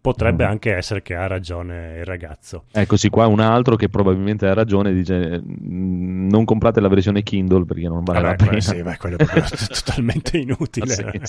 Potrebbe 0.00 0.44
Mm. 0.44 0.48
anche 0.50 0.74
essere 0.74 1.00
che 1.00 1.14
ha 1.14 1.26
ragione 1.26 1.96
il 2.00 2.04
ragazzo. 2.04 2.64
Eccoci 2.72 3.08
qua 3.08 3.26
un 3.26 3.40
altro 3.40 3.74
che 3.76 3.88
probabilmente 3.88 4.46
ha 4.46 4.52
ragione, 4.52 4.92
dice 4.92 5.40
"Mm, 5.42 6.28
non 6.28 6.44
comprate 6.44 6.80
la 6.80 6.88
versione 6.88 7.22
Kindle 7.22 7.64
perché 7.64 7.88
non 7.88 8.04
vale 8.04 8.20
la 8.20 8.26
Vabbè, 8.28 8.44
pena. 8.44 8.56
eh, 8.58 8.60
sì, 8.60 8.82
beh, 8.82 8.96
quello 8.98 9.16
è 9.16 9.24
proprio 9.24 9.44
totalmente 9.72 10.36
inutile. 10.38 10.94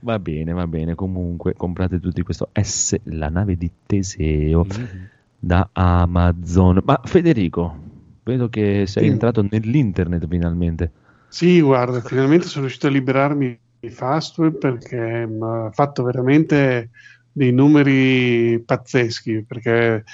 va 0.00 0.18
bene, 0.18 0.52
va 0.52 0.66
bene, 0.66 0.94
comunque 0.94 1.54
comprate 1.54 1.98
tutti 2.00 2.22
questo 2.22 2.50
S, 2.60 2.98
la 3.04 3.28
nave 3.30 3.56
di 3.56 3.70
Teseo 3.86 4.64
Mhm. 4.64 5.08
da 5.38 5.68
Amazon. 5.72 6.80
Ma 6.84 7.00
Federico, 7.04 7.74
vedo 8.22 8.48
che 8.50 8.84
sei 8.86 9.04
Sì. 9.04 9.08
entrato 9.10 9.46
nell'internet 9.48 10.26
finalmente. 10.28 10.90
Sì, 11.34 11.60
guarda, 11.62 12.00
finalmente 12.02 12.46
sono 12.46 12.62
riuscito 12.62 12.88
a 12.88 12.90
liberarmi 12.90 13.58
di 13.80 13.88
Fastweb 13.90 14.58
perché 14.58 15.26
mi 15.26 15.38
ha 15.42 15.70
fatto 15.72 16.02
veramente 16.02 16.90
dei 17.32 17.52
numeri 17.52 18.62
pazzeschi, 18.62 19.42
perché 19.46 20.04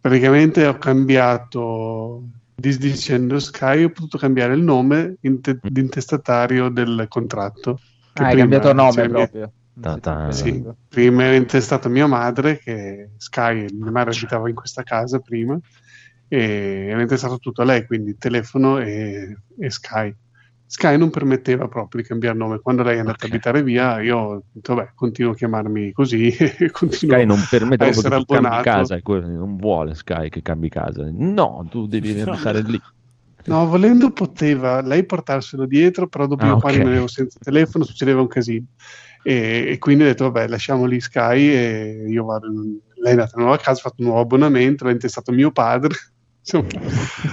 praticamente 0.00 0.64
ho 0.66 0.78
cambiato, 0.78 2.28
disdicendo 2.54 3.40
Sky, 3.40 3.82
ho 3.82 3.90
potuto 3.90 4.18
cambiare 4.18 4.54
il 4.54 4.62
nome 4.62 5.16
in 5.22 5.40
te- 5.40 5.58
di 5.60 5.80
intestatario 5.80 6.68
del 6.68 7.06
contratto. 7.08 7.80
che 8.12 8.22
Ah, 8.22 8.28
hai 8.28 8.36
cambiato 8.36 8.72
nome 8.72 8.92
cioè, 8.92 9.08
proprio. 9.08 9.52
Ta- 9.80 10.30
Sì, 10.32 10.62
prima 10.88 11.24
era 11.24 11.34
intestato 11.34 11.88
mia 11.88 12.06
madre, 12.06 12.58
che 12.58 13.10
Sky, 13.16 13.66
mia 13.72 13.90
madre 13.90 14.14
abitava 14.14 14.48
in 14.48 14.54
questa 14.54 14.84
casa 14.84 15.18
prima, 15.18 15.58
e 16.28 16.86
era 16.88 17.00
intestato 17.00 17.38
tutto 17.38 17.62
a 17.62 17.64
lei, 17.64 17.84
quindi 17.84 18.16
telefono 18.16 18.78
e, 18.78 19.36
e 19.58 19.70
Sky. 19.70 20.14
Sky 20.72 20.96
non 20.96 21.10
permetteva 21.10 21.68
proprio 21.68 22.00
di 22.00 22.08
cambiare 22.08 22.36
nome. 22.38 22.58
Quando 22.60 22.82
lei 22.82 22.96
è 22.96 23.00
andata 23.00 23.16
Ok. 23.16 23.24
a 23.24 23.26
abitare 23.26 23.62
via, 23.62 24.00
io 24.00 24.16
ho 24.18 24.42
detto, 24.50 24.74
vabbè, 24.74 24.92
continuo 24.94 25.32
a 25.32 25.34
chiamarmi 25.34 25.92
così 25.92 26.30
Sky 26.88 27.24
non 27.26 27.46
permette 27.46 27.84
a 27.84 27.88
proprio 27.88 27.90
essere 27.90 28.08
che 28.10 28.14
tu 28.16 28.24
cambi 28.26 28.56
abbonato. 28.56 28.68
casa, 28.70 28.98
non 29.36 29.56
vuole 29.56 29.94
Sky 29.94 30.28
che 30.30 30.40
cambi 30.42 30.68
casa. 30.70 31.08
No, 31.12 31.66
tu 31.68 31.86
devi 31.86 32.12
No. 32.24 32.70
lì. 32.70 32.80
No, 33.44 33.66
volendo 33.66 34.10
poteva 34.12 34.80
lei 34.82 35.04
portarselo 35.04 35.66
dietro, 35.66 36.06
però 36.08 36.26
dopo 36.26 36.44
Ah, 36.44 36.48
io 36.48 36.56
qua 36.56 36.70
ok. 36.70 36.76
rimanevo 36.76 37.06
senza 37.08 37.38
telefono, 37.42 37.84
succedeva 37.84 38.20
un 38.20 38.28
casino. 38.28 38.66
E, 39.22 39.66
e 39.68 39.78
quindi 39.78 40.04
ho 40.04 40.06
detto, 40.06 40.30
vabbè, 40.30 40.48
lasciamo 40.48 40.86
lì 40.86 41.00
Sky 41.00 41.48
e 41.48 42.04
io 42.08 42.24
vado. 42.24 42.48
Lei 42.48 43.08
è 43.08 43.10
andata 43.10 43.32
in 43.36 43.42
nuova 43.42 43.56
casa, 43.58 43.80
ha 43.80 43.82
fatto 43.82 43.96
un 43.98 44.06
nuovo 44.06 44.20
abbonamento, 44.22 44.84
l'ha 44.84 44.92
intestato 44.92 45.32
mio 45.32 45.50
padre. 45.50 45.94
Insomma, 46.42 46.68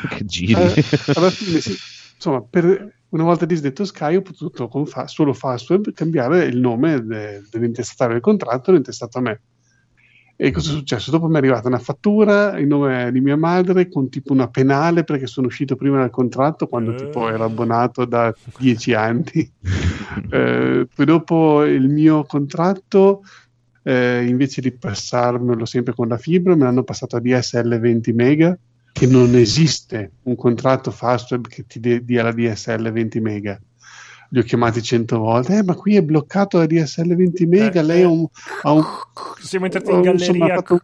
che 0.07 0.25
giri. 0.25 0.53
eh, 0.53 0.83
alla 1.13 1.29
fine 1.31 1.59
sì. 1.61 1.75
Insomma, 2.15 2.41
per, 2.43 2.98
una 3.09 3.23
volta 3.23 3.45
disdetto 3.45 3.85
Sky 3.85 4.15
ho 4.15 4.21
potuto 4.21 4.67
con 4.67 4.85
fa- 4.85 5.07
solo 5.07 5.33
Fastweb 5.33 5.91
cambiare 5.93 6.45
il 6.45 6.57
nome 6.59 7.03
de- 7.03 7.41
dell'intestatario 7.49 8.13
del 8.13 8.21
contratto, 8.23 8.71
l'ho 8.71 8.77
intestato 8.77 9.17
a 9.17 9.21
me. 9.21 9.41
E 10.41 10.51
cosa 10.51 10.71
è 10.71 10.73
successo? 10.75 11.11
Dopo 11.11 11.27
mi 11.27 11.33
è 11.33 11.37
arrivata 11.37 11.67
una 11.67 11.79
fattura 11.79 12.57
in 12.57 12.69
nome 12.69 13.11
di 13.11 13.19
mia 13.19 13.35
madre 13.35 13.89
con 13.89 14.07
tipo 14.07 14.31
una 14.31 14.47
penale 14.47 15.03
perché 15.03 15.27
sono 15.27 15.47
uscito 15.47 15.75
prima 15.75 15.97
dal 15.97 16.11
contratto 16.11 16.67
quando 16.67 16.95
tipo 16.95 17.27
ero 17.27 17.43
abbonato 17.43 18.05
da 18.05 18.33
dieci 18.57 18.93
anni. 18.93 19.51
Eh, 20.31 20.87
poi 20.93 21.05
dopo 21.05 21.63
il 21.63 21.87
mio 21.87 22.23
contratto, 22.23 23.21
eh, 23.83 24.25
invece 24.25 24.59
di 24.59 24.71
passarmelo 24.71 25.65
sempre 25.65 25.93
con 25.93 26.07
la 26.07 26.17
fibra, 26.17 26.55
me 26.55 26.63
l'hanno 26.63 26.83
passato 26.83 27.15
a 27.15 27.19
DSL 27.19 27.79
20 27.79 28.13
mega, 28.13 28.57
che 28.99 29.07
non 29.07 29.33
esiste 29.35 30.11
un 30.23 30.35
contratto 30.35 30.91
Fastweb 30.91 31.47
che 31.47 31.65
ti 31.65 31.79
de- 31.79 32.03
dia 32.03 32.21
la 32.21 32.33
DSL 32.33 32.91
20 32.91 33.21
mega. 33.21 33.57
Li 34.31 34.39
ho 34.39 34.43
chiamati 34.43 34.83
cento 34.83 35.19
volte, 35.19 35.55
eh, 35.59 35.63
ma 35.63 35.73
qui 35.73 35.95
è 35.95 36.03
bloccato 36.03 36.57
la 36.57 36.65
DSL 36.65 37.15
20 37.15 37.45
mega, 37.45 37.79
Eh, 37.79 37.83
lei 37.83 38.03
ha 38.03 38.09
un... 38.09 38.27
Ha 38.63 38.71
un 38.73 38.83
Siamo 39.41 39.65
entrati 39.65 39.89
ha 39.89 39.93
in 39.93 40.01
galleria. 40.01 40.53
ha 40.53 40.55
fatto- 40.61 40.81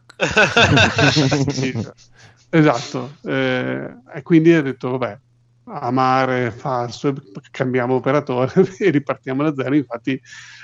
Sì, 1.52 1.74
esatto, 2.50 3.16
eh, 3.24 3.94
e 4.16 4.22
quindi 4.24 4.54
ho 4.54 4.62
detto, 4.62 4.98
vabbè, 4.98 5.20
amare 5.66 6.52
Fastweb, 6.52 7.22
cambiamo 7.52 7.96
operatore 7.96 8.54
e 8.80 8.90
ripartiamo 8.92 9.44
da 9.44 9.54
zero. 9.62 9.76
Infatti, 9.76 10.20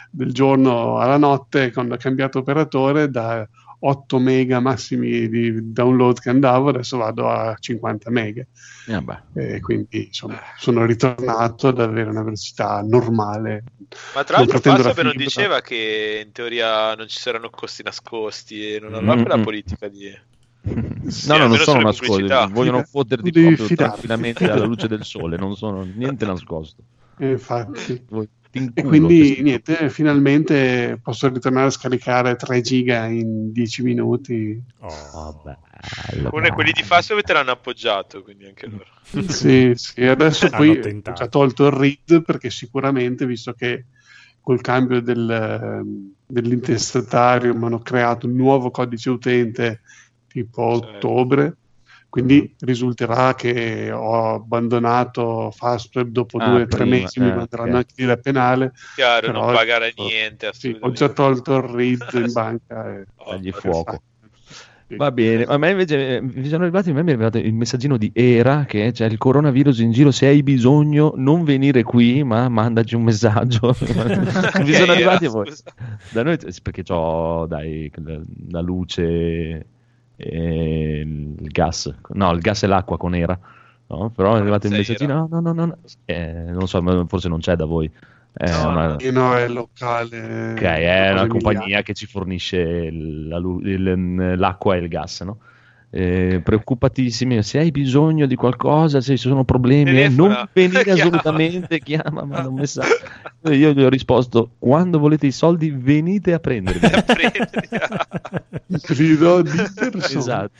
del 0.09 0.31
giorno 0.31 0.99
alla 0.99 1.17
notte, 1.17 1.73
quando 1.73 1.95
ho 1.95 1.97
cambiato 1.97 2.39
operatore, 2.39 3.09
da 3.09 3.45
8 3.83 4.19
mega 4.19 4.59
massimi 4.59 5.27
di 5.27 5.71
download 5.71 6.19
che 6.19 6.29
andavo, 6.29 6.69
adesso 6.69 6.97
vado 6.97 7.29
a 7.29 7.55
50 7.59 8.11
mega. 8.11 8.45
Eh. 8.87 9.55
E 9.55 9.59
quindi 9.59 10.05
insomma, 10.05 10.39
sono 10.57 10.85
ritornato 10.85 11.69
ad 11.69 11.79
avere 11.79 12.09
una 12.09 12.21
velocità 12.21 12.81
normale. 12.81 13.63
Ma 14.13 14.23
tra 14.23 14.37
l'altro 14.37 14.59
Fastweb 14.59 15.01
non 15.01 15.15
diceva 15.15 15.61
che 15.61 16.23
in 16.23 16.31
teoria 16.31 16.93
non 16.93 17.07
ci 17.07 17.17
saranno 17.17 17.49
costi 17.49 17.81
nascosti 17.81 18.75
e 18.75 18.79
non 18.79 18.93
aveva 18.93 19.15
Mm-mm. 19.15 19.23
quella 19.25 19.43
politica 19.43 19.87
di... 19.87 20.15
no, 20.61 21.37
no, 21.37 21.47
non 21.47 21.57
sono 21.57 21.81
nascosti, 21.81 22.27
vogliono 22.51 22.83
fotterti 22.83 23.31
proprio 23.31 23.55
fidarti. 23.55 23.75
tranquillamente 23.75 24.49
alla 24.49 24.65
luce 24.65 24.87
del 24.87 25.03
sole, 25.03 25.37
non 25.37 25.55
sono 25.55 25.81
niente 25.95 26.25
nascosto. 26.25 26.83
E 27.17 27.31
infatti. 27.31 28.05
Voi- 28.09 28.29
E 28.51 28.83
quindi 28.83 29.41
niente, 29.41 29.89
finalmente 29.89 30.99
posso 31.01 31.29
ritornare 31.29 31.67
a 31.67 31.71
scaricare 31.71 32.35
3 32.35 32.61
giga 32.61 33.05
in 33.05 33.51
10 33.51 33.81
minuti. 33.83 34.61
Oh. 34.79 35.11
Oh, 35.13 35.41
bello, 35.43 36.29
Uno 36.31 36.47
e 36.47 36.51
quelli 36.51 36.71
di. 36.71 36.83
Fastweb 36.83 37.21
te 37.21 37.33
l'hanno 37.33 37.51
appoggiato, 37.51 38.23
quindi 38.23 38.45
anche 38.45 38.67
loro. 38.67 38.85
Sì, 39.27 39.73
sì, 39.75 40.05
adesso 40.05 40.49
poi 40.49 40.69
ho 40.69 40.79
tentato. 40.79 41.21
già 41.21 41.27
tolto 41.27 41.65
il 41.67 41.73
read 41.73 42.23
perché 42.23 42.49
sicuramente, 42.49 43.25
visto 43.25 43.53
che 43.53 43.87
col 44.39 44.61
cambio 44.61 45.01
del, 45.01 45.29
ehm, 45.29 46.13
dell'intestatario 46.25 47.53
mi 47.53 47.65
hanno 47.65 47.79
creato 47.79 48.27
un 48.27 48.35
nuovo 48.35 48.71
codice 48.71 49.09
utente 49.09 49.81
tipo 50.27 50.79
Certo. 50.79 50.87
ottobre, 51.09 51.57
quindi 52.11 52.53
risulterà 52.59 53.33
che 53.35 53.89
ho 53.89 54.33
abbandonato 54.33 55.49
Fastweb 55.49 56.09
dopo 56.09 56.39
Ah, 56.39 56.49
due 56.49 56.61
o 56.63 56.67
tre 56.67 56.83
mesi, 56.83 57.21
mi 57.21 57.29
eh, 57.29 57.33
manderanno 57.35 57.69
ok. 57.69 57.75
anche 57.77 57.93
lì 57.95 58.05
la 58.05 58.17
penale. 58.17 58.73
Chiaro, 58.95 59.27
Però- 59.27 59.45
non 59.45 59.53
pagare 59.53 59.93
niente, 59.95 60.49
Sì, 60.51 60.75
ho 60.77 60.91
già 60.91 61.07
tolto 61.07 61.55
il 61.55 61.63
read 61.63 62.05
in 62.13 62.31
banca. 62.33 62.89
E... 62.95 63.05
Oh, 63.15 63.39
perché- 63.39 63.51
fuoco. 63.53 64.01
Sì. 64.89 64.97
Va 64.97 65.09
bene, 65.09 65.43
a 65.45 65.57
me 65.57 65.69
invece 65.69 66.17
eh, 66.17 66.21
mi 66.21 66.49
sono 66.49 66.63
arrivati, 66.63 66.89
a 66.89 66.93
me 66.93 67.01
mi 67.01 67.11
è 67.11 67.13
arrivato 67.13 67.37
il 67.37 67.53
messaggino 67.53 67.95
di 67.95 68.11
Era 68.13 68.65
che 68.65 68.91
c'è 68.91 69.05
il 69.05 69.17
coronavirus 69.17 69.79
in 69.79 69.93
giro, 69.93 70.11
se 70.11 70.25
hai 70.27 70.43
bisogno 70.43 71.13
non 71.15 71.45
venire 71.45 71.81
qui, 71.83 72.25
ma 72.25 72.49
mandaci 72.49 72.95
un 72.95 73.03
messaggio. 73.03 73.73
mi 73.79 74.73
sono 74.73 74.91
arrivati 74.91 75.25
a 75.27 75.29
voi. 75.29 75.49
Da 76.11 76.23
noi, 76.23 76.37
perché 76.61 76.83
ho 76.91 77.45
dai, 77.45 77.89
la 78.49 78.59
luce 78.59 79.65
e 80.23 80.99
il 81.01 81.49
gas, 81.51 81.93
no, 82.09 82.31
il 82.31 82.39
gas 82.39 82.63
e 82.63 82.67
l'acqua 82.67 82.97
con 82.97 83.15
Era, 83.15 83.37
no? 83.87 84.09
però 84.11 84.35
è 84.35 84.39
arrivato 84.39 84.67
il 84.67 84.73
Sei 84.73 84.79
messaggino, 84.79 85.11
Era. 85.13 85.27
no, 85.29 85.39
no, 85.41 85.53
no, 85.53 85.65
no, 85.65 85.77
eh, 86.05 86.43
non 86.51 86.67
so, 86.67 86.81
forse 87.07 87.27
non 87.29 87.39
c'è 87.39 87.55
da 87.55 87.65
voi. 87.65 87.91
È 88.33 88.49
No, 88.49 88.67
una- 88.69 88.95
no, 89.11 89.35
è 89.35 89.47
locale. 89.47 90.53
Ok, 90.53 90.61
è 90.61 91.11
una 91.11 91.27
compagnia 91.27 91.59
emiliana. 91.61 91.83
che 91.83 91.93
ci 91.93 92.05
fornisce 92.05 92.89
la 92.91 93.37
il- 93.37 94.35
l'acqua 94.37 94.75
e 94.75 94.79
il 94.79 94.87
gas, 94.87 95.21
no? 95.21 95.39
Eh, 95.93 96.39
preoccupatissimi, 96.41 97.43
se 97.43 97.59
hai 97.59 97.69
bisogno 97.69 98.25
di 98.25 98.35
qualcosa, 98.35 99.01
se 99.01 99.17
ci 99.17 99.27
sono 99.27 99.43
problemi, 99.43 100.01
eh, 100.01 100.07
non 100.07 100.47
venire 100.53 100.83
Chiama. 100.87 101.01
assolutamente, 101.01 101.79
chiama, 101.79 102.23
manda 102.23 102.47
un 102.47 102.55
messaggio. 102.55 102.95
Io 103.49 103.73
gli 103.73 103.81
ho 103.83 103.89
risposto, 103.89 104.51
quando 104.57 104.99
volete 104.99 105.27
i 105.27 105.31
soldi 105.31 105.69
venite 105.69 106.31
a 106.31 106.39
prenderli. 106.39 106.79
Esatto. 110.17 110.51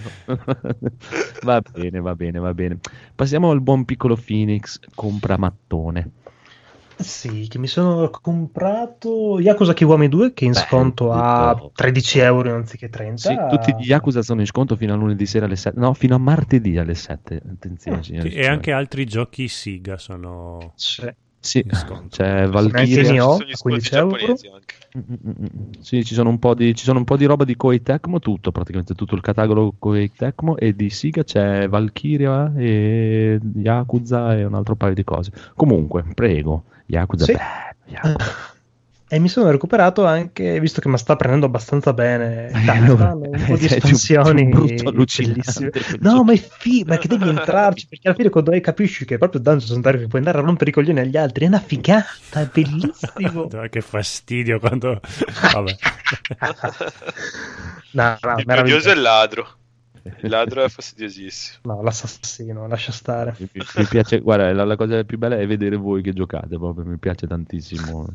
va 1.43 1.61
bene, 1.61 2.01
va 2.01 2.13
bene, 2.15 2.39
va 2.39 2.53
bene. 2.53 2.79
Passiamo 3.15 3.51
al 3.51 3.61
buon 3.61 3.85
piccolo 3.85 4.17
Phoenix, 4.17 4.79
compra 4.93 5.37
mattone. 5.37 6.11
Sì, 7.01 7.47
che 7.47 7.57
mi 7.57 7.67
sono 7.67 8.09
comprato 8.09 9.39
Yakuza 9.39 9.73
Kiwami 9.73 10.07
2 10.07 10.33
che 10.33 10.45
in 10.45 10.51
Beh, 10.51 10.59
sconto 10.59 11.11
a 11.11 11.53
tutto. 11.55 11.71
13 11.75 12.19
euro 12.19 12.55
anziché 12.55 12.89
30. 12.89 13.17
Sì, 13.17 13.37
tutti 13.49 13.75
gli 13.79 13.87
Yakuza 13.87 14.21
sono 14.21 14.41
in 14.41 14.47
sconto 14.47 14.75
fino 14.75 14.93
a 14.93 14.95
lunedì 14.95 15.25
sera 15.25 15.45
alle 15.45 15.55
7, 15.55 15.79
no, 15.79 15.93
fino 15.93 16.15
a 16.15 16.19
martedì 16.19 16.77
alle 16.77 16.95
7. 16.95 17.41
Attenzione, 17.51 18.03
signori. 18.03 18.31
Sì, 18.31 18.37
e 18.37 18.47
anche 18.47 18.71
altri 18.71 19.05
giochi 19.05 19.47
Siga 19.47 19.97
sono 19.97 20.73
C'è. 20.75 21.15
Sì, 21.41 21.65
c'è 22.09 22.47
Valkyria. 22.47 23.21
Sono 23.21 23.45
gli 23.45 23.51
a 23.51 23.55
sconti 23.55 23.89
15 23.89 23.95
euro. 23.95 24.59
Mm, 24.97 25.01
mm, 25.11 25.31
mm. 25.41 25.71
Sì, 25.79 26.05
ci 26.05 26.13
sono, 26.13 26.29
un 26.29 26.37
po 26.37 26.53
di, 26.53 26.75
ci 26.75 26.83
sono 26.83 26.99
un 26.99 27.03
po' 27.03 27.17
di 27.17 27.25
roba 27.25 27.45
di 27.45 27.55
Koei 27.55 27.81
Tecmo, 27.81 28.19
tutto, 28.19 28.51
praticamente 28.51 28.93
tutto 28.93 29.15
il 29.15 29.21
catalogo 29.21 29.73
Koei 29.79 30.11
Tecmo 30.15 30.55
e 30.55 30.75
di 30.75 30.91
Siga 30.91 31.23
c'è 31.23 31.67
Valkyria 31.67 32.53
e 32.55 33.39
Yakuza 33.55 34.37
e 34.37 34.45
un 34.45 34.53
altro 34.53 34.75
paio 34.75 34.93
di 34.93 35.03
cose. 35.03 35.31
Comunque, 35.55 36.03
prego, 36.13 36.65
Yakuza 36.85 37.25
Sì. 37.25 37.33
bello, 37.33 37.75
Yakuza. 37.85 38.49
E 39.13 39.19
mi 39.19 39.27
sono 39.27 39.51
recuperato 39.51 40.05
anche, 40.05 40.57
visto 40.61 40.79
che 40.79 40.87
mi 40.87 40.97
sta 40.97 41.17
prendendo 41.17 41.45
abbastanza 41.45 41.91
bene, 41.91 42.49
Kazakhstan, 42.49 43.17
un 43.17 43.43
po' 43.45 43.57
di 43.57 43.65
espansioni 43.67 44.47
bellissime. 44.47 45.69
No, 45.99 46.23
ma 46.23 46.31
è 46.31 46.37
figo, 46.37 46.85
perché 46.85 47.09
devi 47.09 47.27
entrarci, 47.27 47.87
perché 47.89 48.07
alla 48.07 48.15
fine 48.15 48.29
quando 48.29 48.51
hai 48.51 48.61
capisci 48.61 49.03
che 49.03 49.17
proprio 49.17 49.41
Dungeons 49.41 49.73
and 49.73 49.81
Dragons 49.81 50.07
puoi 50.07 50.21
andare 50.21 50.37
a 50.37 50.41
rompere 50.45 50.69
i 50.69 50.73
coglioni 50.73 51.01
agli 51.01 51.17
altri, 51.17 51.43
è 51.43 51.47
una 51.49 51.59
figata, 51.59 52.39
è 52.39 52.49
bellissimo. 52.53 53.49
Che 53.69 53.81
fastidio 53.81 54.59
quando... 54.59 55.01
Vabbè. 55.51 55.75
No, 57.93 58.17
no, 58.21 58.31
il 58.37 58.43
è 58.43 58.43
meraviglioso. 58.45 58.91
il 58.91 59.01
ladro. 59.01 59.47
Il 60.03 60.29
ladro 60.29 60.63
è 60.63 60.69
fastidiosissimo. 60.69 61.73
No, 61.73 61.81
l'assassino, 61.81 62.65
lascia 62.65 62.93
stare. 62.93 63.35
Mi, 63.37 63.49
mi 63.75 63.85
piace, 63.87 64.19
guarda, 64.19 64.53
la, 64.53 64.63
la 64.63 64.77
cosa 64.77 65.03
più 65.03 65.17
bella 65.17 65.37
è 65.37 65.45
vedere 65.45 65.75
voi 65.75 66.01
che 66.01 66.13
giocate, 66.13 66.57
proprio 66.57 66.85
mi 66.85 66.97
piace 66.97 67.27
tantissimo. 67.27 68.07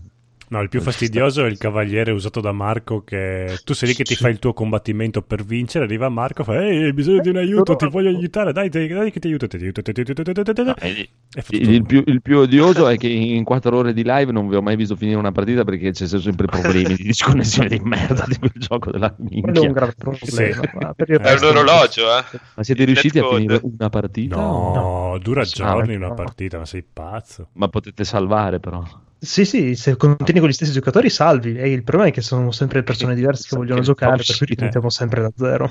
No, 0.49 0.63
il 0.63 0.69
più 0.69 0.81
fastidioso 0.81 1.45
è 1.45 1.49
il 1.49 1.59
cavaliere 1.59 2.13
usato 2.13 2.41
da 2.41 2.53
Marco 2.53 3.03
che 3.03 3.59
tu 3.65 3.75
sei 3.75 3.89
lì 3.89 3.95
che 3.97 4.05
ti 4.05 4.15
fai 4.15 4.31
il 4.31 4.39
tuo 4.39 4.53
combattimento 4.53 5.21
per 5.23 5.45
vincere, 5.45 5.85
arriva 5.85 6.09
Marco 6.09 6.45
fa 6.45 6.63
ehi, 6.65 6.85
hai 6.85 6.93
bisogno 6.93 7.19
di 7.21 7.29
un 7.31 7.37
aiuto, 7.39 7.75
ti 7.75 7.89
voglio 7.89 8.09
aiutare, 8.11 8.53
dai, 8.53 8.69
dai, 8.69 8.87
dai 8.87 9.11
che 9.11 9.19
ti 9.19 9.27
aiuto, 9.27 9.49
ti 9.49 9.57
aiuto, 9.57 9.83
ti 9.83 9.91
aiuto, 9.91 10.13
ti 10.23 10.31
aiuto, 10.31 10.53
ti 10.53 10.61
aiuto. 10.61 10.77
Eh, 10.81 11.09
E 11.35 11.43
Il, 11.59 11.85
più, 11.85 12.03
il 12.07 12.23
più 12.23 12.39
odioso 12.39 12.87
è 12.89 12.97
che 12.97 13.09
in 13.09 13.43
quattro 13.45 13.77
ore 13.77 13.93
di 13.93 14.03
live 14.05 14.31
non 14.33 14.49
vi 14.49 14.55
ho 14.55 14.63
mai 14.63 14.77
visto 14.77 14.95
finire 14.97 15.19
una 15.19 15.33
partita 15.33 15.65
perché 15.65 15.91
c'è 15.91 16.07
sempre 16.07 16.47
problemi 16.47 16.95
di 16.95 17.03
disconnessione 17.05 17.69
di 17.69 17.81
merda 17.81 18.25
di 18.27 18.39
quel 18.39 18.53
gioco 18.55 18.91
della 18.93 19.15
Quello 19.41 19.61
è 19.61 19.65
minchia. 19.65 19.67
un 19.67 19.73
grave 19.73 19.95
problema. 19.97 20.27
Sì. 20.27 20.43
il 20.43 21.21
È 21.21 21.33
un 21.35 21.45
orologio, 21.45 22.03
eh. 22.19 22.25
Ma 22.55 22.63
siete 22.63 22.85
Il 22.85 22.87
riusciti 22.87 23.19
a 23.19 23.23
netcode. 23.23 23.41
finire 23.43 23.61
una 23.63 23.89
partita? 23.89 24.37
No, 24.37 25.19
dura 25.21 25.45
giorni 25.45 25.97
no. 25.97 26.07
una 26.07 26.15
partita, 26.15 26.59
ma 26.59 26.65
sei 26.67 26.83
pazzo. 26.83 27.49
Ma 27.55 27.69
potete 27.69 28.05
salvare 28.05 28.61
però. 28.61 28.83
Sì, 29.19 29.45
sì, 29.47 29.75
se 29.75 29.97
continui 29.97 30.41
con 30.41 30.51
gli 30.51 30.53
stessi 30.53 30.73
giocatori 30.73 31.09
salvi. 31.09 31.57
E 31.57 31.71
il 31.71 31.83
problema 31.83 32.11
è 32.11 32.13
che 32.13 32.21
sono 32.21 32.51
sempre 32.51 32.83
persone 32.83 33.15
diverse 33.15 33.45
che 33.45 33.49
Che 33.51 33.57
vogliono 33.57 33.81
che 33.81 33.87
giocare, 33.87 34.17
per 34.17 34.37
cui 34.37 34.47
ricominciamo 34.47 34.91
sempre 34.91 35.23
da 35.23 35.31
zero. 35.35 35.71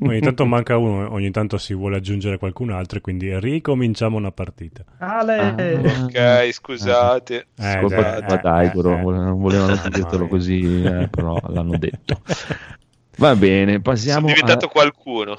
Ogni 0.00 0.20
tanto 0.20 0.46
manca 0.46 0.78
uno, 0.78 1.12
ogni 1.12 1.30
tanto 1.30 1.58
si 1.58 1.74
vuole 1.74 1.96
aggiungere 1.96 2.38
qualcun 2.38 2.70
altro 2.70 2.98
e 2.98 3.00
quindi 3.02 3.38
ricominciamo 3.38 4.16
una 4.16 4.32
partita. 4.32 4.84
Ale! 4.98 5.38
Ah. 5.38 6.04
Ok, 6.04 6.52
scusate. 6.52 7.46
Eh, 7.56 7.78
Colpa 7.80 8.20
dai, 8.20 8.22
tua, 8.22 8.34
eh, 8.34 8.40
dai, 8.40 8.66
eh, 8.66 8.78
eh. 8.78 9.02
non 9.02 9.40
volevano 9.40 9.76
dirtelo 9.92 10.26
così, 10.26 10.82
eh, 10.82 11.08
però 11.08 11.38
l'hanno 11.48 11.76
detto. 11.76 12.20
Va 13.16 13.36
bene, 13.36 13.72
Sono 13.72 13.82
passiamo 13.82 14.26
diventato 14.26 14.66
a... 14.66 14.68
qualcuno. 14.68 15.38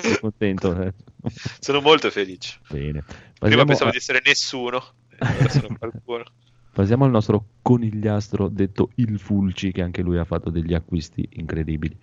Sei 0.00 0.18
contento? 0.20 0.82
eh? 0.82 0.92
Sono 1.58 1.80
molto 1.80 2.10
felice. 2.10 2.58
Bene. 2.68 3.02
Prima 3.38 3.64
pensavo 3.64 3.88
a- 3.88 3.92
di 3.92 3.98
essere 3.98 4.20
nessuno, 4.24 4.82
sono 5.48 5.68
qualcuno. 5.78 6.24
passiamo 6.72 7.04
al 7.04 7.10
nostro 7.10 7.44
conigliastro 7.62 8.48
detto 8.48 8.90
il 8.96 9.18
Fulci, 9.18 9.72
che 9.72 9.82
anche 9.82 10.02
lui 10.02 10.18
ha 10.18 10.24
fatto 10.24 10.50
degli 10.50 10.74
acquisti 10.74 11.26
incredibili. 11.32 11.96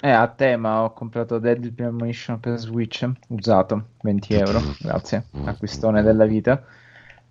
Eh, 0.00 0.10
a 0.10 0.26
tema 0.26 0.82
ho 0.82 0.92
comprato 0.92 1.38
Deadly 1.38 1.70
Premonition 1.70 2.40
per 2.40 2.58
Switch, 2.58 3.08
usato, 3.28 3.90
20 4.02 4.34
euro, 4.34 4.60
grazie, 4.80 5.26
acquistone 5.44 6.02
della 6.02 6.24
vita. 6.26 6.64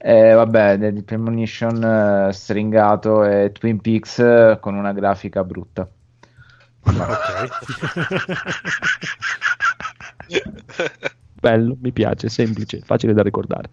E 0.03 0.33
vabbè, 0.33 0.77
Deadly 0.77 1.03
Premonition 1.03 2.27
eh, 2.29 2.33
stringato 2.33 3.23
e 3.23 3.51
Twin 3.51 3.79
Peaks 3.79 4.17
eh, 4.19 4.57
con 4.59 4.73
una 4.75 4.93
grafica 4.93 5.43
brutta. 5.43 5.87
Bello, 11.33 11.75
mi 11.81 11.91
piace, 11.91 12.29
semplice, 12.29 12.81
facile 12.83 13.13
da 13.13 13.21
ricordare. 13.21 13.69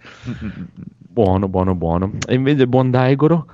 Buono, 1.08 1.48
buono, 1.48 1.74
buono. 1.74 2.12
E 2.26 2.34
invece 2.34 2.66
buon 2.66 2.90
Daigoro? 2.90 3.46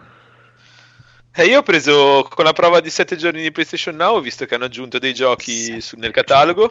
Eh, 1.36 1.46
io 1.46 1.58
ho 1.58 1.62
preso 1.62 2.26
con 2.28 2.44
la 2.44 2.52
prova 2.52 2.80
di 2.80 2.90
7 2.90 3.16
giorni 3.16 3.42
di 3.42 3.50
PlayStation 3.50 3.96
Now, 3.96 4.16
ho 4.16 4.20
visto 4.20 4.44
che 4.44 4.54
hanno 4.54 4.66
aggiunto 4.66 4.98
dei 4.98 5.14
giochi 5.14 5.80
su- 5.80 5.96
nel 5.98 6.12
catalogo. 6.12 6.70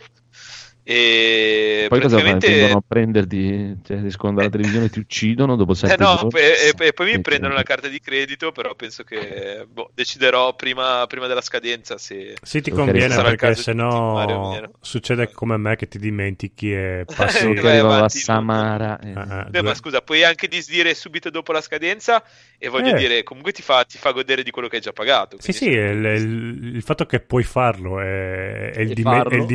E 0.84 1.86
Poi 1.88 2.00
cosa 2.02 2.20
praticamente. 2.20 2.48
Vengono 2.50 2.78
a 2.78 2.84
prenderti, 2.86 3.80
cioè, 3.84 4.04
escono 4.06 4.34
dalla 4.34 4.50
televisione 4.50 4.90
ti 4.90 5.00
uccidono 5.00 5.56
dopo 5.56 5.74
Eh 5.86 5.96
sette 5.96 5.98
no, 5.98 6.18
giorni? 6.18 6.40
e, 6.40 6.74
e- 6.78 6.86
e 6.88 6.94
poi 6.94 7.12
mi 7.12 7.20
prendono 7.20 7.54
la 7.54 7.64
carta 7.64 7.88
di 7.90 8.00
credito, 8.00 8.52
però 8.54 8.74
penso 8.76 9.04
che 9.04 9.66
boh, 9.68 9.92
deciderò 9.94 10.56
prima, 10.56 11.06
prima 11.08 11.28
della 11.28 11.42
scadenza 11.42 11.98
se... 11.98 12.40
Sì, 12.42 12.62
ti 12.62 12.72
conviene 12.72 13.10
sarà 13.10 13.30
il 13.30 13.36
perché 13.36 13.38
caso 13.38 13.64
di 13.64 13.68
sennò 13.72 13.88
continuare 13.88 14.34
o 14.34 14.40
meno. 14.40 14.72
succede 14.82 15.32
come 15.32 15.54
a 15.54 15.58
me 15.58 15.76
che 15.76 15.88
ti 15.88 15.98
dimentichi 16.00 16.74
e 16.74 17.06
Eh, 17.06 17.14
passi... 17.16 17.30
Sì, 17.30 17.60
vai 17.62 17.62
che 17.62 17.68
arriva 17.70 17.98
la 17.98 18.10
avanti, 18.10 18.20
Samara. 18.20 19.00
eh. 19.00 19.12
Ah, 19.14 19.50
Beh, 19.50 19.62
ma 19.62 19.74
scusa, 19.76 20.02
puoi 20.02 20.24
anche 20.24 20.48
disdire 20.48 20.94
subito 20.96 21.30
dopo 21.30 21.52
la 21.52 21.62
scadenza 21.62 22.24
e 22.58 22.70
voglio 22.70 22.92
Eh. 22.92 22.94
dire, 22.94 23.24
comunque 23.24 23.52
ti 23.52 23.62
fa, 23.62 23.84
ti 23.86 23.98
fa 23.98 24.12
godere 24.12 24.44
di 24.44 24.52
quello 24.52 24.68
che 24.68 24.78
hai 24.78 24.82
già 24.82 24.92
pagato. 24.94 25.38
Sì, 25.40 25.52
sì, 25.52 25.66
il, 25.70 26.06
il- 26.06 26.76
il 26.76 26.82
fatto 26.82 27.06
che 27.06 27.20
puoi 27.20 27.44
farlo 27.44 28.00
e, 28.02 28.72
il, 28.78 28.94
dime- 28.94 29.18
farlo. 29.18 29.30
e 29.30 29.36
il 29.38 29.46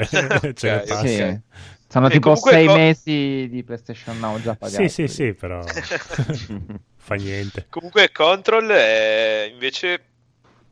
ce 0.54 0.70
ne 0.70 0.78
Ok, 0.78 0.86
passi. 0.86 1.16
Sì. 1.16 1.40
Sono 1.88 2.08
E 2.08 2.10
tipo 2.10 2.34
6 2.34 2.66
co- 2.66 2.72
mesi 2.72 3.48
di 3.50 3.62
PlayStation 3.64 4.18
Now 4.18 4.40
già 4.40 4.54
pagati. 4.56 4.88
Sì, 4.88 4.88
sì, 4.88 5.08
sì, 5.08 5.34
però 5.34 5.62
fa 6.96 7.14
niente. 7.16 7.66
Comunque 7.68 8.12
Control 8.12 8.68
è 8.68 9.48
invece 9.50 10.02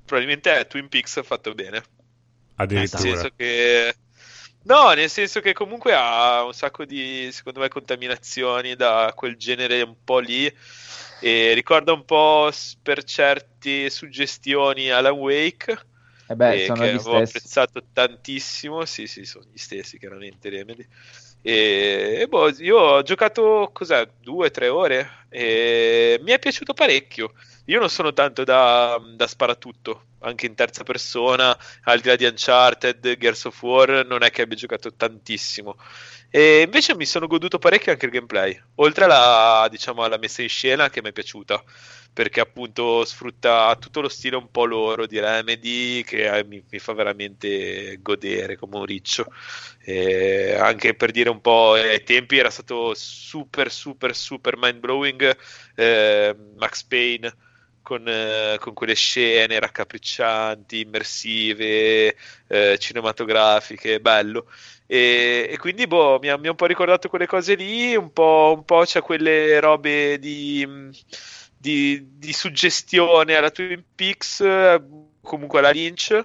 probabilmente 0.04 0.56
è 0.58 0.66
Twin 0.66 0.88
Peaks 0.88 1.20
fatto 1.24 1.54
bene. 1.54 1.82
Nel 2.72 2.88
Addirittura. 2.88 3.02
senso 3.02 3.30
che 3.36 3.94
no, 4.64 4.90
nel 4.92 5.08
senso 5.10 5.40
che 5.40 5.52
comunque 5.52 5.94
ha 5.94 6.44
un 6.44 6.52
sacco 6.52 6.84
di 6.84 7.30
secondo 7.32 7.60
me 7.60 7.68
contaminazioni 7.68 8.76
da 8.76 9.12
quel 9.14 9.36
genere 9.36 9.82
un 9.82 9.96
po' 10.04 10.18
lì 10.18 10.52
e 11.20 11.52
ricorda 11.54 11.92
un 11.92 12.04
po' 12.04 12.50
per 12.82 13.02
certe 13.04 13.90
suggestioni 13.90 14.90
Alan 14.90 15.12
Wake 15.14 15.78
E 16.30 16.36
beh, 16.36 16.62
eh, 16.62 16.64
sono 16.66 16.82
che 16.82 16.92
gli 16.92 16.94
avevo 16.94 17.24
stessi. 17.24 17.36
apprezzato 17.36 17.82
tantissimo. 17.92 18.84
Sì, 18.84 19.08
sì, 19.08 19.24
sono 19.24 19.46
gli 19.52 19.58
stessi, 19.58 19.98
chiaramente 19.98 20.48
Remedy. 20.48 20.86
E, 21.42 22.18
e 22.20 22.28
boh, 22.28 22.50
io 22.58 22.78
ho 22.78 23.02
giocato 23.02 23.70
cos'è, 23.72 24.08
due 24.20 24.46
o 24.46 24.50
tre 24.52 24.68
ore 24.68 25.26
e 25.28 26.20
mi 26.22 26.30
è 26.30 26.38
piaciuto 26.38 26.72
parecchio. 26.72 27.32
Io 27.64 27.80
non 27.80 27.90
sono 27.90 28.12
tanto 28.12 28.44
da, 28.44 29.00
da 29.16 29.26
sparatutto, 29.26 30.04
anche 30.20 30.46
in 30.46 30.54
terza 30.54 30.84
persona, 30.84 31.56
al 31.82 31.98
di 31.98 32.06
là 32.08 32.14
di 32.14 32.26
Uncharted, 32.26 33.16
Gears 33.16 33.44
of 33.46 33.60
War, 33.62 34.06
non 34.06 34.22
è 34.22 34.30
che 34.30 34.42
abbia 34.42 34.56
giocato 34.56 34.94
tantissimo. 34.94 35.76
E 36.30 36.62
invece 36.62 36.94
mi 36.94 37.06
sono 37.06 37.26
goduto 37.26 37.58
parecchio 37.58 37.90
anche 37.90 38.06
il 38.06 38.12
gameplay, 38.12 38.60
oltre 38.76 39.04
alla, 39.04 39.66
diciamo, 39.68 40.04
alla 40.04 40.18
messa 40.18 40.42
in 40.42 40.48
scena 40.48 40.90
che 40.90 41.02
mi 41.02 41.08
è 41.08 41.12
piaciuta 41.12 41.60
perché 42.12 42.40
appunto 42.40 43.04
sfrutta 43.04 43.76
tutto 43.78 44.00
lo 44.00 44.08
stile 44.08 44.36
un 44.36 44.50
po' 44.50 44.64
loro 44.64 45.06
di 45.06 45.18
Remedy 45.18 46.02
che 46.02 46.38
eh, 46.38 46.44
mi, 46.44 46.62
mi 46.68 46.78
fa 46.78 46.92
veramente 46.92 47.98
godere 48.02 48.56
come 48.56 48.76
un 48.78 48.84
riccio. 48.84 49.26
E 49.82 50.54
anche 50.54 50.94
per 50.94 51.10
dire 51.10 51.30
un 51.30 51.40
po', 51.40 51.76
eh, 51.76 51.90
ai 51.90 52.02
tempi 52.02 52.38
era 52.38 52.50
stato 52.50 52.92
super, 52.94 53.70
super, 53.70 54.14
super 54.14 54.56
mind 54.56 54.78
blowing 54.80 55.36
eh, 55.74 56.36
Max 56.56 56.82
Payne. 56.84 57.34
Con, 57.82 58.06
eh, 58.06 58.56
con 58.60 58.72
quelle 58.74 58.94
scene 58.94 59.58
raccapriccianti, 59.58 60.80
immersive, 60.80 62.14
eh, 62.46 62.78
cinematografiche, 62.78 64.00
bello. 64.00 64.46
E, 64.86 65.48
e 65.50 65.56
quindi 65.58 65.86
boh, 65.86 66.18
mi 66.20 66.28
ha, 66.28 66.34
un 66.36 66.54
po' 66.54 66.66
ricordato 66.66 67.08
quelle 67.08 67.26
cose 67.26 67.54
lì, 67.54 67.96
un 67.96 68.12
po', 68.12 68.52
un 68.56 68.64
po' 68.64 68.82
c'è 68.84 69.00
quelle 69.00 69.58
robe 69.60 70.18
di, 70.18 70.64
di, 71.60 72.16
di 72.16 72.32
suggestione 72.32 73.34
alla 73.34 73.50
Twin 73.50 73.84
Peaks, 73.94 74.40
eh, 74.40 74.82
comunque 75.20 75.58
alla 75.58 75.70
Lynch, 75.70 76.18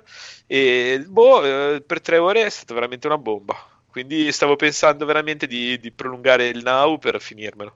e 0.47 1.03
boh, 1.05 1.43
eh, 1.43 1.81
per 1.81 1.99
tre 1.99 2.17
ore 2.17 2.45
è 2.45 2.49
stata 2.49 2.73
veramente 2.73 3.07
una 3.07 3.17
bomba. 3.17 3.53
Quindi 3.85 4.31
stavo 4.31 4.55
pensando 4.55 5.05
veramente 5.05 5.45
di, 5.45 5.77
di 5.79 5.91
prolungare 5.91 6.47
il 6.47 6.63
now 6.63 6.97
per 6.97 7.19
finirmelo, 7.21 7.75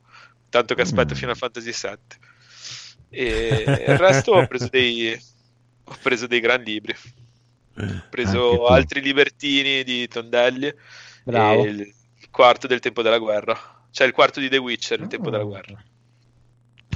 tanto 0.50 0.74
che 0.74 0.84
aspetto 0.84 1.14
Mm. 1.14 1.18
Final 1.18 1.36
Fantasy 1.36 1.72
VII. 1.72 1.98
E 3.10 3.64
il 3.88 3.98
resto 3.98 4.34
ho 4.34 4.48
preso 4.48 4.68
dei, 4.70 5.20
ho 5.84 5.98
preso 6.02 6.28
dei 6.28 6.40
gran 6.40 6.62
libri. 6.62 6.96
Ho 7.76 8.04
preso 8.10 8.68
altri 8.68 9.02
libertini 9.02 9.84
di 9.84 10.08
Tondelli 10.08 10.74
Bravo. 11.24 11.64
e 11.64 11.68
il, 11.68 11.94
quarto 12.30 12.68
del 12.68 12.80
tempo 12.80 13.02
della 13.02 13.18
guerra. 13.18 13.58
Cioè 13.92 14.08
il 14.08 14.14
quarto 14.14 14.40
di 14.40 14.48
The 14.48 14.58
Witcher, 14.58 15.00
il 15.02 15.08
tempo 15.08 15.30
della 15.30 15.44
guerra. 15.44 15.82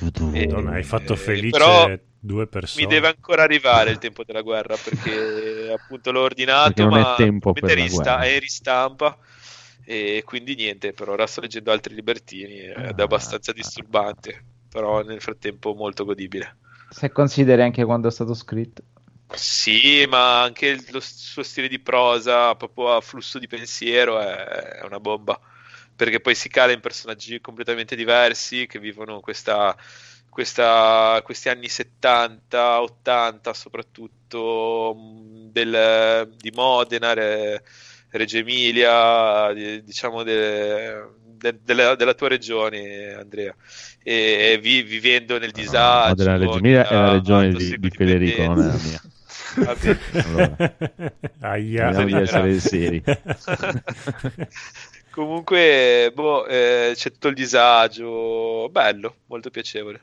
Madonna, 0.01 0.71
hai 0.71 0.83
fatto 0.83 1.13
eh, 1.13 1.17
felice 1.17 1.49
però 1.51 1.91
due 2.19 2.47
persone. 2.47 2.85
Mi 2.85 2.91
deve 2.93 3.07
ancora 3.07 3.43
arrivare 3.43 3.91
il 3.91 3.97
tempo 3.97 4.23
della 4.23 4.41
guerra 4.41 4.75
perché 4.77 5.71
appunto 5.77 6.11
l'ho 6.11 6.21
ordinato, 6.21 6.73
Perché 6.73 6.83
non 6.83 6.97
è 6.97 7.01
ma 7.01 7.15
tempo 7.15 7.53
per 7.53 7.71
rista- 7.73 8.19
è 8.21 8.33
in 8.33 8.39
ristampa 8.39 9.17
e 9.85 10.23
quindi 10.25 10.55
niente, 10.55 10.93
per 10.93 11.09
ora 11.09 11.27
sto 11.27 11.41
leggendo 11.41 11.71
altri 11.71 11.93
libertini 11.93 12.59
ed 12.59 12.99
è 12.99 13.01
Ah. 13.01 13.03
abbastanza 13.03 13.51
disturbante, 13.51 14.45
però 14.69 15.01
nel 15.03 15.21
frattempo 15.21 15.73
molto 15.73 16.05
godibile. 16.05 16.57
Se 16.89 17.11
consideri 17.11 17.61
anche 17.61 17.83
quando 17.83 18.07
è 18.07 18.11
stato 18.11 18.33
scritto. 18.33 18.83
Sì, 19.35 20.05
ma 20.07 20.41
anche 20.43 20.67
il 20.67 20.85
lo 20.91 20.99
suo 21.01 21.41
stile 21.43 21.67
di 21.67 21.79
prosa, 21.79 22.55
proprio 22.55 22.95
a 22.95 23.01
flusso 23.01 23.39
di 23.39 23.47
pensiero, 23.47 24.19
è, 24.19 24.25
è 24.79 24.83
una 24.85 24.99
bomba. 24.99 25.39
Perché 26.03 26.19
poi 26.19 26.35
si 26.35 26.49
cala 26.49 26.73
in 26.73 26.81
personaggi 26.81 27.39
completamente 27.39 27.95
diversi 27.95 28.67
che 28.67 28.77
vivono 28.77 29.21
questa, 29.21 29.73
questa- 30.27 31.21
questi 31.23 31.47
anni 31.47 31.69
70, 31.69 32.81
80, 32.81 33.53
soprattutto 33.53 34.97
del- 35.49 36.29
di 36.37 36.51
Modena, 36.53 37.13
Re- 37.13 37.63
Reggio 38.09 38.37
Emilia, 38.37 39.53
di- 39.53 39.81
diciamo 39.81 40.23
de- 40.23 41.07
de- 41.37 41.59
della, 41.63 41.95
della 41.95 42.13
tua 42.15 42.27
regione, 42.27 43.13
Andrea. 43.13 43.55
E, 44.03 44.59
vi- 44.61 44.81
vivendo 44.83 45.39
nel 45.39 45.51
disagio. 45.51 46.09
No, 46.09 46.15
della 46.15 46.35
Reggio 46.35 46.57
Emilia 46.57 46.85
è 46.85 46.93
la 46.93 47.11
regione 47.13 47.53
di, 47.53 47.79
di 47.79 47.89
Federico, 47.89 48.43
non 48.43 48.61
è 48.61 48.65
la 48.65 48.79
mia. 48.83 49.01
Vabbè. 49.55 49.97
Allora. 50.25 50.55
Aia. 51.41 52.03
Di 52.03 52.13
essere 52.13 52.59
seri. 52.59 53.01
Comunque, 55.13 56.11
boh, 56.11 56.47
eh, 56.47 56.93
c'è 56.95 57.11
tutto 57.11 57.27
il 57.27 57.35
disagio, 57.35 58.67
bello, 58.71 59.17
molto 59.27 59.51
piacevole. 59.51 60.01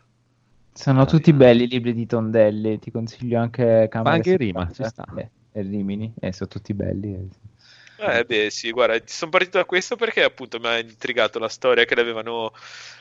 Sono 0.73 1.05
tutti 1.05 1.33
belli 1.33 1.65
i 1.65 1.69
libri 1.69 1.93
di 1.93 2.07
Tondelli. 2.07 2.79
Ti 2.79 2.93
consiglio 2.93 3.41
anche 3.41 3.89
Camere 3.91 4.15
anche 4.17 4.37
Rima, 4.37 4.69
70, 4.71 4.85
ci 4.85 4.85
sta. 4.89 5.05
eh, 5.17 5.31
e 5.53 5.63
Rimini. 5.63 6.15
Eh, 6.21 6.33
sono 6.33 6.49
tutti 6.49 6.73
belli. 6.75 7.13
eh. 7.15 7.29
Eh, 8.03 8.25
beh, 8.25 8.49
sì, 8.51 8.71
guarda, 8.71 8.99
sono 9.05 9.31
partito 9.31 9.59
da 9.59 9.67
questo 9.67 9.95
perché 9.97 10.23
appunto 10.23 10.59
mi 10.59 10.67
ha 10.69 10.79
intrigato 10.79 11.39
la 11.39 11.51
storia 11.51 11.85
che 11.85 11.95
l'avevano, 11.95 12.51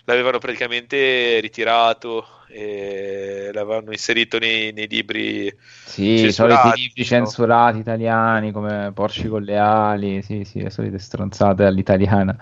l'avevano 0.03 0.39
praticamente 0.39 1.39
ritirato 1.39 2.25
e 2.49 3.49
l'avevano 3.53 3.91
inserito 3.91 4.37
nei, 4.39 4.73
nei 4.73 4.87
libri. 4.87 5.53
Sì, 5.81 6.25
i 6.25 6.31
soliti 6.31 6.71
libri 6.71 7.13
no? 7.15 7.35
censurati 7.35 7.79
italiani 7.79 8.51
come 8.51 8.91
Porci 8.93 9.27
con 9.27 9.41
le 9.43 9.57
ali. 9.57 10.21
Sì, 10.21 10.43
sì, 10.43 10.61
le 10.61 10.69
solite 10.69 10.99
stronzate 10.99 11.63
all'italiana. 11.65 12.37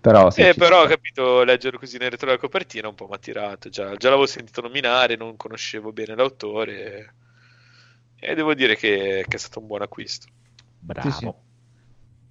Però, 0.00 0.30
sì, 0.30 0.46
Eh, 0.46 0.54
però 0.54 0.82
ho 0.82 0.86
capito, 0.86 1.42
leggerlo 1.44 1.78
così 1.78 1.96
nel 1.98 2.10
retro 2.10 2.26
della 2.26 2.38
copertina 2.38 2.88
un 2.88 2.94
po' 2.94 3.06
mi 3.08 3.14
ha 3.14 3.18
tirato. 3.18 3.68
Già, 3.68 3.94
già 3.96 4.08
l'avevo 4.08 4.26
sentito 4.26 4.60
nominare, 4.60 5.16
non 5.16 5.36
conoscevo 5.36 5.92
bene 5.92 6.14
l'autore 6.14 7.14
e, 8.18 8.30
e 8.30 8.34
devo 8.34 8.54
dire 8.54 8.76
che, 8.76 9.24
che 9.28 9.36
è 9.36 9.38
stato 9.38 9.60
un 9.60 9.66
buon 9.66 9.82
acquisto. 9.82 10.26
Bravo. 10.78 11.10
Sì, 11.10 11.10
sì. 11.12 11.34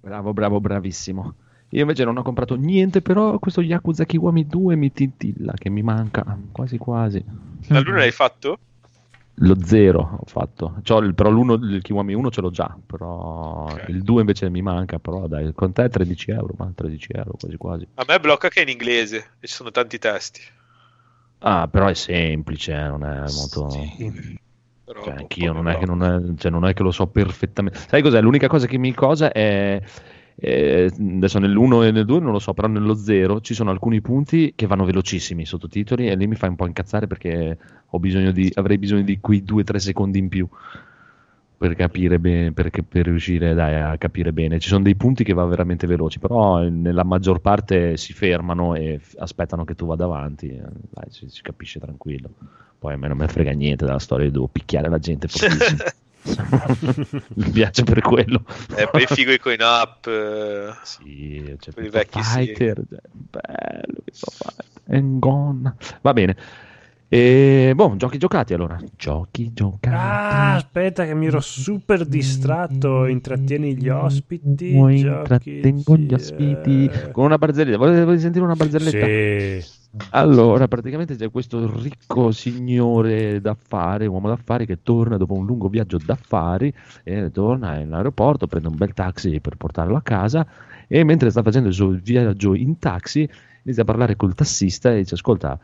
Bravo, 0.02 0.32
bravo, 0.32 0.60
bravissimo. 0.60 1.34
Io 1.70 1.80
invece 1.80 2.04
non 2.04 2.16
ho 2.18 2.22
comprato 2.22 2.54
niente, 2.56 3.00
però 3.00 3.38
questo 3.38 3.60
Yakuza 3.62 4.04
Kiwami 4.04 4.46
2 4.46 4.74
mi 4.76 4.92
titilla, 4.92 5.52
che 5.54 5.70
mi 5.70 5.82
manca 5.82 6.36
quasi 6.50 6.76
quasi. 6.76 7.24
La 7.68 7.80
luna 7.80 7.98
l'hai 7.98 8.10
fatto? 8.10 8.58
Lo 9.36 9.56
0 9.64 10.18
ho 10.20 10.24
fatto, 10.26 10.76
C'ho 10.82 10.98
il- 10.98 11.14
però 11.14 11.30
l'uno, 11.30 11.54
il 11.54 11.80
Kiwami 11.80 12.12
1 12.14 12.30
ce 12.30 12.40
l'ho 12.42 12.50
già, 12.50 12.76
però 12.84 13.72
Ok. 13.72 13.88
il 13.88 14.02
2 14.02 14.20
invece 14.20 14.50
mi 14.50 14.60
manca, 14.60 14.98
però 14.98 15.26
dai, 15.26 15.52
con 15.54 15.72
te 15.72 15.88
13 15.88 16.30
euro, 16.30 16.54
ma 16.58 16.70
13 16.74 17.08
euro 17.12 17.32
quasi 17.40 17.56
quasi. 17.56 17.86
A 17.94 18.04
me 18.06 18.20
blocca 18.20 18.48
che 18.48 18.60
è 18.60 18.62
in 18.62 18.68
inglese 18.68 19.16
e 19.40 19.46
ci 19.46 19.54
sono 19.54 19.70
tanti 19.70 19.98
testi. 19.98 20.40
Ah, 21.38 21.66
però 21.68 21.86
è 21.88 21.94
semplice, 21.94 22.72
eh, 22.72 22.88
non 22.88 23.04
è 23.04 23.20
molto... 23.20 23.68
Sì. 23.70 24.38
Però 24.92 25.04
Cioè, 25.04 25.14
anch'io 25.14 25.52
non 25.52 25.68
è, 25.68 25.76
che 25.78 25.86
non, 25.86 26.02
è, 26.02 26.34
cioè, 26.36 26.50
non 26.50 26.66
è 26.66 26.74
che 26.74 26.82
lo 26.82 26.90
so 26.90 27.06
perfettamente. 27.08 27.78
Sai 27.88 28.02
cos'è? 28.02 28.20
L'unica 28.20 28.46
cosa 28.48 28.66
che 28.66 28.78
mi 28.78 28.92
cosa 28.94 29.32
è. 29.32 29.80
eh, 30.34 30.90
adesso 30.98 31.38
nell'1 31.38 31.84
e 31.86 31.90
nel 31.90 32.04
2 32.04 32.20
non 32.20 32.32
lo 32.32 32.38
so, 32.38 32.52
però 32.54 32.68
nello 32.68 32.94
0 32.94 33.40
ci 33.40 33.54
sono 33.54 33.70
alcuni 33.70 34.00
punti 34.00 34.52
che 34.54 34.66
vanno 34.66 34.84
velocissimi 34.84 35.42
i 35.42 35.46
sottotitoli 35.46 36.08
e 36.08 36.14
lì 36.16 36.26
mi 36.26 36.34
fa 36.36 36.48
un 36.48 36.56
po' 36.56 36.66
incazzare 36.66 37.06
perché 37.06 37.58
ho 37.86 37.98
bisogno 37.98 38.32
di, 38.32 38.50
avrei 38.54 38.78
bisogno 38.78 39.02
di 39.02 39.18
quei 39.20 39.42
2-3 39.44 39.76
secondi 39.76 40.18
in 40.18 40.28
più 40.28 40.48
per 41.62 41.76
capire 41.76 42.18
bene, 42.18 42.52
perché, 42.52 42.82
per 42.82 43.04
riuscire 43.04 43.54
dai, 43.54 43.80
a 43.80 43.96
capire 43.96 44.32
bene. 44.32 44.58
Ci 44.58 44.68
sono 44.68 44.82
dei 44.82 44.96
punti 44.96 45.22
che 45.22 45.32
va 45.32 45.44
veramente 45.44 45.86
veloci, 45.86 46.18
però 46.18 46.60
eh, 46.60 46.70
nella 46.70 47.04
maggior 47.04 47.40
parte 47.40 47.96
si 47.96 48.12
fermano 48.12 48.74
e 48.74 48.98
f- 48.98 49.14
aspettano 49.18 49.64
che 49.64 49.76
tu 49.76 49.86
vada 49.86 50.04
avanti. 50.04 50.48
eh, 50.48 50.62
Dai, 50.90 51.04
si, 51.10 51.28
si 51.28 51.40
capisce 51.40 51.78
tranquillo. 51.78 52.30
Poi 52.80 52.94
a 52.94 52.96
me 52.96 53.06
non 53.06 53.16
me 53.16 53.28
frega 53.28 53.52
niente 53.52 53.84
della 53.84 54.00
storia, 54.00 54.28
devo 54.28 54.48
picchiare 54.48 54.88
la 54.88 54.98
gente 54.98 55.28
fortissimo. 55.28 55.78
Mi 57.34 57.50
piace 57.50 57.84
per 57.84 58.00
quello. 58.00 58.44
Eh, 58.76 58.88
poi 58.90 59.06
figo 59.06 59.30
i 59.32 59.38
coin 59.38 59.60
up. 59.60 60.06
eh, 60.08 60.72
Sì, 60.82 61.56
Per 61.74 61.84
i 61.84 61.88
vecchi 61.90 62.22
sì. 62.22 62.30
Fighter, 62.46 62.82
cioè, 62.88 63.00
bello 63.12 64.00
Pizza 64.04 64.26
Fighter, 64.30 64.96
and 64.96 65.18
gone. 65.20 65.74
Va 66.00 66.12
bene. 66.12 66.36
E, 67.14 67.74
boh, 67.74 67.94
giochi 67.96 68.16
giocati 68.16 68.54
allora. 68.54 68.80
Giochi 68.96 69.52
giocati. 69.52 69.94
Ah, 69.94 70.54
aspetta 70.54 71.04
che 71.04 71.14
mi 71.14 71.26
ero 71.26 71.40
super 71.40 72.06
distratto. 72.06 73.04
Intrattieni 73.04 73.76
gli 73.76 73.90
ospiti. 73.90 74.72
Vuoi 74.72 75.00
intrattengo 75.00 75.98
gli 75.98 76.14
ospiti 76.14 76.86
eh. 76.86 77.10
con 77.10 77.26
una 77.26 77.36
barzelletta. 77.36 77.76
Volete, 77.76 78.04
volete 78.04 78.22
sentire 78.22 78.42
una 78.42 78.54
barzelletta? 78.54 79.04
Sì. 79.60 79.80
Allora, 80.12 80.68
praticamente 80.68 81.14
c'è 81.14 81.30
questo 81.30 81.70
ricco 81.82 82.30
signore 82.30 83.42
d'affari, 83.42 84.06
uomo 84.06 84.28
d'affari, 84.28 84.64
che 84.64 84.78
torna 84.82 85.18
dopo 85.18 85.34
un 85.34 85.44
lungo 85.44 85.68
viaggio 85.68 85.98
d'affari 86.02 86.72
e 87.02 87.30
torna 87.30 87.78
in 87.78 87.92
aeroporto, 87.92 88.46
prende 88.46 88.68
un 88.68 88.76
bel 88.76 88.94
taxi 88.94 89.38
per 89.40 89.56
portarlo 89.56 89.96
a 89.96 90.02
casa 90.02 90.46
e 90.88 91.04
mentre 91.04 91.28
sta 91.28 91.42
facendo 91.42 91.68
il 91.68 91.74
suo 91.74 91.88
viaggio 91.88 92.54
in 92.54 92.78
taxi 92.78 93.28
inizia 93.64 93.82
a 93.82 93.86
parlare 93.86 94.16
col 94.16 94.34
tassista 94.34 94.92
e 94.92 94.98
dice 94.98 95.14
ascolta, 95.14 95.58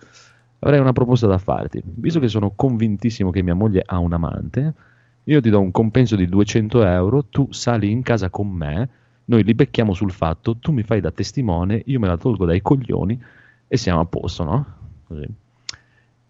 avrei 0.61 0.81
una 0.81 0.93
proposta 0.93 1.27
da 1.27 1.39
farti, 1.39 1.83
visto 1.85 2.21
che 2.21 2.29
sono 2.29 2.53
convintissimo 2.55 3.31
che 3.31 3.43
mia 3.43 3.55
moglie 3.55 3.83
ha 3.85 3.99
un 3.99 4.13
amante, 4.13 4.75
io 5.25 5.41
ti 5.41 5.51
do 5.51 5.61
un 5.61 5.71
compenso 5.71 6.17
di 6.17 6.27
200 6.29 6.85
euro, 6.85 7.25
tu 7.25 7.49
sali 7.53 7.91
in 7.91 8.03
casa 8.03 8.31
con 8.31 8.49
me, 8.49 8.89
noi 9.27 9.45
li 9.45 9.55
becchiamo 9.55 9.93
sul 9.93 10.11
fatto, 10.11 10.57
tu 10.57 10.73
mi 10.73 10.83
fai 10.83 11.01
da 11.01 11.11
testimone, 11.11 11.83
io 11.87 11.99
me 12.01 12.07
la 12.07 12.17
tolgo 12.17 12.47
dai 12.47 12.63
coglioni 12.63 13.21
e 13.69 13.77
siamo 13.77 14.01
a 14.01 14.05
posto, 14.07 14.45
no? 14.45 14.67
Così. 15.07 15.27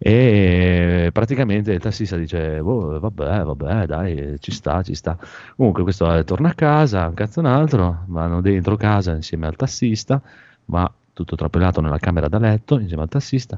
E 0.01 1.09
praticamente 1.11 1.73
il 1.73 1.79
tassista 1.81 2.15
dice: 2.15 2.61
"Boh, 2.61 2.99
Vabbè, 2.99 3.43
vabbè, 3.43 3.85
dai, 3.85 4.35
ci 4.39 4.51
sta, 4.51 4.81
ci 4.81 4.95
sta. 4.95 5.17
Comunque, 5.57 5.83
questo 5.83 6.23
torna 6.23 6.49
a 6.49 6.53
casa, 6.53 7.07
un 7.07 7.13
cazzo 7.15 7.41
un 7.41 7.47
altro, 7.47 8.03
vanno 8.07 8.39
dentro 8.39 8.77
casa 8.77 9.13
insieme 9.13 9.47
al 9.47 9.57
tassista, 9.57 10.21
va 10.65 10.89
tutto 11.11 11.35
trapelato 11.35 11.81
nella 11.81 11.97
camera 11.97 12.29
da 12.29 12.37
letto 12.39 12.79
insieme 12.79 13.03
al 13.03 13.09
tassista, 13.09 13.57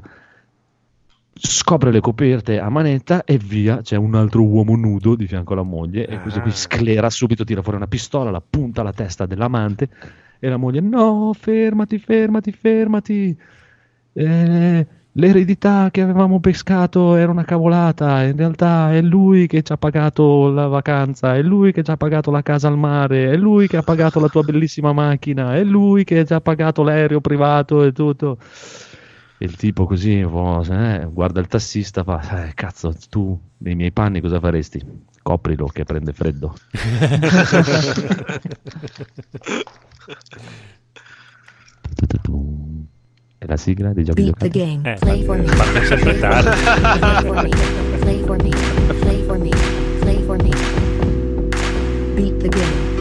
scopre 1.34 1.90
le 1.90 2.00
coperte 2.00 2.58
a 2.58 2.68
manetta 2.68 3.24
e 3.24 3.38
via, 3.38 3.80
c'è 3.82 3.96
un 3.96 4.14
altro 4.14 4.42
uomo 4.44 4.76
nudo 4.76 5.14
di 5.14 5.26
fianco 5.26 5.54
alla 5.54 5.62
moglie 5.62 6.06
e 6.06 6.20
questo 6.20 6.40
qui 6.40 6.50
Ah. 6.50 6.54
sclera 6.54 7.10
subito, 7.10 7.44
tira 7.44 7.62
fuori 7.62 7.78
una 7.78 7.86
pistola, 7.86 8.30
la 8.30 8.42
punta 8.48 8.82
alla 8.82 8.92
testa 8.92 9.26
dell'amante 9.26 9.88
e 10.38 10.48
la 10.48 10.56
moglie 10.56 10.80
no, 10.80 11.32
fermati, 11.38 11.98
fermati, 11.98 12.52
fermati. 12.52 13.36
Eh, 14.14 14.86
l'eredità 15.12 15.90
che 15.90 16.00
avevamo 16.02 16.40
pescato 16.40 17.14
era 17.16 17.30
una 17.30 17.44
cavolata, 17.44 18.22
in 18.24 18.36
realtà 18.36 18.92
è 18.92 19.00
lui 19.02 19.46
che 19.46 19.62
ci 19.62 19.72
ha 19.72 19.76
pagato 19.76 20.48
la 20.50 20.66
vacanza, 20.66 21.34
è 21.36 21.42
lui 21.42 21.72
che 21.72 21.82
ci 21.82 21.90
ha 21.90 21.96
pagato 21.96 22.30
la 22.30 22.42
casa 22.42 22.68
al 22.68 22.78
mare, 22.78 23.30
è 23.30 23.36
lui 23.36 23.68
che 23.68 23.76
ha 23.78 23.82
pagato 23.82 24.20
la 24.20 24.28
tua 24.28 24.42
bellissima 24.42 24.92
macchina, 24.92 25.54
è 25.56 25.64
lui 25.64 26.04
che 26.04 26.24
ci 26.26 26.32
ha 26.32 26.40
pagato 26.40 26.82
l'aereo 26.82 27.20
privato 27.20 27.82
e 27.84 27.92
tutto. 27.92 28.38
Il 29.42 29.56
tipo 29.56 29.86
così 29.86 30.20
eh, 30.20 30.24
guarda 30.24 31.40
il 31.40 31.48
tassista, 31.48 32.04
fa, 32.04 32.46
eh, 32.46 32.54
cazzo, 32.54 32.94
tu 33.10 33.36
nei 33.58 33.74
miei 33.74 33.90
panni 33.90 34.20
cosa 34.20 34.38
faresti? 34.38 34.80
Coprilo 35.20 35.66
che 35.66 35.82
prende 35.82 36.12
freddo. 36.12 36.54
È 43.36 43.46
la 43.46 43.56
sigla 43.56 43.92
dei 43.92 44.04
giochi 44.04 44.22
Beat 44.22 44.38
the 44.38 44.48
game. 44.48 44.92
Eh, 44.92 44.98
Play 45.00 45.24
for 45.24 45.36
me. 45.36 45.56
parte 45.56 45.84
sempre 45.86 46.18
tardi. 46.20 46.50
Play 47.26 47.26
for 47.26 47.42
me. 47.42 47.50
Play 47.98 48.22
for 48.22 48.38
me. 48.38 48.50
Play 49.00 49.22
for 49.24 49.38
me. 49.38 49.50
Play 49.98 50.22
for 50.22 50.36
me. 50.40 50.50
Beat 52.14 52.36
the 52.38 52.48
game. 52.48 52.91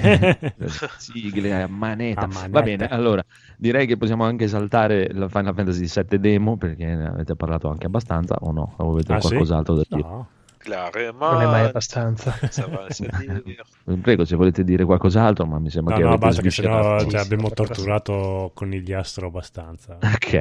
Sigle 0.98 1.62
a 1.62 1.66
manetta. 1.68 2.22
A 2.22 2.26
manetta. 2.26 2.48
Va 2.50 2.62
bene, 2.62 2.88
allora 2.88 3.24
direi 3.56 3.86
che 3.86 3.96
possiamo 3.96 4.24
anche 4.24 4.48
saltare 4.48 5.12
la 5.12 5.28
Final 5.28 5.54
Fantasy 5.54 5.86
VII 5.86 6.18
demo 6.18 6.56
perché 6.56 6.84
ne 6.86 7.06
avete 7.08 7.36
parlato 7.36 7.68
anche 7.68 7.86
abbastanza 7.86 8.36
o 8.40 8.52
no? 8.52 8.74
O 8.78 8.92
avete 8.92 9.12
Ah, 9.14 9.20
sì? 9.20 9.28
qualcos'altro 9.28 9.74
da 9.74 9.82
dire? 9.88 10.02
No. 10.02 10.28
Claro, 10.58 11.12
ma 11.14 11.30
Non 11.32 11.40
è 11.40 11.46
mai 11.46 11.64
abbastanza. 11.64 12.34
Prego, 14.02 14.24
se 14.26 14.36
volete 14.36 14.62
dire 14.62 14.84
qualcos'altro, 14.84 15.46
ma 15.46 15.58
mi 15.58 15.70
sembra 15.70 15.94
No, 15.94 16.02
che 16.02 16.08
no, 16.10 16.18
basta 16.18 16.42
che 16.42 16.50
sennò 16.50 17.00
Sì, 17.00 17.08
cioè, 17.08 17.20
sì, 17.20 17.26
abbiamo 17.26 17.50
torturato 17.50 18.50
conigliastro 18.54 19.26
abbastanza. 19.28 19.96
Ok, 20.04 20.32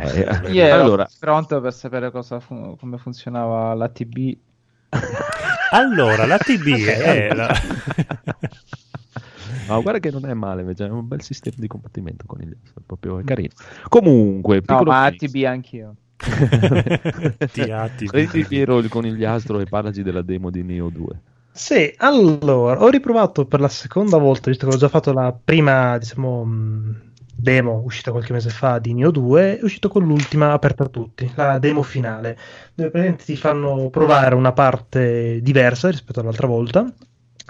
Io 0.51 0.63
ero 0.65 0.83
allora, 0.83 1.09
pronto 1.17 1.61
per 1.61 1.73
sapere 1.73 2.11
cosa 2.11 2.39
fu- 2.41 2.75
come 2.77 2.97
funzionava 2.97 3.73
la 3.75 3.87
TB. 3.87 4.37
Allora, 5.71 6.25
la 6.25 6.37
TB 6.37 6.85
è 6.85 7.33
la... 7.33 7.47
ma 9.73 9.79
guarda 9.81 9.99
che 9.99 10.11
non 10.11 10.25
è 10.25 10.33
male, 10.33 10.61
invece 10.61 10.85
è 10.85 10.89
un 10.89 11.07
bel 11.07 11.21
sistema 11.21 11.55
di 11.59 11.67
combattimento 11.67 12.25
con 12.25 12.41
il 12.41 12.51
è 12.51 12.79
proprio 12.85 13.21
carino. 13.23 13.53
Comunque, 13.87 14.61
No, 14.65 14.83
ma 14.83 15.07
quiz. 15.09 15.31
TB 15.31 15.43
anch'io. 15.45 15.95
Prendi 18.09 18.45
Piero 18.45 18.77
il 18.79 18.89
conigliastro 18.89 19.59
e 19.59 19.67
parlaci 19.67 20.03
della 20.03 20.21
demo 20.21 20.49
di 20.49 20.63
Neo 20.63 20.89
2. 20.89 21.21
Sì, 21.51 21.93
allora, 21.97 22.81
ho 22.81 22.87
riprovato 22.89 23.45
per 23.45 23.59
la 23.59 23.67
seconda 23.67 24.17
volta, 24.17 24.49
visto 24.49 24.67
che 24.67 24.73
ho 24.75 24.77
già 24.77 24.87
fatto 24.87 25.11
la 25.11 25.37
prima, 25.43 25.97
diciamo, 25.97 26.45
mh, 26.45 27.01
demo 27.35 27.81
uscita 27.83 28.11
qualche 28.11 28.33
mese 28.33 28.49
fa 28.49 28.79
di 28.79 28.93
Neo 28.93 29.11
2, 29.11 29.59
è 29.59 29.63
uscito 29.63 29.89
con 29.89 30.05
l'ultima 30.05 30.53
aperta 30.53 30.83
a 30.83 30.87
tutti, 30.87 31.29
la 31.35 31.59
demo 31.59 31.81
finale, 31.83 32.37
dove 32.73 32.89
praticamente 32.91 33.25
ti 33.25 33.35
fanno 33.35 33.89
provare 33.89 34.35
una 34.35 34.53
parte 34.53 35.39
diversa 35.41 35.89
rispetto 35.89 36.19
all'altra 36.21 36.47
volta, 36.47 36.91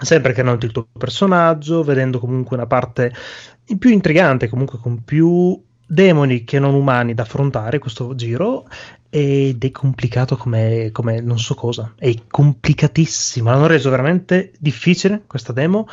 sempre 0.00 0.32
creando 0.32 0.64
il 0.64 0.72
tuo 0.72 0.86
personaggio, 0.96 1.82
vedendo 1.82 2.18
comunque 2.18 2.56
una 2.56 2.66
parte 2.66 3.12
più 3.78 3.90
intrigante, 3.90 4.48
comunque 4.48 4.78
con 4.78 5.04
più 5.04 5.60
demoni 5.86 6.44
che 6.44 6.60
non 6.60 6.74
umani 6.74 7.14
da 7.14 7.22
affrontare 7.22 7.80
questo 7.80 8.14
giro 8.14 8.64
ed 9.10 9.64
è 9.64 9.70
complicato 9.72 10.36
come, 10.36 10.90
come 10.92 11.20
non 11.20 11.38
so 11.38 11.54
cosa. 11.54 11.92
È 11.96 12.14
complicatissimo. 12.28 13.50
L'hanno 13.50 13.66
reso 13.66 13.90
veramente 13.90 14.52
difficile 14.58 15.22
questa 15.26 15.52
demo. 15.52 15.88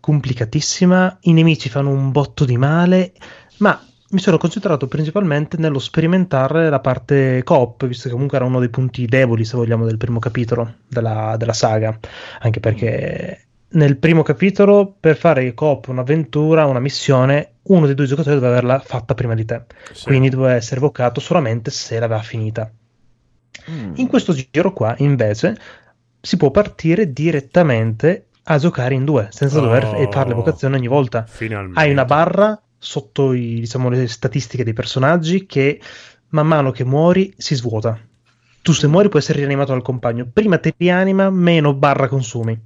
Complicatissima. 0.00 1.18
I 1.22 1.32
nemici 1.32 1.70
fanno 1.70 1.90
un 1.90 2.12
botto 2.12 2.44
di 2.44 2.58
male. 2.58 3.12
Ma 3.58 3.80
mi 4.10 4.20
sono 4.20 4.36
concentrato 4.36 4.86
principalmente 4.86 5.56
nello 5.56 5.78
sperimentare 5.78 6.68
la 6.68 6.80
parte 6.80 7.42
coop, 7.42 7.86
visto 7.86 8.04
che 8.04 8.12
comunque 8.12 8.36
era 8.36 8.46
uno 8.46 8.58
dei 8.60 8.68
punti 8.68 9.06
deboli, 9.06 9.46
se 9.46 9.56
vogliamo, 9.56 9.86
del 9.86 9.96
primo 9.96 10.18
capitolo 10.18 10.74
della, 10.86 11.36
della 11.38 11.54
saga. 11.54 11.98
Anche 12.40 12.60
perché 12.60 13.47
nel 13.70 13.98
primo 13.98 14.22
capitolo, 14.22 14.94
per 14.98 15.16
fare 15.16 15.52
coop 15.54 15.88
un'avventura, 15.88 16.64
una 16.66 16.80
missione, 16.80 17.52
uno 17.64 17.86
dei 17.86 17.94
due 17.94 18.06
giocatori 18.06 18.36
doveva 18.36 18.52
averla 18.56 18.78
fatta 18.80 19.14
prima 19.14 19.34
di 19.34 19.44
te. 19.44 19.62
Sì. 19.92 20.04
Quindi 20.04 20.30
doveva 20.30 20.54
essere 20.54 20.76
evocato 20.76 21.20
solamente 21.20 21.70
se 21.70 21.98
l'aveva 21.98 22.22
finita. 22.22 22.70
Mm. 23.70 23.92
In 23.96 24.06
questo 24.06 24.32
giro 24.32 24.72
qua, 24.72 24.94
invece, 24.98 25.56
si 26.20 26.36
può 26.36 26.50
partire 26.50 27.12
direttamente 27.12 28.26
a 28.44 28.56
giocare 28.58 28.94
in 28.94 29.04
due, 29.04 29.28
senza 29.30 29.58
Oh. 29.58 29.62
dover 29.62 30.08
fare 30.10 30.28
l'evocazione 30.28 30.76
ogni 30.76 30.88
volta. 30.88 31.26
Finalmente. 31.28 31.78
Hai 31.78 31.90
una 31.90 32.06
barra 32.06 32.60
sotto 32.78 33.34
i, 33.34 33.60
diciamo, 33.60 33.90
le 33.90 34.08
statistiche 34.08 34.64
dei 34.64 34.72
personaggi 34.72 35.44
che 35.44 35.80
man 36.30 36.46
mano 36.46 36.70
che 36.70 36.84
muori 36.84 37.34
si 37.36 37.54
svuota. 37.54 37.98
Tu 38.62 38.72
se 38.72 38.86
muori 38.86 39.08
puoi 39.08 39.20
essere 39.20 39.38
rianimato 39.40 39.72
dal 39.72 39.82
compagno. 39.82 40.26
Prima 40.32 40.58
ti 40.58 40.72
rianima, 40.76 41.28
meno 41.30 41.74
barra 41.74 42.08
consumi. 42.08 42.58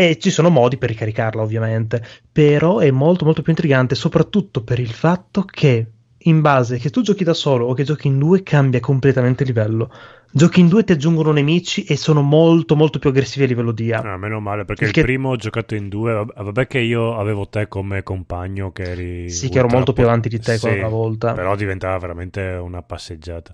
E 0.00 0.16
ci 0.20 0.30
sono 0.30 0.48
modi 0.48 0.76
per 0.76 0.90
ricaricarla, 0.90 1.42
ovviamente. 1.42 2.00
Però 2.30 2.78
è 2.78 2.88
molto 2.92 3.24
molto 3.24 3.42
più 3.42 3.50
intrigante, 3.50 3.96
soprattutto 3.96 4.62
per 4.62 4.78
il 4.78 4.92
fatto 4.92 5.42
che 5.44 5.86
in 6.22 6.40
base 6.40 6.78
che 6.78 6.90
tu 6.90 7.02
giochi 7.02 7.24
da 7.24 7.34
solo 7.34 7.66
o 7.66 7.74
che 7.74 7.82
giochi 7.82 8.06
in 8.06 8.16
due 8.16 8.44
cambia 8.44 8.78
completamente 8.78 9.42
il 9.42 9.48
livello. 9.48 9.90
Giochi 10.30 10.60
in 10.60 10.68
due 10.68 10.84
ti 10.84 10.92
aggiungono 10.92 11.32
nemici 11.32 11.82
e 11.82 11.96
sono 11.96 12.22
molto 12.22 12.76
molto 12.76 13.00
più 13.00 13.08
aggressivi 13.10 13.44
a 13.44 13.48
livello 13.48 13.72
di 13.72 13.92
A. 13.92 13.98
Ah, 13.98 14.16
meno 14.18 14.38
male, 14.38 14.64
perché 14.64 14.82
Il 14.84 14.88
il 14.90 14.94
che- 14.94 15.02
primo 15.02 15.30
ho 15.30 15.36
giocato 15.36 15.74
in 15.74 15.88
due. 15.88 16.12
vab- 16.12 16.42
Vabbè, 16.44 16.66
che 16.68 16.78
io 16.78 17.16
avevo 17.18 17.48
te 17.48 17.66
come 17.66 18.04
compagno, 18.04 18.70
che 18.70 18.82
eri. 18.90 19.30
Sì, 19.30 19.48
che 19.48 19.58
ero 19.58 19.68
molto 19.68 19.92
più 19.92 20.04
avanti 20.04 20.28
di 20.28 20.38
te 20.38 20.58
Sì, 20.58 20.60
quella 20.60 20.86
volta. 20.88 21.32
Però 21.32 21.56
diventava 21.56 21.98
veramente 21.98 22.42
una 22.42 22.82
passeggiata. 22.82 23.52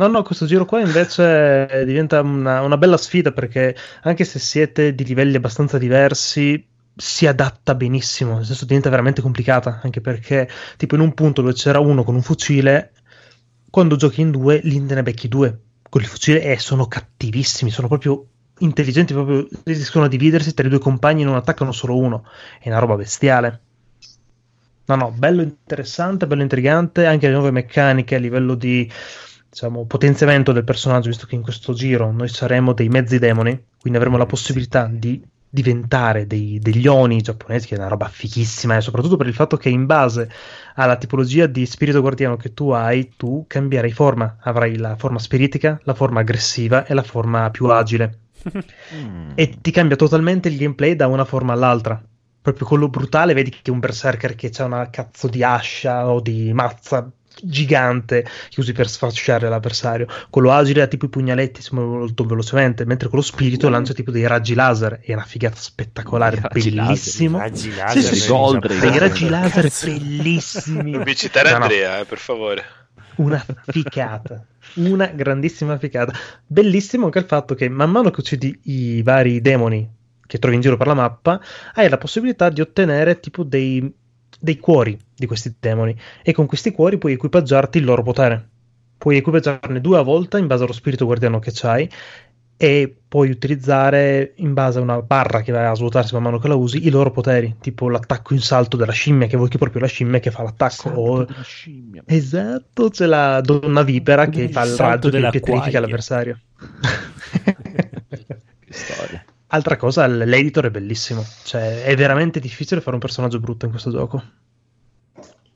No, 0.00 0.06
no, 0.06 0.22
questo 0.22 0.46
giro 0.46 0.64
qua 0.64 0.80
invece 0.80 1.84
diventa 1.84 2.22
una, 2.22 2.62
una 2.62 2.78
bella 2.78 2.96
sfida 2.96 3.32
perché 3.32 3.76
anche 4.04 4.24
se 4.24 4.38
siete 4.38 4.94
di 4.94 5.04
livelli 5.04 5.36
abbastanza 5.36 5.76
diversi, 5.76 6.66
si 6.96 7.26
adatta 7.26 7.74
benissimo, 7.74 8.36
nel 8.36 8.46
senso 8.46 8.64
diventa 8.64 8.88
veramente 8.88 9.20
complicata, 9.20 9.80
anche 9.82 10.00
perché 10.00 10.48
tipo 10.78 10.94
in 10.94 11.02
un 11.02 11.12
punto 11.12 11.42
dove 11.42 11.52
c'era 11.52 11.80
uno 11.80 12.02
con 12.02 12.14
un 12.14 12.22
fucile, 12.22 12.92
quando 13.68 13.96
giochi 13.96 14.22
in 14.22 14.30
due, 14.30 14.60
lì 14.62 14.78
ne 14.80 15.02
becchi 15.02 15.28
due. 15.28 15.60
Con 15.86 16.00
il 16.00 16.06
fucile 16.06 16.44
e 16.44 16.58
sono 16.58 16.86
cattivissimi, 16.86 17.70
sono 17.70 17.88
proprio 17.88 18.24
intelligenti, 18.60 19.12
proprio 19.12 19.46
riescono 19.64 20.06
a 20.06 20.08
dividersi 20.08 20.54
tra 20.54 20.66
i 20.66 20.70
due 20.70 20.78
compagni 20.78 21.22
e 21.22 21.24
non 21.26 21.34
attaccano 21.34 21.72
solo 21.72 21.98
uno, 21.98 22.24
è 22.58 22.68
una 22.68 22.78
roba 22.78 22.96
bestiale. 22.96 23.60
No, 24.86 24.94
no, 24.96 25.10
bello 25.10 25.42
interessante, 25.42 26.26
bello 26.26 26.40
intrigante, 26.40 27.04
anche 27.04 27.26
le 27.26 27.34
nuove 27.34 27.50
meccaniche 27.50 28.14
a 28.14 28.18
livello 28.18 28.54
di 28.54 28.90
diciamo, 29.50 29.84
potenziamento 29.84 30.52
del 30.52 30.64
personaggio, 30.64 31.08
visto 31.08 31.26
che 31.26 31.34
in 31.34 31.42
questo 31.42 31.72
giro 31.72 32.10
noi 32.12 32.28
saremo 32.28 32.72
dei 32.72 32.88
mezzi 32.88 33.18
demoni, 33.18 33.66
quindi 33.80 33.98
avremo 33.98 34.16
la 34.16 34.26
possibilità 34.26 34.88
di 34.90 35.22
diventare 35.52 36.28
dei, 36.28 36.60
degli 36.60 36.86
oni 36.86 37.20
giapponesi, 37.20 37.66
che 37.66 37.74
è 37.74 37.78
una 37.78 37.88
roba 37.88 38.08
fighissima, 38.08 38.76
e 38.76 38.80
soprattutto 38.80 39.16
per 39.16 39.26
il 39.26 39.34
fatto 39.34 39.56
che 39.56 39.68
in 39.68 39.84
base 39.84 40.30
alla 40.76 40.96
tipologia 40.96 41.46
di 41.46 41.66
spirito 41.66 42.00
guardiano 42.00 42.36
che 42.36 42.54
tu 42.54 42.70
hai, 42.70 43.12
tu 43.16 43.44
cambierai 43.48 43.90
forma, 43.90 44.36
avrai 44.40 44.76
la 44.76 44.94
forma 44.96 45.18
spiritica, 45.18 45.80
la 45.82 45.94
forma 45.94 46.20
aggressiva 46.20 46.86
e 46.86 46.94
la 46.94 47.02
forma 47.02 47.50
più 47.50 47.66
agile 47.66 48.18
Mm. 48.94 49.32
e 49.34 49.58
ti 49.60 49.70
cambia 49.70 49.96
totalmente 49.96 50.48
il 50.48 50.56
gameplay 50.56 50.96
da 50.96 51.06
una 51.06 51.24
forma 51.24 51.52
all'altra. 51.52 52.02
Proprio 52.42 52.66
quello 52.66 52.88
brutale, 52.88 53.34
vedi 53.34 53.50
che 53.50 53.70
un 53.70 53.78
berserker 53.78 54.34
che 54.34 54.50
ha 54.56 54.64
una 54.64 54.88
cazzo 54.88 55.28
di 55.28 55.42
ascia 55.44 56.08
o 56.10 56.20
di 56.20 56.52
mazza 56.52 57.10
gigante 57.42 58.26
che 58.48 58.60
usi 58.60 58.72
per 58.72 58.88
sfasciare 58.88 59.48
l'avversario. 59.48 60.06
Quello 60.28 60.52
agile 60.52 60.82
ha 60.82 60.86
tipo 60.86 61.06
i 61.06 61.08
pugnaletti, 61.08 61.62
si 61.62 61.74
muove 61.74 61.98
molto 61.98 62.24
velocemente, 62.24 62.84
mentre 62.84 63.08
quello 63.08 63.24
spirito 63.24 63.68
lancia 63.68 63.92
tipo 63.92 64.10
dei 64.10 64.26
raggi 64.26 64.54
laser. 64.54 65.00
È 65.02 65.12
una 65.12 65.24
figata 65.24 65.56
spettacolare, 65.56 66.40
raggi 66.40 66.74
laser, 66.74 66.86
bellissimo. 66.86 67.38
Raggi 67.38 67.74
laser, 67.74 68.02
sì, 68.02 68.16
sì, 68.16 68.28
Gold 68.28 68.78
dei 68.78 68.98
raggi 68.98 69.28
laser 69.28 69.62
Cazzo. 69.64 69.86
bellissimi. 69.86 70.90
Non 70.92 71.02
mi 71.02 71.16
citare 71.16 71.50
No, 71.50 71.58
no. 71.58 71.62
Andrea, 71.64 72.00
eh, 72.00 72.04
per 72.04 72.18
favore. 72.18 72.64
Una 73.16 73.44
ficata, 73.66 74.46
una 74.74 75.06
grandissima 75.06 75.76
ficata. 75.78 76.12
Bellissimo 76.46 77.06
anche 77.06 77.18
il 77.18 77.26
fatto 77.26 77.54
che 77.54 77.68
man 77.68 77.90
mano 77.90 78.10
che 78.10 78.20
uccidi 78.20 78.58
i 78.64 79.02
vari 79.02 79.40
demoni 79.40 79.98
che 80.30 80.38
trovi 80.38 80.54
in 80.54 80.60
giro 80.60 80.76
per 80.76 80.86
la 80.86 80.94
mappa, 80.94 81.40
hai 81.74 81.88
la 81.88 81.98
possibilità 81.98 82.50
di 82.50 82.60
ottenere 82.60 83.18
tipo 83.18 83.42
dei, 83.42 83.92
dei 84.40 84.58
cuori 84.58 84.98
di 85.14 85.26
questi 85.26 85.54
demoni 85.60 85.94
e 86.22 86.32
con 86.32 86.46
questi 86.46 86.72
cuori 86.72 86.98
puoi 86.98 87.12
equipaggiarti 87.12 87.78
il 87.78 87.84
loro 87.84 88.02
potere. 88.02 88.48
Puoi 88.98 89.16
equipaggiarne 89.16 89.80
due 89.80 89.98
a 89.98 90.02
volta 90.02 90.38
in 90.38 90.46
base 90.46 90.64
allo 90.64 90.72
spirito 90.72 91.04
guardiano 91.04 91.38
che 91.38 91.50
c'hai 91.54 91.88
e 92.62 92.94
puoi 93.08 93.30
utilizzare 93.30 94.34
in 94.36 94.52
base 94.52 94.78
a 94.78 94.82
una 94.82 95.00
barra 95.00 95.40
che 95.40 95.50
va 95.50 95.70
a 95.70 95.74
svuotarsi 95.74 96.12
man 96.12 96.24
mano 96.24 96.38
che 96.38 96.46
la 96.46 96.54
usi 96.56 96.86
i 96.86 96.90
loro 96.90 97.10
poteri, 97.10 97.56
tipo 97.58 97.88
l'attacco 97.88 98.34
in 98.34 98.40
salto 98.40 98.76
della 98.76 98.92
scimmia, 98.92 99.26
che 99.28 99.38
vuoi 99.38 99.48
che 99.48 99.56
proprio 99.56 99.80
la 99.80 99.86
scimmia 99.86 100.20
che 100.20 100.30
fa 100.30 100.42
l'attacco 100.42 100.90
o. 100.90 101.26
Esatto, 102.04 102.90
c'è 102.90 103.06
la 103.06 103.40
donna 103.40 103.82
vipera 103.82 104.28
che 104.28 104.42
Il 104.42 104.50
fa 104.52 104.64
il 104.64 104.68
salto 104.72 105.08
raggio 105.08 105.10
che 105.10 105.30
pietrifica 105.30 105.60
quaglia. 105.62 105.80
l'avversario. 105.80 106.38
Che 108.70 108.72
storia. 108.74 109.24
Altra 109.52 109.76
cosa, 109.76 110.06
l'editor 110.06 110.66
è 110.66 110.70
bellissimo. 110.70 111.24
Cioè, 111.44 111.82
è 111.82 111.96
veramente 111.96 112.38
difficile 112.40 112.80
fare 112.80 112.94
un 112.94 113.00
personaggio 113.00 113.40
brutto 113.40 113.64
in 113.64 113.70
questo 113.72 113.90
gioco. 113.90 114.22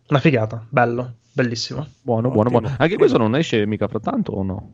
Una 0.09 0.19
figata, 0.19 0.65
bello, 0.69 1.15
bellissimo. 1.33 1.87
Buono, 2.03 2.29
buono, 2.31 2.49
Ottimo. 2.49 2.61
buono. 2.61 2.77
Anche 2.79 2.97
questo 2.97 3.19
non 3.19 3.37
esce 3.37 3.65
mica 3.67 3.87
fra 3.89 4.01
tanto 4.01 4.33
o 4.33 4.43
no? 4.43 4.73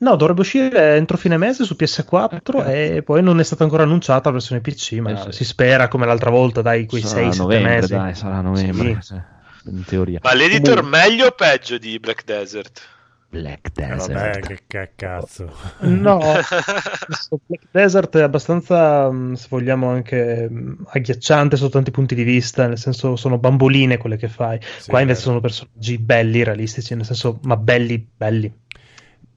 No, 0.00 0.16
dovrebbe 0.16 0.40
uscire 0.40 0.94
entro 0.96 1.16
fine 1.16 1.36
mese 1.36 1.64
su 1.64 1.74
PS4 1.78 2.38
Ok. 2.56 2.66
e 2.68 3.02
poi 3.04 3.22
non 3.22 3.40
è 3.40 3.42
stata 3.44 3.64
ancora 3.64 3.82
annunciata 3.82 4.28
la 4.28 4.36
versione 4.36 4.60
PC, 4.60 4.92
ma 5.00 5.10
Eh 5.10 5.16
sì. 5.32 5.38
si 5.38 5.44
spera 5.44 5.88
come 5.88 6.06
l'altra 6.06 6.30
volta, 6.30 6.62
dai, 6.62 6.86
quei 6.86 7.02
sarà 7.02 7.28
6-7 7.28 7.36
novembre, 7.36 7.74
mesi. 7.74 7.92
dai, 7.92 8.14
sarà 8.14 8.40
novembre. 8.40 8.98
Sì. 9.02 9.14
sì, 9.62 9.68
In 9.70 9.84
teoria. 9.84 10.20
Ma 10.22 10.34
l'editor 10.34 10.76
Comunque- 10.76 10.98
meglio 11.00 11.26
o 11.26 11.30
peggio 11.32 11.78
di 11.78 11.98
Black 11.98 12.24
Desert? 12.24 12.80
Black 13.30 13.68
Eh, 13.68 13.86
Desert. 13.86 14.12
Vabbè, 14.12 14.40
che, 14.40 14.58
che 14.66 14.90
cazzo. 14.96 15.52
No, 15.80 16.18
questo 17.06 17.38
Black 17.44 17.66
Desert 17.70 18.16
è 18.16 18.22
abbastanza, 18.22 19.10
mh, 19.10 19.34
se 19.34 19.46
vogliamo, 19.50 19.88
anche 19.90 20.48
mh, 20.48 20.86
agghiacciante 20.88 21.56
sotto 21.56 21.70
tanti 21.72 21.90
punti 21.90 22.14
di 22.14 22.22
vista, 22.22 22.66
nel 22.66 22.78
senso 22.78 23.16
sono 23.16 23.38
bamboline 23.38 23.98
quelle 23.98 24.16
che 24.16 24.28
fai. 24.28 24.58
Sì, 24.78 24.88
Qua 24.90 25.00
invece 25.00 25.20
eh. 25.20 25.22
sono 25.24 25.40
personaggi 25.40 25.98
belli, 25.98 26.42
realistici, 26.42 26.94
nel 26.94 27.04
senso, 27.04 27.38
ma 27.42 27.56
belli, 27.56 28.06
belli. 28.16 28.50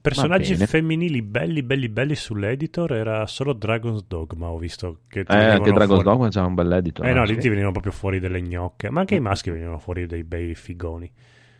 Personaggi 0.02 0.56
femminili 0.56 1.22
belli, 1.22 1.62
belli, 1.62 1.88
belli 1.88 2.16
sull'editor 2.16 2.92
era 2.92 3.24
solo 3.26 3.52
Dragon's 3.52 4.04
Dogma. 4.08 4.48
Ho 4.48 4.58
visto 4.58 5.00
che 5.06 5.22
ti 5.22 5.30
Eh, 5.30 5.36
anche 5.36 5.70
Dragon's 5.70 6.02
fuori- 6.02 6.02
Dogma 6.02 6.28
c'ha 6.28 6.44
un 6.44 6.54
bel 6.54 6.72
editor. 6.72 7.06
Eh 7.06 7.12
no, 7.12 7.24
sì. 7.24 7.34
lì 7.34 7.38
ti 7.38 7.48
venivano 7.48 7.70
proprio 7.72 7.92
fuori 7.92 8.18
delle 8.18 8.42
gnocche. 8.42 8.90
Ma 8.90 8.98
anche 9.00 9.14
i 9.14 9.20
maschi 9.20 9.50
venivano 9.50 9.78
fuori 9.78 10.06
dei 10.06 10.24
bei 10.24 10.56
figoni. 10.56 11.08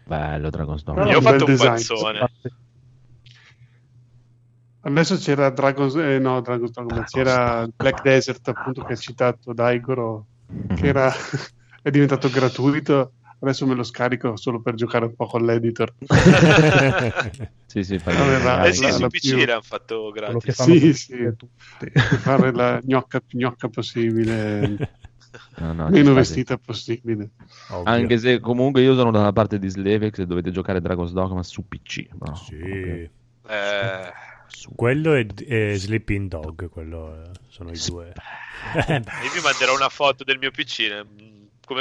Bello 0.04 0.50
Dragon's 0.50 0.82
Dogma. 0.82 1.08
Io 1.10 1.18
ho 1.18 1.20
fatto 1.20 1.44
un 1.44 1.50
design. 1.50 1.80
Adesso 4.84 5.16
c'era 5.16 5.48
Dragon's, 5.50 5.94
eh, 5.94 6.18
no, 6.18 6.40
Dragon's 6.40 6.72
Dogma, 6.72 6.88
Dragon's 6.88 7.12
c'era 7.12 7.54
Dogma. 7.60 7.72
Black 7.76 8.02
Desert, 8.02 8.48
appunto, 8.48 8.82
che 8.82 8.94
ha 8.94 8.96
citato 8.96 9.52
Daigoro, 9.52 10.26
Mhm. 10.48 10.74
che 10.74 10.86
era, 10.88 11.12
è 11.82 11.90
diventato 11.90 12.28
gratuito. 12.30 13.12
Adesso 13.42 13.66
me 13.66 13.74
lo 13.74 13.82
scarico 13.82 14.36
solo 14.36 14.60
per 14.60 14.74
giocare 14.74 15.04
un 15.06 15.14
po' 15.16 15.26
con 15.26 15.44
l'editor. 15.44 15.92
Sì, 17.72 17.82
sì, 17.84 17.96
va, 17.96 18.12
dai, 18.12 18.68
Eh 18.68 18.72
sì, 18.74 18.82
la- 18.82 18.90
su 18.90 19.00
la 19.00 19.06
PC 19.08 19.34
più- 19.34 19.46
l'hanno 19.46 19.62
fatto 19.62 20.10
gratis. 20.10 20.60
Sì, 20.62 20.92
sì. 20.92 21.16
tutti. 21.38 21.88
per 21.90 22.02
fare 22.18 22.52
la 22.52 22.78
gnocca 22.84 23.18
più 23.20 23.38
gnocca 23.38 23.68
possibile, 23.68 24.76
No, 25.58 25.72
no, 25.72 25.88
meno 25.88 26.12
vestita 26.14 26.58
possibile. 26.58 27.30
Ovvio. 27.70 27.90
Anche 27.92 28.18
se 28.18 28.40
comunque 28.40 28.82
io 28.82 28.94
sono 28.94 29.10
dalla 29.10 29.32
parte 29.32 29.58
di 29.58 29.68
Slevex 29.68 30.18
e 30.18 30.26
dovete 30.26 30.50
giocare 30.50 30.80
Dragon's 30.80 31.12
Dogma 31.12 31.42
su 31.42 31.66
PC. 31.66 32.08
no? 32.18 32.34
Sì. 32.34 32.56
Proprio 32.56 33.10
Eh, 33.48 34.12
su- 34.46 34.74
Quello 34.74 35.14
è, 35.14 35.26
è 35.26 35.74
Sleeping 35.76 36.28
Dog, 36.28 36.68
quello 36.68 37.22
eh, 37.22 37.30
sono 37.48 37.70
i 37.70 37.80
due. 37.86 38.12
Io 38.88 39.32
vi 39.34 39.40
manderò 39.42 39.74
una 39.74 39.88
foto 39.88 40.24
del 40.24 40.38
mio 40.38 40.50
PC. 40.50 41.04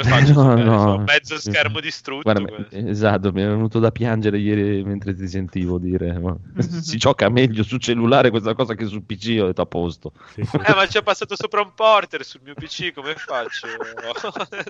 Eh, 0.00 0.02
Come 0.02 0.02
faccio? 0.04 0.32
No, 0.42 0.54
no. 0.56 0.98
Mezzo 1.06 1.38
schermo 1.38 1.80
distrutto. 1.80 2.22
Guarda, 2.32 2.48
questo. 2.52 2.76
esatto, 2.76 3.32
mi 3.32 3.42
è 3.42 3.46
venuto 3.46 3.78
da 3.78 3.90
piangere 3.90 4.38
ieri 4.38 4.82
mentre 4.84 5.14
ti 5.14 5.26
sentivo 5.28 5.78
dire 5.78 6.18
ma 6.18 6.36
si 6.58 6.96
gioca 6.96 7.28
meglio 7.28 7.62
su 7.62 7.76
cellulare 7.78 8.30
questa 8.30 8.54
cosa 8.54 8.74
che 8.74 8.86
su 8.86 9.04
PC, 9.04 9.38
ho 9.40 9.46
detto 9.46 9.62
a 9.62 9.66
posto. 9.66 10.12
sì, 10.34 10.44
sì. 10.44 10.56
Eh, 10.56 10.74
ma 10.74 10.86
c'è 10.86 11.02
passato 11.02 11.36
sopra 11.36 11.60
un 11.60 11.72
porter 11.74 12.24
sul 12.24 12.40
mio 12.44 12.54
PC, 12.54 12.92
come 12.92 13.14
faccio? 13.14 13.66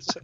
Cioè, 0.03 0.23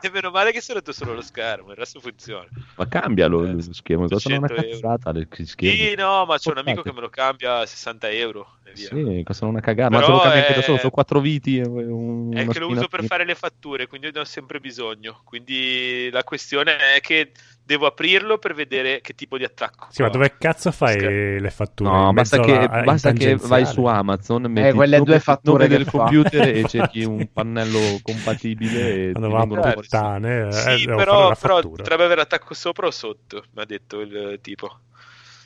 e 0.00 0.10
meno 0.10 0.30
male 0.30 0.52
che 0.52 0.60
si 0.60 0.70
è 0.70 0.74
rotto 0.74 0.92
solo 0.92 1.14
lo 1.14 1.22
schermo, 1.22 1.70
il 1.70 1.76
resto 1.76 2.00
funziona. 2.00 2.46
Ma 2.76 2.86
cambialo 2.88 3.44
Eh, 3.44 3.52
lo 3.52 3.72
schermo, 3.72 4.08
costano 4.08 4.36
una 4.38 4.46
200 4.48 4.66
euro. 4.76 4.80
cazzata 4.88 5.12
le 5.18 5.28
schermi. 5.44 5.76
Sì, 5.76 5.94
no, 5.94 6.24
ma 6.26 6.38
c'è 6.38 6.50
un 6.50 6.58
amico 6.58 6.82
Portate. 6.82 6.88
che 6.88 6.94
me 6.94 7.00
lo 7.00 7.08
cambia 7.10 7.58
a 7.58 7.66
60 7.66 8.10
euro. 8.10 8.46
E 8.64 8.72
via. 8.74 8.88
Sì, 8.88 9.22
costano 9.24 9.50
una 9.50 9.60
cagata, 9.60 9.90
ma 9.90 9.96
Però 10.00 10.06
te 10.06 10.12
lo 10.12 10.20
cambio 10.20 10.40
anche 10.40 10.52
è- 10.52 10.56
da 10.56 10.62
solo, 10.62 10.78
sono 10.78 10.90
quattro 10.90 11.20
viti 11.20 11.58
e 11.58 11.66
un, 11.66 12.30
È 12.34 12.46
che 12.46 12.58
lo 12.58 12.68
uso 12.68 12.88
per 12.88 13.04
fare 13.04 13.24
le 13.24 13.34
fatture, 13.34 13.86
quindi 13.86 14.01
io 14.06 14.12
ne 14.12 14.20
ho 14.20 14.24
sempre 14.24 14.60
bisogno. 14.60 15.20
Quindi 15.24 16.08
la 16.10 16.24
questione 16.24 16.76
è 16.94 17.00
che 17.00 17.32
devo 17.64 17.86
aprirlo 17.86 18.38
per 18.38 18.54
vedere 18.54 19.00
che 19.00 19.14
tipo 19.14 19.38
di 19.38 19.44
attacco. 19.44 19.86
Sì, 19.90 20.02
ma 20.02 20.08
dove 20.08 20.36
cazzo 20.38 20.70
fai 20.72 20.98
Scher- 20.98 21.40
le 21.40 21.50
fatture? 21.50 21.90
No, 21.90 22.12
basta 22.12 22.40
che, 22.40 22.52
alla- 22.52 22.78
in 22.78 22.84
basta 22.84 23.12
che 23.12 23.36
vai 23.36 23.66
su 23.66 23.84
Amazon, 23.84 24.42
metti 24.42 24.68
il 24.68 24.74
quelle 24.74 25.00
due 25.00 25.20
fatture 25.20 25.68
del 25.68 25.84
fa. 25.84 25.90
computer 25.90 26.48
e 26.48 26.64
cerchi 26.68 27.04
un 27.04 27.28
pannello 27.32 27.98
compatibile 28.02 29.10
e 29.10 29.12
Quando 29.12 29.28
ti 29.28 29.54
va 29.54 29.62
a 29.62 29.72
puttane, 29.72 30.48
eh, 30.48 30.52
Sì, 30.52 30.84
devo 30.84 30.96
però, 30.98 31.34
però 31.36 31.60
potrebbe 31.60 32.04
avere 32.04 32.20
attacco 32.20 32.54
sopra 32.54 32.86
o 32.86 32.90
sotto, 32.90 33.44
mi 33.52 33.62
ha 33.62 33.64
detto 33.64 34.00
il 34.00 34.38
tipo. 34.42 34.80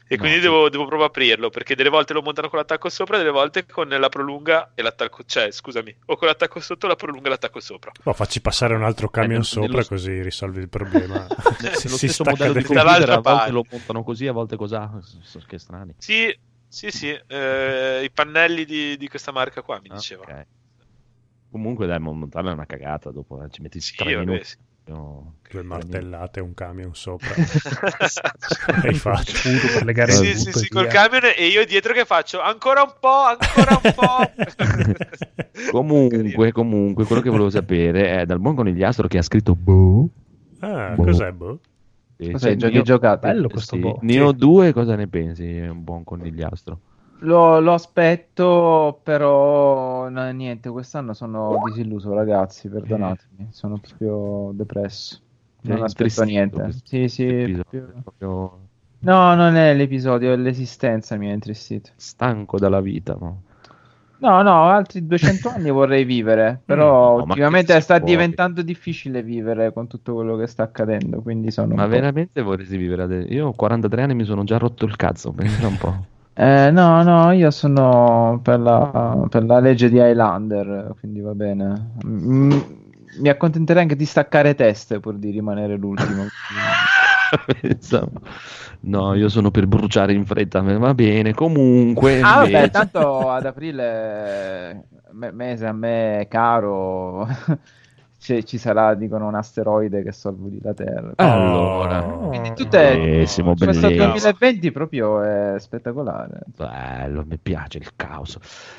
E 0.09 0.15
No, 0.15 0.21
quindi 0.21 0.37
sì. 0.39 0.45
devo, 0.45 0.69
devo 0.69 0.85
proprio 0.87 1.09
aprirlo, 1.09 1.51
perché 1.51 1.75
delle 1.75 1.89
volte 1.89 2.13
lo 2.13 2.23
montano 2.23 2.49
con 2.49 2.59
l'attacco 2.61 2.89
sopra, 2.89 3.17
delle 3.19 3.31
volte 3.31 3.67
con 3.67 3.89
la 3.89 4.09
prolunga 4.09 4.71
e 4.75 4.83
l'attacco... 4.83 5.25
Cioè, 5.25 5.51
scusami, 5.51 5.95
o 6.07 6.17
con 6.17 6.29
l'attacco 6.29 6.61
sotto, 6.61 6.87
la 6.87 6.95
prolunga 6.95 7.27
e 7.27 7.31
l'attacco 7.31 7.59
sopra. 7.59 7.91
Oh, 8.05 8.13
facci 8.13 8.41
passare 8.41 8.75
un 8.75 8.85
altro 8.85 9.09
camion 9.09 9.31
nello- 9.33 9.43
sopra 9.45 9.69
nello- 9.69 9.87
così 9.87 10.23
risolvi 10.23 10.61
il 10.61 10.69
problema. 10.69 11.27
Nello 11.61 11.75
Si 11.77 11.89
stesso 11.97 12.23
modello 12.23 12.53
di 12.53 12.59
del- 12.61 12.67
computer. 12.67 13.11
a 13.11 13.15
volte 13.15 13.21
parte. 13.23 13.51
lo 13.51 13.67
montano 13.69 14.05
così, 14.05 14.27
a 14.29 14.33
volte 14.33 14.57
cos'ha. 14.57 14.93
Che 15.45 15.59
strani. 15.59 15.95
Sì, 15.99 16.39
sì, 16.69 16.91
sì, 16.93 17.11
eh, 17.27 18.03
i 18.05 18.11
pannelli 18.13 18.65
di, 18.65 18.97
di 18.97 19.09
questa 19.09 19.33
marca 19.33 19.63
qua 19.63 19.81
mi 19.81 19.89
Ah, 19.91 19.95
diceva. 19.95 20.23
ok. 20.23 20.47
Comunque 21.51 21.87
dai, 21.87 21.99
montarla 21.99 22.51
è 22.51 22.55
una 22.55 22.67
cagata 22.67 23.11
dopo, 23.11 23.43
eh, 23.43 23.49
ci 23.51 23.63
metti 23.63 23.81
Sì, 23.81 23.95
tre 23.97 24.15
vabbè, 24.15 24.25
minuti. 24.27 24.45
sì. 24.45 24.57
No. 24.87 25.35
Due 25.51 25.63
martellate 25.63 26.41
e 26.41 26.43
un 26.43 26.55
camion 26.55 26.95
sopra. 26.95 27.35
Hai 28.83 28.95
fatto. 28.95 29.31
Scudo 29.33 29.73
per 29.75 29.85
legare 29.85 30.13
Sì, 30.13 30.35
sì, 30.37 30.53
sì, 30.53 30.67
e 30.67 30.69
col 30.69 30.87
camion 30.87 31.23
e 31.37 31.47
io 31.47 31.65
dietro 31.65 31.93
che 31.93 32.05
faccio 32.05 32.41
ancora 32.41 32.83
un 32.83 32.95
po', 33.01 33.09
ancora 33.09 33.81
un 33.83 33.95
po'. 33.95 35.71
Comunque, 35.71 36.53
comunque, 36.53 37.05
quello 37.05 37.23
che 37.23 37.31
volevo 37.31 37.51
sapere 37.51 38.21
è 38.21 38.27
dal 38.27 38.39
buon 38.39 38.55
conigliastro 38.55 39.09
che 39.09 39.19
ha 39.19 39.23
scritto 39.23 39.55
Boh. 39.55 40.09
Ah, 40.61 40.93
Boh. 40.95 41.05
cos'è, 41.05 41.33
boh? 41.33 41.59
E 42.17 42.31
Cos'è, 42.31 42.51
c'è 42.51 42.57
giochi 42.57 42.75
Neo- 42.75 42.83
giocati? 42.83 43.27
Bello 43.27 43.49
questo 43.49 43.77
sì, 43.77 43.81
boh. 43.83 43.99
Ne 44.03 44.21
ho 44.21 44.33
due, 44.33 44.73
cosa 44.73 44.95
ne 44.95 45.07
pensi? 45.07 45.57
È 45.57 45.69
un 45.69 45.83
buon 45.83 46.05
conigliastro. 46.05 46.81
Lo, 47.21 47.61
lo 47.61 47.73
aspetto, 47.73 49.01
però 49.03 50.09
no, 50.09 50.31
niente, 50.33 50.69
quest'anno 50.69 51.15
sono 51.15 51.63
disilluso, 51.65 52.13
ragazzi, 52.13 52.69
perdonatemi, 52.69 53.49
sono 53.51 53.79
proprio 53.79 54.51
depresso. 54.53 55.21
Non 55.63 55.83
aspetto 55.83 56.23
niente. 56.23 56.73
Sì, 56.85 57.09
sì, 57.09 57.61
proprio- 58.03 58.59
No, 59.01 59.35
non 59.35 59.57
è 59.57 59.75
l'episodio, 59.75 60.33
è 60.33 60.37
l'esistenza 60.37 61.17
mi 61.17 61.31
ha 61.31 61.33
intristito. 61.33 61.91
stanco 61.97 62.59
dalla 62.59 62.81
vita. 62.81 63.17
no? 63.19 63.43
No, 64.19 64.41
no, 64.43 64.65
altri 64.65 65.07
200 65.07 65.49
anni 65.51 65.71
vorrei 65.71 66.05
vivere, 66.05 66.61
però 66.65 67.11
No, 67.19 67.25
ma 67.25 67.35
ultimamente 67.35 67.79
sta 67.81 67.99
può 67.99 68.07
diventando 68.07 68.63
difficile 68.63 69.23
vivere 69.23 69.73
con 69.73 69.87
tutto 69.87 70.15
quello 70.15 70.37
che 70.37 70.47
sta 70.47 70.63
accadendo, 70.63 71.21
quindi 71.21 71.51
sono 71.51 71.75
Ma 71.75 71.87
veramente 71.87 72.41
vorresti 72.43 72.77
vivere 72.77 73.03
adesso? 73.03 73.33
Io 73.33 73.49
ho 73.49 73.53
43 73.53 74.03
anni 74.03 74.13
e 74.13 74.15
mi 74.17 74.25
sono 74.25 74.45
già 74.45 74.57
rotto 74.57 74.87
il 74.87 74.97
cazzo, 74.97 75.33
pensa 75.37 75.67
un 75.67 75.77
po'. 75.77 76.05
Eh, 76.39 76.71
no, 76.71 77.03
no, 77.03 77.33
io 77.33 77.51
sono 77.51 78.41
per 78.43 78.61
la, 78.61 79.27
per 79.29 79.45
la 79.45 79.59
legge 79.59 79.89
di 79.89 79.97
Highlander, 79.97 80.95
quindi 81.01 81.21
va 81.21 81.35
bene. 81.35 81.93
Mm, 82.07 82.53
mi 83.21 83.29
accontenterei 83.31 83.83
anche 83.83 83.97
di 83.97 84.05
staccare 84.05 84.55
teste 84.55 85.01
pur 85.01 85.15
di 85.17 85.31
rimanere 85.31 85.77
l'ultimo. 85.77 86.27
No, 88.81 89.15
io 89.15 89.29
sono 89.29 89.51
per 89.51 89.67
bruciare 89.67 90.13
in 90.13 90.25
fretta, 90.27 90.61
va 90.61 90.95
bene. 90.95 91.33
Comunque, 91.33 92.21
Ah, 92.21 92.37
vabbè, 92.37 92.45
invece- 92.47 92.71
tanto 92.71 93.31
ad 93.31 93.47
aprile, 93.47 94.85
me- 95.13 95.33
mese 95.33 95.67
a 95.67 95.73
me 95.73 96.27
caro, 96.29 97.27
ci, 98.27 98.45
ci 98.45 98.59
sarà, 98.59 98.95
dicono, 98.95 99.29
un 99.29 99.37
asteroide 99.37 100.03
che 100.03 100.11
sorvoli 100.11 100.59
la 100.61 100.75
Terra. 100.75 101.13
Allora, 101.15 102.03
Quindi 102.03 102.55
tutte, 102.55 102.97
bellissimo, 102.97 103.55
questo 103.55 103.81
bellissimo. 103.81 104.07
2020 104.11 104.73
proprio 104.73 105.23
è 105.23 105.55
spettacolare. 105.59 106.41
Bello, 106.57 107.25
mi 107.29 107.39
piace 107.41 107.79
il 107.79 107.91
caos. 107.95 108.37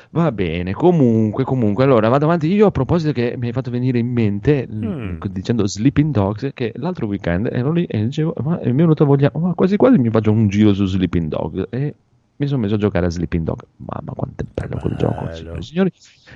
Va 0.09 0.31
bene, 0.33 0.73
comunque, 0.73 1.45
comunque, 1.45 1.85
allora 1.85 2.09
vado 2.09 2.25
avanti. 2.25 2.51
Io 2.51 2.67
a 2.67 2.71
proposito 2.71 3.13
che 3.13 3.35
mi 3.37 3.47
hai 3.47 3.53
fatto 3.53 3.71
venire 3.71 3.97
in 3.99 4.07
mente, 4.11 4.67
Mm. 4.69 5.19
dicendo 5.29 5.65
Sleeping 5.65 6.11
Dogs, 6.11 6.49
che 6.53 6.73
l'altro 6.75 7.07
weekend 7.07 7.47
ero 7.51 7.71
lì 7.71 7.85
e 7.85 8.03
dicevo, 8.05 8.33
ma 8.43 8.55
mi 8.61 8.69
è 8.69 8.73
venuta 8.73 9.05
voglia, 9.05 9.31
ma 9.35 9.53
quasi 9.53 9.77
quasi 9.77 9.97
mi 9.97 10.09
faccio 10.09 10.31
un 10.31 10.47
giro 10.49 10.73
su 10.73 10.85
Sleeping 10.85 11.29
Dogs 11.29 11.67
e 11.69 11.93
mi 12.37 12.47
sono 12.47 12.61
messo 12.61 12.75
a 12.75 12.77
giocare 12.77 13.07
a 13.07 13.09
Sleeping 13.09 13.43
Dog. 13.43 13.61
Mamma, 13.77 14.13
quanto 14.15 14.43
è 14.43 14.47
bello 14.53 14.77
quel 14.79 14.95
Bello. 14.95 15.09
gioco, 15.09 15.31
signore 15.33 15.59
e 15.59 15.61
signori, 15.63 15.91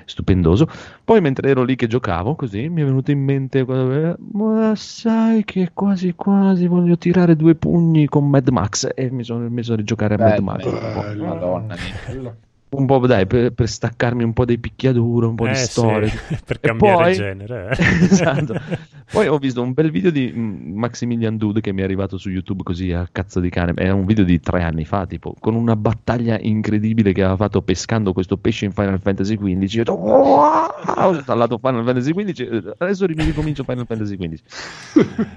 stupendoso. 0.06 0.68
Poi 1.04 1.22
mentre 1.22 1.50
ero 1.50 1.64
lì 1.64 1.76
che 1.76 1.88
giocavo, 1.88 2.36
così 2.36 2.70
mi 2.70 2.82
è 2.82 2.86
venuto 2.86 3.12
in 3.12 3.20
mente, 3.24 3.64
ma 3.66 4.74
sai 4.76 5.44
che 5.46 5.72
quasi 5.74 6.14
quasi 6.16 6.68
voglio 6.68 6.98
tirare 6.98 7.36
due 7.36 7.56
pugni 7.56 8.08
con 8.08 8.30
Mad 8.30 8.50
Max 8.50 8.90
e 8.94 9.10
mi 9.12 9.24
sono 9.24 9.48
messo 9.50 9.74
a 9.74 9.76
rigiocare 9.76 10.16
a 10.16 10.18
Mad 10.18 10.40
Max. 10.40 10.64
bello. 10.64 11.66
Bello. 12.08 12.36
Un 12.74 12.86
po' 12.86 13.06
dai, 13.06 13.28
per, 13.28 13.52
per 13.52 13.68
staccarmi 13.68 14.24
un 14.24 14.32
po' 14.32 14.46
dei 14.46 14.58
picchiaduro, 14.58 15.28
un 15.28 15.36
po' 15.36 15.44
di 15.44 15.52
Eh, 15.52 15.56
sì, 15.56 15.66
storie. 15.72 16.10
per 16.46 16.56
E 16.62 16.68
cambiare 16.70 17.04
poi- 17.04 17.14
genere. 17.14 17.70
eh. 17.78 17.84
esatto. 18.06 18.56
Poi 19.12 19.28
ho 19.28 19.38
visto 19.40 19.62
un 19.62 19.74
bel 19.74 19.92
video 19.92 20.10
di 20.10 20.32
mm, 20.34 20.74
Maximilian 20.78 21.36
Dude 21.36 21.60
che 21.60 21.74
mi 21.74 21.82
è 21.82 21.84
arrivato 21.84 22.18
su 22.18 22.30
YouTube 22.30 22.64
così 22.64 22.94
a 22.94 23.06
cazzo 23.12 23.42
di 23.42 23.50
cane. 23.50 23.74
Era 23.76 23.94
un 23.94 24.06
video 24.06 24.24
di 24.24 24.40
tre 24.40 24.64
anni 24.64 24.86
fa, 24.86 25.06
tipo, 25.06 25.36
con 25.38 25.54
una 25.54 25.76
battaglia 25.76 26.40
incredibile 26.40 27.12
che 27.12 27.20
aveva 27.22 27.36
fatto 27.36 27.62
pescando 27.62 28.14
questo 28.14 28.38
pesce 28.38 28.64
in 28.64 28.72
Final 28.72 29.02
Fantasy 29.02 29.36
XV. 29.36 29.44
Ho 29.44 29.68
detto, 29.76 29.92
ho 29.92 31.14
installato 31.14 31.58
Final 31.62 31.84
Fantasy 31.84 32.14
XV, 32.14 32.74
adesso 32.78 33.06
mi 33.06 33.22
ricomincio 33.22 33.66
Final 33.66 33.86
Fantasy 33.86 34.16
XV. 34.16 34.40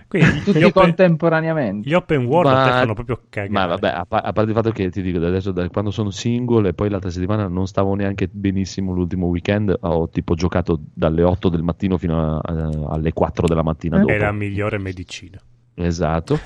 Quindi 0.06 0.40
Tutti 0.44 0.58
gli 0.60 0.62
open, 0.62 0.82
contemporaneamente. 0.84 1.88
gli 1.88 1.94
open 1.94 2.26
world 2.26 2.52
Ma- 2.52 2.66
fanno 2.68 2.94
proprio 2.94 3.22
cagare. 3.28 3.50
Ma 3.52 3.66
vabbè, 3.66 3.88
a, 3.88 4.06
a 4.08 4.32
parte 4.32 4.50
il 4.50 4.54
fatto 4.56 4.70
che 4.70 4.88
ti 4.90 5.02
dico, 5.02 5.18
adesso 5.18 5.50
da 5.50 5.68
quando 5.68 5.90
sono 5.90 6.10
single 6.10 6.68
e 6.68 6.74
poi 6.74 6.88
l'altra 6.90 7.10
settimana 7.24 7.48
non 7.48 7.66
stavo 7.66 7.94
neanche 7.94 8.28
benissimo 8.30 8.92
l'ultimo 8.92 9.26
weekend, 9.26 9.74
ho 9.80 10.08
tipo 10.08 10.34
giocato 10.34 10.80
dalle 10.92 11.22
8 11.22 11.48
del 11.48 11.62
mattino 11.62 11.96
fino 11.98 12.20
a- 12.20 12.38
a- 12.38 12.70
alle 12.90 13.12
4 13.12 13.46
della 13.46 13.62
mattina 13.62 13.98
dopo. 13.98 14.12
È 14.12 14.18
la 14.18 14.32
migliore 14.32 14.78
medicina. 14.78 15.38
Esatto. 15.74 16.38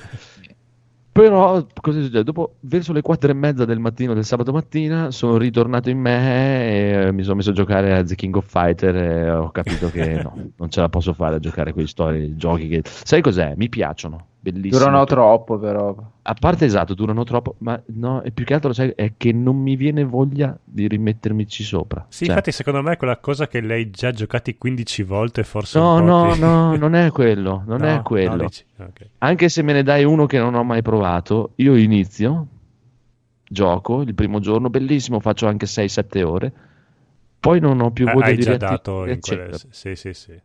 Però 1.11 1.65
cosa 1.81 1.99
succede? 1.99 2.23
Dopo, 2.23 2.55
verso 2.61 2.93
le 2.93 3.01
4 3.01 3.31
e 3.31 3.33
mezza 3.33 3.65
del 3.65 3.79
mattino 3.79 4.13
del 4.13 4.23
sabato 4.23 4.53
mattina, 4.53 5.11
sono 5.11 5.37
ritornato 5.37 5.89
in 5.89 5.99
me 5.99 7.07
e 7.07 7.11
mi 7.11 7.23
sono 7.23 7.35
messo 7.35 7.49
a 7.49 7.53
giocare 7.53 7.93
a 7.97 8.03
The 8.03 8.15
King 8.15 8.35
of 8.37 8.47
Fighter 8.47 8.95
e 8.95 9.29
ho 9.31 9.49
capito 9.51 9.89
che 9.89 10.21
no, 10.23 10.33
non 10.55 10.69
ce 10.69 10.79
la 10.79 10.87
posso 10.87 11.11
fare 11.13 11.35
a 11.35 11.39
giocare 11.39 11.73
quei 11.73 11.87
storie, 11.87 12.35
giochi 12.37 12.69
che... 12.69 12.83
Sai 12.85 13.21
cos'è? 13.21 13.53
Mi 13.57 13.67
piacciono, 13.67 14.27
bellissimi. 14.39 14.71
Durano 14.79 15.05
troppo, 15.05 15.57
però. 15.57 15.95
A 16.21 16.33
parte 16.33 16.65
esatto, 16.65 16.93
durano 16.93 17.23
troppo, 17.23 17.55
ma 17.59 17.81
no, 17.87 18.21
e 18.21 18.31
più 18.31 18.45
che 18.45 18.53
altro 18.53 18.71
sai, 18.71 18.93
è 18.95 19.13
che 19.17 19.31
non 19.33 19.57
mi 19.57 19.75
viene 19.75 20.03
voglia 20.03 20.57
di 20.63 20.87
rimettermici 20.87 21.63
sopra. 21.63 22.05
Sì, 22.09 22.19
Cioè, 22.25 22.27
infatti 22.27 22.51
secondo 22.51 22.81
me 22.83 22.93
è 22.93 22.97
quella 22.97 23.17
cosa 23.17 23.47
che 23.47 23.61
lei 23.61 23.89
già 23.89 24.11
giocati 24.11 24.55
15 24.55 25.01
volte 25.03 25.43
forse 25.43 25.79
no, 25.79 25.95
un 25.95 26.01
po' 26.01 26.05
no, 26.05 26.33
ti- 26.33 26.39
no, 26.39 26.75
non 26.77 26.93
è 26.95 27.09
quello, 27.11 27.63
non 27.65 27.79
No, 27.79 27.85
è 27.87 27.95
no, 27.95 28.03
quello. 28.03 28.37
dici- 28.43 28.65
ok. 28.77 29.07
Anche 29.19 29.49
se 29.49 29.61
me 29.63 29.73
ne 29.73 29.83
dai 29.83 30.03
uno 30.03 30.25
che 30.27 30.37
non 30.37 30.53
ho 30.55 30.63
mai 30.63 30.81
provato, 30.81 31.51
io 31.55 31.75
inizio, 31.75 32.47
gioco 33.43 34.01
il 34.01 34.13
primo 34.13 34.39
giorno, 34.39 34.69
bellissimo, 34.69 35.19
faccio 35.19 35.47
anche 35.47 35.65
6-7 35.65 36.21
ore, 36.23 36.53
poi 37.39 37.59
non 37.59 37.81
ho 37.81 37.91
più 37.91 38.07
Eh, 38.07 38.13
voglia 38.13 38.27
Hai 38.27 38.35
di 38.35 38.43
già 38.43 38.57
dato 38.57 39.05
in 39.07 39.19
quelle... 39.19 39.57
Sì, 39.71 39.95
sì, 39.95 40.13
sì. 40.13 40.39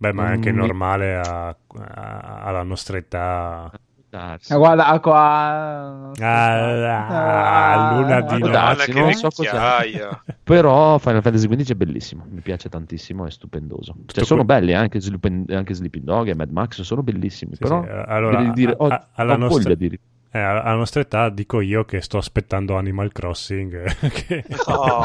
Beh, 0.00 0.12
ma 0.14 0.28
è 0.28 0.30
anche 0.32 0.50
Mm, 0.50 0.56
normale 0.56 1.14
a- 1.16 1.48
a- 1.48 2.40
alla 2.42 2.62
nostra 2.62 2.96
età. 2.96 3.70
Darsi. 4.08 4.52
Ah, 4.52 4.56
guarda, 4.56 4.86
a 4.86 4.98
qua... 4.98 6.10
Ah, 6.20 7.76
luna 7.92 8.20
di 8.22 8.38
notte. 8.40 8.92
non 8.92 9.12
so 9.12 9.28
vecchiaia. 9.36 10.24
Però 10.42 10.98
Final 10.98 11.22
Fantasy 11.22 11.46
XV 11.46 11.70
è 11.70 11.74
bellissimo, 11.74 12.24
mi 12.28 12.40
piace 12.40 12.68
tantissimo, 12.68 13.26
è 13.26 13.30
stupendoso. 13.30 13.94
Cioè, 14.06 14.24
sono 14.24 14.44
belli 14.44 14.72
eh, 14.72 14.74
anche, 14.74 15.00
Sleeping, 15.00 15.50
anche 15.52 15.74
Sleeping 15.74 16.04
Dog 16.04 16.28
e 16.28 16.34
Mad 16.34 16.50
Max, 16.50 16.80
sono 16.80 17.02
bellissimi. 17.04 17.52
Sì, 17.54 17.60
però 17.62 17.82
sì, 17.84 17.88
allora, 18.06 18.50
dire, 18.52 18.72
a- 18.72 18.76
ho, 18.78 18.86
a- 18.88 19.06
alla 19.12 19.34
ho 19.34 19.36
nostra- 19.36 19.62
voglia 19.74 19.74
di... 19.88 20.00
Eh, 20.32 20.38
alla 20.40 20.74
nostra 20.74 21.00
età 21.02 21.28
dico 21.28 21.60
io 21.60 21.84
che 21.84 22.00
sto 22.00 22.18
aspettando 22.18 22.76
Animal 22.76 23.12
Crossing. 23.12 23.84
che- 24.10 24.44
No, 24.66 25.04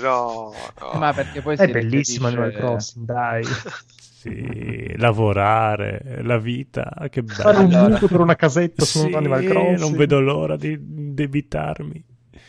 no, 0.00 0.52
no. 0.80 0.98
Ma 0.98 1.12
perché 1.12 1.42
poi 1.42 1.54
È 1.56 1.64
si 1.66 1.70
bellissimo 1.70 2.26
Animal 2.28 2.52
Crossing, 2.52 3.04
dai. 3.04 3.44
Sì, 4.22 4.94
lavorare, 4.98 6.20
la 6.22 6.38
vita, 6.38 7.08
che 7.10 7.24
bello. 7.24 7.42
Fare 7.42 7.58
un 7.58 7.70
mutuo 7.90 8.06
per 8.06 8.20
una 8.20 8.36
casetta 8.36 8.84
su 8.84 9.00
Sì, 9.00 9.06
un 9.06 9.14
Animal 9.14 9.44
Crossing. 9.44 9.78
non 9.78 9.92
vedo 9.94 10.20
l'ora 10.20 10.56
di 10.56 10.76
debitarmi. 10.78 12.04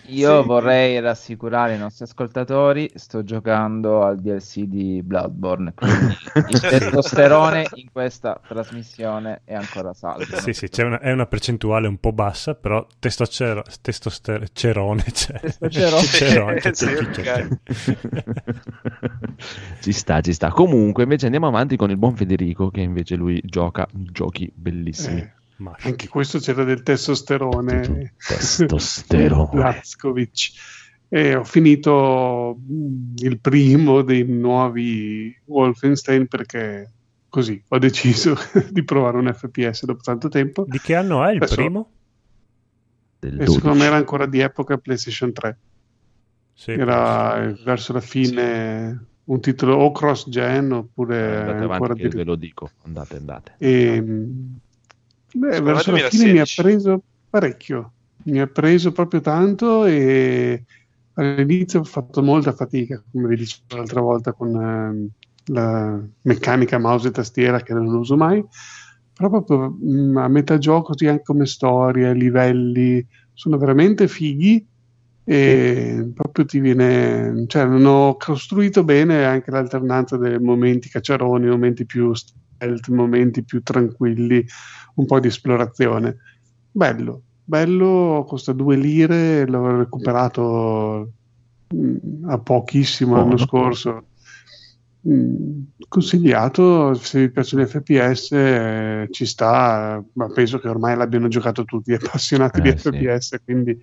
Io 0.08 0.42
Sì. 0.42 0.48
vorrei 0.48 1.00
rassicurare 1.00 1.76
i 1.76 1.78
nostri 1.78 2.04
ascoltatori, 2.04 2.92
sto 2.96 3.24
giocando 3.24 4.04
al 4.04 4.20
DLC 4.20 4.64
di 4.64 5.02
Bloodborne, 5.02 5.74
quindi 5.74 6.18
il 6.50 6.60
testosterone 6.60 7.68
in 7.76 7.90
questa 7.92 8.40
trasmissione 8.46 9.42
è 9.46 9.54
ancora 9.54 9.94
saldo. 9.94 10.26
Sì, 10.40 10.52
sì, 10.52 10.68
c'è 10.68 10.84
una, 10.84 11.00
è 11.00 11.12
una 11.12 11.26
percentuale 11.26 11.88
un 11.88 11.98
po' 12.00 12.12
bassa, 12.12 12.54
però 12.54 12.86
testocero, 13.00 13.64
testosterone 13.82 15.04
c'è. 15.04 15.40
Testosterone. 15.40 16.60
C'è, 16.60 16.72
c'è. 16.72 17.48
ci 19.82 19.92
sta, 19.92 20.22
ci 20.22 20.34
sta. 20.34 20.50
Comunque, 20.50 21.04
invece 21.04 21.26
andiamo 21.26 21.48
avanti 21.48 21.76
con 21.78 21.90
il 21.90 21.98
buon 21.98 22.16
Federico, 22.16 22.70
che 22.70 22.82
invece 22.82 23.16
lui 23.16 23.42
gioca 23.44 23.88
giochi 23.92 24.52
bellissimi. 24.54 25.22
Eh, 25.22 25.32
Maschi. 25.58 25.88
anche 25.88 26.08
questo 26.08 26.40
c'era 26.40 26.64
del 26.64 26.84
testosterone. 26.84 28.14
Testosterone. 28.28 29.82
E 31.10 31.36
ho 31.36 31.44
finito 31.44 32.58
mm, 32.60 33.14
il 33.18 33.40
primo 33.40 34.02
dei 34.02 34.24
nuovi 34.26 35.36
Wolfenstein 35.46 36.28
perché 36.28 36.92
così 37.30 37.62
ho 37.68 37.78
deciso 37.78 38.36
di 38.72 38.84
provare 38.84 39.18
un 39.18 39.32
FPS 39.34 39.86
dopo 39.86 40.02
tanto 40.02 40.28
tempo. 40.28 40.66
Di 40.68 40.80
che 40.80 40.96
anno 40.96 41.24
è 41.24 41.32
il 41.32 41.38
Adesso- 41.38 41.56
primo? 41.56 41.92
Del 43.20 43.40
E 43.40 43.46
secondo 43.46 43.60
12. 43.70 43.80
me 43.80 43.86
era 43.86 43.96
ancora 43.96 44.26
di 44.26 44.40
epoca 44.40 44.78
PlayStation 44.78 45.32
3. 45.32 45.58
Sì, 46.56 46.72
Era 46.72 47.44
eh, 47.44 47.54
verso 47.64 47.94
la 47.94 48.02
fine 48.02 49.06
un 49.26 49.40
titolo 49.40 49.76
o 49.76 49.92
cross 49.92 50.28
gen 50.30 50.72
oppure 50.72 51.38
Andate 51.38 51.52
ancora 51.52 51.76
avanti 51.76 52.02
che 52.02 52.10
di... 52.10 52.16
ve 52.18 52.24
lo 52.24 52.36
dico. 52.36 52.70
Andate, 52.84 53.16
andate. 53.18 53.54
E, 53.60 54.02
mh, 54.02 54.60
beh, 55.34 55.62
verso 55.62 55.92
la 55.92 56.10
fine 56.10 56.32
mi 56.32 56.40
ha 56.40 56.46
2016. 56.46 56.62
preso 56.62 57.04
parecchio, 57.30 57.92
mi 58.24 58.40
ha 58.40 58.48
preso 58.48 58.92
proprio 58.92 59.22
tanto 59.22 59.86
e 59.86 60.64
all'inizio 61.16 61.82
ho 61.82 61.84
fatto 61.84 62.22
molta 62.24 62.54
fatica, 62.54 63.02
come 63.12 63.28
vi 63.28 63.36
dicevo 63.38 63.76
l'altra 63.76 64.02
volta 64.02 64.34
con, 64.34 64.56
ehm, 64.56 65.08
la 65.48 66.00
meccanica 66.22 66.78
mouse 66.78 67.10
e 67.10 67.12
tastiera 67.12 67.62
che 67.62 67.74
non 67.74 67.88
uso 67.88 68.16
mai, 68.16 68.44
però 69.14 69.30
proprio 69.30 69.76
mh, 69.80 70.18
a 70.18 70.28
metà 70.28 70.58
gioco, 70.58 70.92
così 70.94 71.08
anche 71.08 71.24
come 71.24 71.46
storia, 71.46 72.12
livelli, 72.14 73.06
sono 73.34 73.58
veramente 73.58 74.08
fighi 74.08 74.66
e 75.26 76.12
proprio 76.14 76.46
ti 76.46 76.60
viene, 76.60 77.46
cioè 77.48 77.66
non 77.66 77.86
ho 77.86 78.16
costruito 78.18 78.84
bene 78.84 79.26
anche 79.26 79.52
l'alternanza 79.52 80.18
dei 80.18 80.40
momenti 80.40 80.90
cacciaroni, 80.90 81.48
momenti 81.48 81.86
più 81.86 82.14
stealth, 82.14 82.88
momenti 82.90 83.44
più 83.44 83.62
tranquilli, 83.62 84.46
un 84.96 85.06
po' 85.06 85.20
di 85.20 85.28
esplorazione. 85.28 86.18
Bello, 86.70 87.24
bello, 87.44 88.26
costa 88.28 88.52
due 88.54 88.76
lire, 88.76 89.46
l'ho 89.48 89.78
recuperato 89.78 91.12
mh, 91.70 92.30
a 92.30 92.40
pochissimo 92.40 93.16
l'anno 93.16 93.38
scorso. 93.38 94.08
Mm, 95.08 95.64
Consigliato 95.90 96.94
se 96.94 97.20
vi 97.20 97.32
piacciono 97.32 97.64
gli 97.64 97.68
FPS, 97.68 98.32
eh, 98.32 99.08
ci 99.12 99.26
sta, 99.26 100.04
ma 100.14 100.28
penso 100.30 100.60
che 100.60 100.70
ormai 100.70 100.96
l'abbiano 100.96 101.28
giocato 101.28 101.66
tutti 101.66 101.92
gli 101.92 101.96
appassionati 102.02 102.62
di 102.62 102.70
Eh, 102.70 102.78
sì. 102.78 102.90
FPS, 102.90 103.42
quindi 103.44 103.78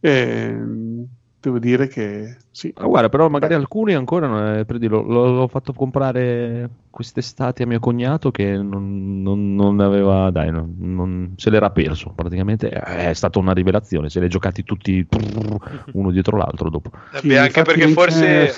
ehm, 0.00 1.06
devo 1.40 1.58
dire 1.58 1.86
che 1.88 2.36
sì. 2.50 2.72
Ma 2.76 2.86
guarda, 2.86 3.08
però 3.08 3.28
magari 3.28 3.54
alcuni 3.54 3.94
ancora, 3.94 4.26
non 4.26 4.58
è- 4.58 4.64
per 4.64 4.78
dire, 4.78 4.94
l'ho, 4.94 5.46
fatto 5.48 5.72
comprare 5.72 6.68
quest'estate 6.90 7.62
a 7.62 7.66
mio 7.66 7.78
cognato 7.78 8.30
che 8.30 8.56
non, 8.56 9.22
non- 9.22 9.54
non 9.54 9.80
aveva, 9.80 10.30
dai, 10.30 10.50
non, 10.50 10.74
non- 10.78 11.32
se 11.36 11.48
l'era 11.50 11.70
perso 11.70 12.12
praticamente. 12.14 12.68
È 12.68 13.12
stata 13.14 13.38
una 13.38 13.52
rivelazione, 13.52 14.10
se 14.10 14.18
li 14.18 14.24
hai 14.26 14.30
giocati 14.30 14.62
tutti 14.64 15.06
uno 15.92 16.10
dietro 16.10 16.36
l'altro 16.36 16.68
dopo. 16.70 16.90
Sì, 17.20 17.34
anche 17.36 17.60
infatti 17.60 17.78
perché 17.78 17.88
forse... 17.88 18.52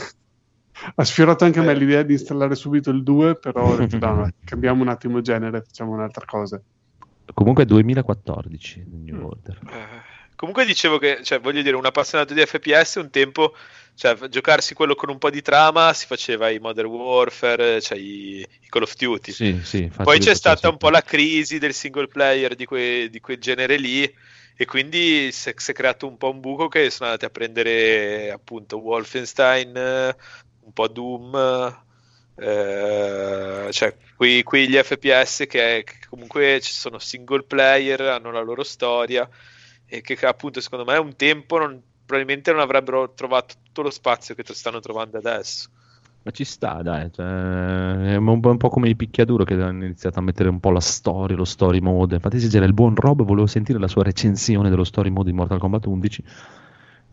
ha 0.97 1.05
sfiorato 1.05 1.44
anche 1.44 1.60
a 1.60 1.62
me 1.62 1.73
Eh. 1.73 1.77
l'idea 1.77 2.02
di 2.02 2.12
installare 2.14 2.55
subito 2.55 2.90
il 2.90 3.02
2, 3.02 3.36
però 3.36 3.74
detto, 3.77 3.98
no, 3.98 4.28
cambiamo 4.44 4.82
un 4.82 4.89
attimo 4.89 5.20
genere, 5.20 5.62
facciamo 5.62 5.93
un'altra 5.93 6.24
cosa. 6.27 6.60
Comunque 7.35 7.62
è 7.62 7.66
2014 7.66 8.81
il 8.81 8.86
New 9.05 9.16
Mm. 9.16 9.24
Order. 9.24 9.59
Eh, 9.62 10.11
Comunque 10.43 10.64
dicevo 10.64 10.98
che, 10.98 11.20
cioè, 11.23 11.39
voglio 11.39 11.62
dire, 11.62 11.77
un 11.77 11.86
appassionato 11.86 12.35
di 12.35 12.44
FPS 12.44 12.97
un 12.97 13.10
tempo, 13.10 13.55
cioè, 13.94 14.16
giocarsi 14.28 14.74
quello 14.74 14.97
con 14.97 15.09
un 15.09 15.16
po' 15.16 15.31
di 15.31 15.40
trama 15.40 15.93
si 15.93 16.05
faceva 16.05 16.51
i 16.51 16.59
Modern 16.59 16.89
Warfare, 16.89 17.81
cioè 17.81 17.97
i, 17.97 18.40
i 18.40 18.69
Call 18.69 18.82
of 18.82 18.97
Duty. 18.97 19.31
Sì, 19.31 19.60
sì, 19.62 19.89
Poi 20.02 20.19
c'è 20.19 20.35
stata 20.35 20.69
un 20.69 20.78
po' 20.78 20.90
la 20.90 21.02
crisi 21.02 21.60
del 21.60 21.73
single 21.73 22.09
player 22.09 22.56
di, 22.56 22.64
que- 22.64 23.09
di 23.09 23.20
quel 23.20 23.39
genere 23.39 23.77
lì 23.77 24.02
e 24.56 24.64
quindi 24.64 25.31
si 25.31 25.51
è, 25.51 25.55
si 25.56 25.70
è 25.70 25.74
creato 25.74 26.09
un 26.09 26.16
po' 26.16 26.31
un 26.31 26.40
buco 26.40 26.66
che 26.66 26.90
sono 26.90 27.10
andati 27.10 27.27
a 27.27 27.31
prendere 27.31 28.32
appunto 28.32 28.78
Wolfenstein, 28.78 29.77
un 29.77 30.73
po' 30.73 30.89
Doom, 30.89 31.82
eh, 32.35 33.69
cioè 33.70 33.97
quei, 34.16 34.43
quegli 34.43 34.74
FPS 34.74 35.44
che, 35.48 35.85
che 35.85 35.98
comunque 36.09 36.59
ci 36.60 36.73
sono 36.73 36.98
single 36.98 37.44
player, 37.44 38.01
hanno 38.01 38.32
la 38.32 38.40
loro 38.40 38.64
storia 38.64 39.31
e 39.93 40.01
che, 40.01 40.16
appunto 40.24 40.62
secondo 40.62 40.90
me 40.90 40.97
un 40.97 41.14
tempo 41.16 41.59
non- 41.59 41.82
probabilmente 42.06 42.51
non 42.51 42.60
avrebbero 42.60 43.12
trovato 43.12 43.56
tutto 43.62 43.82
lo 43.82 43.90
spazio 43.90 44.35
che 44.35 44.43
stanno 44.55 44.81
trovando 44.81 45.19
adesso. 45.19 45.69
Ma 46.23 46.31
ci 46.31 46.44
sta, 46.44 46.81
dai, 46.82 47.10
cioè, 47.12 47.27
è 47.27 48.16
un 48.16 48.40
po', 48.40 48.51
un 48.51 48.56
po' 48.56 48.69
come 48.70 48.89
i 48.89 48.97
picchiaduro 48.97 49.44
che 49.44 49.55
hanno 49.55 49.85
iniziato 49.85 50.19
a 50.19 50.23
mettere 50.23 50.48
un 50.48 50.60
po' 50.60 50.70
la 50.70 50.81
storia, 50.81 51.36
lo 51.36 51.44
story 51.44 51.81
mode. 51.81 52.14
Infatti, 52.14 52.39
se 52.40 52.48
c'era 52.48 52.64
il 52.64 52.73
buon 52.73 52.94
Rob, 52.94 53.23
volevo 53.23 53.47
sentire 53.47 53.78
la 53.78 53.89
sua 53.89 54.02
recensione 54.05 54.70
dello 54.70 54.85
story 54.85 55.10
mode 55.10 55.31
di 55.31 55.36
Mortal 55.36 55.59
Kombat 55.59 55.85
11. 55.85 56.24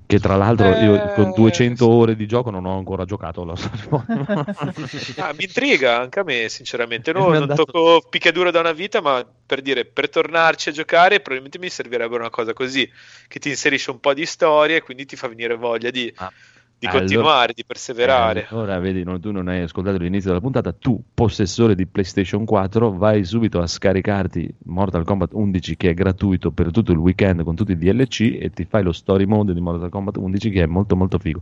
Che 0.09 0.19
tra 0.19 0.35
l'altro 0.37 0.73
io 0.75 0.95
Eh, 0.95 1.13
con 1.13 1.31
200 1.33 1.83
sì. 1.85 1.91
ore 1.91 2.15
di 2.15 2.25
gioco 2.25 2.49
non 2.49 2.65
ho 2.65 2.75
ancora 2.75 3.05
giocato 3.05 3.45
la. 3.45 3.53
Ah, 5.19 5.33
mi 5.33 5.43
intriga 5.43 5.99
anche 5.99 6.19
a 6.19 6.23
me, 6.23 6.49
sinceramente. 6.49 7.11
No, 7.13 7.29
non 7.31 7.45
dato- 7.45 7.65
tocco 7.65 8.07
picchiaduro 8.09 8.49
da 8.49 8.59
una 8.59 8.71
vita, 8.71 9.01
ma 9.01 9.23
per 9.45 9.61
dire, 9.61 9.85
per 9.85 10.09
tornarci 10.09 10.69
a 10.69 10.71
giocare, 10.71 11.17
probabilmente 11.19 11.59
mi 11.59 11.69
servirebbe 11.69 12.15
una 12.15 12.31
cosa 12.31 12.53
così, 12.53 12.89
che 13.27 13.37
ti 13.37 13.49
inserisce 13.49 13.91
un 13.91 13.99
po' 13.99 14.15
di 14.15 14.25
storia 14.25 14.77
e 14.77 14.81
quindi 14.81 15.05
ti 15.05 15.15
fa 15.15 15.27
venire 15.27 15.55
voglia 15.55 15.91
di, 15.91 16.11
Ah, 16.15 16.33
di 16.79 16.85
allora- 16.87 16.99
continuare, 17.01 17.53
di 17.53 17.65
perseverare. 17.65 18.47
Eh, 18.49 18.55
ora 18.55 18.79
vedi, 18.79 19.03
no, 19.03 19.19
tu 19.19 19.31
non 19.31 19.47
hai 19.49 19.61
ascoltato 19.61 19.97
l'inizio 19.97 20.29
della 20.29 20.41
puntata, 20.41 20.71
tu, 20.71 21.01
possessore 21.13 21.75
di 21.75 21.85
PlayStation 21.85 22.45
4, 22.45 22.95
vai 22.95 23.23
subito 23.25 23.59
a 23.61 23.67
scaricarti 23.67 24.53
Mortal 24.65 25.03
Kombat 25.03 25.31
11 25.33 25.75
che 25.75 25.89
è 25.89 25.93
gratuito 25.93 26.51
per 26.51 26.71
tutto 26.71 26.91
il 26.93 26.97
weekend 26.97 27.43
con 27.43 27.55
tutti 27.55 27.73
i 27.73 27.77
DLC 27.77 28.37
e 28.39 28.49
ti 28.51 28.65
fai 28.65 28.81
lo 28.83 28.93
story 28.93 29.25
mode 29.25 29.53
di 29.53 29.59
Mortal 29.59 29.89
Kombat 29.89 30.15
11 30.17 30.49
che 30.49 30.63
è 30.63 30.65
molto 30.65 30.95
molto 30.95 31.19
figo. 31.19 31.41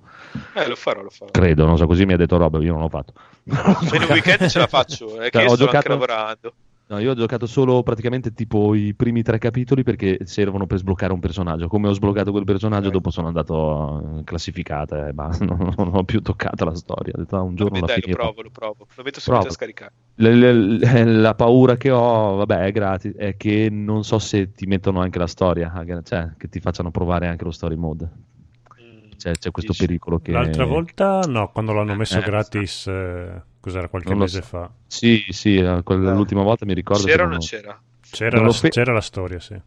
Eh, 0.56 0.68
lo 0.68 0.76
farò, 0.76 1.02
lo 1.04 1.10
farò. 1.10 1.30
Credo, 1.32 1.66
non 1.66 1.78
so, 1.78 1.86
così 1.86 2.06
mi 2.06 2.14
ha 2.14 2.18
detto 2.18 2.38
Rob, 2.38 2.60
io 2.62 2.72
non 2.74 2.82
l'ho 2.82 2.90
fatto. 2.90 3.14
Per 3.44 4.02
il 4.02 4.08
weekend 4.10 4.48
ce 4.50 4.60
la 4.60 4.68
faccio, 4.68 5.20
è 5.20 5.30
che 5.30 5.38
Cioè, 5.38 5.44
io 5.44 5.52
ho 5.52 5.56
sto 5.56 5.66
giocato- 5.66 5.76
anche 5.78 5.90
lavorando. 5.90 6.54
No, 6.90 7.00
io 7.00 7.12
ho 7.12 7.16
giocato 7.16 7.48
solo 7.48 7.84
praticamente 7.84 8.34
tipo 8.34 8.74
i 8.74 8.94
primi 8.94 9.22
tre 9.22 9.40
capitoli 9.40 9.84
perché 9.84 10.20
servono 10.24 10.66
per 10.68 10.78
sbloccare 10.78 11.12
un 11.12 11.20
personaggio. 11.20 11.68
Come 11.68 11.90
ho 11.90 11.94
sbloccato 11.94 12.32
quel 12.32 12.46
personaggio, 12.46 12.86
Ecco. 12.86 12.94
dopo 12.96 13.10
sono 13.10 13.28
andato 13.28 14.20
eh, 14.20 14.24
classificata 14.24 15.06
e 15.10 15.12
basta, 15.12 15.44
non, 15.44 15.74
non 15.76 15.92
ho 15.96 16.04
più 16.06 16.22
toccato 16.22 16.64
la 16.64 16.76
storia. 16.76 17.12
Ho 17.14 17.20
detto, 17.20 17.36
ah, 17.36 17.42
un 17.42 17.56
giorno 17.56 17.80
Vabbè, 17.82 17.94
la 17.94 18.00
dai, 18.00 18.10
lo 18.10 18.16
provo, 18.16 18.42
lo 18.42 18.50
provo. 18.52 18.88
Lo 18.96 19.04
metto 19.04 19.20
subito 19.20 19.42
Prova. 19.42 19.48
a 19.50 19.52
scaricare. 19.52 19.92
Le- 20.16 20.54
le- 20.54 21.04
la 21.20 21.36
paura 21.36 21.76
che 21.76 21.92
ho, 21.92 22.36
vabbè, 22.38 22.60
è 22.66 22.72
gratis, 22.72 23.14
è 23.16 23.36
che 23.36 23.68
non 23.70 24.06
so 24.06 24.18
se 24.18 24.54
ti 24.54 24.66
mettono 24.66 25.02
anche 25.02 25.20
la 25.20 25.28
storia, 25.28 25.74
cioè 26.04 26.36
che 26.38 26.48
ti 26.48 26.62
facciano 26.62 26.90
provare 26.90 27.28
anche 27.28 27.44
lo 27.44 27.52
story 27.52 27.76
mode. 27.76 28.10
Mm, 28.82 29.10
C'è, 29.18 29.32
c'è 29.34 29.52
questo 29.52 29.74
dici. 29.74 29.86
pericolo 29.86 30.20
che... 30.20 30.32
L'altra 30.32 30.64
volta 30.64 31.20
no, 31.28 31.52
quando 31.52 31.74
l'hanno 31.74 31.96
messo 31.96 32.18
Eh, 32.20 32.22
gratis, 32.22 32.88
eh, 32.88 33.42
cos'era 33.68 33.88
qualche 33.90 34.10
Non 34.10 34.18
mese 34.20 34.42
so. 34.42 34.48
fa. 34.48 34.72
Sì, 34.88 35.26
sì, 35.30 35.56
eh, 35.58 35.82
quella- 35.84 36.14
l'ultima 36.14 36.44
volta 36.44 36.66
mi 36.66 36.74
ricordo... 36.74 37.04
C'era 37.06 37.18
che 37.24 37.24
o 37.24 37.28
non- 37.28 37.40
c'era? 37.40 37.82
C'era, 38.10 38.38
Non 38.38 38.46
la, 38.48 38.52
fe- 38.54 38.70
c'era 38.70 38.94
la 38.94 39.02
storia, 39.02 39.40
sì. 39.40 39.60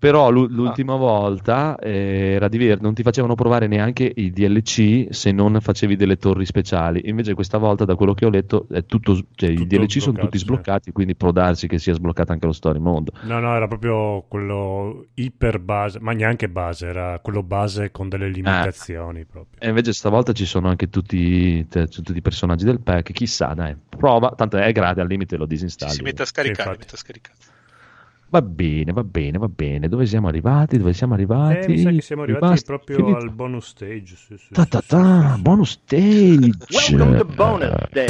Però 0.00 0.30
l'u- 0.30 0.48
l'ultima 0.48 0.94
volta 0.96 1.76
eh, 1.78 2.32
era 2.32 2.48
diverso, 2.48 2.82
non 2.82 2.94
ti 2.94 3.02
facevano 3.02 3.34
provare 3.34 3.66
neanche 3.66 4.10
i 4.16 4.30
DLC 4.30 5.08
se 5.10 5.30
non 5.30 5.60
facevi 5.60 5.94
delle 5.94 6.16
torri 6.16 6.46
speciali. 6.46 7.02
Invece 7.04 7.34
questa 7.34 7.58
volta, 7.58 7.84
da 7.84 7.96
quello 7.96 8.14
che 8.14 8.24
ho 8.24 8.30
letto, 8.30 8.66
è 8.70 8.86
tutto, 8.86 9.14
cioè, 9.34 9.50
i 9.50 9.56
Tutto 9.56 9.76
DLC 9.76 10.00
sono 10.00 10.18
tutti 10.18 10.38
sbloccati, 10.38 10.90
quindi 10.92 11.14
può 11.16 11.32
darsi 11.32 11.68
che 11.68 11.78
sia 11.78 11.92
sbloccato 11.92 12.32
anche 12.32 12.46
lo 12.46 12.52
story 12.52 12.78
mode. 12.78 13.10
No, 13.24 13.40
no, 13.40 13.54
era 13.54 13.68
proprio 13.68 14.24
quello 14.26 15.08
iper 15.14 15.58
base, 15.58 16.00
ma 16.00 16.12
neanche 16.12 16.48
base, 16.48 16.86
era 16.86 17.18
quello 17.18 17.42
base 17.42 17.90
con 17.90 18.08
delle 18.08 18.28
limitazioni 18.30 19.26
proprio. 19.26 19.60
E 19.60 19.68
invece 19.68 19.92
stavolta 19.92 20.32
ci 20.32 20.46
sono 20.46 20.68
anche 20.68 20.88
tutti, 20.88 21.68
cioè, 21.68 21.88
tutti 21.88 22.16
i 22.16 22.22
personaggi 22.22 22.64
del 22.64 22.80
pack, 22.80 23.12
chissà, 23.12 23.52
dai, 23.52 23.76
prova, 23.88 24.32
tanto 24.34 24.56
è 24.56 24.72
gratis, 24.72 25.02
al 25.02 25.08
limite 25.08 25.36
lo 25.36 25.44
Si, 25.44 25.50
disinstalli. 25.50 25.92
si 25.92 26.02
mette 26.02 26.22
a 26.22 26.24
scaricare, 26.24 26.62
infatti. 26.62 26.78
mette 26.78 26.94
a 26.94 26.98
scaricare. 26.98 27.36
Va 28.30 28.42
bene, 28.42 28.92
va 28.92 29.02
bene, 29.02 29.38
va 29.38 29.48
bene. 29.48 29.88
Dove 29.88 30.06
siamo 30.06 30.28
arrivati? 30.28 30.78
Dove 30.78 30.92
siamo 30.92 31.14
arrivati? 31.14 31.66
Eh, 31.66 31.68
mi 31.68 31.78
sa 31.78 31.90
che 31.90 32.00
siamo 32.00 32.22
arrivati 32.22 32.46
Basta, 32.46 32.74
proprio 32.76 32.96
finito. 32.98 33.16
al 33.16 33.30
bonus 33.32 33.66
stage. 33.66 34.14
sì, 34.16 34.36
sì, 34.38 34.52
Ta 34.52 34.64
ta 34.66 34.80
sì, 34.80 34.86
ta, 34.88 35.32
sì, 35.34 35.40
bonus 35.42 35.70
stage. 35.70 36.50
Welcome 36.70 37.18
to 37.18 37.24
bonus 37.24 37.88
day. 37.90 38.06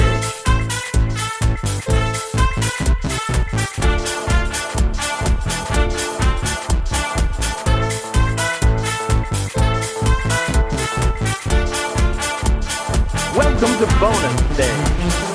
Welcome 13.37 13.77
to 13.79 13.87
bonus 14.01 14.57
day. 14.57 15.30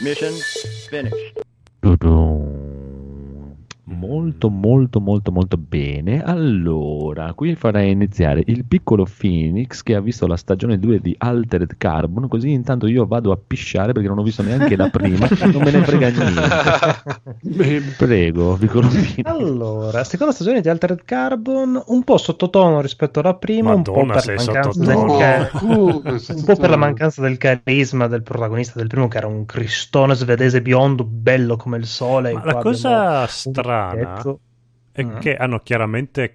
Mission 0.00 0.32
finished. 0.88 1.38
Tu-dum. 1.82 2.87
Molto, 3.90 4.50
molto, 4.50 5.00
molto, 5.00 5.32
molto 5.32 5.56
bene. 5.56 6.22
Allora, 6.22 7.32
qui 7.32 7.54
farei 7.54 7.90
iniziare 7.90 8.42
il 8.46 8.66
piccolo 8.66 9.06
Phoenix 9.06 9.82
che 9.82 9.94
ha 9.94 10.00
visto 10.00 10.26
la 10.26 10.36
stagione 10.36 10.78
2 10.78 11.00
di 11.00 11.14
Altered 11.16 11.76
Carbon. 11.78 12.28
Così 12.28 12.50
intanto 12.50 12.86
io 12.86 13.06
vado 13.06 13.32
a 13.32 13.38
pisciare 13.44 13.92
perché 13.92 14.08
non 14.08 14.18
ho 14.18 14.22
visto 14.22 14.42
neanche 14.42 14.76
la 14.76 14.90
prima, 14.90 15.26
non 15.50 15.62
me 15.62 15.70
ne 15.70 15.82
frega 15.82 16.10
niente. 16.10 17.96
Prego, 17.96 18.56
piccolo 18.56 18.88
Phoenix. 18.88 19.22
Allora, 19.24 20.04
seconda 20.04 20.34
stagione 20.34 20.60
di 20.60 20.68
Altered 20.68 21.02
Carbon, 21.04 21.82
un 21.86 22.04
po' 22.04 22.18
sottotono 22.18 22.82
rispetto 22.82 23.20
alla 23.20 23.34
prima, 23.34 23.74
Madonna, 23.74 24.00
un 24.00 24.06
po' 24.06 24.20
per 24.20 24.36
mancanza 24.36 24.84
del 24.84 24.96
Uh, 25.68 26.02
un 26.04 26.44
po' 26.44 26.56
per 26.56 26.70
la 26.70 26.76
mancanza 26.76 27.22
del 27.22 27.36
carisma 27.36 28.06
del 28.06 28.22
protagonista 28.22 28.78
del 28.78 28.88
primo, 28.88 29.08
che 29.08 29.18
era 29.18 29.26
un 29.26 29.44
cristone 29.46 30.14
svedese 30.14 30.60
biondo, 30.62 31.04
bello 31.04 31.56
come 31.56 31.78
il 31.78 31.86
sole. 31.86 32.32
Ma 32.32 32.44
la 32.44 32.54
cosa 32.56 33.22
abbiamo 33.22 33.77
un 33.77 33.77
strana 33.86 33.94
vecchietto. 33.94 34.40
è 34.92 35.02
Mm. 35.04 35.18
che 35.18 35.36
hanno 35.36 35.60
chiaramente 35.60 36.34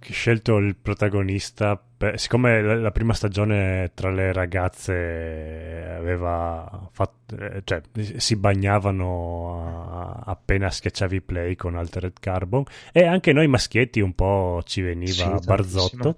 scelto 0.00 0.56
il 0.58 0.76
protagonista, 0.76 1.76
per- 1.96 2.18
siccome 2.20 2.62
la, 2.62 2.74
la 2.76 2.90
prima 2.92 3.12
stagione 3.14 3.90
tra 3.94 4.10
le 4.10 4.32
ragazze 4.32 5.94
aveva 5.98 6.88
fatto, 6.92 7.36
eh, 7.36 7.62
cioè 7.64 7.82
si 8.16 8.36
bagnavano 8.36 10.20
a- 10.24 10.30
appena 10.30 10.70
schiacciavi 10.70 11.20
play 11.22 11.56
con 11.56 11.76
Altered 11.76 12.14
Carbon 12.20 12.64
e 12.92 13.04
anche 13.04 13.32
noi 13.32 13.48
maschietti 13.48 14.00
un 14.00 14.14
po' 14.14 14.62
ci 14.64 14.82
veniva 14.82 15.12
Sì, 15.12 15.46
barzotto, 15.46 15.96
tantissimo. 15.96 16.16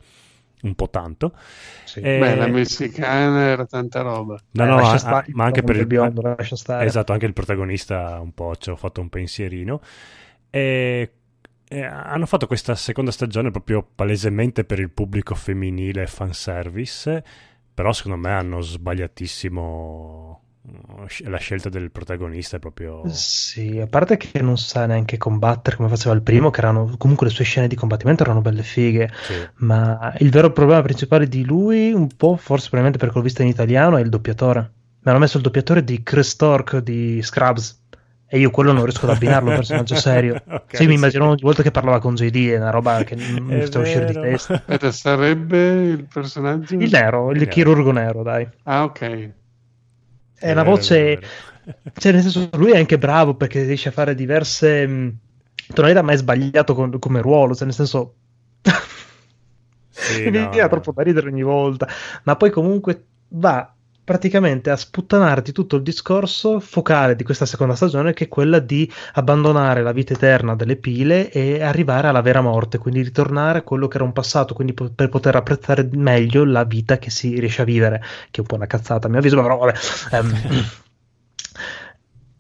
un 0.63 0.75
po' 0.75 0.91
tanto. 0.91 1.33
Sì. 1.85 2.01
E- 2.01 2.19
Beh, 2.19 2.35
la 2.37 2.47
messicana 2.49 3.41
era 3.47 3.65
tanta 3.67 4.03
roba. 4.03 4.39
No, 4.53 4.65
Eh, 4.65 4.67
no, 4.67 4.77
ma, 4.77 4.99
stare, 4.99 5.27
ma 5.33 5.45
anche 5.47 5.63
per 5.63 5.77
il 5.77 5.87
biondo, 5.87 6.21
lascia 6.21 6.57
stare. 6.57 6.85
Esatto, 6.85 7.13
anche 7.13 7.27
il 7.27 7.33
protagonista 7.33 8.21
un 8.21 8.33
po' 8.35 8.55
ci 8.57 8.71
ho 8.71 8.77
fatto 8.77 9.01
un 9.01 9.09
pensierino. 9.09 9.81
E, 10.51 11.13
e 11.69 11.85
hanno 11.85 12.27
fatto 12.27 12.47
questa 12.47 12.75
seconda 12.75 13.13
stagione 13.13 13.51
proprio 13.51 13.87
palesemente 13.95 14.65
per 14.65 14.81
il 14.81 14.91
pubblico 14.91 15.35
femminile 15.35 16.07
fanservice, 16.07 17.25
però 17.73 17.93
secondo 17.93 18.19
me 18.19 18.33
hanno 18.33 18.61
sbagliatissimo 18.61 20.43
uh, 20.63 21.29
la 21.29 21.39
scelta 21.39 21.69
del 21.69 21.93
protagonista 21.93 22.57
è 22.57 22.59
proprio... 22.59 23.03
Sì, 23.09 23.79
a 23.79 23.87
parte 23.87 24.17
che 24.17 24.43
non 24.43 24.59
sa 24.59 24.87
neanche 24.87 25.17
combattere 25.17 25.77
come 25.77 25.89
faceva 25.89 26.15
il 26.15 26.23
primo, 26.23 26.51
che 26.51 26.59
erano 26.59 26.95
comunque 26.99 27.29
le 27.29 27.33
sue 27.33 27.45
scene 27.45 27.69
di 27.69 27.77
combattimento 27.77 28.25
erano 28.25 28.41
belle 28.41 28.65
fighe. 28.65 29.09
Sì. 29.23 29.35
Ma 29.59 30.13
il 30.19 30.31
vero 30.31 30.53
problema 30.53 30.83
principale 30.83 31.29
di 31.29 31.45
lui, 31.45 31.93
un 31.93 32.09
po', 32.09 32.37
forse 32.37 32.69
probabilmente 32.69 32.99
perché 32.99 33.17
l'ho 33.17 33.25
vista 33.25 33.43
in 33.43 33.49
italiano, 33.49 33.97
è 33.97 34.01
il 34.01 34.09
doppiatore. 34.09 34.73
Mi 35.03 35.11
hanno 35.11 35.21
messo 35.21 35.39
il 35.39 35.43
doppiatore 35.43 35.83
di 35.83 36.03
Chris 36.03 36.37
Tork 36.37 36.79
di 36.79 37.23
Scrubs. 37.23 37.80
E 38.33 38.39
io 38.39 38.51
quello 38.51 38.73
non 38.73 38.85
riesco 38.85 39.05
ad 39.07 39.11
abbinarlo 39.11 39.47
a 39.49 39.51
un 39.51 39.55
personaggio 39.57 39.95
serio. 39.97 40.41
Ok, 40.47 40.77
sì, 40.77 40.87
mi 40.87 40.95
immagino 40.95 41.27
ogni 41.29 41.43
volta 41.43 41.63
che 41.63 41.71
parlava 41.73 41.99
con 42.01 42.15
JD, 42.15 42.51
è 42.51 42.57
una 42.57 42.71
roba 42.71 43.03
che 43.03 43.15
non 43.17 43.53
mi 43.53 43.61
È 43.61 43.61
faceva 43.61 43.83
uscire 43.83 44.05
di 44.05 44.17
testa. 44.17 44.55
Aspetta, 44.67 44.93
sarebbe 44.93 45.59
il 45.91 46.07
personaggio? 46.07 46.75
Il 46.79 46.91
nero, 46.91 47.33
il 47.33 47.47
Nero. 47.47 47.49
chirurgo 47.49 47.93
nero, 47.93 48.23
dai. 48.23 48.49
Ah, 48.65 48.85
ok. 48.85 49.35
È 50.39 50.51
una 50.51 50.63
vero, 50.63 50.71
voce... 50.71 50.97
è 51.13 51.19
è. 51.19 51.27
Cioè, 51.97 52.13
nel 52.13 52.23
senso, 52.23 52.49
lui 52.55 52.73
è 52.73 52.79
anche 52.79 52.99
bravo 52.99 53.35
perché 53.37 53.63
riesce 53.65 53.89
a 53.91 53.93
fare 53.93 54.15
diverse 54.15 54.87
mh, 54.87 55.19
tonalità, 55.75 56.03
ma 56.03 56.13
è 56.13 56.17
sbagliato 56.17 56.75
con- 56.75 56.99
come 56.99 57.21
ruolo. 57.21 57.55
Cioè, 57.55 57.65
nel 57.67 57.75
senso, 57.75 58.17
Sì, 59.89 60.31
mi 60.31 60.39
no. 60.39 60.51
troppo 60.69 60.93
da 60.93 61.03
ridere 61.03 61.29
ogni 61.29 61.43
volta. 61.43 61.87
Ma 62.25 62.37
poi, 62.37 62.51
comunque, 62.51 63.07
va 63.29 63.75
praticamente 64.11 64.71
a 64.71 64.77
sputtanarti 64.77 65.53
tutto 65.53 65.77
il 65.77 65.83
discorso 65.83 66.59
focale 66.59 67.15
di 67.15 67.23
questa 67.23 67.47
seconda 67.47 67.77
stagione, 67.77 68.13
che 68.13 68.25
è 68.25 68.29
quella 68.29 68.59
di 68.59 68.91
abbandonare 69.13 69.85
la 69.85 69.93
vita 69.93 70.15
eterna 70.15 70.57
delle 70.57 70.75
pile 70.75 71.31
e 71.31 71.63
arrivare 71.63 72.09
alla 72.09 72.21
vera 72.21 72.41
morte, 72.41 72.79
quindi 72.79 73.03
ritornare 73.03 73.59
a 73.59 73.63
quello 73.63 73.87
che 73.87 73.99
era 73.99 74.05
un 74.05 74.13
passato, 74.13 74.53
quindi 74.53 74.73
po- 74.73 74.91
per 74.93 75.11
poter 75.11 75.37
apprezzare 75.37 75.89
meglio 75.93 76.45
la 76.45 76.65
vita 76.65 76.99
che 76.99 77.09
si 77.09 77.39
riesce 77.39 77.63
a 77.63 77.65
vivere, 77.65 78.03
che 78.33 78.39
è 78.39 78.41
un 78.41 78.47
po' 78.47 78.57
una 78.57 78.67
cazzata 78.67 79.07
a 79.07 79.11
mio 79.11 79.21
avviso, 79.21 79.41
però 79.41 79.59
vabbè. 79.59 79.79
Ehm, 80.11 80.35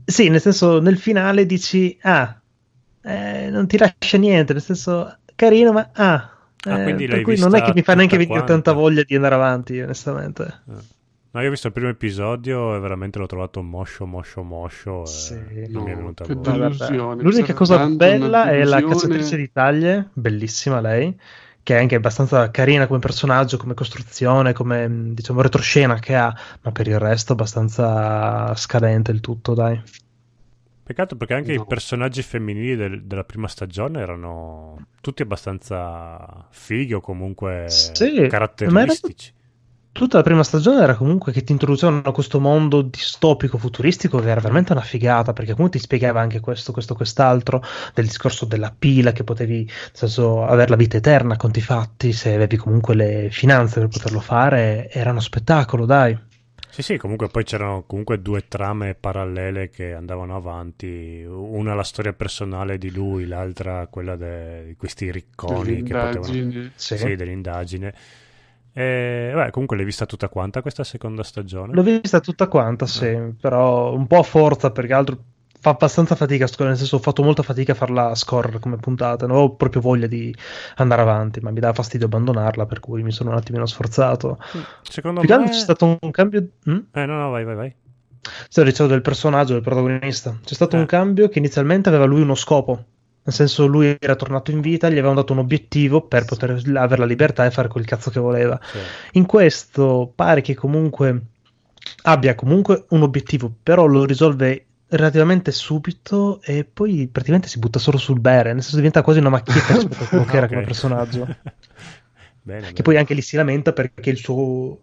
sì, 0.04 0.28
nel 0.28 0.40
senso, 0.40 0.80
nel 0.80 0.98
finale 0.98 1.46
dici, 1.46 1.96
ah, 2.02 2.36
eh, 3.00 3.48
non 3.48 3.68
ti 3.68 3.78
lascia 3.78 4.18
niente, 4.18 4.54
nel 4.54 4.62
senso, 4.62 5.18
carino, 5.36 5.70
ma 5.70 5.88
ah. 5.92 6.34
Ah, 6.64 6.80
eh, 6.80 6.82
quindi 6.82 7.06
per 7.06 7.22
cui 7.22 7.38
non 7.38 7.54
è 7.54 7.62
che 7.62 7.72
mi 7.72 7.82
fa 7.82 7.94
neanche 7.94 8.16
venire 8.16 8.42
tanta 8.42 8.72
voglia 8.72 9.04
di 9.04 9.14
andare 9.14 9.36
avanti, 9.36 9.80
onestamente. 9.80 10.62
No, 11.32 11.40
io 11.42 11.46
ho 11.46 11.50
visto 11.50 11.68
il 11.68 11.72
primo 11.72 11.88
episodio 11.88 12.74
e 12.74 12.80
veramente 12.80 13.20
l'ho 13.20 13.26
trovato 13.26 13.62
moscio, 13.62 14.04
moscio, 14.04 14.42
moscio. 14.42 15.02
E 15.02 15.06
Sì. 15.06 15.34
non 15.34 15.84
mi 15.84 15.90
è 15.90 15.94
No, 15.94 15.96
venuta 15.96 16.24
che 16.24 16.34
delusione. 16.34 17.22
L'unica 17.22 17.54
cosa 17.54 17.86
bella 17.86 18.50
è 18.50 18.64
la 18.64 18.82
cacciatrice 18.82 19.36
di 19.36 19.52
taglie, 19.52 20.08
bellissima 20.12 20.80
lei, 20.80 21.16
che 21.62 21.76
è 21.76 21.80
anche 21.80 21.94
abbastanza 21.94 22.50
carina 22.50 22.88
come 22.88 22.98
personaggio, 22.98 23.58
come 23.58 23.74
costruzione, 23.74 24.52
come 24.52 24.88
mh, 24.88 25.14
diciamo 25.14 25.40
retroscena 25.40 26.00
che 26.00 26.16
ha, 26.16 26.34
ma 26.62 26.72
per 26.72 26.88
il 26.88 26.98
resto 26.98 27.34
abbastanza 27.34 28.52
scadente 28.56 29.12
il 29.12 29.20
tutto, 29.20 29.54
dai. 29.54 29.80
Peccato 30.82 31.14
perché 31.14 31.34
anche 31.34 31.54
No. 31.54 31.62
i 31.62 31.64
personaggi 31.64 32.22
femminili 32.22 32.74
del- 32.74 33.04
della 33.04 33.22
prima 33.22 33.46
stagione 33.46 34.00
erano 34.00 34.86
tutti 35.00 35.22
abbastanza 35.22 36.48
fighi 36.50 36.94
o 36.94 37.00
comunque 37.00 37.66
Sì, 37.68 38.26
caratteristici. 38.28 39.32
Tutta 39.92 40.16
la 40.18 40.22
prima 40.22 40.42
stagione 40.44 40.82
era 40.82 40.94
comunque 40.94 41.32
che 41.32 41.42
ti 41.42 41.52
introducevano 41.52 42.00
a 42.04 42.12
questo 42.12 42.40
mondo 42.40 42.80
distopico 42.82 43.58
futuristico 43.58 44.18
che 44.18 44.30
era 44.30 44.40
veramente 44.40 44.72
una 44.72 44.80
figata 44.80 45.32
perché 45.32 45.52
comunque 45.52 45.78
ti 45.78 45.84
spiegava 45.84 46.20
anche 46.20 46.40
questo, 46.40 46.72
questo, 46.72 46.94
quest'altro 46.94 47.62
del 47.92 48.06
discorso 48.06 48.46
della 48.46 48.74
pila 48.76 49.12
che 49.12 49.24
potevi 49.24 49.64
nel 49.64 49.90
senso 49.92 50.44
avere 50.44 50.70
la 50.70 50.76
vita 50.76 50.96
eterna 50.96 51.34
a 51.34 51.36
conti 51.36 51.60
fatti 51.60 52.12
se 52.12 52.34
avevi 52.34 52.56
comunque 52.56 52.94
le 52.94 53.28
finanze 53.30 53.80
per 53.80 53.88
poterlo 53.88 54.20
fare 54.20 54.88
era 54.90 55.10
uno 55.10 55.20
spettacolo 55.20 55.84
dai 55.86 56.16
Sì, 56.68 56.82
sì, 56.82 56.96
comunque 56.96 57.28
poi 57.28 57.42
c'erano 57.44 57.82
comunque 57.84 58.22
due 58.22 58.46
trame 58.46 58.94
parallele 58.94 59.70
che 59.70 59.92
andavano 59.92 60.36
avanti, 60.36 61.24
una 61.26 61.74
la 61.74 61.82
storia 61.82 62.12
personale 62.12 62.78
di 62.78 62.90
lui, 62.90 63.26
l'altra 63.26 63.88
quella 63.88 64.16
di 64.16 64.76
questi 64.76 65.10
ricconi 65.10 65.82
che 65.82 65.96
potevano... 65.96 66.32
Sì. 66.76 66.96
Sì, 66.96 67.16
dell'indagine. 67.16 67.94
E, 68.72 69.32
vabbè, 69.34 69.50
comunque 69.50 69.76
l'hai 69.76 69.84
vista 69.84 70.06
tutta 70.06 70.28
quanta 70.28 70.62
questa 70.62 70.84
seconda 70.84 71.22
stagione? 71.22 71.74
l'ho 71.74 71.82
vista 71.82 72.20
tutta 72.20 72.46
quanta 72.48 72.86
sì 72.86 73.16
però 73.40 73.92
un 73.92 74.06
po' 74.06 74.18
a 74.18 74.22
forza 74.22 74.70
perché 74.70 74.92
altro 74.92 75.18
fa 75.62 75.70
abbastanza 75.70 76.14
fatica 76.14 76.46
nel 76.60 76.76
senso 76.76 76.96
ho 76.96 77.00
fatto 77.00 77.22
molta 77.22 77.42
fatica 77.42 77.72
a 77.72 77.74
farla 77.74 78.14
scorrere 78.14 78.60
come 78.60 78.76
puntata 78.76 79.26
non 79.26 79.36
ho 79.36 79.54
proprio 79.56 79.82
voglia 79.82 80.06
di 80.06 80.34
andare 80.76 81.02
avanti 81.02 81.40
ma 81.40 81.50
mi 81.50 81.60
dà 81.60 81.72
fastidio 81.74 82.06
abbandonarla 82.06 82.64
per 82.64 82.80
cui 82.80 83.02
mi 83.02 83.10
sono 83.12 83.30
un 83.30 83.36
attimino 83.36 83.66
sforzato 83.66 84.38
Secondo 84.82 85.20
Più 85.20 85.36
me... 85.36 85.44
c'è 85.46 85.52
stato 85.52 85.98
un 86.00 86.10
cambio. 86.10 86.46
mm? 86.70 86.78
Eh, 86.92 87.04
no, 87.06 87.18
no, 87.18 87.30
vai, 87.30 87.44
vai, 87.44 87.54
vai. 87.56 87.74
Sto 88.48 88.62
dicendo 88.62 88.92
del 88.92 89.02
personaggio, 89.02 89.52
del 89.54 89.62
protagonista. 89.62 90.38
C'è 90.44 90.54
stato 90.54 90.76
Eh. 90.76 90.80
un 90.80 90.86
cambio 90.86 91.28
che 91.28 91.38
inizialmente 91.38 91.88
aveva 91.88 92.04
lui 92.06 92.20
uno 92.22 92.34
scopo. 92.34 92.84
Nel 93.22 93.34
senso, 93.34 93.66
lui 93.66 93.96
era 94.00 94.16
tornato 94.16 94.50
in 94.50 94.60
vita, 94.60 94.88
gli 94.88 94.92
avevano 94.92 95.14
dato 95.20 95.32
un 95.32 95.40
obiettivo 95.40 96.06
per 96.06 96.24
poter 96.24 96.50
avere 96.74 97.00
la 97.00 97.04
libertà 97.06 97.44
e 97.44 97.50
fare 97.50 97.68
quel 97.68 97.84
cazzo 97.84 98.10
che 98.10 98.18
voleva. 98.20 98.58
Sì. 98.62 98.78
In 99.12 99.26
questo 99.26 100.10
pare 100.14 100.40
che 100.40 100.54
comunque 100.54 101.22
abbia 102.02 102.34
comunque 102.34 102.86
un 102.90 103.02
obiettivo, 103.02 103.52
però 103.62 103.86
lo 103.86 104.04
risolve 104.04 104.66
relativamente 104.88 105.52
subito 105.52 106.40
e 106.42 106.64
poi 106.64 107.08
praticamente 107.08 107.48
si 107.48 107.58
butta 107.58 107.78
solo 107.78 107.98
sul 107.98 108.20
bere, 108.20 108.52
nel 108.52 108.62
senso 108.62 108.76
diventa 108.76 109.02
quasi 109.02 109.18
una 109.20 109.28
macchietta 109.28 109.74
rispetto 109.74 110.04
a 110.04 110.08
quello 110.08 110.24
che 110.24 110.36
era 110.36 110.46
Ok. 110.46 110.48
come 110.48 110.62
personaggio. 110.62 111.26
Bene, 112.42 112.72
Che 112.72 112.82
bene. 112.82 112.82
poi 112.82 112.96
anche 112.96 113.14
lì 113.14 113.20
si 113.22 113.36
lamenta 113.36 113.72
perché 113.72 114.10
il 114.10 114.16
suo 114.16 114.80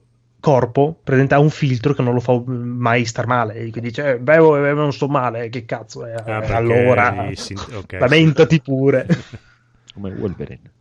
corpo 0.47 0.97
presenta 1.03 1.39
un 1.39 1.49
filtro 1.49 1.93
che 1.93 2.01
non 2.01 2.13
lo 2.13 2.21
fa 2.21 2.41
mai 2.45 3.03
star 3.03 3.27
male. 3.27 3.55
E 3.55 3.69
quindi 3.69 3.89
dice: 3.89 4.11
eh, 4.11 4.17
bevo 4.17 4.55
e 4.65 4.71
non 4.71 4.93
sto 4.93 5.09
male. 5.09 5.49
Che 5.49 5.65
cazzo 5.65 6.05
è? 6.05 6.13
Ah, 6.13 6.37
allora, 6.55 7.27
i 7.29 7.35
sin- 7.35 7.57
ok, 7.57 7.97
lamentati 7.99 8.61
pure. 8.61 9.05
come 9.93 10.09
Wolverine. 10.11 10.71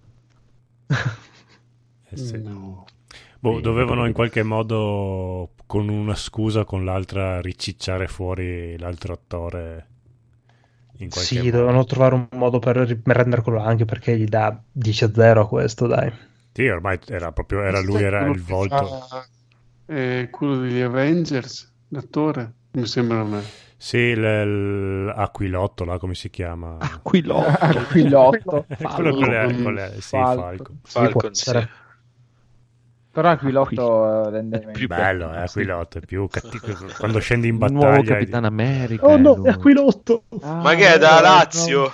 Eh, 2.09 2.17
sì. 2.17 2.41
No. 2.41 2.85
Boh, 3.41 3.59
dovevano 3.59 4.07
in 4.07 4.13
qualche 4.13 4.45
modo, 4.45 5.51
con 5.67 5.89
una 5.89 6.15
scusa 6.15 6.61
o 6.61 6.65
con 6.65 6.85
l'altra, 6.85 7.41
ricicciare 7.41 8.07
fuori 8.07 8.79
l'altro 8.79 9.15
attore. 9.15 9.87
Sì, 11.09 11.39
modo. 11.39 11.51
dovevano 11.51 11.85
trovare 11.85 12.15
un 12.15 12.29
modo 12.31 12.61
per 12.61 12.77
renderlo 12.77 13.61
anche 13.61 13.85
perché 13.85 14.17
gli 14.17 14.27
dà 14.27 14.57
10 14.71 15.05
a 15.05 15.11
0 15.13 15.41
a 15.43 15.49
questo, 15.49 15.89
dai. 15.89 16.13
Sì, 16.53 16.69
ormai 16.69 16.99
era 17.09 17.33
proprio 17.33 17.63
era 17.63 17.81
lui, 17.81 18.03
era 18.03 18.27
il 18.27 18.37
che 18.37 18.53
volto. 18.53 19.01
Eh, 19.87 20.29
quello 20.31 20.57
degli 20.59 20.81
Avengers, 20.81 21.73
l'attore, 21.89 22.53
mi 22.73 22.87
sembra 22.87 23.21
a 23.21 23.25
me. 23.25 23.43
Sì, 23.79 24.15
l'Aquilotto, 24.15 25.85
là 25.85 25.99
come 25.99 26.15
si 26.15 26.31
chiama? 26.31 26.77
Aquilotto. 26.79 27.47
Aquilotto. 27.61 28.67
Quello 28.95 29.15
con 29.15 29.29
le, 29.29 29.37
Falcon. 29.37 29.63
con 29.63 29.75
le- 29.75 29.93
sì, 29.95 30.09
Falcon. 30.09 30.79
Falcon. 30.83 31.35
Sì. 31.35 31.69
Però 33.11 33.31
Aquilotto 33.31 34.27
eh, 34.27 34.31
rende 34.31 34.59
meglio. 34.59 34.73
Più 34.73 34.87
bello, 34.89 35.33
eh, 35.33 35.39
Aquilotto, 35.41 35.99
è 35.99 36.01
più 36.01 36.27
cattivo. 36.33 36.75
Quando 36.99 37.19
scendi 37.19 37.49
in 37.49 37.55
Il 37.55 37.73
nuovo 37.73 37.91
battaglia... 37.91 38.13
Capitano 38.15 38.47
America. 38.47 39.07
Oh 39.07 39.17
no, 39.17 39.43
è 39.43 39.51
Aquilotto! 39.51 40.25
Ah, 40.41 40.55
Ma 40.55 40.75
che 40.75 40.95
è 40.95 40.99
da 40.99 41.21
Lazio? 41.21 41.91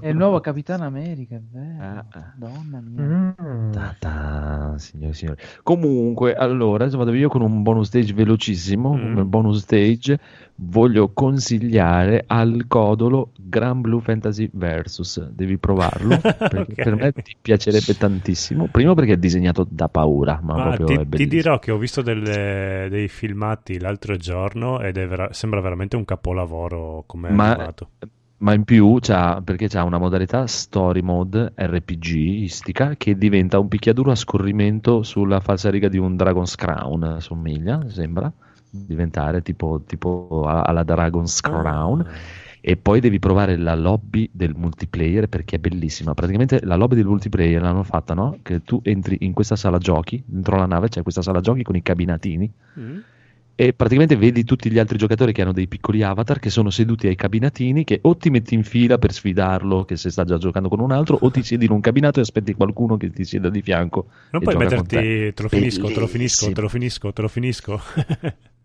È 0.00 0.08
il 0.08 0.16
nuovo 0.16 0.40
Capitano 0.40 0.84
America, 0.84 1.34
è 1.36 1.40
vero. 1.50 1.82
Ah, 1.82 2.04
ah. 2.10 2.32
Madonna 2.38 2.80
mia. 2.80 3.34
Mm. 3.42 3.70
Ta 3.72 3.96
ta, 3.98 4.74
signore 4.78 5.10
e 5.10 5.14
signori. 5.14 5.40
Comunque, 5.62 6.34
allora, 6.34 6.84
adesso 6.84 6.98
vado 6.98 7.12
io 7.14 7.28
con 7.28 7.42
un 7.42 7.62
bonus 7.62 7.88
stage 7.88 8.12
velocissimo. 8.14 8.94
Mm. 8.94 9.00
Come 9.00 9.24
bonus 9.24 9.58
stage, 9.60 10.18
voglio 10.56 11.12
consigliare 11.12 12.24
al 12.26 12.64
codolo 12.68 13.32
Gran 13.38 13.80
Blue 13.80 14.00
Fantasy 14.00 14.48
Versus. 14.52 15.20
Devi 15.30 15.58
provarlo 15.58 16.16
perché 16.20 16.58
Ok. 16.58 16.74
per 16.82 16.94
me 16.94 17.12
ti 17.12 17.34
piacerebbe 17.40 17.96
tantissimo. 17.96 18.68
Primo 18.70 18.94
perché 18.94 19.14
è 19.14 19.18
disegnato 19.18 19.66
da 19.68 19.88
paura, 19.88 20.38
ma 20.42 20.54
Ma 20.56 20.62
proprio 20.76 20.86
ti, 20.86 20.94
è 20.94 21.08
ti 21.08 21.26
dirò 21.26 21.58
che 21.58 21.70
ho 21.72 21.78
visto 21.78 22.02
delle- 22.02 22.86
dei 22.90 23.08
filmati 23.08 23.78
l'altro 23.80 24.16
giorno 24.16 24.80
ed 24.80 24.96
è 24.96 25.06
vera- 25.06 25.32
sembra 25.32 25.60
veramente 25.60 25.96
un 25.96 26.04
capolavoro 26.04 27.02
come 27.06 27.28
è 27.28 27.32
Ma- 27.32 27.52
animato. 27.54 27.88
Ma 28.40 28.54
in 28.54 28.64
più 28.64 28.96
c'ha, 29.00 29.42
perché 29.44 29.68
c'ha 29.68 29.84
una 29.84 29.98
modalità 29.98 30.46
story 30.46 31.02
mode 31.02 31.52
RPG-istica 31.54 32.94
che 32.96 33.18
diventa 33.18 33.58
un 33.58 33.68
picchiaduro 33.68 34.10
a 34.10 34.14
scorrimento 34.14 35.02
sulla 35.02 35.40
falsariga 35.40 35.88
di 35.88 35.98
un 35.98 36.16
Dragon's 36.16 36.54
Crown, 36.54 37.16
somiglia, 37.20 37.86
sembra, 37.88 38.32
diventare 38.70 39.42
tipo, 39.42 39.82
tipo 39.86 40.44
alla 40.46 40.84
Dragon's 40.84 41.40
Crown. 41.40 42.06
E 42.62 42.76
poi 42.76 43.00
devi 43.00 43.18
provare 43.18 43.56
la 43.56 43.74
lobby 43.74 44.28
del 44.32 44.54
multiplayer 44.54 45.28
perché 45.28 45.56
è 45.56 45.58
bellissima. 45.58 46.14
Praticamente 46.14 46.60
la 46.64 46.76
lobby 46.76 46.94
del 46.94 47.06
multiplayer 47.06 47.60
l'hanno 47.60 47.82
fatta, 47.82 48.14
no? 48.14 48.38
Che 48.42 48.62
tu 48.62 48.80
entri 48.84 49.18
in 49.20 49.32
questa 49.32 49.56
sala 49.56 49.78
giochi, 49.78 50.22
dentro 50.26 50.56
la 50.56 50.66
nave 50.66 50.88
c'è 50.88 51.02
questa 51.02 51.22
sala 51.22 51.40
giochi 51.40 51.62
con 51.62 51.76
i 51.76 51.82
cabinatini 51.82 52.52
Mm. 52.78 52.98
E 53.60 53.74
praticamente 53.74 54.16
vedi 54.16 54.42
tutti 54.42 54.70
gli 54.70 54.78
altri 54.78 54.96
giocatori 54.96 55.34
che 55.34 55.42
hanno 55.42 55.52
dei 55.52 55.68
piccoli 55.68 56.02
avatar 56.02 56.38
che 56.38 56.48
sono 56.48 56.70
seduti 56.70 57.08
ai 57.08 57.14
cabinatini 57.14 57.84
che 57.84 57.98
o 58.04 58.16
ti 58.16 58.30
metti 58.30 58.54
in 58.54 58.64
fila 58.64 58.96
per 58.96 59.12
sfidarlo 59.12 59.84
che 59.84 59.96
se 59.98 60.08
sta 60.10 60.24
già 60.24 60.38
giocando 60.38 60.70
con 60.70 60.80
un 60.80 60.92
altro 60.92 61.18
o 61.20 61.30
ti 61.30 61.42
siedi 61.42 61.66
in 61.66 61.72
un 61.72 61.80
cabinato 61.80 62.20
e 62.20 62.22
aspetti 62.22 62.54
qualcuno 62.54 62.96
che 62.96 63.10
ti 63.10 63.22
sieda 63.26 63.50
di 63.50 63.60
fianco 63.60 64.06
Non 64.30 64.40
e 64.40 64.44
puoi 64.44 64.56
metterti, 64.56 64.86
te. 64.96 65.32
te 65.34 65.42
lo 65.42 65.48
finisco, 65.50 65.88
te 65.88 66.00
lo 66.00 66.06
finisco, 66.06 66.50
te 66.52 66.60
lo 66.62 66.68
finisco, 66.68 67.12
te 67.12 67.20
lo 67.20 67.28
finisco. 67.28 67.82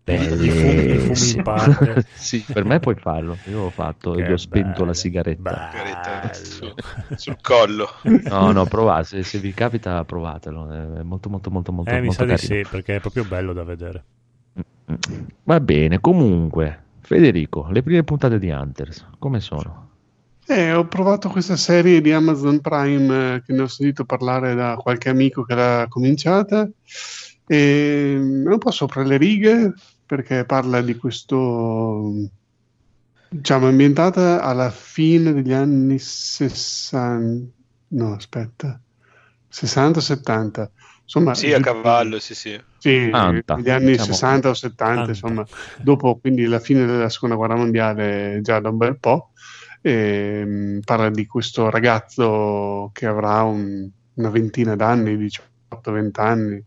I 0.08 0.48
fumi, 0.48 0.92
i 0.92 0.98
fumi 0.98 1.34
in 1.34 1.42
Bellissimo. 1.42 1.42
parte. 1.42 2.06
sì, 2.14 2.42
per 2.50 2.64
me 2.64 2.78
puoi 2.78 2.94
farlo. 2.94 3.36
Io 3.50 3.64
l'ho 3.64 3.70
fatto 3.70 4.14
e 4.14 4.22
Che 4.22 4.28
gli 4.28 4.32
ho 4.32 4.36
spento 4.36 4.70
bello, 4.70 4.84
la 4.86 4.94
sigaretta. 4.94 5.42
Bello. 5.42 6.74
sul 7.16 7.36
collo. 7.42 7.88
No, 8.02 8.52
no, 8.52 8.66
provate. 8.66 9.04
Se, 9.04 9.22
se 9.24 9.38
vi 9.40 9.52
capita, 9.52 10.04
provatelo. 10.04 10.98
È 11.00 11.02
molto, 11.02 11.28
molto, 11.28 11.50
molto, 11.50 11.72
molto, 11.72 11.90
Eh, 11.90 12.00
mi 12.00 12.06
molto 12.06 12.12
sa 12.12 12.24
di 12.24 12.36
carino. 12.36 12.54
sì, 12.62 12.66
perché 12.70 12.96
è 12.96 13.00
proprio 13.00 13.24
bello 13.24 13.52
da 13.52 13.64
vedere. 13.64 14.04
Va 15.42 15.60
bene, 15.60 16.00
comunque, 16.00 16.84
Federico, 17.00 17.68
le 17.70 17.82
prime 17.82 18.04
puntate 18.04 18.38
di 18.38 18.50
Hunters, 18.50 19.06
come 19.18 19.40
sono? 19.40 19.90
Eh, 20.48 20.72
ho 20.72 20.86
provato 20.86 21.28
questa 21.28 21.56
serie 21.56 22.00
di 22.00 22.12
Amazon 22.12 22.60
Prime 22.60 23.34
eh, 23.34 23.42
che 23.42 23.52
ne 23.52 23.62
ho 23.62 23.66
sentito 23.66 24.04
parlare 24.04 24.54
da 24.54 24.76
qualche 24.76 25.08
amico 25.08 25.42
che 25.42 25.56
l'ha 25.56 25.86
cominciata 25.88 26.68
e 27.48 28.14
è 28.14 28.16
un 28.16 28.58
po' 28.58 28.70
sopra 28.70 29.02
le 29.02 29.16
righe 29.16 29.72
perché 30.06 30.44
parla 30.44 30.82
di 30.82 30.94
questo, 30.94 32.12
diciamo, 33.28 33.66
ambientata 33.66 34.40
alla 34.40 34.70
fine 34.70 35.32
degli 35.32 35.52
anni 35.52 35.98
60, 35.98 37.50
no, 37.88 38.12
aspetta, 38.12 38.80
60-70. 39.52 40.68
Insomma, 41.06 41.34
Sì, 41.34 41.52
a 41.52 41.60
cavallo, 41.60 42.18
sì, 42.18 42.34
sì. 42.34 42.60
sì, 42.78 42.90
negli 43.10 43.70
anni 43.70 43.92
diciamo. 43.92 44.12
60 44.12 44.48
o 44.48 44.54
70, 44.54 45.00
Anta. 45.00 45.10
insomma, 45.12 45.46
dopo 45.80 46.18
quindi 46.18 46.44
la 46.46 46.58
fine 46.58 46.84
della 46.84 47.08
seconda 47.08 47.36
guerra 47.36 47.54
mondiale, 47.54 48.40
già 48.42 48.58
da 48.58 48.70
un 48.70 48.76
bel 48.76 48.98
po', 48.98 49.30
ehm, 49.82 50.80
parla 50.84 51.08
di 51.10 51.24
questo 51.26 51.70
ragazzo 51.70 52.90
che 52.92 53.06
avrà 53.06 53.42
un- 53.42 53.88
una 54.14 54.30
ventina 54.30 54.74
d'anni, 54.74 55.16
18-20 55.16 56.18
anni, 56.20 56.64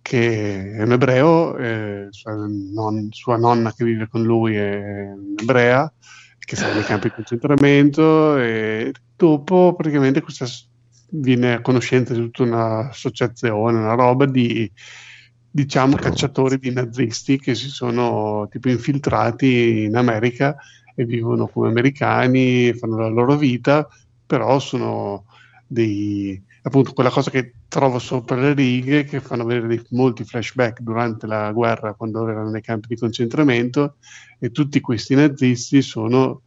che 0.00 0.72
è 0.72 0.82
un 0.82 0.92
ebreo, 0.92 1.56
eh, 1.56 2.06
sua, 2.10 2.34
non- 2.34 3.08
sua 3.12 3.36
nonna 3.36 3.72
che 3.72 3.84
vive 3.84 4.08
con 4.08 4.22
lui 4.24 4.56
è 4.56 5.06
ebrea, 5.40 5.92
che 6.38 6.56
sta 6.56 6.72
nei 6.72 6.82
campi 6.82 7.08
di 7.08 7.14
concentramento 7.14 8.36
e 8.38 8.92
dopo 9.16 9.74
praticamente 9.76 10.20
questa 10.20 10.46
viene 11.14 11.54
a 11.54 11.60
conoscenza 11.60 12.14
di 12.14 12.20
tutta 12.20 12.42
un'associazione, 12.44 13.78
una 13.78 13.94
roba 13.94 14.26
di 14.26 14.70
diciamo 15.54 15.96
cacciatori 15.96 16.58
di 16.58 16.72
nazisti 16.72 17.38
che 17.38 17.54
si 17.54 17.68
sono 17.68 18.48
tipo 18.50 18.68
infiltrati 18.70 19.84
in 19.84 19.96
America 19.96 20.56
e 20.94 21.04
vivono 21.04 21.48
come 21.48 21.68
americani, 21.68 22.72
fanno 22.74 22.96
la 22.98 23.08
loro 23.08 23.36
vita, 23.36 23.86
però 24.24 24.58
sono 24.58 25.26
dei 25.66 26.42
appunto 26.64 26.92
quella 26.92 27.10
cosa 27.10 27.30
che 27.30 27.56
trovo 27.66 27.98
sopra 27.98 28.36
le 28.36 28.54
righe 28.54 29.04
che 29.04 29.20
fanno 29.20 29.44
vedere 29.44 29.66
dei- 29.66 29.82
molti 29.90 30.24
flashback 30.24 30.80
durante 30.80 31.26
la 31.26 31.50
guerra 31.52 31.94
quando 31.94 32.28
erano 32.28 32.50
nei 32.50 32.60
campi 32.62 32.86
di 32.88 32.96
concentramento 32.96 33.96
e 34.38 34.50
tutti 34.50 34.80
questi 34.80 35.14
nazisti 35.14 35.82
sono 35.82 36.42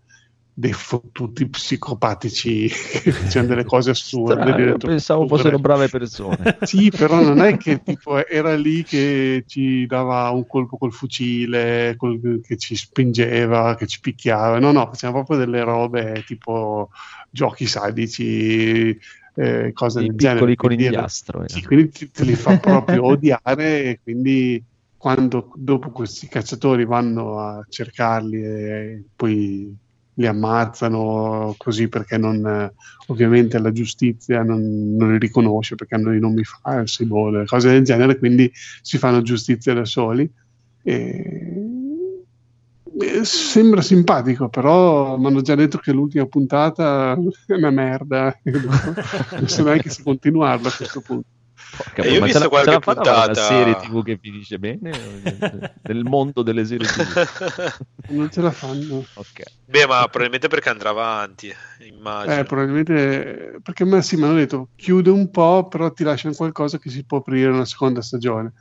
dei 0.58 0.72
fottuti 0.72 1.50
psicopatici 1.50 2.70
che 2.70 3.12
facevano 3.12 3.50
delle 3.50 3.66
cose 3.66 3.90
assurde. 3.92 4.42
Addirittura 4.42 4.88
pensavo 4.94 5.28
fossero 5.28 5.60
brave 5.60 5.90
persone. 5.90 6.58
Sì, 6.64 6.90
però 6.90 7.22
non 7.22 7.42
è 7.42 7.58
che 7.58 7.82
tipo, 7.84 8.26
era 8.26 8.56
lì 8.56 8.84
che 8.84 9.44
ci 9.48 9.86
dava 9.86 10.30
un 10.30 10.48
colpo 10.48 10.78
col 10.78 10.94
fucile, 10.94 11.96
col- 11.98 12.40
che 12.42 12.56
ci 12.56 12.76
spingeva, 12.78 13.76
che 13.76 13.86
ci 13.86 14.00
picchiava. 14.00 14.58
No, 14.60 14.72
no, 14.72 14.86
faceva 14.86 15.12
proprio 15.12 15.38
delle 15.38 15.62
robe 15.62 16.24
tipo 16.26 16.90
giochi 17.30 17.66
sadici, 17.66 18.98
eh, 19.36 19.72
cose 19.74 20.00
I 20.00 20.08
del 20.08 20.16
genere. 20.16 20.46
piccoli 20.46 20.56
Quindi 20.56 20.84
era- 20.86 20.94
conigliastro. 20.94 21.44
sì, 21.48 21.64
quindi 21.64 21.90
ti- 21.90 22.12
te 22.12 22.24
li 22.24 22.34
fa 22.36 22.58
proprio 22.60 23.04
odiare 23.08 23.84
e 23.84 24.00
quindi 24.02 24.64
quando 24.98 25.52
dopo 25.56 25.90
questi 25.92 26.28
cacciatori 26.30 26.86
vanno 26.86 27.40
a 27.40 27.64
cercarli 27.70 28.42
e 28.42 29.04
poi 29.16 29.76
li 30.16 30.28
ammazzano 30.28 31.56
così 31.58 31.88
perché 31.88 32.18
non, 32.18 32.46
eh, 32.46 32.74
ovviamente 33.08 33.60
la 33.60 33.72
giustizia 33.72 34.44
non, 34.44 34.96
non 34.96 35.12
li 35.12 35.20
riconosce 35.20 35.76
perché 35.76 35.96
hanno 35.96 36.14
i 36.14 36.20
nomi 36.20 36.44
falsi, 36.44 37.06
boh, 37.06 37.44
cose 37.46 37.72
del 37.72 37.84
genere, 37.84 38.18
quindi 38.18 38.52
si 38.82 38.98
fanno 38.98 39.22
giustizia 39.22 39.74
da 39.74 39.86
soli. 39.86 40.30
E... 40.84 41.64
e 43.00 43.24
Sembra 43.24 43.82
simpatico, 43.82 44.50
però 44.50 45.18
mi 45.18 45.28
hanno 45.28 45.42
già 45.42 45.56
detto 45.56 45.78
che 45.80 45.92
l'ultima 45.92 46.26
puntata 46.26 47.14
è 47.46 47.54
una 47.54 47.72
merda. 47.72 48.38
Non 48.44 49.48
so 49.48 49.64
neanche 49.64 49.90
se 49.90 50.04
continuarla 50.04 50.70
a 50.70 50.74
questo 50.76 51.02
punto. 51.02 51.28
Porca 51.76 52.04
Eh, 52.04 52.10
io 52.12 52.18
ho 52.18 52.20
ma 52.20 52.26
visto 52.26 52.48
qualche 52.50 52.70
ce 52.70 52.76
la 52.76 52.80
fanno 52.82 53.02
a 53.02 53.04
fare 53.04 53.16
una 53.18 53.26
puntata- 53.26 53.48
serie 53.50 53.76
tv 53.76 54.04
che 54.04 54.18
finisce 54.22 54.60
bene 54.60 54.92
nel 55.84 56.04
mondo 56.04 56.42
delle 56.42 56.66
serie 56.66 56.88
tv 56.88 57.78
Non 58.10 58.30
ce 58.32 58.42
la 58.42 58.52
fanno. 58.52 59.04
ok 59.14 59.44
Beh, 59.68 59.88
ma 59.88 60.02
probabilmente 60.04 60.48
perché 60.48 60.70
andrà 60.70 60.90
avanti, 60.90 61.52
immagino. 61.80 62.40
Eh, 62.40 62.44
probabilmente 62.44 63.60
perché 63.64 63.84
me 63.84 64.02
sì, 64.04 64.16
mi 64.16 64.24
hanno 64.24 64.36
detto 64.36 64.70
chiude 64.76 65.10
un 65.10 65.32
po', 65.32 65.68
però 65.68 65.92
ti 65.92 66.04
lasciano 66.04 66.36
qualcosa 66.36 66.78
che 66.78 66.90
si 66.92 67.04
può 67.04 67.18
aprire 67.18 67.50
una 67.50 67.66
seconda 67.66 68.02
stagione. 68.02 68.54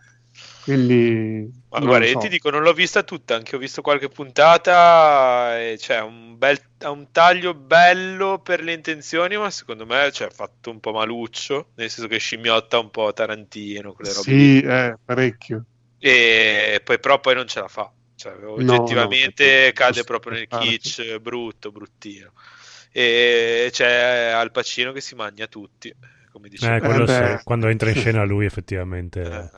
Quindi, 0.65 1.53
Ma 1.69 1.78
guarda, 1.81 2.07
io 2.07 2.12
so. 2.12 2.19
ti 2.20 2.28
dico, 2.28 2.49
non 2.49 2.62
l'ho 2.62 2.73
vista 2.73 3.03
tutta, 3.03 3.35
anche 3.35 3.55
ho 3.55 3.59
visto 3.59 3.82
qualche 3.82 4.09
puntata, 4.09 5.61
e 5.61 5.77
c'è 5.77 6.01
un, 6.01 6.39
bel, 6.39 6.59
ha 6.78 6.91
un 6.91 7.12
taglio 7.12 7.53
bello 7.53 8.39
per 8.39 8.62
le 8.62 8.73
intenzioni, 8.73 9.36
ma 9.36 9.51
secondo 9.51 9.85
me 9.85 10.11
cioè, 10.11 10.28
è 10.28 10.31
fatto 10.31 10.70
un 10.70 10.81
po' 10.81 10.93
maluccio, 10.93 11.73
nel 11.74 11.91
senso 11.91 12.09
che 12.09 12.16
scimmiotta 12.16 12.78
un 12.78 12.91
po' 12.91 13.12
Tarantino, 13.12 13.93
quelle 13.93 14.12
robe. 14.15 14.23
Sì, 14.23 14.62
eh, 14.62 14.97
parecchio. 15.05 15.65
E 15.99 16.81
poi 16.82 16.99
però 16.99 17.20
poi 17.20 17.35
non 17.35 17.47
ce 17.47 17.61
la 17.61 17.69
fa. 17.69 17.93
Cioè, 18.16 18.32
oggettivamente 18.47 19.66
no, 19.66 19.73
cade 19.73 19.93
posso 19.93 20.05
proprio 20.05 20.32
nel 20.32 20.49
kitsch 20.49 21.19
brutto, 21.19 21.73
bruttino. 21.73 22.32
E 22.91 23.69
c'è 23.70 24.31
Al 24.35 24.51
Pacino 24.51 24.93
che 24.93 25.03
si 25.03 25.15
mangia 25.15 25.47
tutti, 25.47 25.95
come 26.32 26.47
Eh, 26.47 26.51
dicevo. 26.51 27.05
Eh, 27.05 27.36
sì, 27.39 27.45
quando 27.45 27.69
entra 27.69 27.91
in 27.91 27.97
scena 28.01 28.24
lui 28.24 28.47
effettivamente... 28.47 29.51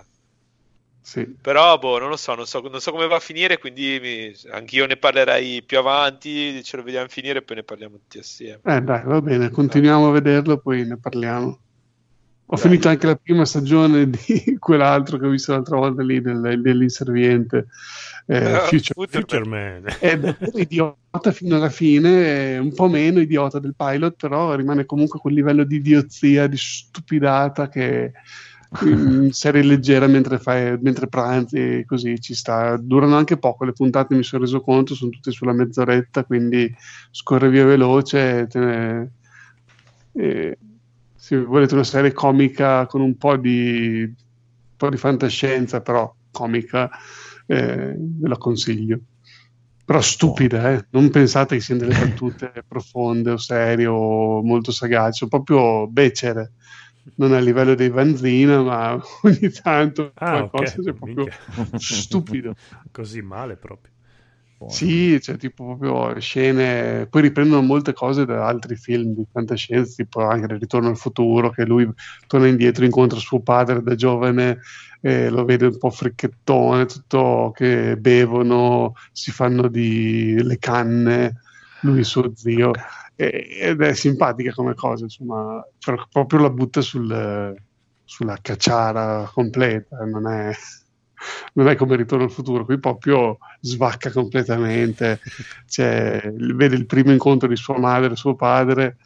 Sì. 1.16 1.34
Però, 1.40 1.78
boh, 1.78 1.98
non 1.98 2.10
lo 2.10 2.16
so, 2.16 2.34
non 2.34 2.46
so, 2.46 2.60
non 2.60 2.80
so 2.80 2.90
come 2.90 3.06
va 3.06 3.16
a 3.16 3.20
finire, 3.20 3.58
quindi 3.58 3.98
mi- 4.02 4.34
anch'io 4.50 4.86
ne 4.86 4.96
parlerei 4.98 5.62
più 5.62 5.78
avanti, 5.78 6.62
ce 6.62 6.76
lo 6.76 6.82
vediamo 6.82 7.08
finire 7.08 7.38
e 7.38 7.42
poi 7.42 7.56
ne 7.56 7.62
parliamo 7.62 7.96
tutti 7.96 8.18
assieme. 8.18 8.60
Eh, 8.64 8.82
dai, 8.82 9.02
va 9.04 9.20
bene, 9.22 9.50
continuiamo 9.50 10.08
a 10.08 10.12
vederlo, 10.12 10.58
poi 10.58 10.84
ne 10.84 10.98
parliamo. 10.98 11.60
Ho 12.48 12.54
Dai. 12.54 12.60
finito 12.60 12.88
anche 12.88 13.06
la 13.06 13.16
prima 13.16 13.44
stagione 13.44 14.08
di 14.10 14.18
quell'altro 14.60 15.16
che 15.18 15.26
ho 15.26 15.30
visto 15.30 15.52
l'altra 15.52 15.76
volta 15.78 16.02
lì, 16.02 16.20
del- 16.20 16.60
dell'inserviente. 16.60 17.66
eh, 18.26 18.36
Eh, 18.54 18.58
Future. 18.60 19.06
Future 19.08 19.44
Man. 19.44 19.84
È 19.98 20.18
davvero 20.18 20.58
idiota 20.58 21.32
fino 21.32 21.56
alla 21.56 21.70
fine, 21.70 22.58
un 22.58 22.74
po' 22.74 22.88
meno 22.88 23.20
idiota 23.20 23.58
del 23.58 23.74
pilot, 23.74 24.16
però 24.16 24.54
rimane 24.54 24.84
comunque 24.84 25.18
quel 25.18 25.34
livello 25.34 25.64
di 25.64 25.76
idiozia, 25.76 26.46
di 26.46 26.56
stupidata 26.56 27.68
che 27.68 28.12
in 28.80 29.30
serie 29.32 29.62
leggera 29.62 30.06
mentre, 30.06 30.38
fai, 30.38 30.78
mentre 30.80 31.08
pranzi 31.08 31.84
così 31.86 32.20
ci 32.20 32.34
sta. 32.34 32.76
Durano 32.76 33.16
anche 33.16 33.38
poco 33.38 33.64
le 33.64 33.72
puntate, 33.72 34.14
mi 34.14 34.22
sono 34.22 34.42
reso 34.42 34.60
conto, 34.60 34.94
sono 34.94 35.10
tutte 35.10 35.30
sulla 35.30 35.52
mezz'oretta, 35.52 36.24
quindi 36.24 36.72
scorre 37.10 37.48
via 37.50 37.64
veloce. 37.64 38.46
ne- 38.54 39.10
e 40.12 40.58
se 41.14 41.36
volete 41.44 41.74
una 41.74 41.84
serie 41.84 42.12
comica 42.12 42.86
con 42.86 43.00
un 43.00 43.16
po' 43.16 43.36
di, 43.36 44.02
un 44.02 44.14
po' 44.76 44.88
di 44.88 44.96
fantascienza, 44.96 45.80
però 45.80 46.12
comica, 46.30 46.88
eh, 47.46 47.94
ve 47.96 48.28
la 48.28 48.36
consiglio. 48.38 49.00
Però 49.84 50.00
stupida, 50.00 50.72
eh? 50.72 50.86
non 50.90 51.10
pensate 51.10 51.56
che 51.56 51.62
siano 51.62 51.82
delle 51.82 51.98
battute 51.98 52.52
profonde 52.66 53.30
o 53.32 53.36
serie 53.36 53.86
o 53.86 54.42
molto 54.42 54.72
sagaci, 54.72 55.18
sono 55.18 55.30
proprio 55.30 55.86
becere, 55.88 56.52
non 57.16 57.32
a 57.32 57.38
livello 57.40 57.74
dei 57.74 57.88
Vanzina, 57.90 58.62
ma 58.62 59.00
ogni 59.22 59.50
tanto 59.50 60.14
Ah, 60.18 60.42
qualcosa 60.46 60.78
ok. 60.78 60.80
c'è 60.80 60.94
proprio 60.94 61.28
minchia. 61.28 61.38
stupido. 61.76 62.56
Così 62.90 63.20
male 63.22 63.56
proprio. 63.56 63.92
Sì, 64.68 65.20
cioè 65.20 65.36
tipo 65.36 65.76
proprio 65.76 66.18
scene, 66.20 67.06
poi 67.08 67.22
riprendono 67.22 67.62
molte 67.62 67.92
cose 67.92 68.24
da 68.24 68.46
altri 68.46 68.74
film 68.76 69.14
di 69.14 69.24
fantascienza, 69.30 69.94
tipo 70.02 70.20
anche 70.22 70.52
il 70.52 70.58
Ritorno 70.60 70.88
al 70.88 70.96
futuro, 70.98 71.50
che 71.50 71.64
lui 71.64 71.88
torna 72.26 72.48
indietro, 72.48 72.84
incontra 72.84 73.18
suo 73.20 73.40
padre 73.42 73.80
da 73.80 73.94
giovane, 73.94 74.58
e 75.00 75.28
lo 75.30 75.44
vede 75.44 75.66
un 75.66 75.78
po' 75.78 75.90
fricchettone, 75.90 76.86
tutto 76.86 77.52
che 77.54 77.96
bevono, 77.96 78.94
si 79.12 79.30
fanno 79.30 79.68
di 79.68 80.42
le 80.42 80.58
canne, 80.58 81.42
lui 81.80 82.00
e 82.00 82.04
suo 82.04 82.32
zio, 82.34 82.72
ed 83.16 83.80
è 83.80 83.94
simpatica 83.94 84.52
come 84.52 84.74
cosa, 84.74 85.04
insomma, 85.04 85.66
però 85.84 86.06
proprio 86.10 86.40
la 86.40 86.50
butta 86.50 86.82
sul- 86.82 87.54
sulla 88.04 88.38
cacciara 88.40 89.28
completa, 89.32 90.04
non 90.04 90.28
è 90.28 90.52
non 91.54 91.68
è 91.68 91.76
come 91.76 91.96
Ritorno 91.96 92.24
al 92.24 92.30
futuro, 92.30 92.64
qui 92.64 92.78
proprio 92.78 93.38
svacca 93.60 94.10
completamente, 94.10 95.20
cioè, 95.66 96.30
vede 96.34 96.76
il 96.76 96.86
primo 96.86 97.10
incontro 97.10 97.48
di 97.48 97.56
sua 97.56 97.78
madre 97.78 98.12
e 98.12 98.16
suo 98.16 98.34
padre, 98.34 98.98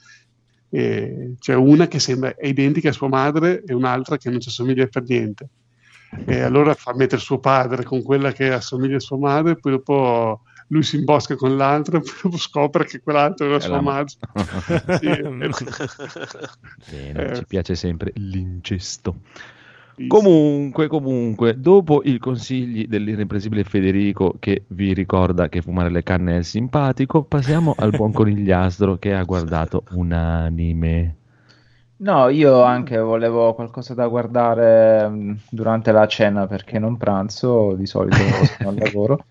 e 0.68 1.34
c'è 1.38 1.54
una 1.54 1.86
che 1.86 1.98
sembra 1.98 2.34
identica 2.40 2.90
a 2.90 2.92
sua 2.92 3.08
madre 3.08 3.62
e 3.64 3.72
un'altra 3.74 4.16
che 4.16 4.28
non 4.30 4.40
ci 4.40 4.48
assomiglia 4.48 4.86
per 4.86 5.04
niente. 5.06 5.48
E 6.26 6.40
allora 6.40 6.74
fa 6.74 6.94
mettere 6.94 7.20
suo 7.20 7.38
padre 7.38 7.84
con 7.84 8.02
quella 8.02 8.32
che 8.32 8.52
assomiglia 8.52 8.96
a 8.96 9.00
sua 9.00 9.18
madre, 9.18 9.56
poi 9.56 9.72
dopo 9.72 10.42
lui 10.70 10.82
si 10.82 10.96
imbosca 10.96 11.36
con 11.36 11.56
l'altra, 11.56 11.98
e 12.02 12.02
scopre 12.38 12.84
che 12.84 13.00
quell'altra 13.00 13.46
era 13.46 13.56
È 13.56 13.60
sua 13.60 13.76
la- 13.76 13.80
madre. 13.80 14.14
Bene, 16.90 17.30
Eh. 17.30 17.34
ci 17.34 17.44
piace 17.46 17.74
sempre 17.74 18.12
l'incesto. 18.16 19.16
Comunque, 20.06 20.86
comunque, 20.88 21.60
dopo 21.60 22.00
i 22.02 22.18
consigli 22.18 22.86
dell'irreprensibile 22.86 23.64
Federico 23.64 24.36
che 24.38 24.64
vi 24.68 24.94
ricorda 24.94 25.50
che 25.50 25.60
fumare 25.60 25.90
le 25.90 26.02
canne 26.02 26.38
è 26.38 26.42
simpatico, 26.42 27.22
passiamo 27.24 27.74
al 27.76 27.90
buon 27.90 28.10
conigliastro 28.14 28.96
che 28.96 29.12
ha 29.14 29.22
guardato 29.24 29.84
un 29.90 30.12
anime. 30.12 31.16
No, 31.96 32.28
io 32.30 32.62
anche 32.62 32.96
volevo 32.98 33.52
qualcosa 33.54 33.92
da 33.94 34.06
guardare 34.08 35.06
mh, 35.08 35.40
durante 35.50 35.92
la 35.92 36.06
cena 36.06 36.46
perché 36.46 36.78
non 36.78 36.96
pranzo, 36.96 37.74
di 37.74 37.86
solito 37.86 38.46
sono 38.56 38.70
al 38.70 38.76
lavoro. 38.76 39.24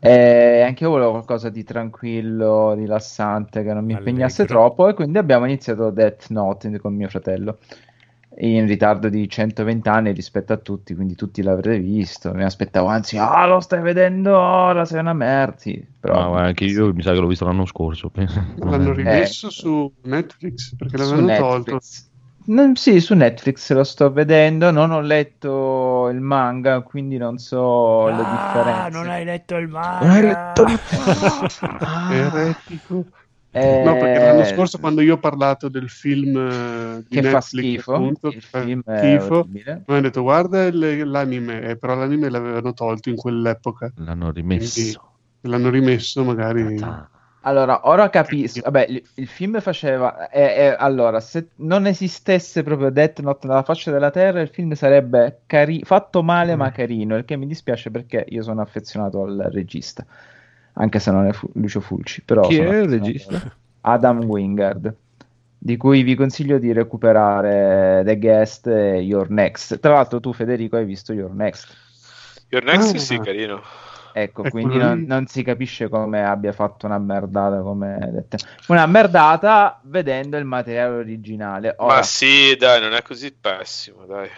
E 0.00 0.60
anche 0.62 0.84
io 0.84 0.90
volevo 0.90 1.10
qualcosa 1.12 1.48
di 1.50 1.62
tranquillo, 1.64 2.72
rilassante, 2.74 3.62
che 3.62 3.72
non 3.72 3.84
mi 3.84 3.92
impegnasse 3.92 4.42
Allegro. 4.42 4.60
troppo. 4.60 4.88
E 4.88 4.94
quindi 4.94 5.18
abbiamo 5.18 5.44
iniziato 5.46 5.90
Death 5.90 6.28
Note 6.30 6.78
con 6.78 6.94
mio 6.94 7.08
fratello. 7.08 7.58
In 8.42 8.66
ritardo 8.66 9.08
di 9.08 9.28
120 9.28 9.88
anni 9.88 10.12
rispetto 10.12 10.52
a 10.52 10.56
tutti, 10.56 10.94
quindi 10.94 11.14
tutti 11.16 11.42
l'avrete 11.42 11.80
visto. 11.80 12.32
Mi 12.32 12.44
aspettavo, 12.44 12.86
anzi, 12.86 13.18
ah, 13.18 13.44
lo 13.46 13.58
stai 13.60 13.82
vedendo 13.82 14.38
ora, 14.38 14.84
sei 14.84 15.00
una 15.00 15.12
merda. 15.12 15.56
Sì, 15.58 15.84
però 15.98 16.32
Ma 16.32 16.44
anche 16.44 16.64
io 16.64 16.94
mi 16.94 17.02
sa 17.02 17.12
che 17.12 17.18
l'ho 17.18 17.26
visto 17.26 17.44
l'anno 17.44 17.66
scorso. 17.66 18.08
penso. 18.08 18.42
L'hanno 18.58 18.92
Eh. 18.92 18.94
rimesso 18.94 19.50
su 19.50 19.92
Netflix 20.02 20.74
perché 20.76 20.96
su 20.98 21.14
l'avevano 21.16 21.36
tolto. 21.36 21.78
No, 22.46 22.72
sì, 22.74 23.00
su 23.00 23.14
Netflix 23.14 23.70
lo 23.72 23.84
sto 23.84 24.10
vedendo, 24.10 24.70
non 24.70 24.90
ho 24.90 25.00
letto 25.00 26.08
il 26.08 26.20
manga, 26.20 26.80
quindi 26.80 27.16
non 27.16 27.38
so 27.38 28.08
le 28.08 28.16
differenze. 28.16 28.80
Ah, 28.80 28.88
non 28.88 29.08
hai 29.08 29.24
letto 29.24 29.56
il 29.56 29.68
manga. 29.68 29.98
Non 30.06 30.10
hai 30.10 30.22
letto 30.22 30.62
il 30.62 30.80
Ah. 31.80 32.08
Eretico. 32.14 33.04
Eh, 33.52 33.82
No, 33.84 33.96
perché 33.96 34.18
l'anno 34.24 34.44
scorso 34.44 34.78
quando 34.78 35.00
io 35.00 35.14
ho 35.14 35.18
parlato 35.18 35.68
del 35.68 35.90
film 35.90 36.36
eh, 36.36 37.04
di 37.08 37.20
che 37.20 37.22
fa 37.28 37.30
Netflix, 37.38 37.68
schifo, 37.80 37.92
appunto, 37.94 38.26
il 38.28 38.32
che 38.34 38.40
fa 38.40 38.60
film 38.62 38.82
è 38.84 38.98
schifo, 38.98 39.46
mi 39.50 39.62
hanno 39.86 40.00
detto 40.00 40.22
guarda 40.22 40.64
il- 40.66 41.02
l'anime, 41.10 41.60
eh, 41.62 41.76
però 41.76 41.94
l'anime 41.96 42.28
l'avevano 42.30 42.72
tolto 42.72 43.08
in 43.10 43.16
quell'epoca, 43.16 43.92
L'hanno 43.96 44.30
rimesso. 44.30 44.72
Quindi- 44.80 44.98
l'hanno 45.42 45.70
rimesso 45.70 46.22
magari... 46.24 46.78
Allora, 47.42 47.80
ora 47.88 48.10
capisco. 48.10 48.60
Vabbè, 48.62 48.86
il, 48.88 49.02
il 49.14 49.26
film 49.26 49.60
faceva. 49.60 50.28
eh, 50.28 50.42
eh, 50.42 50.76
allora, 50.78 51.20
se 51.20 51.48
non 51.56 51.86
esistesse 51.86 52.62
proprio 52.62 52.90
Death 52.90 53.20
Note 53.20 53.46
nella 53.46 53.62
faccia 53.62 53.90
della 53.90 54.10
terra, 54.10 54.40
il 54.40 54.48
film 54.48 54.72
sarebbe 54.72 55.40
cari- 55.46 55.82
fatto 55.84 56.22
male 56.22 56.54
ma 56.56 56.70
carino. 56.70 57.16
Il 57.16 57.24
che 57.24 57.36
mi 57.36 57.46
dispiace 57.46 57.90
perché 57.90 58.26
io 58.28 58.42
sono 58.42 58.60
affezionato 58.60 59.22
al 59.22 59.48
regista. 59.52 60.04
Anche 60.74 60.98
se 60.98 61.10
non 61.10 61.26
è 61.26 61.32
Fu- 61.32 61.50
Lucio 61.54 61.80
Fulci. 61.80 62.22
Però 62.22 62.42
Chi 62.42 62.58
è 62.58 62.76
il 62.80 62.88
regista? 62.88 63.40
Adam 63.82 64.22
Wingard. 64.24 64.94
Di 65.62 65.76
cui 65.76 66.02
vi 66.02 66.14
consiglio 66.14 66.58
di 66.58 66.72
recuperare 66.72 68.02
The 68.04 68.18
Guest 68.18 68.66
e 68.66 68.98
Your 69.00 69.30
Next. 69.30 69.78
Tra 69.78 69.94
l'altro, 69.94 70.20
tu, 70.20 70.32
Federico, 70.32 70.76
hai 70.76 70.84
visto 70.84 71.12
Your 71.12 71.32
Next. 71.32 71.68
Your 72.48 72.64
Next, 72.64 72.94
Ah. 72.94 72.98
sì, 72.98 73.18
carino. 73.18 73.60
Ecco, 74.12 74.42
Ecco, 74.42 74.50
quindi 74.50 74.76
non, 74.78 75.04
non 75.06 75.26
si 75.26 75.42
capisce 75.42 75.88
come 75.88 76.24
abbia 76.24 76.52
fatto 76.52 76.86
una 76.86 76.98
merdata 76.98 77.60
come 77.62 77.98
dette. 78.12 78.38
Una 78.68 78.86
merdata 78.86 79.80
vedendo 79.84 80.36
il 80.36 80.44
materiale 80.44 80.96
originale. 80.96 81.74
Ora, 81.78 81.94
Ma 81.94 82.02
sì, 82.02 82.56
dai, 82.56 82.80
non 82.80 82.92
è 82.94 83.02
così 83.02 83.32
pessimo, 83.32 84.06
dai. 84.06 84.28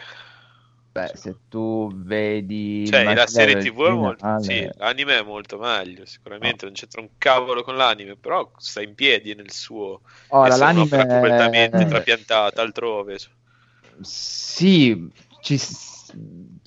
beh, 0.95 1.13
se 1.15 1.35
tu 1.49 1.91
vedi 1.95 2.87
Cioè, 2.89 3.05
la 3.15 3.27
serie 3.27 3.57
TV 3.57 3.87
è 3.87 3.95
molto... 3.95 4.25
Sì, 4.37 4.69
l'anime 4.77 5.19
è 5.19 5.23
molto 5.23 5.59
meglio, 5.59 6.05
sicuramente, 6.05 6.65
non 6.65 6.75
c'entra 6.75 7.01
un 7.01 7.11
cavolo 7.19 7.63
con 7.63 7.77
l'anime, 7.77 8.17
però 8.17 8.51
sta 8.57 8.83
in 8.83 8.95
piedi 8.95 9.35
nel 9.35 9.51
suo... 9.53 10.03
Ora, 10.29 10.57
l'anime 10.57 10.83
un'opera 10.83 11.07
completamente 11.07 11.85
trapiantata 11.87 12.61
altrove. 12.63 13.19
Sì, 14.03 15.11
ci- 15.41 15.59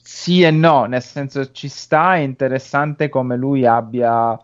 sì 0.08 0.44
e 0.44 0.52
no, 0.52 0.86
nel 0.86 1.02
senso 1.02 1.52
ci 1.52 1.68
sta, 1.68 2.16
è 2.16 2.20
interessante 2.20 3.10
come 3.10 3.36
lui 3.36 3.66
abbia 3.66 4.40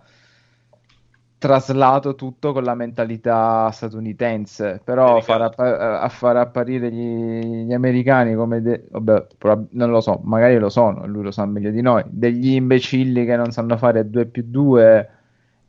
traslato 1.37 2.15
tutto 2.15 2.51
con 2.53 2.63
la 2.63 2.75
mentalità 2.75 3.69
statunitense, 3.71 4.81
però 4.83 5.21
far 5.21 5.41
appa- 5.41 6.01
a 6.01 6.09
far 6.09 6.37
apparire 6.37 6.91
gli, 6.91 7.65
gli 7.65 7.73
americani 7.73 8.35
come 8.35 8.61
de- 8.61 8.85
vabbè, 8.89 9.27
prob- 9.37 9.67
non 9.71 9.89
lo 9.91 10.01
so, 10.01 10.19
magari 10.23 10.57
lo 10.57 10.69
sono, 10.69 11.05
lui 11.07 11.23
lo 11.23 11.31
sa 11.31 11.45
meglio 11.45 11.71
di 11.71 11.81
noi, 11.81 12.03
degli 12.07 12.53
imbecilli 12.53 13.25
che 13.25 13.35
non 13.35 13.51
sanno 13.51 13.77
fare 13.77 14.09
2 14.09 14.25
più 14.27 14.43
2 14.47 15.09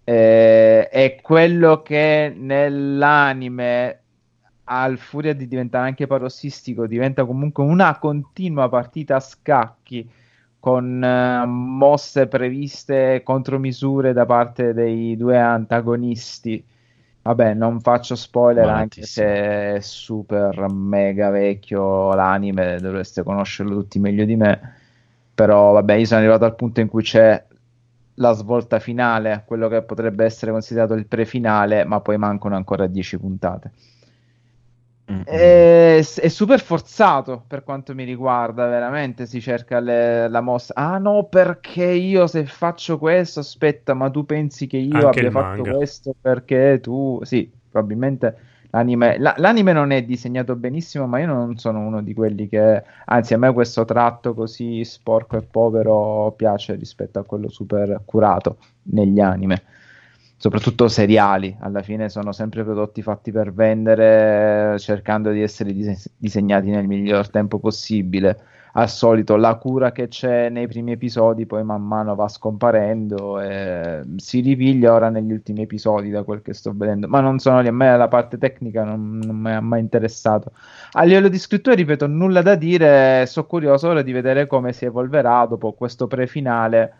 eh, 0.05 0.89
è 0.89 1.17
quello 1.23 1.83
che 1.83 2.35
nell'anime 2.37 4.02
al 4.73 4.97
furia 4.97 5.35
di 5.35 5.47
diventare 5.47 5.87
anche 5.87 6.07
parossistico 6.07 6.87
diventa 6.87 7.27
comunque 7.27 7.63
una 7.63 7.99
continua 7.99 8.69
partita 8.71 9.17
a 9.17 9.21
scacchi 9.21 10.11
con 10.59 11.03
eh, 11.05 11.45
mosse 11.47 12.27
previste 12.27 13.23
contromisure 13.23 14.13
da 14.13 14.25
parte 14.25 14.73
dei 14.73 15.17
due 15.17 15.39
antagonisti. 15.39 16.65
Vabbè, 17.23 17.55
non 17.55 17.81
faccio 17.81 18.17
spoiler 18.17 18.69
anche 18.69 19.03
se 19.03 19.75
è 19.75 19.81
super 19.81 20.67
mega 20.71 21.31
vecchio 21.31 22.15
l'anime, 22.15 22.79
dovreste 22.81 23.23
conoscerlo 23.23 23.75
tutti 23.75 23.99
meglio 23.99 24.25
di 24.25 24.37
me. 24.37 24.77
Però 25.35 25.73
vabbè, 25.73 25.95
io 25.95 26.05
sono 26.07 26.21
arrivato 26.21 26.45
al 26.45 26.55
punto 26.55 26.81
in 26.81 26.89
cui 26.89 27.03
c'è 27.03 27.45
la 28.15 28.33
svolta 28.33 28.79
finale, 28.79 29.45
quello 29.47 29.69
che 29.69 29.83
potrebbe 29.83 30.25
essere 30.25 30.53
considerato 30.53 30.95
il 30.95 31.07
prefinale, 31.07 31.85
ma 31.85 32.01
poi 32.01 32.17
mancano 32.19 32.57
ancora 32.57 32.87
10 32.87 33.19
puntate. 33.19 33.71
È, 35.25 35.99
è 35.99 36.29
super 36.29 36.61
forzato 36.61 37.45
per 37.47 37.63
quanto 37.65 37.95
mi 37.95 38.05
riguarda, 38.05 38.67
veramente 38.67 39.27
si 39.27 39.41
cerca 39.41 39.79
le- 39.81 40.29
la 40.29 40.41
mossa. 40.41 40.75
Ah 40.75 40.99
no, 40.99 41.25
perché 41.25 41.85
io 41.85 42.27
se 42.27 42.45
faccio 42.47 42.99
questo, 42.99 43.41
aspetta, 43.41 43.95
ma 43.95 44.11
tu 44.11 44.25
pensi 44.25 44.67
che 44.67 44.77
io 44.79 45.07
Anche 45.07 45.27
abbia 45.27 45.31
fatto 45.31 45.63
questo 45.67 46.15
perché 46.21 46.79
tu... 46.81 47.21
Sì, 47.23 47.51
probabilmente 47.69 48.37
l'anime, 48.71 49.19
la- 49.19 49.35
l'anime 49.39 49.73
non 49.73 49.91
è 49.93 50.03
disegnato 50.03 50.57
benissimo, 50.57 51.07
ma 51.07 51.19
io 51.21 51.27
non 51.27 51.57
sono 51.57 51.81
uno 51.81 52.03
di 52.03 52.15
quelli 52.15 52.49
che... 52.49 52.83
Anzi, 53.07 53.35
a 53.35 53.39
me 53.39 53.53
questo 53.53 53.85
tratto 53.85 54.35
così 54.35 54.85
sporco 54.85 55.37
e 55.37 55.43
povero 55.43 56.33
piace 56.37 56.75
rispetto 56.75 57.19
a 57.19 57.25
quello 57.25 57.49
super 57.49 58.03
curato 58.05 58.57
negli 58.85 59.21
anime 59.21 59.63
soprattutto 60.43 60.89
seriali, 60.89 61.57
alla 61.61 61.83
fine 61.83 62.09
sono 62.09 62.33
sempre 62.33 62.65
prodotti 62.65 63.01
fatti 63.01 63.31
per 63.31 63.53
vendere, 63.55 64.77
cercando 64.81 65.31
di 65.31 65.41
essere 65.41 65.73
dise- 65.73 66.11
disegnati 66.17 66.69
nel 66.69 66.89
miglior 66.89 67.31
tempo 67.31 67.61
possibile. 67.61 68.41
Al 68.73 68.89
solito 68.89 69.37
la 69.37 69.55
cura 69.55 69.93
che 69.93 70.09
c'è 70.09 70.49
nei 70.49 70.67
primi 70.67 70.93
episodi 70.93 71.47
poi 71.47 71.63
man 71.63 71.83
mano 71.83 72.17
va 72.17 72.27
scomparendo 72.27 73.39
e 73.39 74.03
si 74.17 74.41
ripiglia 74.41 74.93
ora 74.95 75.11
negli 75.11 75.31
ultimi 75.31 75.63
episodi 75.63 76.11
da 76.11 76.25
quel 76.25 76.43
che 76.43 76.55
sto 76.55 76.73
vedendo, 76.75 77.07
ma 77.07 77.21
non 77.21 77.39
sono 77.39 77.61
lì, 77.61 77.69
a 77.69 77.73
me 77.73 77.97
la 77.97 78.09
parte 78.09 78.37
tecnica 78.37 78.83
non, 78.83 79.19
non 79.19 79.37
mi 79.37 79.53
ha 79.53 79.61
mai 79.61 79.79
interessato. 79.79 80.51
A 80.93 81.05
livello 81.05 81.29
di 81.29 81.39
scrittura, 81.39 81.77
ripeto, 81.77 82.09
nulla 82.09 82.43
da 82.43 82.57
dire, 82.57 83.27
sono 83.27 83.47
curioso 83.47 83.91
ora 83.91 84.03
di 84.03 84.11
vedere 84.11 84.49
come 84.49 84.73
si 84.73 84.87
evolverà 84.87 85.47
dopo 85.47 85.71
questo 85.75 86.09
prefinale 86.09 86.95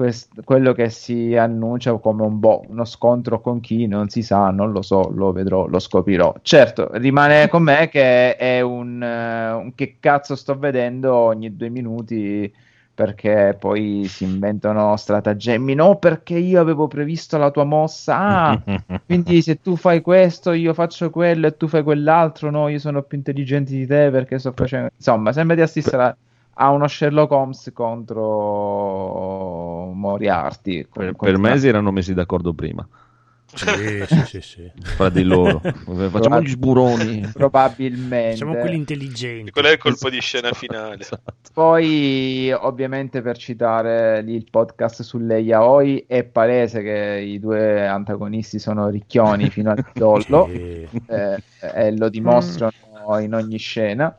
quest- 0.00 0.42
quello 0.44 0.72
che 0.72 0.88
si 0.88 1.36
annuncia 1.36 1.92
come 1.98 2.22
un 2.22 2.38
boh, 2.38 2.64
uno 2.68 2.86
scontro 2.86 3.42
con 3.42 3.60
chi 3.60 3.86
non 3.86 4.08
si 4.08 4.22
sa, 4.22 4.48
non 4.50 4.72
lo 4.72 4.80
so, 4.80 5.10
lo 5.10 5.30
vedrò, 5.30 5.66
lo 5.66 5.78
scoprirò. 5.78 6.36
Certo, 6.40 6.88
rimane 6.92 7.48
con 7.50 7.64
me 7.64 7.90
che 7.90 8.34
è 8.36 8.62
un, 8.62 9.02
eh, 9.02 9.50
un 9.50 9.74
che 9.74 9.96
cazzo 10.00 10.36
sto 10.36 10.58
vedendo 10.58 11.14
ogni 11.14 11.54
due 11.54 11.68
minuti 11.68 12.50
perché 12.94 13.56
poi 13.58 14.06
si 14.06 14.24
inventano 14.24 14.96
stratagemmi. 14.96 15.74
No, 15.74 15.96
perché 15.96 16.36
io 16.36 16.60
avevo 16.62 16.88
previsto 16.88 17.36
la 17.36 17.50
tua 17.50 17.64
mossa. 17.64 18.18
Ah, 18.18 18.60
quindi 19.04 19.42
se 19.42 19.60
tu 19.60 19.76
fai 19.76 20.00
questo, 20.00 20.52
io 20.52 20.72
faccio 20.72 21.10
quello 21.10 21.46
e 21.46 21.56
tu 21.58 21.66
fai 21.68 21.82
quell'altro. 21.82 22.50
No, 22.50 22.68
io 22.68 22.78
sono 22.78 23.02
più 23.02 23.18
intelligente 23.18 23.72
di 23.72 23.86
te 23.86 24.10
perché 24.10 24.38
sto 24.38 24.52
facendo. 24.52 24.90
Insomma, 24.96 25.32
sembra 25.32 25.56
di 25.56 25.62
assistere 25.62 26.16
a, 26.60 26.66
a 26.66 26.70
uno 26.70 26.86
Sherlock 26.86 27.30
Holmes 27.32 27.70
contro 27.72 28.24
Moriarty. 29.94 30.86
Per, 30.92 31.14
per 31.14 31.38
me 31.38 31.58
si 31.58 31.68
erano 31.68 31.90
messi 31.90 32.12
d'accordo 32.14 32.52
prima. 32.52 32.86
Sì, 33.52 34.04
sì, 34.06 34.22
sì, 34.26 34.40
sì. 34.40 34.72
Fra 34.80 35.08
di 35.08 35.24
loro. 35.24 35.60
Facciamo 35.60 36.40
gli 36.40 36.50
sburoni. 36.50 37.28
Probabilmente. 37.32 38.36
Siamo 38.36 38.54
quelli 38.54 38.76
intelligenti. 38.76 39.50
Quello 39.50 39.66
è 39.66 39.72
il 39.72 39.78
colpo 39.78 40.08
di 40.08 40.20
scena 40.20 40.52
finale. 40.52 41.00
Esatto. 41.00 41.32
Poi, 41.52 42.52
ovviamente, 42.52 43.22
per 43.22 43.36
citare 43.36 44.22
lì 44.22 44.36
il 44.36 44.46
podcast 44.48 45.02
sulle 45.02 45.38
yaoi, 45.38 46.04
è 46.06 46.22
palese 46.22 46.80
che 46.80 47.24
i 47.26 47.40
due 47.40 47.88
antagonisti 47.88 48.60
sono 48.60 48.88
ricchioni 48.88 49.50
fino 49.50 49.72
al 49.72 49.84
dollo 49.94 50.48
Sì. 50.48 50.88
eh, 51.08 51.42
e 51.74 51.96
lo 51.96 52.08
dimostrano 52.08 52.72
in 53.18 53.34
ogni 53.34 53.58
scena. 53.58 54.16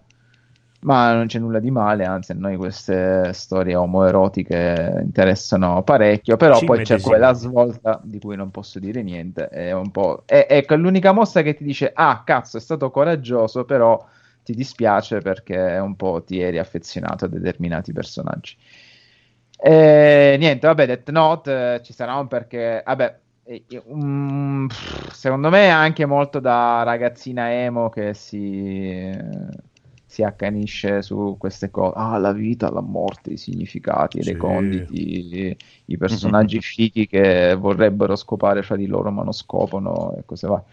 Ma 0.83 1.13
non 1.13 1.27
c'è 1.27 1.37
nulla 1.37 1.59
di 1.59 1.69
male, 1.69 2.05
anzi, 2.05 2.31
a 2.31 2.35
noi 2.35 2.57
queste 2.57 3.33
storie 3.33 3.75
omoerotiche 3.75 4.99
interessano 5.03 5.83
parecchio. 5.83 6.37
Però 6.37 6.57
Ci 6.57 6.65
poi 6.65 6.81
c'è 6.81 6.95
medesimiamo. 6.95 7.07
quella 7.07 7.33
svolta 7.33 7.99
di 8.03 8.19
cui 8.19 8.35
non 8.35 8.49
posso 8.49 8.79
dire 8.79 9.03
niente. 9.03 9.47
È 9.49 9.71
un 9.73 9.91
po'. 9.91 10.23
È, 10.25 10.47
ecco, 10.49 10.73
è 10.73 10.77
l'unica 10.77 11.11
mossa 11.11 11.43
che 11.43 11.53
ti 11.53 11.63
dice: 11.63 11.91
Ah, 11.93 12.23
cazzo, 12.25 12.57
è 12.57 12.59
stato 12.59 12.89
coraggioso, 12.89 13.63
però 13.63 14.03
ti 14.43 14.53
dispiace 14.55 15.19
perché 15.19 15.77
un 15.79 15.95
po' 15.95 16.23
ti 16.25 16.39
eri 16.41 16.57
affezionato 16.57 17.25
a 17.25 17.27
determinati 17.27 17.93
personaggi. 17.93 18.57
E 19.63 20.35
niente, 20.39 20.65
vabbè, 20.67 20.85
Death 20.87 21.09
Note 21.11 21.75
eh, 21.75 21.81
ci 21.83 21.93
sarà 21.93 22.15
un 22.15 22.27
perché, 22.27 22.81
vabbè, 22.83 23.19
pff, 24.67 25.11
secondo 25.11 25.49
me 25.49 25.65
è 25.65 25.69
anche 25.69 26.05
molto 26.05 26.39
da 26.39 26.81
ragazzina 26.83 27.51
emo 27.53 27.89
che 27.89 28.13
si, 28.15 29.11
si 30.21 30.23
accanisce 30.23 31.01
su 31.01 31.35
queste 31.39 31.69
cose. 31.69 31.93
Ah, 31.97 32.17
la 32.17 32.31
vita, 32.33 32.69
la 32.71 32.81
morte, 32.81 33.31
i 33.31 33.37
significati, 33.37 34.19
i 34.19 34.23
Sì. 34.23 34.31
reconditi, 34.31 35.57
i 35.85 35.97
personaggi 35.97 36.61
fighi 36.61 37.07
che 37.07 37.55
vorrebbero 37.55 38.15
scopare 38.15 38.61
fra 38.63 38.75
di 38.75 38.85
loro 38.87 39.11
ma 39.11 39.23
non 39.23 39.33
scopano 39.33 40.13
e 40.17 40.23
cose 40.25 40.47
va. 40.47 40.63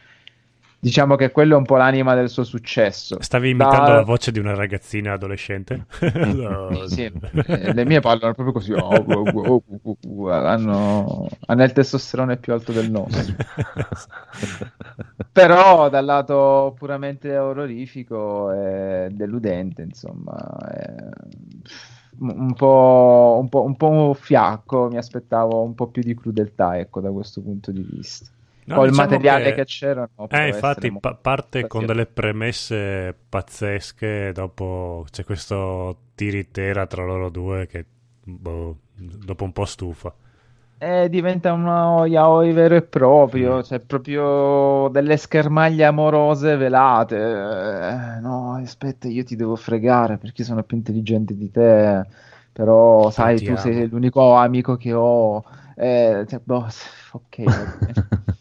Diciamo 0.81 1.17
che 1.17 1.33
quello 1.33 1.55
è 1.55 1.59
un 1.59 1.65
po' 1.65 1.77
l'anima 1.77 2.15
del 2.15 2.29
suo 2.29 2.45
successo. 2.45 3.17
Stavi 3.21 3.51
imitando 3.51 3.87
Da- 3.87 3.95
la 3.95 4.03
voce 4.03 4.31
di 4.31 4.39
una 4.39 4.55
ragazzina 4.55 5.13
adolescente? 5.15 5.87
No. 6.39 6.87
Sì, 6.87 7.03
eh, 7.03 7.73
le 7.73 7.85
mie 7.85 8.01
parlano 8.01 8.33
proprio 8.33 8.53
così. 8.53 8.73
oh, 8.73 8.79
oh, 8.79 9.31
oh, 9.35 9.63
oh, 9.83 9.97
oh, 10.09 10.31
hanno, 10.31 11.29
hanno 11.47 11.65
il 11.65 11.73
testosterone 11.73 12.37
più 12.37 12.53
alto 12.53 12.73
del 12.73 12.91
nostro. 12.91 13.35
Però 15.33 15.89
dal 15.89 16.05
lato 16.05 16.75
puramente 16.79 17.37
orrorifico 17.37 18.51
è 18.53 19.09
deludente, 19.11 19.83
insomma. 19.83 20.37
È 20.71 20.95
un 22.21 22.53
po', 22.55 23.39
un 23.41 23.49
po', 23.49 23.63
un 23.63 23.77
po' 23.77 24.15
fiacco. 24.15 24.89
Mi 24.89 24.97
aspettavo 24.97 25.63
un 25.63 25.75
po' 25.75 25.89
più 25.89 26.03
di 26.03 26.15
crudeltà, 26.15 26.79
ecco, 26.79 27.01
da 27.01 27.11
questo 27.11 27.43
punto 27.43 27.73
di 27.73 27.83
vista. 27.83 28.31
No, 28.69 28.85
il 28.85 28.91
diciamo 28.91 28.93
materiale 28.93 29.53
che, 29.53 29.55
che- 29.55 29.65
c'era. 29.65 30.09
no, 30.17 30.29
Eh, 30.31 30.49
infatti 30.49 30.93
pa- 30.93 31.15
parte 31.15 31.67
con 31.67 31.87
delle 31.87 32.07
premesse 32.07 33.15
pazzesche, 33.29 34.33
dopo 34.33 35.07
c'è 35.11 35.25
questo 35.25 35.97
tiritera 36.15 36.87
tra 36.87 37.05
loro 37.05 37.31
due 37.31 37.67
che 37.67 37.85
boh, 38.25 38.77
dopo 38.95 39.45
un 39.45 39.53
po' 39.53 39.65
stufa. 39.65 40.15
Eh, 40.81 41.09
diventa 41.09 41.53
uno 41.53 42.05
yaoi 42.07 42.53
vero 42.53 42.77
e 42.77 42.83
proprio, 42.83 43.57
Mm. 43.57 43.63
cioè 43.65 43.81
proprio 43.81 44.89
delle 44.93 45.17
schermaglie 45.17 45.85
amorose 45.85 46.55
velate. 46.57 47.17
Eh, 47.17 48.21
no, 48.21 48.55
aspetta, 48.63 49.09
io 49.09 49.25
ti 49.25 49.35
devo 49.35 49.57
fregare 49.57 50.19
perché 50.19 50.45
sono 50.45 50.63
più 50.63 50.77
intelligente 50.77 51.35
di 51.37 51.51
te, 51.51 52.07
però 52.53 53.11
sai, 53.11 53.43
tu 53.43 53.57
sei 53.57 53.89
l'unico 53.89 54.35
amico 54.35 54.77
che 54.77 54.93
ho. 54.93 55.43
Eh, 55.75 56.25
cioè, 56.29 56.41
boh, 56.45 56.67
ok. 57.13 57.37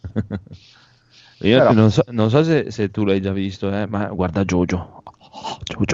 Io 1.42 1.58
Però- 1.60 1.72
non 1.74 1.92
so, 1.92 2.04
non 2.10 2.30
so 2.30 2.44
se, 2.44 2.72
se 2.72 2.90
tu 2.90 3.04
l'hai 3.06 3.22
già 3.22 3.32
visto, 3.32 3.72
eh, 3.72 3.86
ma 3.88 4.08
guarda 4.08 4.44
Jojo. 4.44 5.04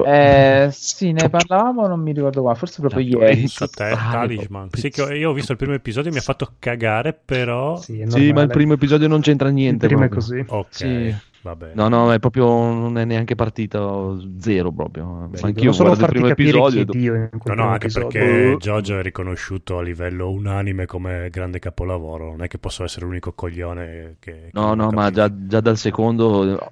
Eh, 0.06 0.70
sì, 0.72 1.12
ne 1.12 1.30
parlavamo, 1.30 1.88
non 1.88 2.00
mi 2.00 2.12
ricordo 2.14 2.42
qua, 2.42 2.54
forse 2.56 2.82
proprio 2.82 3.04
Cazzo, 3.20 3.24
ieri. 3.26 3.48
Su 3.48 3.66
te, 3.68 3.90
Talisman. 4.12 4.70
Sì, 4.72 4.92
io 5.18 5.30
ho 5.30 5.34
visto 5.34 5.52
il 5.52 5.58
primo 5.58 5.74
episodio 5.74 6.10
e 6.10 6.14
mi 6.14 6.20
ha 6.20 6.24
fatto 6.24 6.54
cagare, 6.60 7.14
però... 7.14 7.76
Sì, 7.78 8.00
è 8.00 8.10
Sì, 8.10 8.32
ma 8.32 8.42
il 8.42 8.50
primo 8.50 8.74
episodio 8.74 9.08
non 9.08 9.22
c'entra 9.22 9.48
Il 9.50 9.54
niente. 9.56 9.88
primo 9.88 10.04
è 10.04 10.08
proprio. 10.10 10.46
così. 10.46 10.46
Ok, 10.48 10.68
Sì. 10.76 11.16
va 11.42 11.56
bene. 11.56 11.74
No, 11.76 11.88
no, 11.90 12.12
è 12.14 12.20
proprio 12.20 12.46
non 12.48 12.98
è 12.98 13.06
neanche 13.06 13.36
partito 13.36 14.22
zero 14.40 14.72
proprio. 14.72 15.30
Sì, 15.34 15.42
Ma 15.42 15.48
anch'io 15.50 15.72
solo 15.72 15.90
guardo 15.90 16.06
il 16.06 16.10
primo 16.12 16.28
capire 16.28 16.50
episodio. 16.50 16.86
chi 16.86 16.98
è 16.98 17.00
Dio 17.00 17.14
in 17.16 17.30
No, 17.32 17.40
primo 17.40 17.64
no, 17.64 17.70
anche 17.70 17.86
episodio. 17.88 18.08
perché 18.10 18.58
Jojo 18.60 18.98
è 19.00 19.02
riconosciuto 19.02 19.78
a 19.78 19.82
livello 19.82 20.30
unanime 20.32 20.86
come 20.86 21.30
grande 21.30 21.60
capolavoro. 21.60 22.30
Non 22.32 22.44
è 22.44 22.48
che 22.48 22.58
posso 22.60 22.84
essere 22.84 23.06
l'unico 23.06 23.34
coglione 23.34 24.16
che... 24.20 24.32
che 24.44 24.50
No, 24.54 24.74
no, 24.74 24.90
ma 24.92 25.10
capisce. 25.12 25.12
già, 25.14 25.32
già 25.48 25.60
dal 25.62 25.78
secondo 25.78 26.72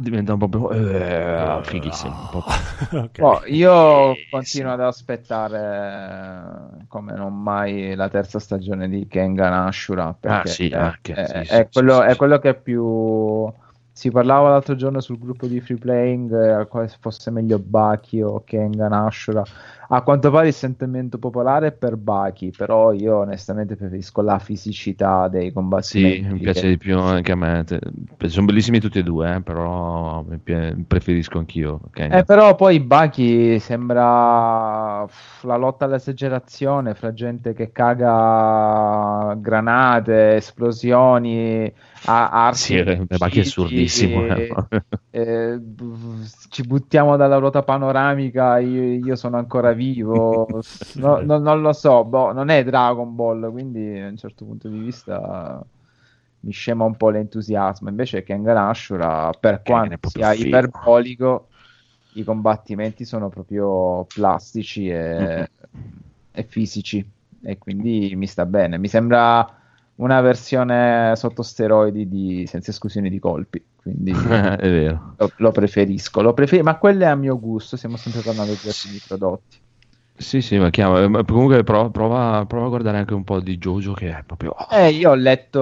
diventa 0.00 0.32
un 0.34 0.38
proprio 0.38 0.70
eh, 1.58 1.62
fighissimo. 1.64 2.26
proprio. 2.28 2.54
Ok. 3.04 3.18
Boh, 3.18 3.44
io 3.46 4.24
Sì, 4.28 4.28
continuo 4.28 4.72
ad 4.74 4.80
aspettare 4.82 6.80
eh, 6.82 6.86
come 6.86 7.14
non 7.14 7.34
mai 7.42 7.94
la 7.94 8.08
terza 8.10 8.38
stagione 8.38 8.88
di 8.90 9.06
Kengan 9.06 9.52
Ashura 9.66 10.12
perché 10.12 10.42
Ah, 10.42 10.44
sì, 10.44 10.68
è, 10.68 10.76
anche, 10.76 11.18
è- 11.20 11.22
sì, 11.22 11.44
è 11.46 11.70
sì, 11.70 11.70
quello, 11.70 12.02
sì, 12.02 12.02
è 12.02 12.14
quello 12.16 12.38
che 12.38 12.54
più 12.60 13.50
si 13.90 14.10
parlava 14.10 14.50
l'altro 14.50 14.74
giorno 14.76 15.00
sul 15.00 15.18
gruppo 15.18 15.46
di 15.46 15.60
free 15.62 15.78
playing 15.78 16.60
eh, 16.60 16.66
quale 16.68 16.88
fosse 17.00 17.30
meglio 17.30 17.58
Baki 17.58 18.20
o 18.20 18.44
Kengan 18.44 18.92
Ashura 18.92 19.42
a 19.88 20.02
quanto 20.02 20.30
pare 20.30 20.48
il 20.48 20.52
sentimento 20.52 21.18
popolare 21.18 21.68
è 21.68 21.72
per 21.72 21.96
Baki 21.96 22.52
però 22.56 22.92
io 22.92 23.18
onestamente 23.18 23.76
preferisco 23.76 24.20
la 24.22 24.38
fisicità 24.38 25.28
dei 25.28 25.46
Sì, 25.46 25.52
combattimenti 25.52 26.28
mi 26.32 26.38
piace 26.40 26.60
che- 26.62 26.68
di 26.68 26.76
più 26.78 26.98
anche 26.98 27.32
a 27.32 27.36
me. 27.36 27.64
Sono 28.26 28.46
bellissimi 28.46 28.80
tutti 28.80 28.98
e 28.98 29.02
due, 29.02 29.36
eh, 29.36 29.40
però 29.42 30.24
preferisco 30.86 31.38
anch'io. 31.38 31.80
ok? 31.86 31.98
Eh, 32.10 32.24
però 32.24 32.54
poi 32.56 32.80
Baki 32.80 33.58
sembra 33.60 35.06
la 35.42 35.56
lotta 35.56 35.84
all'esagerazione 35.84 36.94
fra 36.94 37.12
gente 37.12 37.52
che 37.52 37.70
caga 37.72 39.34
granate, 39.38 40.36
esplosioni, 40.36 41.72
a- 42.06 42.30
arti 42.46 42.74
Sì, 42.74 42.76
eh, 42.76 43.04
Baki 43.06 43.38
è 43.38 43.42
uccisi, 43.42 43.42
assurdissimo. 43.42 44.26
e- 44.34 44.60
eh. 44.70 44.82
eh, 45.10 45.58
ci 46.50 46.62
buttiamo 46.64 47.16
dalla 47.16 47.36
ruota 47.38 47.62
panoramica, 47.62 48.58
io, 48.58 48.82
io 48.82 49.16
sono 49.16 49.36
ancora 49.38 49.72
vivo, 49.72 50.46
No- 50.94 51.20
no- 51.20 51.38
non 51.38 51.60
lo 51.60 51.72
so, 51.72 52.04
boh, 52.04 52.32
non 52.32 52.48
è 52.48 52.64
Dragon 52.64 53.14
Ball, 53.14 53.50
quindi 53.50 53.98
a 54.00 54.08
un 54.08 54.16
certo 54.16 54.44
punto 54.46 54.68
di 54.68 54.78
vista 54.78 55.64
mi 56.40 56.52
scema 56.52 56.84
un 56.84 56.96
po' 56.96 57.10
l'entusiasmo. 57.10 57.88
Invece 57.88 58.22
Kengan 58.22 58.56
Ashura, 58.56 59.34
per 59.34 59.62
quanto 59.62 59.98
sia 60.02 60.32
figo. 60.32 60.70
iperbolico, 60.72 61.50
i 62.12 62.24
combattimenti 62.24 63.04
sono 63.04 63.28
proprio 63.28 64.08
plastici 64.12 64.88
e, 64.88 65.50
e 66.30 66.42
fisici, 66.44 67.04
e 67.42 67.58
quindi 67.58 68.12
mi 68.16 68.26
sta 68.26 68.46
bene. 68.46 68.78
Mi 68.78 68.88
sembra 68.88 69.46
una 69.96 70.20
versione 70.20 71.14
sotto 71.16 71.42
steroidi 71.42 72.08
di 72.08 72.46
Senza 72.46 72.70
esclusione 72.70 73.08
di 73.10 73.18
colpi, 73.18 73.64
quindi 73.76 74.22
è 74.60 74.68
vero. 74.70 75.16
lo, 75.16 75.32
lo 75.36 75.50
preferisco, 75.52 76.22
lo 76.22 76.32
prefer- 76.34 76.62
ma 76.62 76.78
quello 76.78 77.04
è 77.04 77.06
a 77.08 77.14
mio 77.16 77.38
gusto, 77.38 77.76
siamo 77.76 77.96
sempre 77.96 78.22
tornati 78.22 78.52
a 78.52 78.58
questi 78.58 79.00
prodotti. 79.00 79.58
Sì, 80.18 80.40
sì, 80.40 80.58
ma 80.58 80.70
chiama. 80.70 81.06
ma 81.08 81.24
Comunque 81.24 81.62
prova, 81.62 81.90
prova, 81.90 82.44
prova 82.46 82.66
a 82.66 82.68
guardare 82.68 82.98
anche 82.98 83.14
un 83.14 83.22
po' 83.24 83.40
di 83.40 83.56
Jojo 83.58 83.92
che 83.92 84.16
è 84.18 84.22
proprio... 84.24 84.54
Eh, 84.70 84.90
io 84.90 85.10
ho 85.10 85.14
letto 85.14 85.60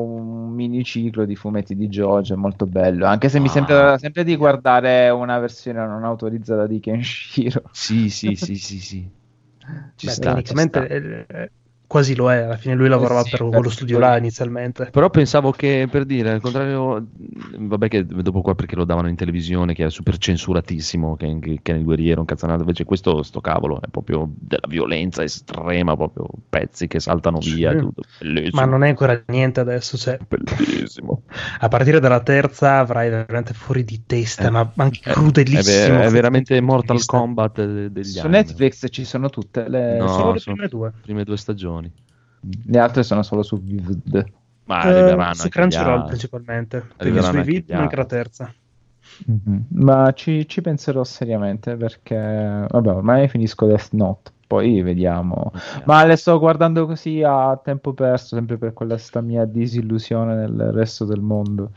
un 0.00 0.50
miniciclo 0.54 1.24
di 1.26 1.36
fumetti 1.36 1.74
di 1.76 1.88
Jojo, 1.88 2.32
è 2.34 2.36
molto 2.36 2.66
bello, 2.66 3.04
anche 3.06 3.28
se 3.28 3.38
mi 3.40 3.48
Ah. 3.48 3.50
sembra 3.50 3.98
sempre 3.98 4.24
di 4.24 4.36
guardare 4.36 5.10
una 5.10 5.38
versione 5.38 5.84
non 5.86 6.02
autorizzata 6.04 6.66
di 6.66 6.80
Kenshiro. 6.80 7.62
Sì, 7.70 8.10
sì, 8.10 8.34
sì, 8.34 8.56
sì, 8.56 8.80
sì. 8.80 9.08
Ci 9.96 10.08
Beh, 10.08 10.16
sta, 10.16 10.42
ci 10.42 10.56
sta. 10.56 10.90
eh, 11.28 11.50
quasi 11.86 12.14
lo 12.14 12.30
è. 12.30 12.36
Alla 12.42 12.56
fine 12.56 12.74
lui 12.74 12.88
lavorava 12.88 13.22
sì, 13.22 13.30
per 13.30 13.48
quello 13.48 13.68
studio 13.70 13.98
là 13.98 14.16
inizialmente. 14.16 14.88
Però 14.90 15.08
pensavo 15.10 15.50
che 15.52 15.88
per 15.90 16.04
dire 16.04 16.30
al 16.32 16.40
contrario, 16.40 17.06
vabbè, 17.58 17.88
che 17.88 18.06
dopo 18.06 18.40
qua 18.42 18.54
perché 18.54 18.76
lo 18.76 18.84
davano 18.84 19.08
in 19.08 19.16
televisione, 19.16 19.74
che 19.74 19.84
è 19.86 19.90
super 19.90 20.16
censuratissimo, 20.18 21.16
che, 21.16 21.38
che, 21.40 21.58
che 21.62 21.72
nel 21.72 21.84
guerriero, 21.84 22.20
un 22.20 22.26
cazzanato, 22.26 22.60
invece 22.60 22.84
questo, 22.84 23.22
sto 23.22 23.40
cavolo, 23.40 23.80
è 23.80 23.88
proprio 23.90 24.28
della 24.34 24.66
violenza 24.68 25.22
estrema, 25.22 25.96
proprio 25.96 26.26
pezzi 26.48 26.86
che 26.86 27.00
saltano 27.00 27.38
via, 27.38 27.70
Sì. 27.72 27.78
tutto 27.78 28.02
bellissimo. 28.20 28.60
Ma 28.60 28.66
non 28.66 28.82
è 28.84 28.88
ancora 28.88 29.22
niente 29.26 29.60
adesso. 29.60 29.96
Cioè, 29.96 30.18
bellissimo. 30.28 31.22
a 31.60 31.68
partire 31.68 32.00
dalla 32.00 32.20
terza 32.20 32.78
avrai 32.78 33.08
veramente 33.10 33.54
fuori 33.54 33.84
di 33.84 34.02
testa, 34.06 34.46
Eh, 34.46 34.50
ma 34.50 34.70
anche 34.76 35.00
È, 35.02 35.12
crudelissimo. 35.12 35.96
ver- 35.96 36.06
è 36.06 36.10
veramente 36.10 36.54
fuori 36.56 36.60
di 36.60 36.66
Mortal. 36.66 37.04
Kombat 37.06 37.64
de- 37.64 37.92
degli 37.92 38.04
Su 38.04 38.20
anni. 38.20 38.30
Netflix 38.32 38.86
ci 38.90 39.04
sono 39.04 39.28
tutte 39.30 39.68
le, 39.68 39.98
No, 39.98 40.08
Solo 40.08 40.32
le 40.32 40.38
sono- 40.38 40.56
prime 40.56 40.68
due. 40.68 40.92
prime 41.02 41.24
due 41.24 41.36
stagioni. 41.36 41.74
Le 41.80 42.78
altre 42.78 43.02
sono 43.02 43.22
solo 43.22 43.42
su 43.42 43.60
Vivid. 43.60 44.24
Ma 44.64 44.82
Eh, 44.82 44.88
arriveranno 44.88 45.34
su 45.34 45.48
Crunchyroll 45.48 46.06
principalmente. 46.06 46.84
Perché 46.96 47.42
video 47.42 47.76
gli 47.76 47.78
manca 47.78 47.96
la 47.96 48.04
terza. 48.04 48.54
Ma 49.68 50.12
ci, 50.12 50.46
ci 50.48 50.60
penserò 50.60 51.04
seriamente 51.04 51.76
perché, 51.76 52.16
vabbè, 52.68 52.88
ormai 52.88 53.28
finisco 53.28 53.66
Death 53.66 53.92
Note, 53.92 54.32
poi 54.46 54.82
vediamo. 54.82 55.52
Ma 55.84 56.04
le 56.04 56.16
sto 56.16 56.38
guardando 56.38 56.86
così 56.86 57.22
a 57.22 57.58
tempo 57.62 57.92
perso, 57.94 58.34
sempre 58.36 58.58
per 58.58 58.72
quella 58.72 58.98
sta 58.98 59.20
mia 59.20 59.44
disillusione 59.44 60.34
nel 60.34 60.72
resto 60.72 61.04
del 61.04 61.20
mondo. 61.20 61.70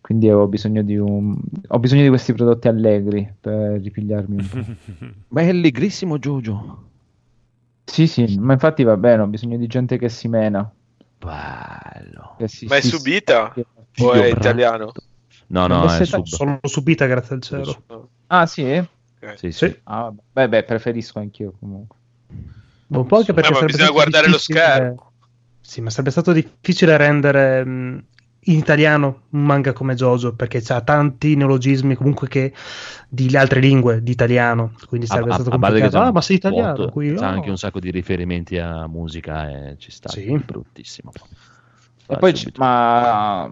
Quindi 0.00 0.30
ho 0.30 0.46
bisogno 0.48 0.82
di 0.82 0.96
un... 0.96 1.34
ho 1.68 1.78
bisogno 1.78 2.02
di 2.02 2.08
questi 2.08 2.32
prodotti 2.32 2.66
allegri 2.68 3.32
per 3.40 3.80
ripigliarmi 3.80 4.36
un 4.36 4.48
po'. 4.48 4.58
Ma 5.28 5.40
è 5.42 5.48
allegrissimo 5.48 6.18
Jojo. 6.18 6.90
Sì, 7.84 8.06
sì, 8.06 8.36
ma 8.38 8.52
infatti 8.54 8.82
va 8.84 8.96
bene, 8.96 9.22
ho 9.22 9.26
bisogno 9.26 9.56
di 9.56 9.66
gente 9.66 9.98
che 9.98 10.08
si 10.08 10.28
mena. 10.28 10.70
Bello. 11.18 12.34
che 12.38 12.48
si- 12.48 12.66
Ma 12.66 12.76
è 12.76 12.80
si- 12.80 12.88
subita? 12.88 13.52
si- 13.54 13.64
O 14.04 14.12
è 14.12 14.26
italiano? 14.26 14.92
No, 15.48 15.66
no, 15.66 15.84
è 15.92 16.04
sub. 16.04 16.24
Sono 16.24 16.58
subita 16.62 17.06
grazie 17.06 17.34
al 17.36 17.42
cielo. 17.42 17.82
Ah, 18.28 18.46
sì? 18.46 18.82
Sì, 19.36 19.52
sì. 19.52 19.52
Sì. 19.52 19.80
Ah, 19.84 20.02
vabbè. 20.02 20.22
beh, 20.32 20.48
beh, 20.48 20.62
preferisco 20.64 21.18
anch'io 21.18 21.54
comunque. 21.58 21.96
Un 22.88 23.06
po' 23.06 23.16
anche 23.16 23.32
perché 23.32 23.56
Eh, 23.58 23.64
bisogna 23.66 23.90
guardare 23.90 24.28
lo 24.28 24.38
schermo. 24.38 25.12
Sì, 25.60 25.80
ma 25.80 25.90
sarebbe 25.90 26.10
stato 26.10 26.32
difficile 26.32 26.96
rendere 26.96 27.64
mh, 27.64 28.04
in 28.46 28.56
italiano 28.58 29.22
un 29.30 29.44
manga 29.44 29.72
come 29.72 29.94
Jojo 29.94 30.34
perché 30.34 30.62
ha 30.68 30.80
tanti 30.80 31.36
neologismi 31.36 31.94
comunque 31.94 32.26
che 32.26 32.52
di 33.08 33.36
altre 33.36 33.60
lingue 33.60 34.02
di 34.02 34.10
italiano, 34.10 34.72
quindi 34.88 35.06
sarebbe 35.06 35.30
A- 35.30 35.34
stato 35.34 35.50
a 35.50 35.58
complicato. 35.58 35.98
Ah, 35.98 36.10
ma 36.10 36.20
sei 36.20 36.36
italiano, 36.36 36.74
vuoto, 36.74 36.90
qui, 36.90 37.14
c'è 37.14 37.24
oh. 37.24 37.28
anche 37.28 37.50
un 37.50 37.58
sacco 37.58 37.78
di 37.78 37.90
riferimenti 37.90 38.58
a 38.58 38.86
musica 38.88 39.48
e 39.48 39.76
ci 39.78 39.90
sta. 39.90 40.08
Sì. 40.08 40.36
bruttissimo. 40.44 41.12
E 42.08 42.16
poi, 42.16 42.32
c- 42.32 42.50
ma 42.56 43.50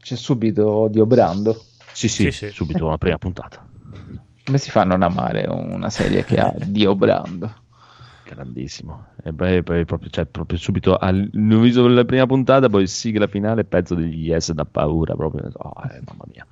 c'è 0.00 0.16
subito 0.16 0.88
Dio 0.90 1.06
Brando. 1.06 1.64
Sì, 1.92 2.08
sì, 2.08 2.24
Sì, 2.24 2.46
sì. 2.46 2.50
subito 2.50 2.88
la 2.88 2.98
prima 2.98 3.16
puntata. 3.16 3.66
Come 4.44 4.58
si 4.58 4.70
fa 4.70 4.82
a 4.82 4.84
non 4.84 5.02
amare 5.02 5.46
una 5.48 5.88
serie 5.88 6.24
che 6.24 6.36
ha 6.38 6.52
Dio 6.62 6.94
Brando? 6.94 7.64
Grandissimo. 8.28 9.12
E 9.22 9.32
poi, 9.32 9.62
poi 9.62 9.84
proprio, 9.84 10.10
cioè, 10.10 10.26
proprio 10.26 10.58
subito 10.58 10.96
al- 10.96 11.30
ho 11.32 11.58
visto 11.60 11.86
la 11.86 12.04
prima 12.04 12.26
puntata, 12.26 12.68
poi 12.68 12.86
sigla 12.88 13.28
finale, 13.28 13.64
pezzo 13.64 13.94
degli 13.94 14.26
yes 14.28 14.50
da 14.52 14.64
paura. 14.64 15.14
Proprio, 15.14 15.48
oh, 15.54 15.72
eh, 15.88 16.00
mamma 16.04 16.24
mia. 16.26 16.44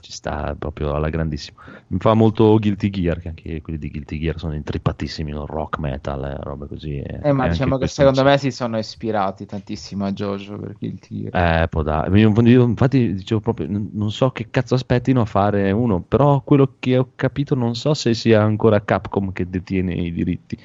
Ci 0.00 0.12
sta 0.12 0.54
proprio 0.58 0.94
alla 0.94 1.08
grandissima. 1.08 1.62
Mi 1.88 1.98
fa 1.98 2.14
molto 2.14 2.56
Guilty 2.58 2.90
Gear, 2.90 3.20
che 3.20 3.28
anche 3.28 3.60
quelli 3.62 3.78
di 3.78 3.90
Guilty 3.90 4.18
Gear 4.18 4.38
sono 4.38 4.54
intrippatissimi 4.54 5.32
nel 5.32 5.44
rock 5.46 5.78
metal 5.78 6.24
e 6.24 6.36
robe 6.40 6.66
così. 6.66 6.98
e- 6.98 7.20
Eh, 7.22 7.32
ma 7.32 7.48
diciamo 7.48 7.78
che 7.78 7.86
secondo 7.86 8.22
me 8.22 8.38
si 8.38 8.50
sono 8.50 8.78
ispirati 8.78 9.46
tantissimo 9.46 10.04
a 10.06 10.12
Jojo 10.12 10.58
per 10.58 10.74
Guilty 10.78 11.30
Gear. 11.30 11.62
Eh, 11.62 11.68
può 11.68 11.82
dare. 11.82 12.18
Io, 12.18 12.62
infatti 12.64 13.14
dicevo 13.14 13.40
proprio, 13.40 13.68
non 13.68 14.10
so 14.10 14.30
che 14.30 14.48
cazzo 14.50 14.74
aspettino 14.74 15.20
a 15.20 15.26
fare 15.26 15.70
uno, 15.70 16.00
però 16.00 16.40
quello 16.42 16.76
che 16.78 16.96
ho 16.98 17.10
capito 17.14 17.54
non 17.54 17.74
so 17.74 17.94
se 17.94 18.14
sia 18.14 18.42
ancora 18.42 18.82
Capcom 18.82 19.32
che 19.32 19.48
detiene 19.48 19.94
i 19.94 20.12
diritti, 20.12 20.58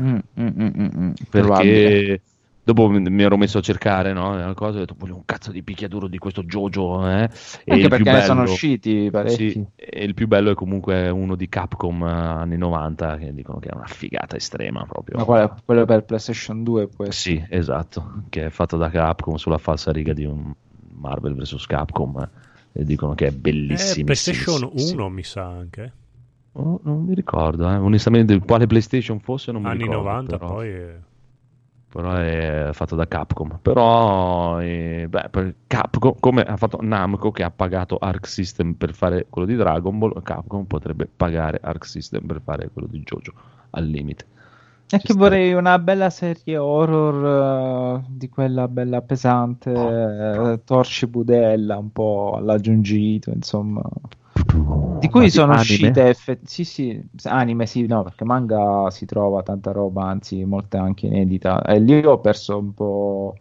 Mm, 0.00 0.16
mm, 0.40 0.46
mm, 0.46 0.70
mm, 0.78 0.88
mm. 0.96 1.12
Perché 1.28 2.22
dopo 2.64 2.88
mi 2.88 3.22
ero 3.22 3.36
messo 3.36 3.58
a 3.58 3.60
cercare, 3.60 4.12
no, 4.12 4.30
una 4.30 4.54
cosa, 4.54 4.76
ho 4.76 4.80
detto, 4.80 4.94
voglio 4.96 5.16
un 5.16 5.24
cazzo 5.24 5.50
di 5.50 5.62
picchiaduro 5.62 6.06
di 6.08 6.18
questo 6.18 6.42
Jojo, 6.44 7.08
eh, 7.08 7.22
e 7.64 7.72
Anche 7.72 7.82
il 7.82 7.88
perché 7.88 8.02
più 8.02 8.12
ne 8.12 8.20
sono 8.22 8.40
bello- 8.40 8.52
usciti 8.52 9.08
parecchi. 9.10 9.50
Sì, 9.50 9.66
e 9.76 10.04
il 10.04 10.14
più 10.14 10.26
bello 10.28 10.50
è 10.50 10.54
comunque 10.54 11.08
uno 11.08 11.34
di 11.34 11.48
Capcom 11.48 12.02
eh, 12.04 12.10
anni 12.10 12.56
90 12.56 13.16
che 13.18 13.34
dicono 13.34 13.58
che 13.58 13.68
è 13.68 13.74
una 13.74 13.86
figata 13.86 14.36
estrema 14.36 14.84
proprio. 14.86 15.18
Ma 15.18 15.24
qual 15.24 15.48
è? 15.48 15.52
quello 15.64 15.84
per 15.84 16.04
PlayStation 16.04 16.62
2 16.62 16.88
può 16.88 17.04
essere. 17.06 17.36
Sì, 17.38 17.46
esatto, 17.48 18.22
che 18.28 18.46
è 18.46 18.50
fatto 18.50 18.76
da 18.76 18.90
Capcom 18.90 19.34
sulla 19.36 19.58
falsa 19.58 19.90
riga 19.92 20.12
di 20.12 20.24
un 20.24 20.52
Marvel 20.94 21.34
vs 21.34 21.66
Capcom 21.66 22.18
eh, 22.20 22.80
e 22.80 22.84
dicono 22.84 23.14
che 23.14 23.26
è 23.26 23.28
Eh, 23.28 23.32
bellissimo. 23.32 24.04
PlayStation 24.04 24.70
1 24.72 25.08
mi 25.08 25.22
sa 25.24 25.46
anche. 25.46 25.92
Oh, 26.52 26.80
non 26.84 27.02
mi 27.04 27.14
ricordo, 27.14 27.68
eh. 27.68 27.76
onestamente 27.76 28.38
quale 28.40 28.66
PlayStation 28.66 29.18
fosse 29.20 29.52
non 29.52 29.62
mi 29.62 29.68
Anni 29.68 29.84
ricordo. 29.84 30.02
90 30.02 30.38
però, 30.38 30.52
poi... 30.52 30.68
eh, 30.68 30.96
però 31.92 32.14
è 32.14 32.70
fatto 32.72 32.96
da 32.96 33.06
Capcom. 33.06 33.58
Però 33.60 34.58
eh, 34.62 35.06
beh, 35.10 35.28
per 35.30 35.54
Capcom, 35.66 36.14
come 36.18 36.40
ha 36.40 36.56
fatto 36.56 36.78
Namco 36.80 37.30
che 37.30 37.42
ha 37.42 37.50
pagato 37.50 37.98
Arc 37.98 38.26
System 38.26 38.72
per 38.72 38.94
fare 38.94 39.26
quello 39.28 39.46
di 39.46 39.56
Dragon 39.56 39.98
Ball, 39.98 40.22
Capcom 40.22 40.64
potrebbe 40.64 41.06
pagare 41.14 41.60
Arc 41.62 41.84
System 41.84 42.24
per 42.24 42.40
fare 42.42 42.70
quello 42.72 42.88
di 42.90 43.02
JoJo 43.04 43.32
al 43.70 43.84
limite. 43.84 44.24
È 44.88 44.98
Ci 44.98 45.08
che 45.08 45.14
vorrei 45.14 45.52
una 45.52 45.78
bella 45.78 46.08
serie 46.08 46.56
horror 46.56 48.00
eh, 48.00 48.04
di 48.08 48.30
quella 48.30 48.68
bella 48.68 49.02
pesante, 49.02 49.70
eh, 49.70 50.60
torci 50.64 51.06
budella, 51.06 51.76
un 51.76 51.92
po' 51.92 52.36
alla 52.36 52.58
Giungito, 52.58 53.30
insomma. 53.30 53.82
Di 54.98 55.08
cui 55.08 55.30
sono 55.30 55.52
anime? 55.52 55.90
uscite 55.90 56.08
effe- 56.08 56.40
sì, 56.44 56.64
sì, 56.64 57.02
anime 57.24 57.66
sì, 57.66 57.86
no, 57.86 58.04
perché 58.04 58.24
manga 58.24 58.88
si 58.90 59.04
trova 59.04 59.42
tanta 59.42 59.72
roba, 59.72 60.04
anzi, 60.04 60.44
molte 60.44 60.76
anche 60.76 61.06
inedita. 61.06 61.62
E 61.64 61.80
lì 61.80 62.04
ho 62.04 62.20
perso 62.20 62.56
un 62.58 62.72
po', 62.72 63.34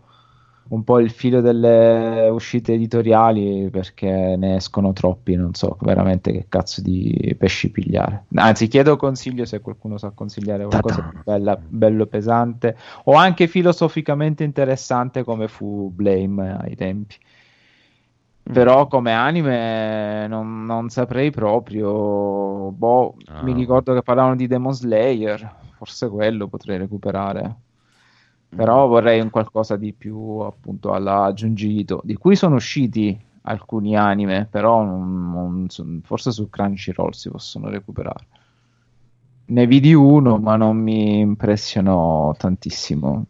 un 0.70 0.84
po' 0.84 1.00
il 1.00 1.12
filo 1.12 1.40
delle 1.42 2.28
uscite 2.30 2.74
editoriali 2.74 3.70
perché 3.70 4.36
ne 4.38 4.56
escono 4.56 4.92
troppi, 4.94 5.36
non 5.36 5.54
so 5.54 5.78
veramente 5.82 6.32
che 6.32 6.46
cazzo 6.50 6.82
di 6.82 7.36
pesci 7.38 7.70
pigliare. 7.70 8.26
Anzi, 8.36 8.68
chiedo 8.68 8.96
consiglio 8.98 9.46
se 9.46 9.60
qualcuno 9.60 9.98
sa 9.98 10.12
consigliare 10.12 10.66
qualcosa 10.66 11.02
di 11.02 11.18
bella- 11.24 11.62
bello 11.64 12.08
pesante 12.08 12.76
o 13.06 13.14
anche 13.14 13.48
filosoficamente 13.48 14.44
interessante 14.44 15.24
come 15.24 15.48
fu 15.48 15.92
Blame 15.94 16.58
ai 16.58 16.76
tempi. 16.76 17.16
Però 18.44 18.88
come 18.88 19.14
anime 19.14 20.28
non, 20.28 20.66
non 20.66 20.90
saprei 20.90 21.32
proprio. 21.32 22.72
Boh, 22.72 23.16
Ah. 23.28 23.44
mi 23.44 23.54
ricordo 23.54 23.94
che 23.94 24.02
parlavano 24.02 24.36
di 24.36 24.48
Demon 24.48 24.74
Slayer, 24.74 25.56
forse 25.78 26.10
quello 26.10 26.48
potrei 26.48 26.78
recuperare. 26.78 27.56
Però 28.54 28.88
vorrei 28.88 29.22
un 29.22 29.30
qualcosa 29.30 29.78
di 29.78 29.94
più 29.94 30.40
appunto 30.40 30.92
alla 30.92 31.32
Junjito, 31.34 32.02
di 32.04 32.16
cui 32.16 32.36
sono 32.36 32.56
usciti 32.56 33.18
alcuni 33.44 33.96
anime, 33.96 34.46
però 34.50 34.84
non- 34.84 35.32
non 35.32 36.02
forse 36.04 36.32
su 36.32 36.50
Crunchyroll 36.50 37.12
si 37.12 37.30
possono 37.30 37.70
recuperare. 37.70 38.26
Ne 39.46 39.68
vidi 39.68 39.94
uno, 39.94 40.38
ma 40.38 40.58
non 40.58 40.78
mi 40.78 41.20
impressionò 41.20 42.34
tantissimo. 42.38 43.26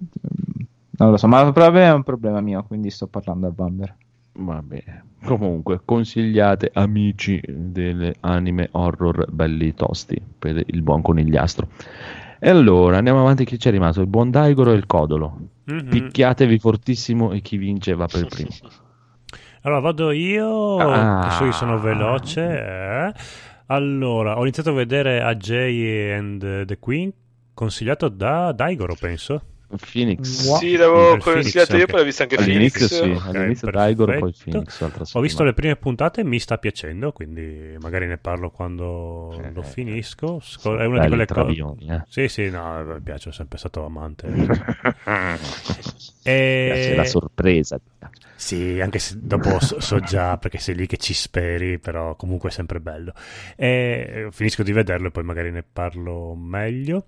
Non 0.98 1.10
lo 1.12 1.18
so, 1.18 1.28
ma 1.28 1.42
probabilmente 1.52 1.90
è 1.92 1.96
un 1.96 2.04
problema 2.04 2.42
mio, 2.42 2.64
quindi 2.64 2.90
sto 2.90 3.08
parlando 3.08 3.48
a 3.48 3.52
Bamber. 3.52 3.96
Va 4.34 4.62
bene. 4.62 5.06
Comunque, 5.24 5.82
consigliate 5.84 6.72
amici 6.74 7.42
delle 7.48 8.16
anime 8.22 8.70
horror 8.72 9.30
belli 9.32 9.74
tosti 9.74 10.20
per 10.40 10.64
il 10.66 10.82
buon 10.82 11.02
conigliastro. 11.02 11.68
E 12.40 12.50
allora 12.50 12.98
andiamo 12.98 13.20
avanti. 13.20 13.46
Chi 13.46 13.58
c'è 13.58 13.70
rimasto? 13.72 14.02
Il 14.02 14.08
buon 14.08 14.32
Daigoro 14.32 14.72
e 14.72 14.76
il 14.76 14.86
Codolo. 14.88 15.38
mhm. 15.66 15.90
Picchiatevi 15.90 16.58
fortissimo 16.60 17.32
e 17.34 17.42
chi 17.42 17.58
vince 17.58 17.94
va 17.94 18.08
per 18.08 18.26
primo. 18.28 18.50
Allora 19.64 19.80
vado 19.80 20.10
io, 20.10 20.78
Ah. 20.78 21.20
adesso 21.20 21.46
io 21.46 21.52
sono 21.52 21.78
veloce. 21.80 22.42
eh. 22.42 23.14
Allora, 23.68 24.40
ho 24.40 24.42
iniziato 24.42 24.72
a 24.72 24.74
vedere 24.74 25.22
AJ 25.22 25.52
and 26.18 26.66
the 26.66 26.80
Queen, 26.80 27.12
consigliato 27.54 28.10
da 28.10 28.54
Daigoro, 28.54 28.96
penso. 29.00 29.42
Phoenix. 29.78 30.58
Sì, 30.58 30.76
l'avevo 30.76 31.18
consigliato 31.18 31.78
io, 31.78 31.86
poi 31.88 32.00
l'ho 32.00 32.06
vista 32.06 32.24
anche 32.24 32.36
All'inizio 32.36 32.88
Phoenix. 32.88 33.02
sì, 33.02 33.28
all'inizio 33.28 33.68
Daigoro, 33.70 34.12
poi 34.14 34.32
perfetto. 34.32 34.52
Phoenix. 34.52 35.16
Ho 35.16 35.22
visto 35.22 35.44
le 35.44 35.54
prime 35.54 35.76
puntate, 35.76 36.24
mi 36.24 36.40
sta 36.40 36.58
piacendo, 36.58 37.12
quindi 37.12 37.76
magari 37.80 38.08
ne 38.08 38.18
parlo 38.18 38.50
quando 38.52 39.40
Eh, 39.42 39.52
lo 39.52 39.62
eh, 39.62 39.64
finisco. 39.64 40.40
Sco- 40.42 40.62
sono 40.62 40.80
è 40.80 40.86
una 40.86 41.00
di 41.00 41.08
quelle 41.08 41.26
cose. 41.26 41.62
eh. 41.88 42.04
Sì, 42.08 42.28
sì, 42.28 42.50
no, 42.50 42.84
mi 42.84 43.02
piace, 43.02 43.22
sono 43.22 43.34
sempre 43.36 43.58
stato 43.58 43.86
amante. 43.86 44.28
Piace 46.24 46.94
la 46.96 47.04
e... 47.04 47.06
sorpresa. 47.06 47.80
Sì, 48.36 48.80
anche 48.82 48.98
se 49.00 49.18
dopo 49.22 49.60
so, 49.60 49.80
so 49.80 50.00
già 50.00 50.38
perché 50.38 50.58
sei 50.58 50.76
lì 50.76 50.88
che 50.88 50.98
ci 50.98 51.14
speri, 51.14 51.78
però 51.80 52.16
comunque 52.16 52.50
è 52.50 52.52
sempre 52.52 52.80
bello. 52.80 53.14
E 53.56 54.28
finisco 54.32 54.64
di 54.64 54.72
vederlo 54.72 55.08
e 55.08 55.12
poi 55.12 55.24
magari 55.24 55.52
ne 55.52 55.64
parlo 55.64 56.34
meglio. 56.36 57.06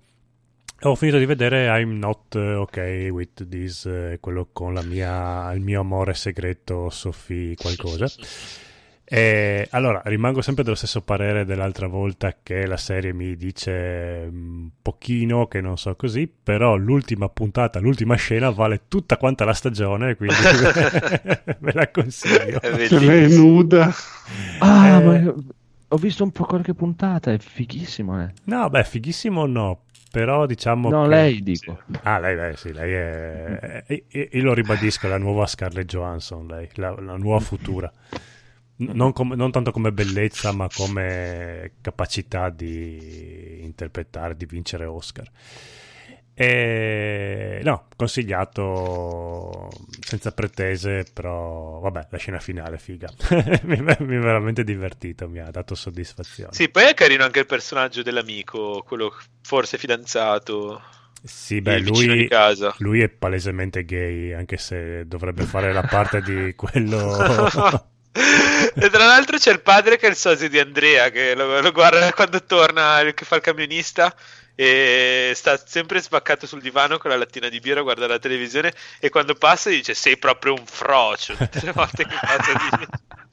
Ho 0.86 0.94
finito 0.96 1.16
di 1.16 1.24
vedere 1.24 1.66
I'm 1.80 1.96
Not 1.98 2.34
eh, 2.34 2.54
Ok 2.56 2.76
With 3.10 3.48
This, 3.48 3.86
eh, 3.86 4.18
quello 4.20 4.48
con 4.52 4.74
la 4.74 4.82
mia, 4.82 5.50
il 5.52 5.60
mio 5.60 5.80
amore 5.80 6.12
segreto 6.12 6.90
Sophie 6.90 7.54
qualcosa. 7.54 8.06
E 9.06 9.66
allora, 9.70 10.02
rimango 10.04 10.42
sempre 10.42 10.62
dello 10.62 10.76
stesso 10.76 11.00
parere 11.00 11.46
dell'altra 11.46 11.86
volta 11.86 12.36
che 12.42 12.66
la 12.66 12.76
serie 12.76 13.14
mi 13.14 13.34
dice 13.36 14.28
un 14.30 14.68
pochino 14.82 15.46
che 15.46 15.62
non 15.62 15.78
so 15.78 15.94
così, 15.96 16.30
però 16.42 16.76
l'ultima 16.76 17.30
puntata, 17.30 17.78
l'ultima 17.80 18.16
scena 18.16 18.50
vale 18.50 18.82
tutta 18.86 19.16
quanta 19.16 19.46
la 19.46 19.54
stagione, 19.54 20.16
quindi 20.16 20.34
ve 21.60 21.72
la 21.72 21.90
consiglio. 21.90 22.60
È 22.60 23.28
nuda. 23.28 23.90
Ah, 24.58 24.98
Eh. 24.98 25.00
ma 25.02 25.34
ho 25.88 25.96
visto 25.96 26.24
un 26.24 26.30
po' 26.32 26.44
qualche 26.44 26.74
puntata, 26.74 27.32
è 27.32 27.38
fighissimo, 27.38 28.22
eh. 28.22 28.32
No, 28.44 28.68
beh, 28.68 28.84
fighissimo 28.84 29.46
no, 29.46 29.83
però 30.14 30.46
diciamo 30.46 30.90
No, 30.90 31.02
che- 31.02 31.08
lei 31.08 31.42
dico. 31.42 31.80
Ah, 32.02 32.20
lei, 32.20 32.36
lei, 32.36 32.56
sì, 32.56 32.72
lei 32.72 32.92
è... 32.92 33.84
Io 34.30 34.42
lo 34.44 34.54
ribadisco, 34.54 35.06
è 35.06 35.08
la 35.08 35.18
nuova 35.18 35.44
Scarlett 35.46 35.88
Johansson, 35.88 36.46
lei, 36.46 36.68
la, 36.74 36.90
la 37.00 37.16
nuova 37.16 37.40
futura. 37.40 37.92
Non, 38.76 39.12
come- 39.12 39.34
non 39.34 39.50
tanto 39.50 39.72
come 39.72 39.92
bellezza, 39.92 40.52
ma 40.52 40.68
come 40.72 41.72
capacità 41.80 42.48
di 42.50 43.62
interpretare, 43.64 44.36
di 44.36 44.46
vincere 44.46 44.84
Oscar. 44.84 45.28
E, 46.36 47.60
no, 47.62 47.86
consigliato 47.94 49.70
senza 50.00 50.32
pretese, 50.32 51.06
però 51.12 51.78
vabbè, 51.78 52.08
la 52.10 52.18
scena 52.18 52.40
finale, 52.40 52.78
figa. 52.78 53.08
mi, 53.62 53.80
mi 53.80 53.92
è 53.92 54.18
veramente 54.18 54.64
divertito, 54.64 55.28
mi 55.28 55.38
ha 55.38 55.50
dato 55.50 55.76
soddisfazione. 55.76 56.52
Sì, 56.52 56.68
poi 56.68 56.84
è 56.86 56.94
carino 56.94 57.24
anche 57.24 57.38
il 57.38 57.46
personaggio 57.46 58.02
dell'amico, 58.02 58.82
quello 58.84 59.16
forse 59.42 59.78
fidanzato. 59.78 60.82
Sì, 61.22 61.60
beh, 61.60 61.78
lui, 61.78 62.28
lui 62.78 63.00
è 63.00 63.08
palesemente 63.08 63.84
gay, 63.84 64.32
anche 64.32 64.58
se 64.58 65.06
dovrebbe 65.06 65.44
fare 65.44 65.72
la 65.72 65.82
parte 65.82 66.20
di 66.20 66.52
quello... 66.56 67.90
e 68.74 68.90
tra 68.90 69.06
l'altro 69.06 69.38
c'è 69.38 69.50
il 69.50 69.60
padre 69.60 69.96
che 69.96 70.06
è 70.06 70.10
il 70.10 70.16
sosia 70.16 70.48
di 70.48 70.58
Andrea 70.58 71.10
che 71.10 71.34
lo, 71.34 71.60
lo 71.60 71.72
guarda 71.72 72.12
quando 72.12 72.44
torna 72.44 73.02
che 73.12 73.24
fa 73.24 73.36
il 73.36 73.42
camionista 73.42 74.14
e 74.54 75.32
sta 75.34 75.60
sempre 75.64 76.00
spaccato 76.00 76.46
sul 76.46 76.60
divano 76.60 76.98
con 76.98 77.10
la 77.10 77.16
lattina 77.16 77.48
di 77.48 77.60
birra 77.60 77.80
a 77.80 77.82
guardare 77.82 78.12
la 78.12 78.18
televisione 78.18 78.72
e 79.00 79.08
quando 79.08 79.34
passa 79.34 79.70
dice 79.70 79.94
sei 79.94 80.16
proprio 80.16 80.54
un 80.54 80.64
frocio. 80.64 81.34
Tutte 81.38 81.60
le 81.64 81.72
volte 81.72 82.06
che 82.06 82.16
passa 82.20 82.52
di 82.52 82.86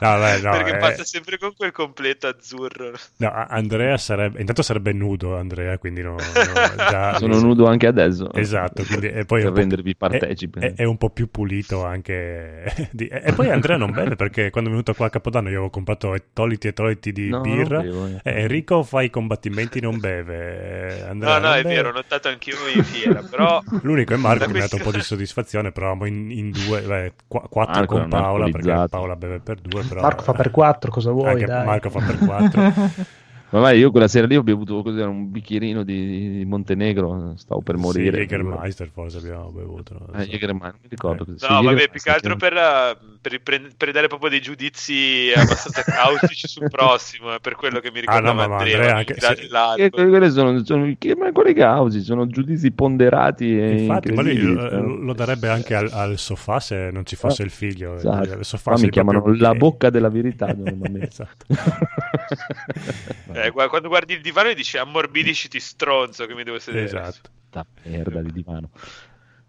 No, 0.00 0.18
beh, 0.18 0.40
no, 0.40 0.50
perché 0.50 0.74
eh. 0.74 0.78
passa 0.78 1.04
sempre 1.04 1.38
con 1.38 1.52
quel 1.56 1.72
completo 1.72 2.26
azzurro 2.26 2.92
No, 3.18 3.32
Andrea 3.48 3.96
sarebbe... 3.96 4.40
Intanto 4.40 4.62
sarebbe 4.62 4.92
nudo, 4.92 5.36
Andrea, 5.36 5.78
quindi 5.78 6.02
no, 6.02 6.12
no, 6.12 6.18
già... 6.76 7.16
Sono 7.18 7.38
nudo 7.40 7.66
anche 7.66 7.86
adesso. 7.86 8.32
Esatto, 8.32 8.82
quindi, 8.84 9.08
e 9.08 9.24
poi 9.24 9.40
è 9.40 9.44
per 9.44 9.52
rendervi 9.52 9.94
partecipi. 9.96 10.58
È, 10.60 10.74
è 10.74 10.84
un 10.84 10.96
po' 10.96 11.10
più 11.10 11.30
pulito 11.30 11.84
anche. 11.84 12.72
di- 12.92 13.06
e 13.06 13.32
poi 13.32 13.50
Andrea 13.50 13.76
non 13.76 13.90
beve 13.92 14.16
perché 14.16 14.50
quando 14.50 14.70
è 14.70 14.72
venuto 14.72 14.94
qua 14.94 15.06
a 15.06 15.10
Capodanno 15.10 15.48
io 15.48 15.54
avevo 15.56 15.70
comprato 15.70 16.14
toliti 16.32 16.68
e 16.68 16.72
toliti 16.72 17.12
di 17.12 17.28
No, 17.28 17.40
birra. 17.40 17.80
bevo, 17.80 18.06
eh. 18.06 18.20
E 18.22 18.40
Enrico 18.42 18.82
fa 18.82 19.02
i 19.02 19.10
combattimenti, 19.10 19.80
non 19.80 19.98
beve. 19.98 20.98
eh, 20.98 21.02
Andrea 21.02 21.38
no 21.38 21.46
no 21.48 21.52
è 21.54 21.62
beve. 21.62 21.74
vero 21.74 21.88
ho 21.90 21.92
notato 21.92 22.28
anch'io 22.28 22.54
in 22.74 22.84
fiera 22.84 23.22
però 23.22 23.62
L'unico 23.82 24.14
è 24.14 24.16
Marco 24.16 24.46
che 24.46 24.52
mi 24.52 24.58
ha 24.58 24.62
dato 24.62 24.76
un 24.76 24.82
po' 24.82 24.90
di 24.92 25.00
soddisfazione, 25.00 25.72
però 25.72 25.94
in, 26.06 26.30
in 26.30 26.50
due, 26.50 26.80
beh, 26.80 27.12
qu- 27.26 27.48
quattro 27.48 27.74
Marco 27.74 27.96
è 27.96 28.00
con 28.00 28.08
Paola 28.08 28.44
perché. 28.48 28.70
Paola 28.94 29.16
beve 29.16 29.40
per 29.40 29.60
due. 29.60 29.82
Però, 29.82 30.00
Marco 30.00 30.22
fa 30.22 30.32
per 30.32 30.50
quattro, 30.50 30.90
cosa 30.90 31.10
vuoi? 31.10 31.44
Marco 31.46 31.90
fa 31.90 32.00
per 32.00 32.18
quattro. 32.18 32.72
Ma 33.54 33.60
vai, 33.60 33.78
io 33.78 33.92
quella 33.92 34.08
sera 34.08 34.26
lì 34.26 34.34
ho 34.34 34.42
bevuto 34.42 34.82
un 34.84 35.30
bicchierino 35.30 35.84
di, 35.84 36.38
di 36.38 36.44
Montenegro, 36.44 37.34
stavo 37.36 37.60
per 37.60 37.76
Sì, 37.76 37.80
morire. 37.82 38.18
Jägermeister 38.18 38.88
forse 38.92 39.18
abbiamo 39.18 39.50
bevuto. 39.50 39.94
non 39.96 40.08
lo 40.10 40.18
Eh. 40.18 40.26
Jägermeister, 40.26 40.72
non 40.72 40.80
mi 40.82 40.88
ricordo. 40.88 41.22
Eh. 41.22 41.26
così. 41.26 41.46
No, 41.48 41.58
Sì, 41.60 41.64
vabbè, 41.66 41.88
più 41.88 42.00
che 42.00 42.10
altro 42.10 42.32
sì. 42.32 42.36
per, 42.36 42.52
eh, 42.56 42.96
per, 43.40 43.72
per 43.76 43.92
dare 43.92 44.08
proprio 44.08 44.28
dei 44.28 44.40
giudizi 44.40 45.30
abbastanza 45.36 45.82
cautici 45.86 46.48
sul 46.48 46.68
prossimo, 46.68 47.32
è 47.32 47.38
per 47.40 47.54
quello 47.54 47.78
che 47.78 47.92
mi 47.92 48.00
Ah, 48.06 48.18
no, 48.18 48.34
ma- 48.34 48.48
ma 48.48 48.56
Andrea, 48.56 48.74
Andrea 48.76 48.96
anche- 48.96 49.14
Eh, 49.14 49.48
l'alcol. 49.48 49.90
que- 49.90 50.08
quelle 50.08 50.30
sono, 50.30 50.64
sono 50.64 50.92
che- 50.98 51.14
ma 51.14 51.30
quelle 51.30 51.52
causi 51.54 52.00
sono 52.02 52.26
giudizi 52.26 52.72
ponderati 52.72 53.56
e 53.56 53.82
Infatti, 53.82 54.10
ma 54.14 54.22
lui 54.22 54.36
lo, 54.36 54.96
lo 54.96 55.12
darebbe 55.12 55.48
anche 55.48 55.76
al, 55.76 55.88
al 55.92 56.18
sofà 56.18 56.58
se 56.58 56.90
non 56.92 57.06
ci 57.06 57.14
fosse 57.14 57.42
Ah, 57.42 57.44
il 57.44 57.50
figlio. 57.52 57.94
esatto. 57.94 58.32
Il 58.38 58.44
sofà 58.44 58.72
Qua 58.72 58.80
mi 58.82 58.90
chiamano 58.90 59.22
la 59.36 59.54
bocca 59.54 59.90
della 59.90 60.08
verità 60.08 60.46
normalmente. 60.58 61.06
esatto. 61.06 61.46
Eh, 63.36 63.43
gu- 63.50 63.68
quando 63.68 63.88
guardi 63.88 64.14
il 64.14 64.20
divano 64.20 64.48
e 64.48 64.54
dici 64.54 64.76
ammorbidisci 64.78 65.48
stronzo 65.60 66.26
che 66.26 66.34
mi 66.34 66.42
devo 66.44 66.58
sedere. 66.58 66.84
esatto. 66.84 67.30
Sta 67.48 67.64
merda 67.84 68.20
di 68.22 68.32
divano. 68.32 68.70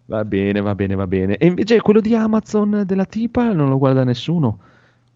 Va 0.07 0.23
bene, 0.23 0.61
va 0.61 0.75
bene, 0.75 0.93
va 0.95 1.07
bene. 1.07 1.37
E 1.37 1.47
invece 1.47 1.81
quello 1.81 1.99
di 1.99 2.13
Amazon 2.15 2.83
della 2.85 3.05
tipa 3.05 3.51
non 3.51 3.69
lo 3.69 3.77
guarda 3.77 4.03
nessuno. 4.03 4.59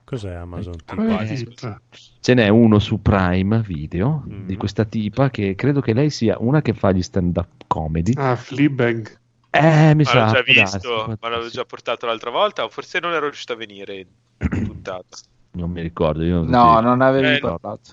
Cos'è 0.04 0.34
Amazon? 0.34 0.74
Eh, 0.98 1.36
Tipa. 1.36 1.80
Ce 2.20 2.34
n'è 2.34 2.48
uno 2.48 2.80
su 2.80 3.00
Prime 3.00 3.62
Video 3.62 4.24
Mm. 4.28 4.48
di 4.48 4.58
questa 4.58 4.84
tipa 4.86 5.30
che 5.30 5.54
credo 5.54 5.82
che 5.82 5.94
lei 5.94 6.10
sia 6.10 6.38
una 6.40 6.64
che 6.64 6.74
fa 6.74 6.92
gli 6.92 7.04
stand-up 7.04 7.66
comedy. 7.68 8.14
Ah, 8.16 8.36
Fleabag. 8.36 9.18
Eh, 9.52 9.94
mi 9.94 10.04
Ma 10.04 10.10
sa. 10.10 10.26
l'ho 10.26 10.32
già 10.32 10.42
visto, 10.42 11.18
ma 11.22 11.30
l'avevo 11.30 11.50
già 11.50 11.64
portato 11.66 12.08
l'altra 12.08 12.32
volta, 12.32 12.64
o 12.64 12.70
forse 12.70 13.00
non 13.00 13.12
ero 13.12 13.26
riuscito 13.26 13.54
a 13.54 13.56
venire 13.56 13.96
in 14.00 14.08
puntata. 14.66 15.16
Non 15.52 15.70
mi 15.70 15.82
ricordo. 15.82 16.24
Io 16.24 16.42
No, 16.44 16.78
sì. 16.78 16.84
non 16.84 17.02
avevi 17.02 17.36
Eh, 17.36 17.40
portato. 17.40 17.92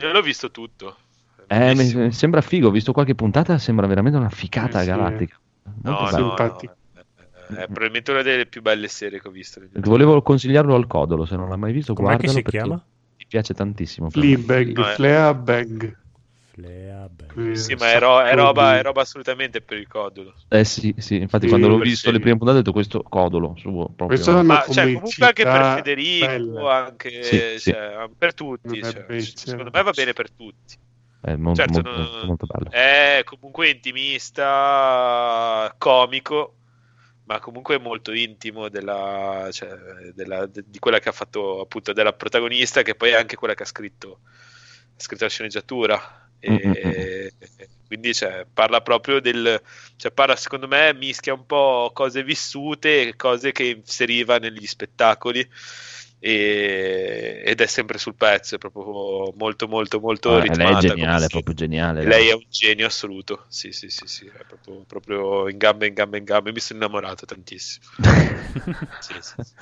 Io 0.00 0.12
l'ho 0.12 0.22
visto 0.22 0.50
tutto. 0.50 0.96
Eh, 1.48 1.74
mi, 1.74 2.12
sembra 2.12 2.40
figo. 2.40 2.68
Ho 2.68 2.70
visto 2.70 2.92
qualche 2.92 3.14
puntata, 3.14 3.58
sembra 3.58 3.86
veramente 3.86 4.18
una 4.18 4.30
ficata 4.30 4.78
Sì, 4.78 4.84
sì. 4.84 4.90
galattica. 4.90 5.40
Molto 5.82 6.04
No, 6.04 6.08
simpatico. 6.08 6.74
no, 6.94 7.00
eh, 7.00 7.62
È 7.62 7.66
probabilmente 7.66 8.10
una 8.10 8.22
delle 8.22 8.46
più 8.46 8.62
belle 8.62 8.88
serie 8.88 9.20
che 9.20 9.28
ho 9.28 9.30
visto. 9.30 9.60
Volevo 9.74 10.22
consigliarlo 10.22 10.74
al 10.74 10.86
codolo, 10.86 11.24
se 11.24 11.36
non 11.36 11.48
l'hai 11.48 11.58
mai 11.58 11.72
visto, 11.72 11.94
Com'è 11.94 12.16
che 12.16 12.28
guardalo 12.28 12.36
si 12.38 12.42
perché 12.42 12.58
chiama? 12.58 12.74
Mi 12.76 13.26
piace 13.28 13.54
tantissimo. 13.54 14.08
me. 14.10 14.36
Fleabag, 14.96 15.96
Eh. 16.54 16.60
Fleabag. 16.60 17.52
Sì, 17.52 17.74
ma 17.74 17.92
è, 17.92 17.98
ro- 17.98 18.20
è 18.20 18.34
roba, 18.34 18.78
è 18.78 18.82
roba 18.82 19.00
assolutamente 19.00 19.62
per 19.62 19.78
il 19.78 19.88
codolo. 19.88 20.34
Eh 20.48 20.64
sì, 20.64 20.94
sì, 20.98 21.16
infatti 21.16 21.44
Sì, 21.44 21.48
quando 21.50 21.68
l'ho 21.68 21.78
visto 21.78 22.04
serie. 22.04 22.12
le 22.14 22.20
prime 22.20 22.36
puntate 22.36 22.58
ho 22.58 22.60
detto 22.60 22.72
questo 22.72 23.02
codolo 23.02 23.54
suo 23.56 23.86
proprio. 23.86 24.08
Questo 24.08 24.42
Ma 24.42 24.64
cioè, 24.70 24.92
comunque 24.92 25.26
anche 25.26 25.44
per 25.44 25.74
Federico, 25.76 26.68
anche, 26.68 27.22
Sì, 27.22 27.58
sì. 27.58 27.70
cioè, 27.70 28.08
per 28.16 28.34
tutti. 28.34 28.82
Cioè, 28.82 28.92
becero. 28.92 29.20
secondo 29.20 29.70
me 29.72 29.82
va 29.82 29.90
bene 29.92 30.12
per 30.12 30.30
tutti. 30.30 30.76
È 31.22 31.34
molto, 31.36 31.60
Certo, 31.60 31.72
molto, 31.74 31.90
non- 31.90 32.00
molto, 32.10 32.26
molto 32.26 32.46
bello. 32.46 32.70
È 32.70 33.22
comunque 33.24 33.70
intimista, 33.70 35.74
comico, 35.78 36.54
ma 37.24 37.38
comunque 37.38 37.78
molto 37.78 38.12
intimo 38.12 38.68
della, 38.68 39.48
cioè, 39.52 39.68
della- 40.14 40.46
de- 40.46 40.64
di 40.66 40.78
quella 40.78 40.98
che 40.98 41.08
ha 41.08 41.12
fatto 41.12 41.60
appunto 41.60 41.92
della 41.92 42.12
protagonista, 42.12 42.82
che 42.82 42.94
poi 42.94 43.10
è 43.10 43.14
anche 43.14 43.36
quella 43.36 43.54
che 43.54 43.62
ha 43.62 43.66
scritto, 43.66 44.20
ha 44.96 45.00
scritto 45.00 45.24
la 45.24 45.30
sceneggiatura. 45.30 46.16
E, 46.44 46.50
Mm-mm. 46.50 47.30
quindi 47.86 48.14
cioè, 48.14 48.46
parla 48.52 48.80
proprio 48.80 49.20
del, 49.20 49.60
cioè, 49.96 50.10
parla 50.12 50.34
secondo 50.36 50.66
me 50.66 50.92
mischia 50.94 51.34
un 51.34 51.46
po' 51.46 51.90
cose 51.94 52.24
vissute 52.24 53.02
e 53.08 53.16
cose 53.16 53.52
che 53.52 53.64
inseriva 53.64 54.38
negli 54.38 54.66
spettacoli. 54.66 55.46
E- 56.18 57.42
ed 57.44 57.60
è 57.60 57.66
sempre 57.66 57.98
sul 57.98 58.14
pezzo, 58.16 58.54
è 58.54 58.58
proprio 58.58 59.32
molto 59.36 59.66
molto 59.68 59.98
molto 60.00 60.38
lei 60.56 60.76
ritmata, 60.78 60.94
è 60.94 60.96
geniale, 60.96 60.98
come 60.98 61.26
è 61.26 61.28
si- 61.28 61.30
proprio 61.30 61.54
geniale. 61.54 62.04
lei 62.04 62.28
è 62.28 62.34
un 62.34 62.44
genio 62.48 62.86
assoluto. 62.86 63.44
Sì, 63.48 63.72
sì, 63.72 63.88
sì, 63.90 64.06
sì, 64.06 64.26
è 64.26 64.44
proprio, 64.44 64.84
proprio 64.84 65.48
in 65.48 65.56
gambe, 65.58 65.86
in 65.88 65.94
gambe, 65.94 66.18
in 66.18 66.24
gambe. 66.24 66.52
Mi 66.52 66.60
sono 66.60 66.78
innamorato 66.80 67.24
tantissimo. 67.26 67.86
Sì, 68.98 69.20
sì, 69.20 69.36
sì. 69.42 69.54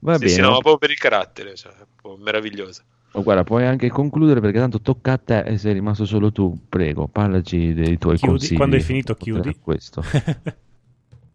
Va 0.00 0.18
Sì, 0.18 0.28
bene. 0.28 0.28
sì, 0.28 0.40
no, 0.40 0.50
proprio 0.60 0.78
per 0.78 0.90
il 0.90 0.98
carattere, 0.98 1.56
cioè, 1.56 1.72
è 1.74 1.86
meravigliosa. 2.18 2.84
Oh, 3.12 3.22
guarda, 3.22 3.44
puoi 3.44 3.64
anche 3.64 3.88
concludere 3.88 4.40
perché 4.40 4.58
tanto 4.58 4.80
tocca 4.80 5.12
a 5.12 5.18
te 5.18 5.38
e 5.40 5.56
sei 5.58 5.72
rimasto 5.72 6.04
solo 6.04 6.30
tu. 6.32 6.66
Prego, 6.68 7.06
parlaci 7.08 7.72
dei 7.72 7.96
tuoi 7.98 8.16
Chiudi, 8.18 8.36
consigli. 8.38 8.56
quando 8.56 8.76
hai 8.76 8.82
finito 8.82 9.14
chiudi. 9.14 9.56
Questo. 9.60 10.02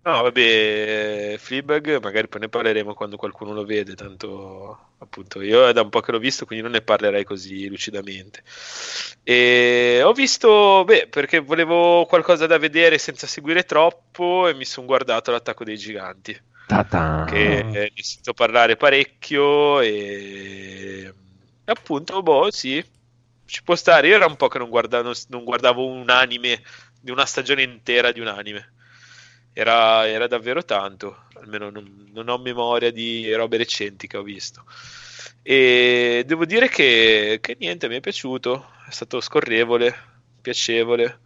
No, 0.03 0.23
vabbè, 0.23 1.35
Fleabag 1.37 1.99
magari 2.01 2.27
poi 2.27 2.41
ne 2.41 2.49
parleremo 2.49 2.95
quando 2.95 3.17
qualcuno 3.17 3.53
lo 3.53 3.63
vede, 3.63 3.93
tanto 3.93 4.93
appunto 4.97 5.41
io 5.43 5.67
è 5.67 5.73
da 5.73 5.81
un 5.83 5.89
po' 5.89 5.99
che 5.99 6.11
l'ho 6.11 6.17
visto, 6.17 6.47
quindi 6.47 6.63
non 6.63 6.73
ne 6.73 6.81
parlerei 6.81 7.23
così 7.23 7.67
lucidamente. 7.67 8.41
E 9.21 10.01
ho 10.03 10.11
visto, 10.13 10.83
beh, 10.85 11.05
perché 11.07 11.37
volevo 11.37 12.07
qualcosa 12.07 12.47
da 12.47 12.57
vedere 12.57 12.97
senza 12.97 13.27
seguire 13.27 13.61
troppo 13.63 14.47
e 14.47 14.55
mi 14.55 14.65
sono 14.65 14.87
guardato 14.87 15.29
l'attacco 15.29 15.63
dei 15.63 15.77
giganti. 15.77 16.35
Ta-ta. 16.65 17.25
che 17.29 17.61
ne 17.63 17.91
sento 17.97 18.33
parlare 18.33 18.77
parecchio 18.77 19.81
e 19.81 21.13
appunto, 21.71 22.21
boh, 22.21 22.51
sì, 22.51 22.83
ci 23.45 23.63
può 23.63 23.75
stare. 23.75 24.07
Io 24.07 24.15
era 24.15 24.25
un 24.25 24.35
po' 24.35 24.47
che 24.47 24.57
non 24.57 24.69
guardavo, 24.69 25.13
non 25.29 25.43
guardavo 25.43 25.85
un 25.85 26.09
anime 26.09 26.63
di 26.99 27.11
una 27.11 27.25
stagione 27.25 27.63
intera 27.63 28.11
di 28.11 28.19
un 28.19 28.27
anime. 28.27 28.73
Era, 29.53 30.07
era 30.07 30.27
davvero 30.27 30.63
tanto, 30.63 31.25
almeno 31.35 31.69
non, 31.69 32.09
non 32.13 32.29
ho 32.29 32.37
memoria 32.37 32.91
di 32.91 33.33
robe 33.33 33.57
recenti 33.57 34.07
che 34.07 34.17
ho 34.17 34.23
visto. 34.23 34.63
E 35.43 36.23
devo 36.25 36.45
dire 36.45 36.69
che, 36.69 37.39
che 37.41 37.55
niente, 37.59 37.87
mi 37.87 37.95
è 37.97 37.99
piaciuto, 37.99 38.71
è 38.87 38.91
stato 38.91 39.19
scorrevole, 39.21 39.93
piacevole. 40.41 41.19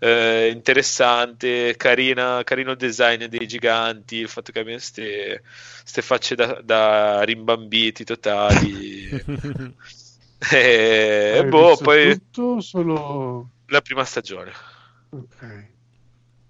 Eh, 0.00 0.48
interessante, 0.48 1.76
carina, 1.76 2.42
carino 2.42 2.72
il 2.72 2.78
design 2.78 3.26
dei 3.26 3.46
giganti, 3.46 4.16
il 4.16 4.28
fatto 4.28 4.50
che 4.50 4.60
abbiano 4.60 4.80
queste 4.80 5.42
facce 6.02 6.34
da, 6.34 6.60
da 6.62 7.22
rimbambiti 7.22 8.02
totali. 8.02 9.08
e 10.52 11.38
Hai 11.38 11.48
boh, 11.48 11.76
poi 11.76 12.14
tutto 12.14 12.60
solo... 12.60 13.50
la 13.66 13.80
prima 13.82 14.04
stagione. 14.04 14.52
Ok. 15.10 15.68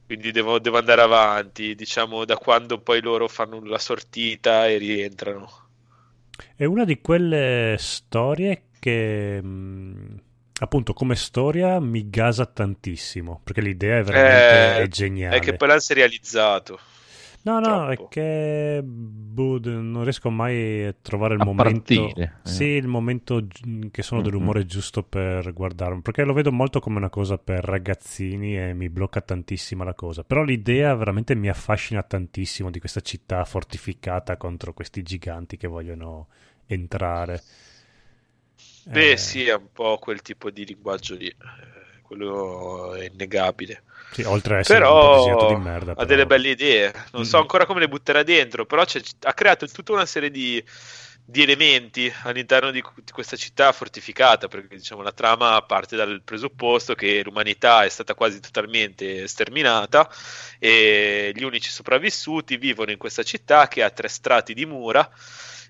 Quindi 0.06 0.30
devo, 0.30 0.58
devo 0.60 0.78
andare 0.78 1.02
avanti, 1.02 1.74
diciamo, 1.74 2.24
da 2.24 2.36
quando 2.36 2.80
poi 2.80 3.00
loro 3.00 3.26
fanno 3.28 3.62
la 3.64 3.78
sortita 3.78 4.68
e 4.68 4.76
rientrano. 4.76 5.50
È 6.54 6.64
una 6.64 6.84
di 6.84 7.00
quelle 7.00 7.76
storie 7.78 8.64
che, 8.78 9.40
mh, 9.42 10.20
appunto, 10.60 10.92
come 10.92 11.16
storia 11.16 11.80
mi 11.80 12.08
gasa 12.08 12.46
tantissimo, 12.46 13.40
perché 13.44 13.60
l'idea 13.60 13.98
è 13.98 14.02
veramente 14.02 14.74
Eh, 14.76 14.82
è 14.82 14.88
geniale. 14.88 15.36
È 15.36 15.40
che 15.40 15.54
poi 15.56 15.68
l'hanno 15.68 15.80
serializzato. 15.80 16.78
No, 17.42 17.58
no, 17.58 17.88
è 17.88 17.94
troppo. 17.94 18.08
che 18.08 18.82
boh, 18.84 19.58
non 19.62 20.02
riesco 20.02 20.28
mai 20.28 20.84
a 20.84 20.94
trovare 21.00 21.34
il 21.36 21.40
A 21.40 21.44
momento. 21.44 21.94
partire, 21.94 22.40
eh. 22.44 22.48
Sì, 22.48 22.64
il 22.64 22.86
momento 22.86 23.46
che 23.90 24.02
sono 24.02 24.20
dell'umore 24.20 24.66
giusto 24.66 25.02
per 25.02 25.50
guardarlo. 25.54 26.02
Perché 26.02 26.24
lo 26.24 26.34
vedo 26.34 26.52
molto 26.52 26.80
come 26.80 26.98
una 26.98 27.08
cosa 27.08 27.38
per 27.38 27.64
ragazzini 27.64 28.58
e 28.58 28.74
mi 28.74 28.90
blocca 28.90 29.22
tantissimo 29.22 29.84
la 29.84 29.94
cosa. 29.94 30.22
Però 30.22 30.42
l'idea 30.42 30.94
veramente 30.94 31.34
mi 31.34 31.48
affascina 31.48 32.02
tantissimo 32.02 32.70
di 32.70 32.78
questa 32.78 33.00
città 33.00 33.42
fortificata 33.46 34.36
contro 34.36 34.74
questi 34.74 35.02
giganti 35.02 35.56
che 35.56 35.66
vogliono 35.66 36.28
entrare. 36.66 37.42
Beh, 38.82 39.12
Eh, 39.12 39.16
sì, 39.16 39.46
è 39.46 39.54
un 39.54 39.70
po' 39.72 39.98
quel 39.98 40.22
tipo 40.22 40.50
di 40.50 40.64
linguaggio 40.64 41.14
lì. 41.14 41.26
Eh, 41.28 41.98
Quello 42.02 42.94
è 42.94 43.04
innegabile. 43.04 43.84
sì, 44.08 44.22
oltre 44.22 44.54
ad 44.54 44.60
essere 44.60 44.80
Però 44.80 45.46
di 45.46 45.56
merda. 45.56 45.94
ha 45.94 46.04
però- 46.04 46.06
delle 46.06 46.26
belle 46.26 46.48
idee. 46.50 46.92
Non 47.12 47.24
so 47.24 47.36
Mm. 47.36 47.40
ancora 47.40 47.66
come 47.66 47.80
le 47.80 47.88
butterà 47.88 48.22
dentro, 48.24 48.66
però 48.66 48.82
ha 48.82 49.32
creato 49.34 49.66
tutta 49.68 49.92
una 49.92 50.06
serie 50.06 50.30
di, 50.30 50.62
di 51.24 51.42
elementi 51.42 52.12
all'interno 52.24 52.70
di, 52.72 52.82
di 53.04 53.12
questa 53.12 53.36
città 53.36 53.70
fortificata, 53.72 54.48
perché 54.48 54.76
diciamo 54.76 55.02
la 55.02 55.12
trama 55.12 55.62
parte 55.62 55.94
dal 55.96 56.22
presupposto 56.24 56.94
che 56.94 57.22
l'umanità 57.24 57.84
è 57.84 57.88
stata 57.88 58.14
quasi 58.14 58.40
totalmente 58.40 59.28
sterminata 59.28 60.08
e 60.58 61.32
gli 61.34 61.44
unici 61.44 61.70
sopravvissuti 61.70 62.56
vivono 62.56 62.90
in 62.90 62.98
questa 62.98 63.22
città 63.22 63.68
che 63.68 63.82
ha 63.84 63.90
tre 63.90 64.08
strati 64.08 64.52
di 64.54 64.66
mura 64.66 65.08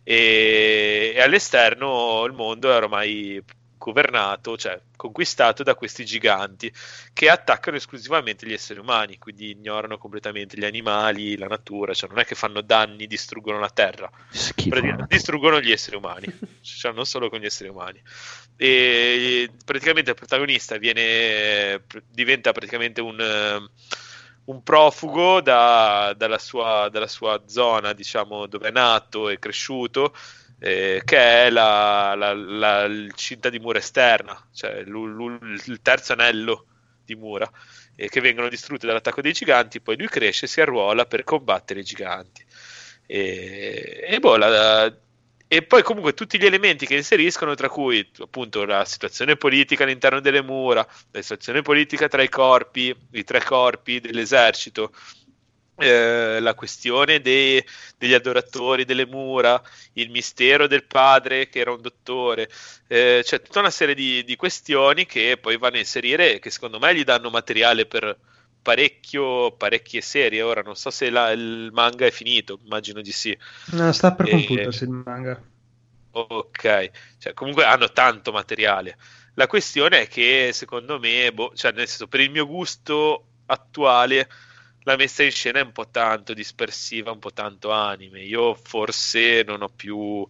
e, 0.02 1.12
e 1.14 1.20
all'esterno 1.20 2.24
il 2.26 2.32
mondo 2.32 2.70
è 2.70 2.74
ormai 2.76 3.42
governato, 3.80 4.58
cioè 4.58 4.78
conquistato 4.94 5.62
da 5.62 5.74
questi 5.74 6.04
giganti 6.04 6.70
che 7.14 7.30
attaccano 7.30 7.78
esclusivamente 7.78 8.46
gli 8.46 8.52
esseri 8.52 8.78
umani, 8.78 9.16
quindi 9.16 9.52
ignorano 9.52 9.96
completamente 9.96 10.58
gli 10.58 10.66
animali, 10.66 11.38
la 11.38 11.46
natura, 11.46 11.94
cioè 11.94 12.10
non 12.10 12.18
è 12.18 12.26
che 12.26 12.34
fanno 12.34 12.60
danni, 12.60 13.06
distruggono 13.06 13.58
la 13.58 13.70
terra, 13.70 14.10
Schifo. 14.28 14.78
distruggono 15.08 15.60
gli 15.60 15.72
esseri 15.72 15.96
umani, 15.96 16.26
cioè 16.60 16.92
non 16.92 17.06
solo 17.06 17.30
con 17.30 17.40
gli 17.40 17.46
esseri 17.46 17.70
umani. 17.70 18.00
E 18.56 19.50
praticamente 19.64 20.10
il 20.10 20.16
protagonista 20.16 20.76
viene, 20.76 21.82
diventa 22.10 22.52
praticamente 22.52 23.00
un, 23.00 23.16
un 24.44 24.62
profugo 24.62 25.40
da- 25.40 26.12
dalla, 26.16 26.38
sua, 26.38 26.88
dalla 26.90 27.06
sua 27.06 27.42
zona, 27.46 27.92
diciamo, 27.92 28.46
dove 28.46 28.68
è 28.68 28.70
nato 28.72 29.28
e 29.28 29.38
cresciuto, 29.38 30.14
eh, 30.58 31.02
che 31.04 31.16
è 31.46 31.50
la, 31.50 32.14
la- 32.16 32.34
la- 32.34 32.82
il 32.84 33.12
cinta 33.14 33.48
di 33.48 33.58
mura 33.58 33.78
esterna, 33.78 34.36
cioè 34.52 34.78
il 34.78 35.78
terzo 35.82 36.12
anello 36.12 36.66
di 37.04 37.14
mura, 37.14 37.50
eh, 37.94 38.08
che 38.08 38.20
vengono 38.20 38.48
distrutte 38.48 38.86
dall'attacco 38.86 39.20
dei 39.20 39.32
giganti, 39.32 39.80
poi 39.80 39.96
lui 39.96 40.08
cresce 40.08 40.46
e 40.46 40.48
si 40.48 40.60
arruola 40.60 41.06
per 41.06 41.24
combattere 41.24 41.80
i 41.80 41.84
giganti. 41.84 42.44
E, 43.06 44.00
e 44.08 44.18
boh, 44.20 44.36
la- 44.36 44.92
e 45.52 45.62
poi 45.62 45.82
comunque 45.82 46.14
tutti 46.14 46.38
gli 46.38 46.46
elementi 46.46 46.86
che 46.86 46.94
inseriscono, 46.94 47.56
tra 47.56 47.68
cui 47.68 48.08
appunto 48.20 48.64
la 48.64 48.84
situazione 48.84 49.34
politica 49.34 49.82
all'interno 49.82 50.20
delle 50.20 50.42
mura, 50.42 50.86
la 51.10 51.22
situazione 51.22 51.60
politica 51.60 52.06
tra 52.06 52.22
i 52.22 52.28
corpi, 52.28 52.94
i 53.10 53.24
tre 53.24 53.42
corpi 53.42 53.98
dell'esercito, 53.98 54.92
eh, 55.76 56.38
la 56.38 56.54
questione 56.54 57.20
dei- 57.20 57.64
degli 57.98 58.14
adoratori 58.14 58.84
delle 58.84 59.06
mura, 59.06 59.60
il 59.94 60.10
mistero 60.10 60.68
del 60.68 60.84
padre 60.84 61.48
che 61.48 61.58
era 61.58 61.72
un 61.72 61.80
dottore, 61.80 62.48
eh, 62.86 63.22
c'è 63.24 63.42
tutta 63.42 63.58
una 63.58 63.70
serie 63.70 63.96
di, 63.96 64.22
di 64.22 64.36
questioni 64.36 65.04
che 65.04 65.36
poi 65.36 65.58
vanno 65.58 65.76
a 65.76 65.78
inserire 65.80 66.34
e 66.34 66.38
che 66.38 66.50
secondo 66.50 66.78
me 66.78 66.94
gli 66.94 67.02
danno 67.02 67.28
materiale 67.28 67.86
per 67.86 68.16
parecchie 68.62 70.00
serie. 70.00 70.42
Ora 70.42 70.62
non 70.62 70.76
so 70.76 70.90
se 70.90 71.10
la- 71.10 71.30
il 71.32 71.70
manga 71.72 72.06
è 72.06 72.10
finito, 72.10 72.60
immagino 72.64 73.00
di 73.00 73.12
sì. 73.12 73.36
No, 73.72 73.92
sta 73.92 74.12
per 74.12 74.28
concludersi 74.28 74.84
il 74.84 74.90
manga. 74.90 75.42
Ok, 76.12 76.90
cioè, 77.18 77.34
comunque 77.34 77.64
hanno 77.64 77.90
tanto 77.92 78.32
materiale. 78.32 78.96
La 79.34 79.46
questione 79.46 80.02
è 80.02 80.08
che 80.08 80.50
secondo 80.52 80.98
me, 80.98 81.32
boh, 81.32 81.52
cioè, 81.54 81.72
nel 81.72 81.86
senso, 81.86 82.08
per 82.08 82.20
il 82.20 82.30
mio 82.30 82.46
gusto 82.46 83.26
attuale, 83.46 84.28
la 84.82 84.96
messa 84.96 85.22
in 85.22 85.30
scena 85.30 85.60
è 85.60 85.62
un 85.62 85.72
po' 85.72 85.88
tanto 85.88 86.34
dispersiva, 86.34 87.12
un 87.12 87.20
po' 87.20 87.32
tanto 87.32 87.70
anime. 87.70 88.22
Io 88.22 88.54
forse 88.54 89.42
non 89.46 89.62
ho 89.62 89.68
più 89.68 90.26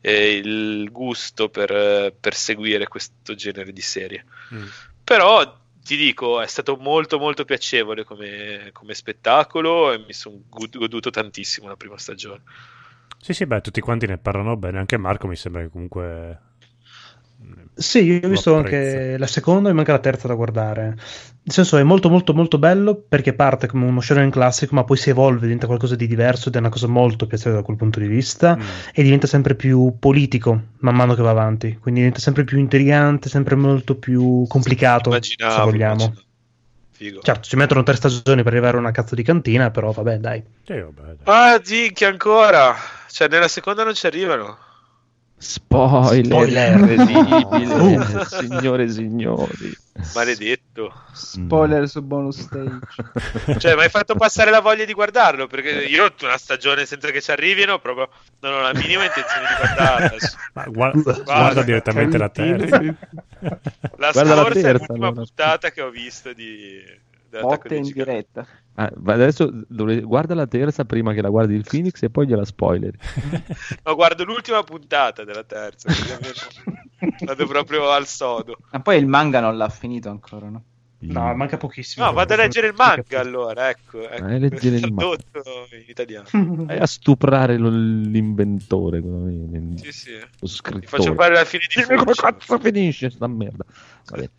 eh, 0.00 0.36
il 0.36 0.90
gusto 0.90 1.48
per, 1.48 2.14
per 2.18 2.34
seguire 2.34 2.88
questo 2.88 3.34
genere 3.34 3.72
di 3.72 3.82
serie. 3.82 4.24
Mm. 4.54 4.66
Però 5.04 5.59
ti 5.82 5.96
dico, 5.96 6.40
è 6.40 6.46
stato 6.46 6.76
molto 6.76 7.18
molto 7.18 7.44
piacevole 7.44 8.04
come, 8.04 8.70
come 8.72 8.94
spettacolo 8.94 9.92
e 9.92 9.98
mi 9.98 10.12
sono 10.12 10.40
goduto 10.48 11.10
tantissimo 11.10 11.68
la 11.68 11.76
prima 11.76 11.98
stagione. 11.98 12.42
Sì, 13.18 13.34
sì, 13.34 13.46
beh, 13.46 13.60
tutti 13.60 13.80
quanti 13.80 14.06
ne 14.06 14.18
parlano 14.18 14.56
bene. 14.56 14.78
Anche 14.78 14.96
Marco 14.96 15.26
mi 15.26 15.36
sembra 15.36 15.62
che 15.62 15.68
comunque. 15.68 16.40
Sì, 17.74 18.02
io 18.04 18.20
ho 18.22 18.28
visto 18.28 18.56
apprezza. 18.56 18.96
anche 18.96 19.18
la 19.18 19.26
seconda 19.26 19.68
e 19.70 19.72
manca 19.72 19.92
la 19.92 19.98
terza 19.98 20.26
da 20.26 20.34
guardare. 20.34 20.96
Nel 21.50 21.58
senso 21.66 21.78
è 21.78 21.82
molto 21.82 22.08
molto 22.08 22.32
molto 22.32 22.58
bello 22.58 22.94
perché 22.94 23.32
parte 23.32 23.66
come 23.66 23.84
uno 23.84 24.00
shonen 24.00 24.30
classico 24.30 24.76
ma 24.76 24.84
poi 24.84 24.96
si 24.96 25.10
evolve, 25.10 25.40
diventa 25.40 25.66
qualcosa 25.66 25.96
di 25.96 26.06
diverso 26.06 26.48
ed 26.48 26.54
è 26.54 26.58
una 26.58 26.68
cosa 26.68 26.86
molto 26.86 27.26
piacevole 27.26 27.56
da 27.56 27.64
quel 27.64 27.76
punto 27.76 27.98
di 27.98 28.06
vista 28.06 28.56
Mm. 28.56 28.60
e 28.94 29.02
diventa 29.02 29.26
sempre 29.26 29.56
più 29.56 29.96
politico 29.98 30.60
man 30.78 30.94
mano 30.94 31.14
che 31.14 31.22
va 31.22 31.30
avanti, 31.30 31.76
quindi 31.80 31.98
diventa 32.00 32.20
sempre 32.20 32.44
più 32.44 32.56
intrigante, 32.58 33.28
sempre 33.28 33.56
molto 33.56 33.96
più 33.96 34.44
complicato, 34.46 35.08
Immaginavo, 35.08 35.54
se 35.54 35.60
vogliamo. 35.62 35.94
immaginavo. 35.94 36.22
Figo. 36.92 37.20
Certo, 37.22 37.48
ci 37.48 37.56
mettono 37.56 37.82
tre 37.82 37.96
stagioni 37.96 38.42
per 38.44 38.52
arrivare 38.52 38.76
a 38.76 38.80
una 38.80 38.90
cazzo 38.92 39.16
di 39.16 39.22
cantina, 39.24 39.70
però 39.72 39.90
vabbè, 39.90 40.18
dai. 40.18 40.40
Sì, 40.64 40.74
vabbè, 40.78 41.02
dai. 41.02 41.16
Ah, 41.24 41.60
zinchi 41.62 42.04
ancora. 42.04 42.76
Cioè, 43.10 43.26
nella 43.28 43.48
seconda 43.48 43.82
non 43.82 43.94
ci 43.94 44.06
arrivano. 44.06 44.56
Spoiler, 45.42 46.24
Spoiler. 46.26 46.78
incredibile, 46.78 47.96
Uh. 47.96 48.24
signore 48.26 48.82
e 48.84 48.88
signori. 48.90 49.74
Maledetto. 50.14 50.92
Spoiler 51.12 51.88
su 51.88 52.02
bonus 52.02 52.40
stage. 52.40 52.78
Cioè, 53.58 53.74
mi 53.74 53.80
hai 53.82 53.88
fatto 53.88 54.14
passare 54.16 54.50
la 54.50 54.60
voglia 54.60 54.84
di 54.84 54.92
guardarlo. 54.92 55.46
Perché 55.46 55.70
io 55.84 56.12
una 56.22 56.36
stagione 56.36 56.84
senza 56.84 57.10
che 57.10 57.22
ci 57.22 57.30
arrivino, 57.30 57.78
proprio 57.78 58.10
non 58.40 58.52
ho 58.52 58.60
la 58.60 58.74
minima 58.74 59.04
intenzione 59.04 59.46
di 59.48 59.54
guardarla. 59.56 60.16
Ma 60.52 60.64
guarda, 60.66 61.12
guarda 61.24 61.62
direttamente 61.62 62.18
la 62.18 62.28
terza. 62.28 62.78
La 63.96 64.10
Guarda 64.12 64.34
la 64.34 64.42
scorsa 64.42 64.58
è 64.58 64.62
terza, 64.62 64.70
l'ultima 64.86 65.06
allora. 65.06 65.12
puntata 65.22 65.70
che 65.70 65.80
ho 65.80 65.90
visto 65.90 66.32
di. 66.34 67.08
Botte 67.30 67.76
in 67.76 67.82
diretta. 67.92 68.44
Ah, 68.80 68.90
ma 68.96 69.12
adesso 69.12 69.50
dovre- 69.68 70.00
guarda 70.00 70.34
la 70.34 70.46
terza 70.46 70.86
prima 70.86 71.12
che 71.12 71.20
la 71.20 71.28
guardi 71.28 71.54
il 71.54 71.64
Phoenix 71.68 72.00
e 72.02 72.08
poi 72.08 72.26
gliela 72.26 72.44
spoiler. 72.46 72.94
No, 73.84 73.94
guardo 73.94 74.24
l'ultima 74.24 74.62
puntata 74.62 75.22
della 75.24 75.44
terza. 75.44 75.90
Vado 77.24 77.46
proprio 77.46 77.90
al 77.90 78.06
sodo. 78.06 78.56
Ma 78.72 78.80
poi 78.80 78.96
il 78.98 79.06
manga 79.06 79.40
non 79.40 79.56
l'ha 79.58 79.68
finito 79.68 80.08
ancora, 80.08 80.48
no? 80.48 80.62
No, 81.02 81.34
manca 81.34 81.56
pochissimo. 81.56 82.04
No, 82.04 82.12
vado 82.12 82.34
a 82.34 82.36
leggere 82.36 82.68
il 82.68 82.74
manga 82.76 83.20
allora. 83.20 83.70
Ecco, 83.70 84.06
ecco. 84.08 84.22
Vai 84.22 84.34
a 84.34 84.38
leggere 84.38 84.76
il 84.76 84.92
manga. 84.92 85.16
in 85.72 85.84
italiano. 85.86 86.26
Vai 86.30 86.78
a 86.78 86.86
stuprare 86.86 87.56
lo- 87.58 87.70
l'inventore, 87.70 89.00
viene, 89.00 89.76
Sì, 89.78 89.92
sì. 89.92 90.12
lo 90.18 90.26
Ti 90.40 90.46
scrittore. 90.46 90.86
faccio 90.86 91.14
fare 91.14 91.34
la 91.34 91.44
fine 91.44 91.64
di 91.74 91.82
Dimmi 91.82 91.98
come 91.98 92.12
cazzo 92.12 92.58
finisce 92.58 93.08
sta 93.10 93.26
merda. 93.26 93.64
Vabbè. 94.10 94.30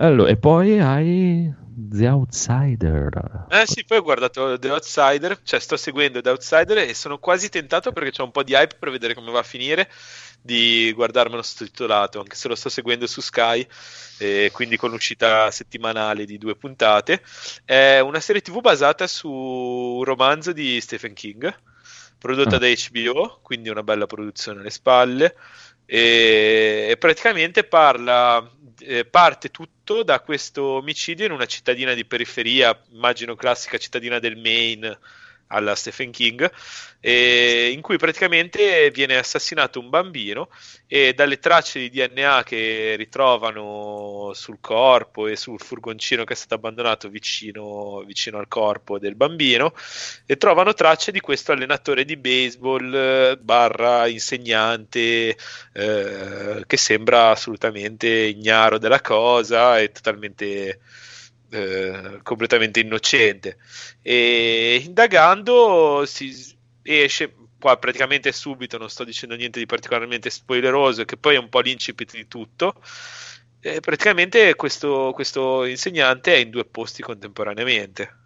Allora, 0.00 0.30
e 0.30 0.36
poi 0.38 0.80
hai 0.80 1.52
The 1.62 2.08
Outsider. 2.08 3.46
Eh 3.50 3.64
sì, 3.66 3.84
poi 3.84 3.98
ho 3.98 4.02
guardato 4.02 4.58
The 4.58 4.70
Outsider, 4.70 5.40
cioè 5.42 5.60
sto 5.60 5.76
seguendo 5.76 6.22
The 6.22 6.30
Outsider 6.30 6.78
e 6.78 6.94
sono 6.94 7.18
quasi 7.18 7.50
tentato 7.50 7.92
perché 7.92 8.10
c'è 8.10 8.22
un 8.22 8.30
po' 8.30 8.42
di 8.42 8.54
hype 8.54 8.76
per 8.78 8.90
vedere 8.90 9.12
come 9.12 9.30
va 9.30 9.40
a 9.40 9.42
finire 9.42 9.90
di 10.40 10.90
guardarmelo 10.94 11.42
sottotitolato, 11.42 12.18
anche 12.18 12.34
se 12.34 12.48
lo 12.48 12.54
sto 12.54 12.70
seguendo 12.70 13.06
su 13.06 13.20
Sky, 13.20 13.66
e 14.16 14.48
quindi 14.54 14.78
con 14.78 14.88
l'uscita 14.90 15.50
settimanale 15.50 16.24
di 16.24 16.38
due 16.38 16.56
puntate. 16.56 17.22
È 17.62 17.98
una 17.98 18.20
serie 18.20 18.40
TV 18.40 18.62
basata 18.62 19.06
su 19.06 19.30
un 19.30 20.04
romanzo 20.04 20.52
di 20.52 20.80
Stephen 20.80 21.12
King, 21.12 21.54
prodotta 22.18 22.56
Ah. 22.56 22.58
da 22.58 22.68
HBO, 22.68 23.40
quindi 23.42 23.68
una 23.68 23.82
bella 23.82 24.06
produzione 24.06 24.60
alle 24.60 24.70
spalle. 24.70 25.36
E 25.92 26.96
praticamente 27.00 27.64
parla 27.64 28.48
eh, 28.80 29.04
parte 29.04 29.50
tutto 29.50 30.02
da 30.02 30.20
questo 30.20 30.62
omicidio 30.62 31.26
in 31.26 31.32
una 31.32 31.46
cittadina 31.46 31.94
di 31.94 32.04
periferia, 32.04 32.78
immagino 32.90 33.34
classica 33.34 33.78
cittadina 33.78 34.18
del 34.18 34.36
Maine 34.36 34.98
alla 35.50 35.74
Stephen 35.74 36.10
King, 36.10 36.50
eh, 37.00 37.70
in 37.72 37.80
cui 37.80 37.96
praticamente 37.96 38.90
viene 38.90 39.16
assassinato 39.16 39.80
un 39.80 39.88
bambino 39.88 40.48
e 40.86 41.14
dalle 41.14 41.38
tracce 41.38 41.78
di 41.78 41.90
DNA 41.90 42.42
che 42.44 42.94
ritrovano 42.96 44.32
sul 44.34 44.58
corpo 44.60 45.26
e 45.26 45.36
sul 45.36 45.60
furgoncino 45.60 46.24
che 46.24 46.34
è 46.34 46.36
stato 46.36 46.54
abbandonato 46.54 47.08
vicino, 47.08 48.02
vicino 48.06 48.38
al 48.38 48.48
corpo 48.48 48.98
del 48.98 49.16
bambino, 49.16 49.72
e 50.26 50.36
trovano 50.36 50.74
tracce 50.74 51.12
di 51.12 51.20
questo 51.20 51.52
allenatore 51.52 52.04
di 52.04 52.16
baseball 52.16 53.38
barra 53.40 54.06
insegnante 54.06 55.36
eh, 55.72 56.64
che 56.66 56.76
sembra 56.76 57.30
assolutamente 57.30 58.08
ignaro 58.08 58.78
della 58.78 59.00
cosa 59.00 59.78
e 59.78 59.90
totalmente 59.92 60.80
eh, 61.50 62.20
completamente 62.22 62.80
innocente. 62.80 63.58
E 64.02 64.82
indagando 64.84 66.04
si 66.06 66.58
esce 66.82 67.34
qua 67.58 67.76
praticamente 67.76 68.32
subito 68.32 68.78
non 68.78 68.88
sto 68.88 69.04
dicendo 69.04 69.34
niente 69.36 69.58
di 69.58 69.66
particolarmente 69.66 70.30
spoileroso 70.30 71.04
che 71.04 71.18
poi 71.18 71.34
è 71.34 71.38
un 71.38 71.48
po' 71.48 71.60
l'incipit 71.60 72.12
di 72.14 72.26
tutto. 72.26 72.74
E 73.60 73.80
praticamente 73.80 74.54
questo, 74.54 75.12
questo 75.14 75.64
insegnante 75.64 76.34
è 76.34 76.38
in 76.38 76.50
due 76.50 76.64
posti 76.64 77.02
contemporaneamente 77.02 78.20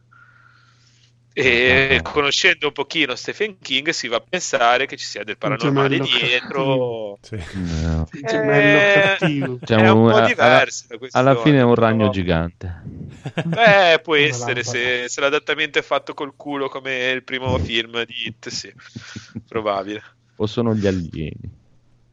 e 1.36 1.98
conoscendo 2.02 2.68
un 2.68 2.72
pochino 2.72 3.16
Stephen 3.16 3.58
King 3.58 3.88
si 3.90 4.06
va 4.06 4.16
a 4.18 4.24
pensare 4.26 4.86
che 4.86 4.96
ci 4.96 5.04
sia 5.04 5.24
del 5.24 5.36
paranormale 5.36 5.98
dietro 5.98 7.18
Sì. 7.22 7.36
No. 7.82 8.08
Eh. 8.12 9.16
Diciamo, 9.18 9.58
è 9.82 9.90
un 9.90 10.10
po' 10.10 10.16
alla- 10.16 10.26
diverso 10.26 10.96
questione, 10.96 11.28
Alla 11.30 11.40
fine 11.42 11.58
è 11.58 11.62
un 11.62 11.74
però- 11.74 11.86
ragno 11.88 12.08
gigante. 12.10 12.82
Beh, 13.44 14.00
può 14.02 14.14
essere 14.16 14.62
se, 14.62 15.08
se 15.08 15.20
l'adattamento 15.20 15.78
è 15.80 15.82
fatto 15.82 16.14
col 16.14 16.34
culo 16.36 16.68
come 16.68 17.10
il 17.10 17.24
primo 17.24 17.58
film 17.58 18.04
di 18.04 18.14
Hit, 18.26 18.48
sì, 18.48 18.72
probabile. 19.48 20.02
O 20.36 20.46
sono 20.46 20.72
gli 20.74 20.86
alieni. 20.86 21.62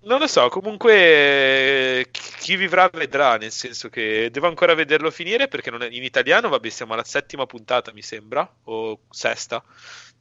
Non 0.03 0.17
lo 0.19 0.25
so, 0.25 0.49
comunque 0.49 2.07
chi 2.11 2.55
vivrà 2.55 2.89
vedrà, 2.91 3.37
nel 3.37 3.51
senso 3.51 3.87
che 3.87 4.29
devo 4.31 4.47
ancora 4.47 4.73
vederlo 4.73 5.11
finire 5.11 5.47
perché 5.47 5.69
non 5.69 5.83
è- 5.83 5.89
in 5.91 6.03
italiano, 6.03 6.49
vabbè, 6.49 6.69
siamo 6.69 6.93
alla 6.93 7.03
settima 7.03 7.45
puntata, 7.45 7.93
mi 7.93 8.01
sembra, 8.01 8.51
o 8.63 9.03
sesta. 9.11 9.63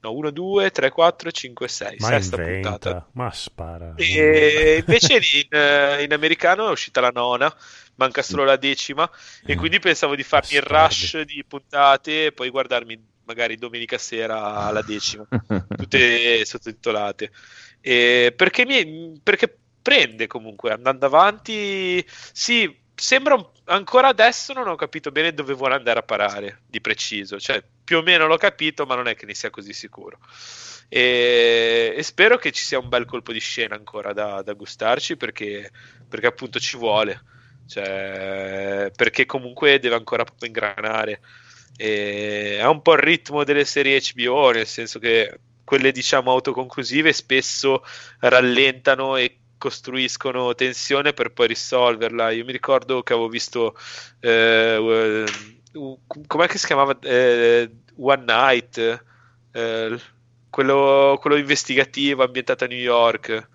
No, 0.00 0.12
1, 0.12 0.30
2, 0.30 0.70
3, 0.70 0.90
4, 0.90 1.30
5, 1.30 1.66
6, 1.68 1.98
Ma 2.00 2.14
sesta 2.14 2.38
inventa, 2.38 2.94
puntata. 2.94 3.08
ma 3.12 3.30
spara. 3.30 3.94
E 3.94 4.78
invece 4.80 5.14
in, 5.16 5.46
eh, 5.50 6.02
in 6.04 6.12
americano 6.12 6.68
è 6.68 6.70
uscita 6.70 7.00
la 7.00 7.10
nona, 7.10 7.54
manca 7.96 8.22
solo 8.22 8.44
la 8.44 8.56
decima, 8.56 9.10
e 9.44 9.54
Mm. 9.54 9.56
quindi 9.56 9.78
pensavo 9.78 10.14
di 10.16 10.22
farmi 10.24 10.56
il 10.56 10.62
rush 10.62 11.20
di 11.22 11.44
puntate 11.46 12.26
e 12.26 12.32
poi 12.32 12.50
guardarmi 12.50 13.02
magari 13.24 13.56
domenica 13.56 13.98
sera 13.98 14.66
alla 14.66 14.82
decima, 14.82 15.26
tutte 15.74 16.44
sottotitolate. 16.44 17.30
E 17.80 18.32
perché, 18.36 18.64
mi, 18.66 19.18
perché 19.22 19.58
prende 19.82 20.26
comunque, 20.26 20.72
andando 20.72 21.06
avanti, 21.06 22.04
sì, 22.32 22.74
sembra 22.94 23.34
un- 23.34 23.48
ancora 23.64 24.08
adesso 24.08 24.52
non 24.52 24.68
ho 24.68 24.74
capito 24.76 25.10
bene 25.10 25.32
dove 25.32 25.54
vuole 25.54 25.74
andare 25.74 26.00
a 26.00 26.02
parare 26.02 26.62
di 26.66 26.80
preciso, 26.80 27.38
cioè 27.38 27.62
più 27.84 27.98
o 27.98 28.02
meno 28.02 28.26
l'ho 28.26 28.36
capito, 28.36 28.84
ma 28.86 28.94
non 28.94 29.08
è 29.08 29.14
che 29.14 29.26
ne 29.26 29.34
sia 29.34 29.50
così 29.50 29.72
sicuro. 29.72 30.18
E, 30.88 31.94
e 31.96 32.02
spero 32.02 32.36
che 32.36 32.50
ci 32.52 32.64
sia 32.64 32.78
un 32.78 32.88
bel 32.88 33.04
colpo 33.04 33.32
di 33.32 33.38
scena 33.38 33.76
ancora 33.76 34.12
da, 34.12 34.42
da 34.42 34.52
gustarci 34.54 35.16
perché, 35.16 35.70
perché 36.08 36.26
appunto 36.26 36.58
ci 36.58 36.76
vuole, 36.76 37.22
cioè, 37.66 38.90
perché 38.94 39.24
comunque 39.26 39.78
deve 39.78 39.94
ancora 39.94 40.24
proprio 40.24 40.48
ingranare. 40.48 41.20
Ha 42.60 42.68
un 42.68 42.82
po' 42.82 42.92
il 42.92 42.98
ritmo 42.98 43.44
delle 43.44 43.64
serie 43.64 44.00
HBO, 44.00 44.50
nel 44.50 44.66
senso 44.66 44.98
che 44.98 45.40
quelle 45.64 45.92
diciamo 45.92 46.32
autoconclusive 46.32 47.12
spesso 47.12 47.84
rallentano 48.18 49.16
e 49.16 49.39
costruiscono 49.60 50.54
tensione 50.54 51.12
per 51.12 51.32
poi 51.32 51.48
risolverla. 51.48 52.30
Io 52.30 52.46
mi 52.46 52.52
ricordo 52.52 53.02
che 53.02 53.12
avevo 53.12 53.28
visto 53.28 53.76
eh, 54.20 54.76
uh, 55.72 55.98
com'è 56.26 56.46
che 56.48 56.56
si 56.58 56.66
chiamava 56.66 56.98
Eh, 57.00 57.70
One 57.98 58.24
Night 58.24 59.04
eh, 59.52 60.00
quello, 60.48 61.18
quello 61.20 61.36
investigativo 61.36 62.24
ambientato 62.24 62.64
a 62.64 62.68
New 62.68 62.78
York 62.78 63.48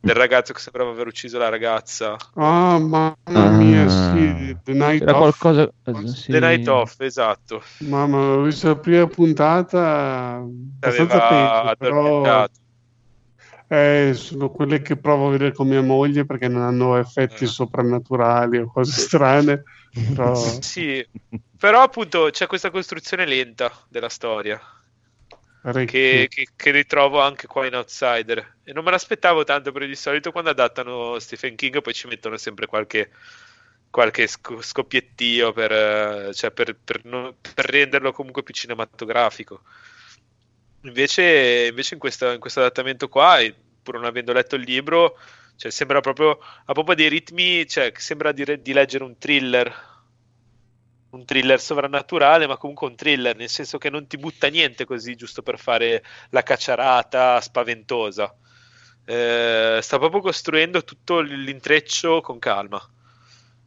del 0.00 0.14
ragazzo 0.14 0.54
che 0.54 0.60
sembrava 0.60 0.90
aver 0.92 1.06
ucciso 1.08 1.36
la 1.36 1.50
ragazza 1.50 2.16
Ah, 2.34 2.78
mamma 2.78 3.14
mia, 3.58 3.84
Ah. 3.84 3.88
sì, 3.88 4.56
The 4.64 4.72
Night 4.72 5.02
Era 5.02 5.18
Off. 5.18 5.38
qualcosa. 5.38 5.70
eh, 5.84 6.06
sì. 6.08 6.32
The 6.32 6.40
Night 6.40 6.66
Off 6.68 7.00
esatto 7.00 7.62
Mamma, 7.80 8.16
ho 8.16 8.42
visto 8.42 8.68
la 8.68 8.76
prima 8.76 9.06
puntata 9.06 10.36
abbastanza 10.36 11.28
aveva 11.28 11.74
peggio, 11.74 11.76
però 11.76 11.90
addormentato 11.90 12.58
eh, 13.70 14.12
sono 14.14 14.50
quelle 14.50 14.82
che 14.82 14.96
provo 14.98 15.28
a 15.28 15.30
vedere 15.30 15.52
con 15.52 15.68
mia 15.68 15.82
moglie 15.82 16.26
perché 16.26 16.48
non 16.48 16.62
hanno 16.62 16.96
effetti 16.96 17.44
Eh. 17.44 17.46
soprannaturali 17.46 18.58
o 18.58 18.70
cose 18.70 19.00
strane. 19.00 19.62
Però 20.12 20.34
sì 20.60 21.06
però 21.56 21.82
appunto 21.82 22.28
c'è 22.30 22.46
questa 22.46 22.70
costruzione 22.70 23.26
lenta 23.26 23.70
della 23.88 24.08
storia 24.08 24.60
che, 25.84 26.26
che- 26.30 26.48
che 26.54 26.70
ritrovo 26.70 27.20
anche 27.20 27.46
qua 27.46 27.66
in 27.66 27.74
Outsider 27.74 28.58
e 28.62 28.72
non 28.72 28.84
me 28.84 28.90
l'aspettavo 28.90 29.44
tanto 29.44 29.72
perché 29.72 29.88
di 29.88 29.96
solito 29.96 30.30
quando 30.32 30.50
adattano 30.50 31.18
Stephen 31.18 31.56
King 31.56 31.80
poi 31.80 31.94
ci 31.94 32.06
mettono 32.06 32.36
sempre 32.36 32.66
qualche, 32.66 33.10
qualche 33.90 34.26
sc- 34.26 34.60
scoppiettio 34.62 35.52
per, 35.52 35.72
eh, 35.72 36.34
cioè 36.34 36.50
per, 36.52 36.76
per 36.76 37.02
per 37.54 37.64
renderlo 37.70 38.12
comunque 38.12 38.42
più 38.42 38.54
cinematografico 38.54 39.62
invece, 40.82 41.66
invece 41.68 41.94
in, 41.94 42.00
questa- 42.00 42.32
in 42.32 42.40
questo 42.40 42.60
adattamento 42.60 43.08
qua 43.08 43.38
pur 43.82 43.94
non 43.94 44.04
avendo 44.04 44.32
letto 44.32 44.56
il 44.56 44.62
libro 44.62 45.16
cioè 45.56 45.70
sembra 45.70 46.00
proprio 46.00 46.38
ha 46.64 46.72
proprio 46.72 46.94
dei 46.94 47.08
ritmi 47.08 47.66
cioè 47.66 47.92
sembra 47.96 48.32
di, 48.32 48.44
re- 48.44 48.62
di 48.62 48.72
leggere 48.72 49.04
un 49.04 49.16
thriller 49.18 49.88
un 51.10 51.24
thriller 51.24 51.60
sovrannaturale, 51.60 52.46
ma 52.46 52.56
comunque 52.56 52.86
un 52.86 52.94
thriller, 52.96 53.34
nel 53.36 53.48
senso 53.48 53.78
che 53.78 53.90
non 53.90 54.06
ti 54.06 54.16
butta 54.16 54.48
niente 54.48 54.84
così 54.84 55.16
giusto 55.16 55.42
per 55.42 55.58
fare 55.58 56.04
la 56.30 56.42
cacciarata 56.42 57.40
spaventosa. 57.40 58.32
Eh, 59.04 59.78
sta 59.82 59.98
proprio 59.98 60.20
costruendo 60.20 60.84
tutto 60.84 61.20
l'intreccio 61.20 62.20
con 62.20 62.38
calma. 62.38 62.80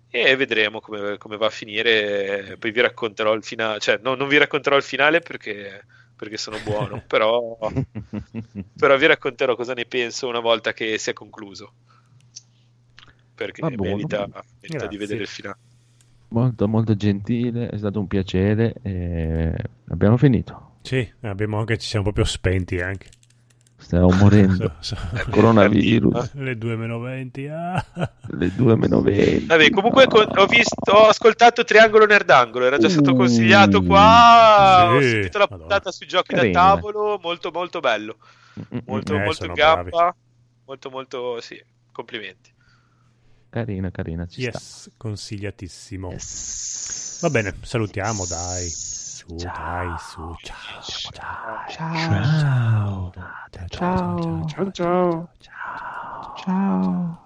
E 0.09 0.35
vedremo 0.35 0.79
come, 0.79 1.17
come 1.17 1.37
va 1.37 1.47
a 1.47 1.49
finire. 1.49 2.55
Poi 2.59 2.71
vi 2.71 2.81
racconterò 2.81 3.33
il 3.33 3.43
finale, 3.43 3.79
cioè 3.79 3.99
no, 4.01 4.13
non 4.15 4.27
vi 4.27 4.37
racconterò 4.37 4.75
il 4.77 4.83
finale 4.83 5.19
perché, 5.21 5.85
perché 6.15 6.37
sono 6.37 6.59
buono, 6.59 7.01
però, 7.05 7.57
però 8.75 8.97
vi 8.97 9.05
racconterò 9.07 9.55
cosa 9.55 9.73
ne 9.73 9.85
penso 9.85 10.27
una 10.27 10.39
volta 10.39 10.73
che 10.73 10.97
sia 10.97 11.13
concluso. 11.13 11.73
Perché 13.35 13.61
Va 13.61 13.69
merita, 13.69 14.27
merita 14.61 14.87
di 14.87 14.97
vedere 14.97 15.23
il 15.23 15.27
finale. 15.27 15.59
molto, 16.29 16.67
molto 16.67 16.95
gentile. 16.95 17.69
È 17.69 17.77
stato 17.77 17.99
un 17.99 18.07
piacere. 18.07 18.73
E 18.81 19.55
abbiamo 19.89 20.17
finito. 20.17 20.77
Sì, 20.81 21.09
abbiamo 21.21 21.59
anche, 21.59 21.77
ci 21.77 21.87
siamo 21.87 22.03
proprio 22.03 22.25
spenti 22.25 22.79
anche. 22.81 23.09
Stiamo 23.83 24.09
morendo. 24.11 24.71
Coronavirus. 25.29 26.33
Le 26.39 26.57
2 26.57 26.75
meno 26.75 26.99
20. 26.99 27.47
ah. 27.47 27.85
Le 28.27 28.51
due 28.55 28.75
meno 28.77 29.01
20. 29.01 29.45
Vabbè, 29.45 29.69
comunque 29.69 30.07
con- 30.07 30.27
ho, 30.35 30.45
visto, 30.45 30.91
ho 30.91 31.07
ascoltato 31.07 31.63
Triangolo 31.63 32.05
Nerdangolo, 32.05 32.65
era 32.65 32.77
già 32.77 32.89
stato 32.89 33.11
Uh, 33.11 33.15
consigliato 33.15 33.83
qua. 33.83 34.93
Ho 34.95 35.01
sì, 35.01 35.09
sentito 35.09 35.37
la 35.37 35.47
Madonna. 35.49 35.67
puntata 35.67 35.91
sui 35.91 36.07
giochi 36.07 36.33
Carina. 36.33 36.59
da 36.59 36.65
tavolo, 36.75 37.19
molto 37.21 37.51
molto 37.51 37.79
bello, 37.79 38.17
molto, 38.85 39.15
Eh, 39.15 39.19
molto 39.23 39.45
in 39.45 39.53
gamba, 39.53 40.15
molto 40.65 40.89
molto 40.89 41.41
sì, 41.41 41.61
complimenti. 41.91 42.51
Carina, 43.49 43.91
carina. 43.91 44.25
Ci 44.25 44.41
Yes, 44.41 44.89
consigliatissimo. 44.97 46.13
sta. 46.17 47.27
Va 47.27 47.33
bene, 47.33 47.55
salutiamo, 47.61 48.25
dai. 48.25 48.67
Su, 49.27 49.35
dai, 49.37 49.95
su. 49.99 50.35
Ciao. 50.43 51.65
Ciao. 51.67 51.67
Ciao. 51.69 53.11
Ciao. 53.69 53.69
Ciao. 53.69 54.45
Ciao 54.47 54.71
ciao. 54.71 55.29
Ciao. 56.35 57.17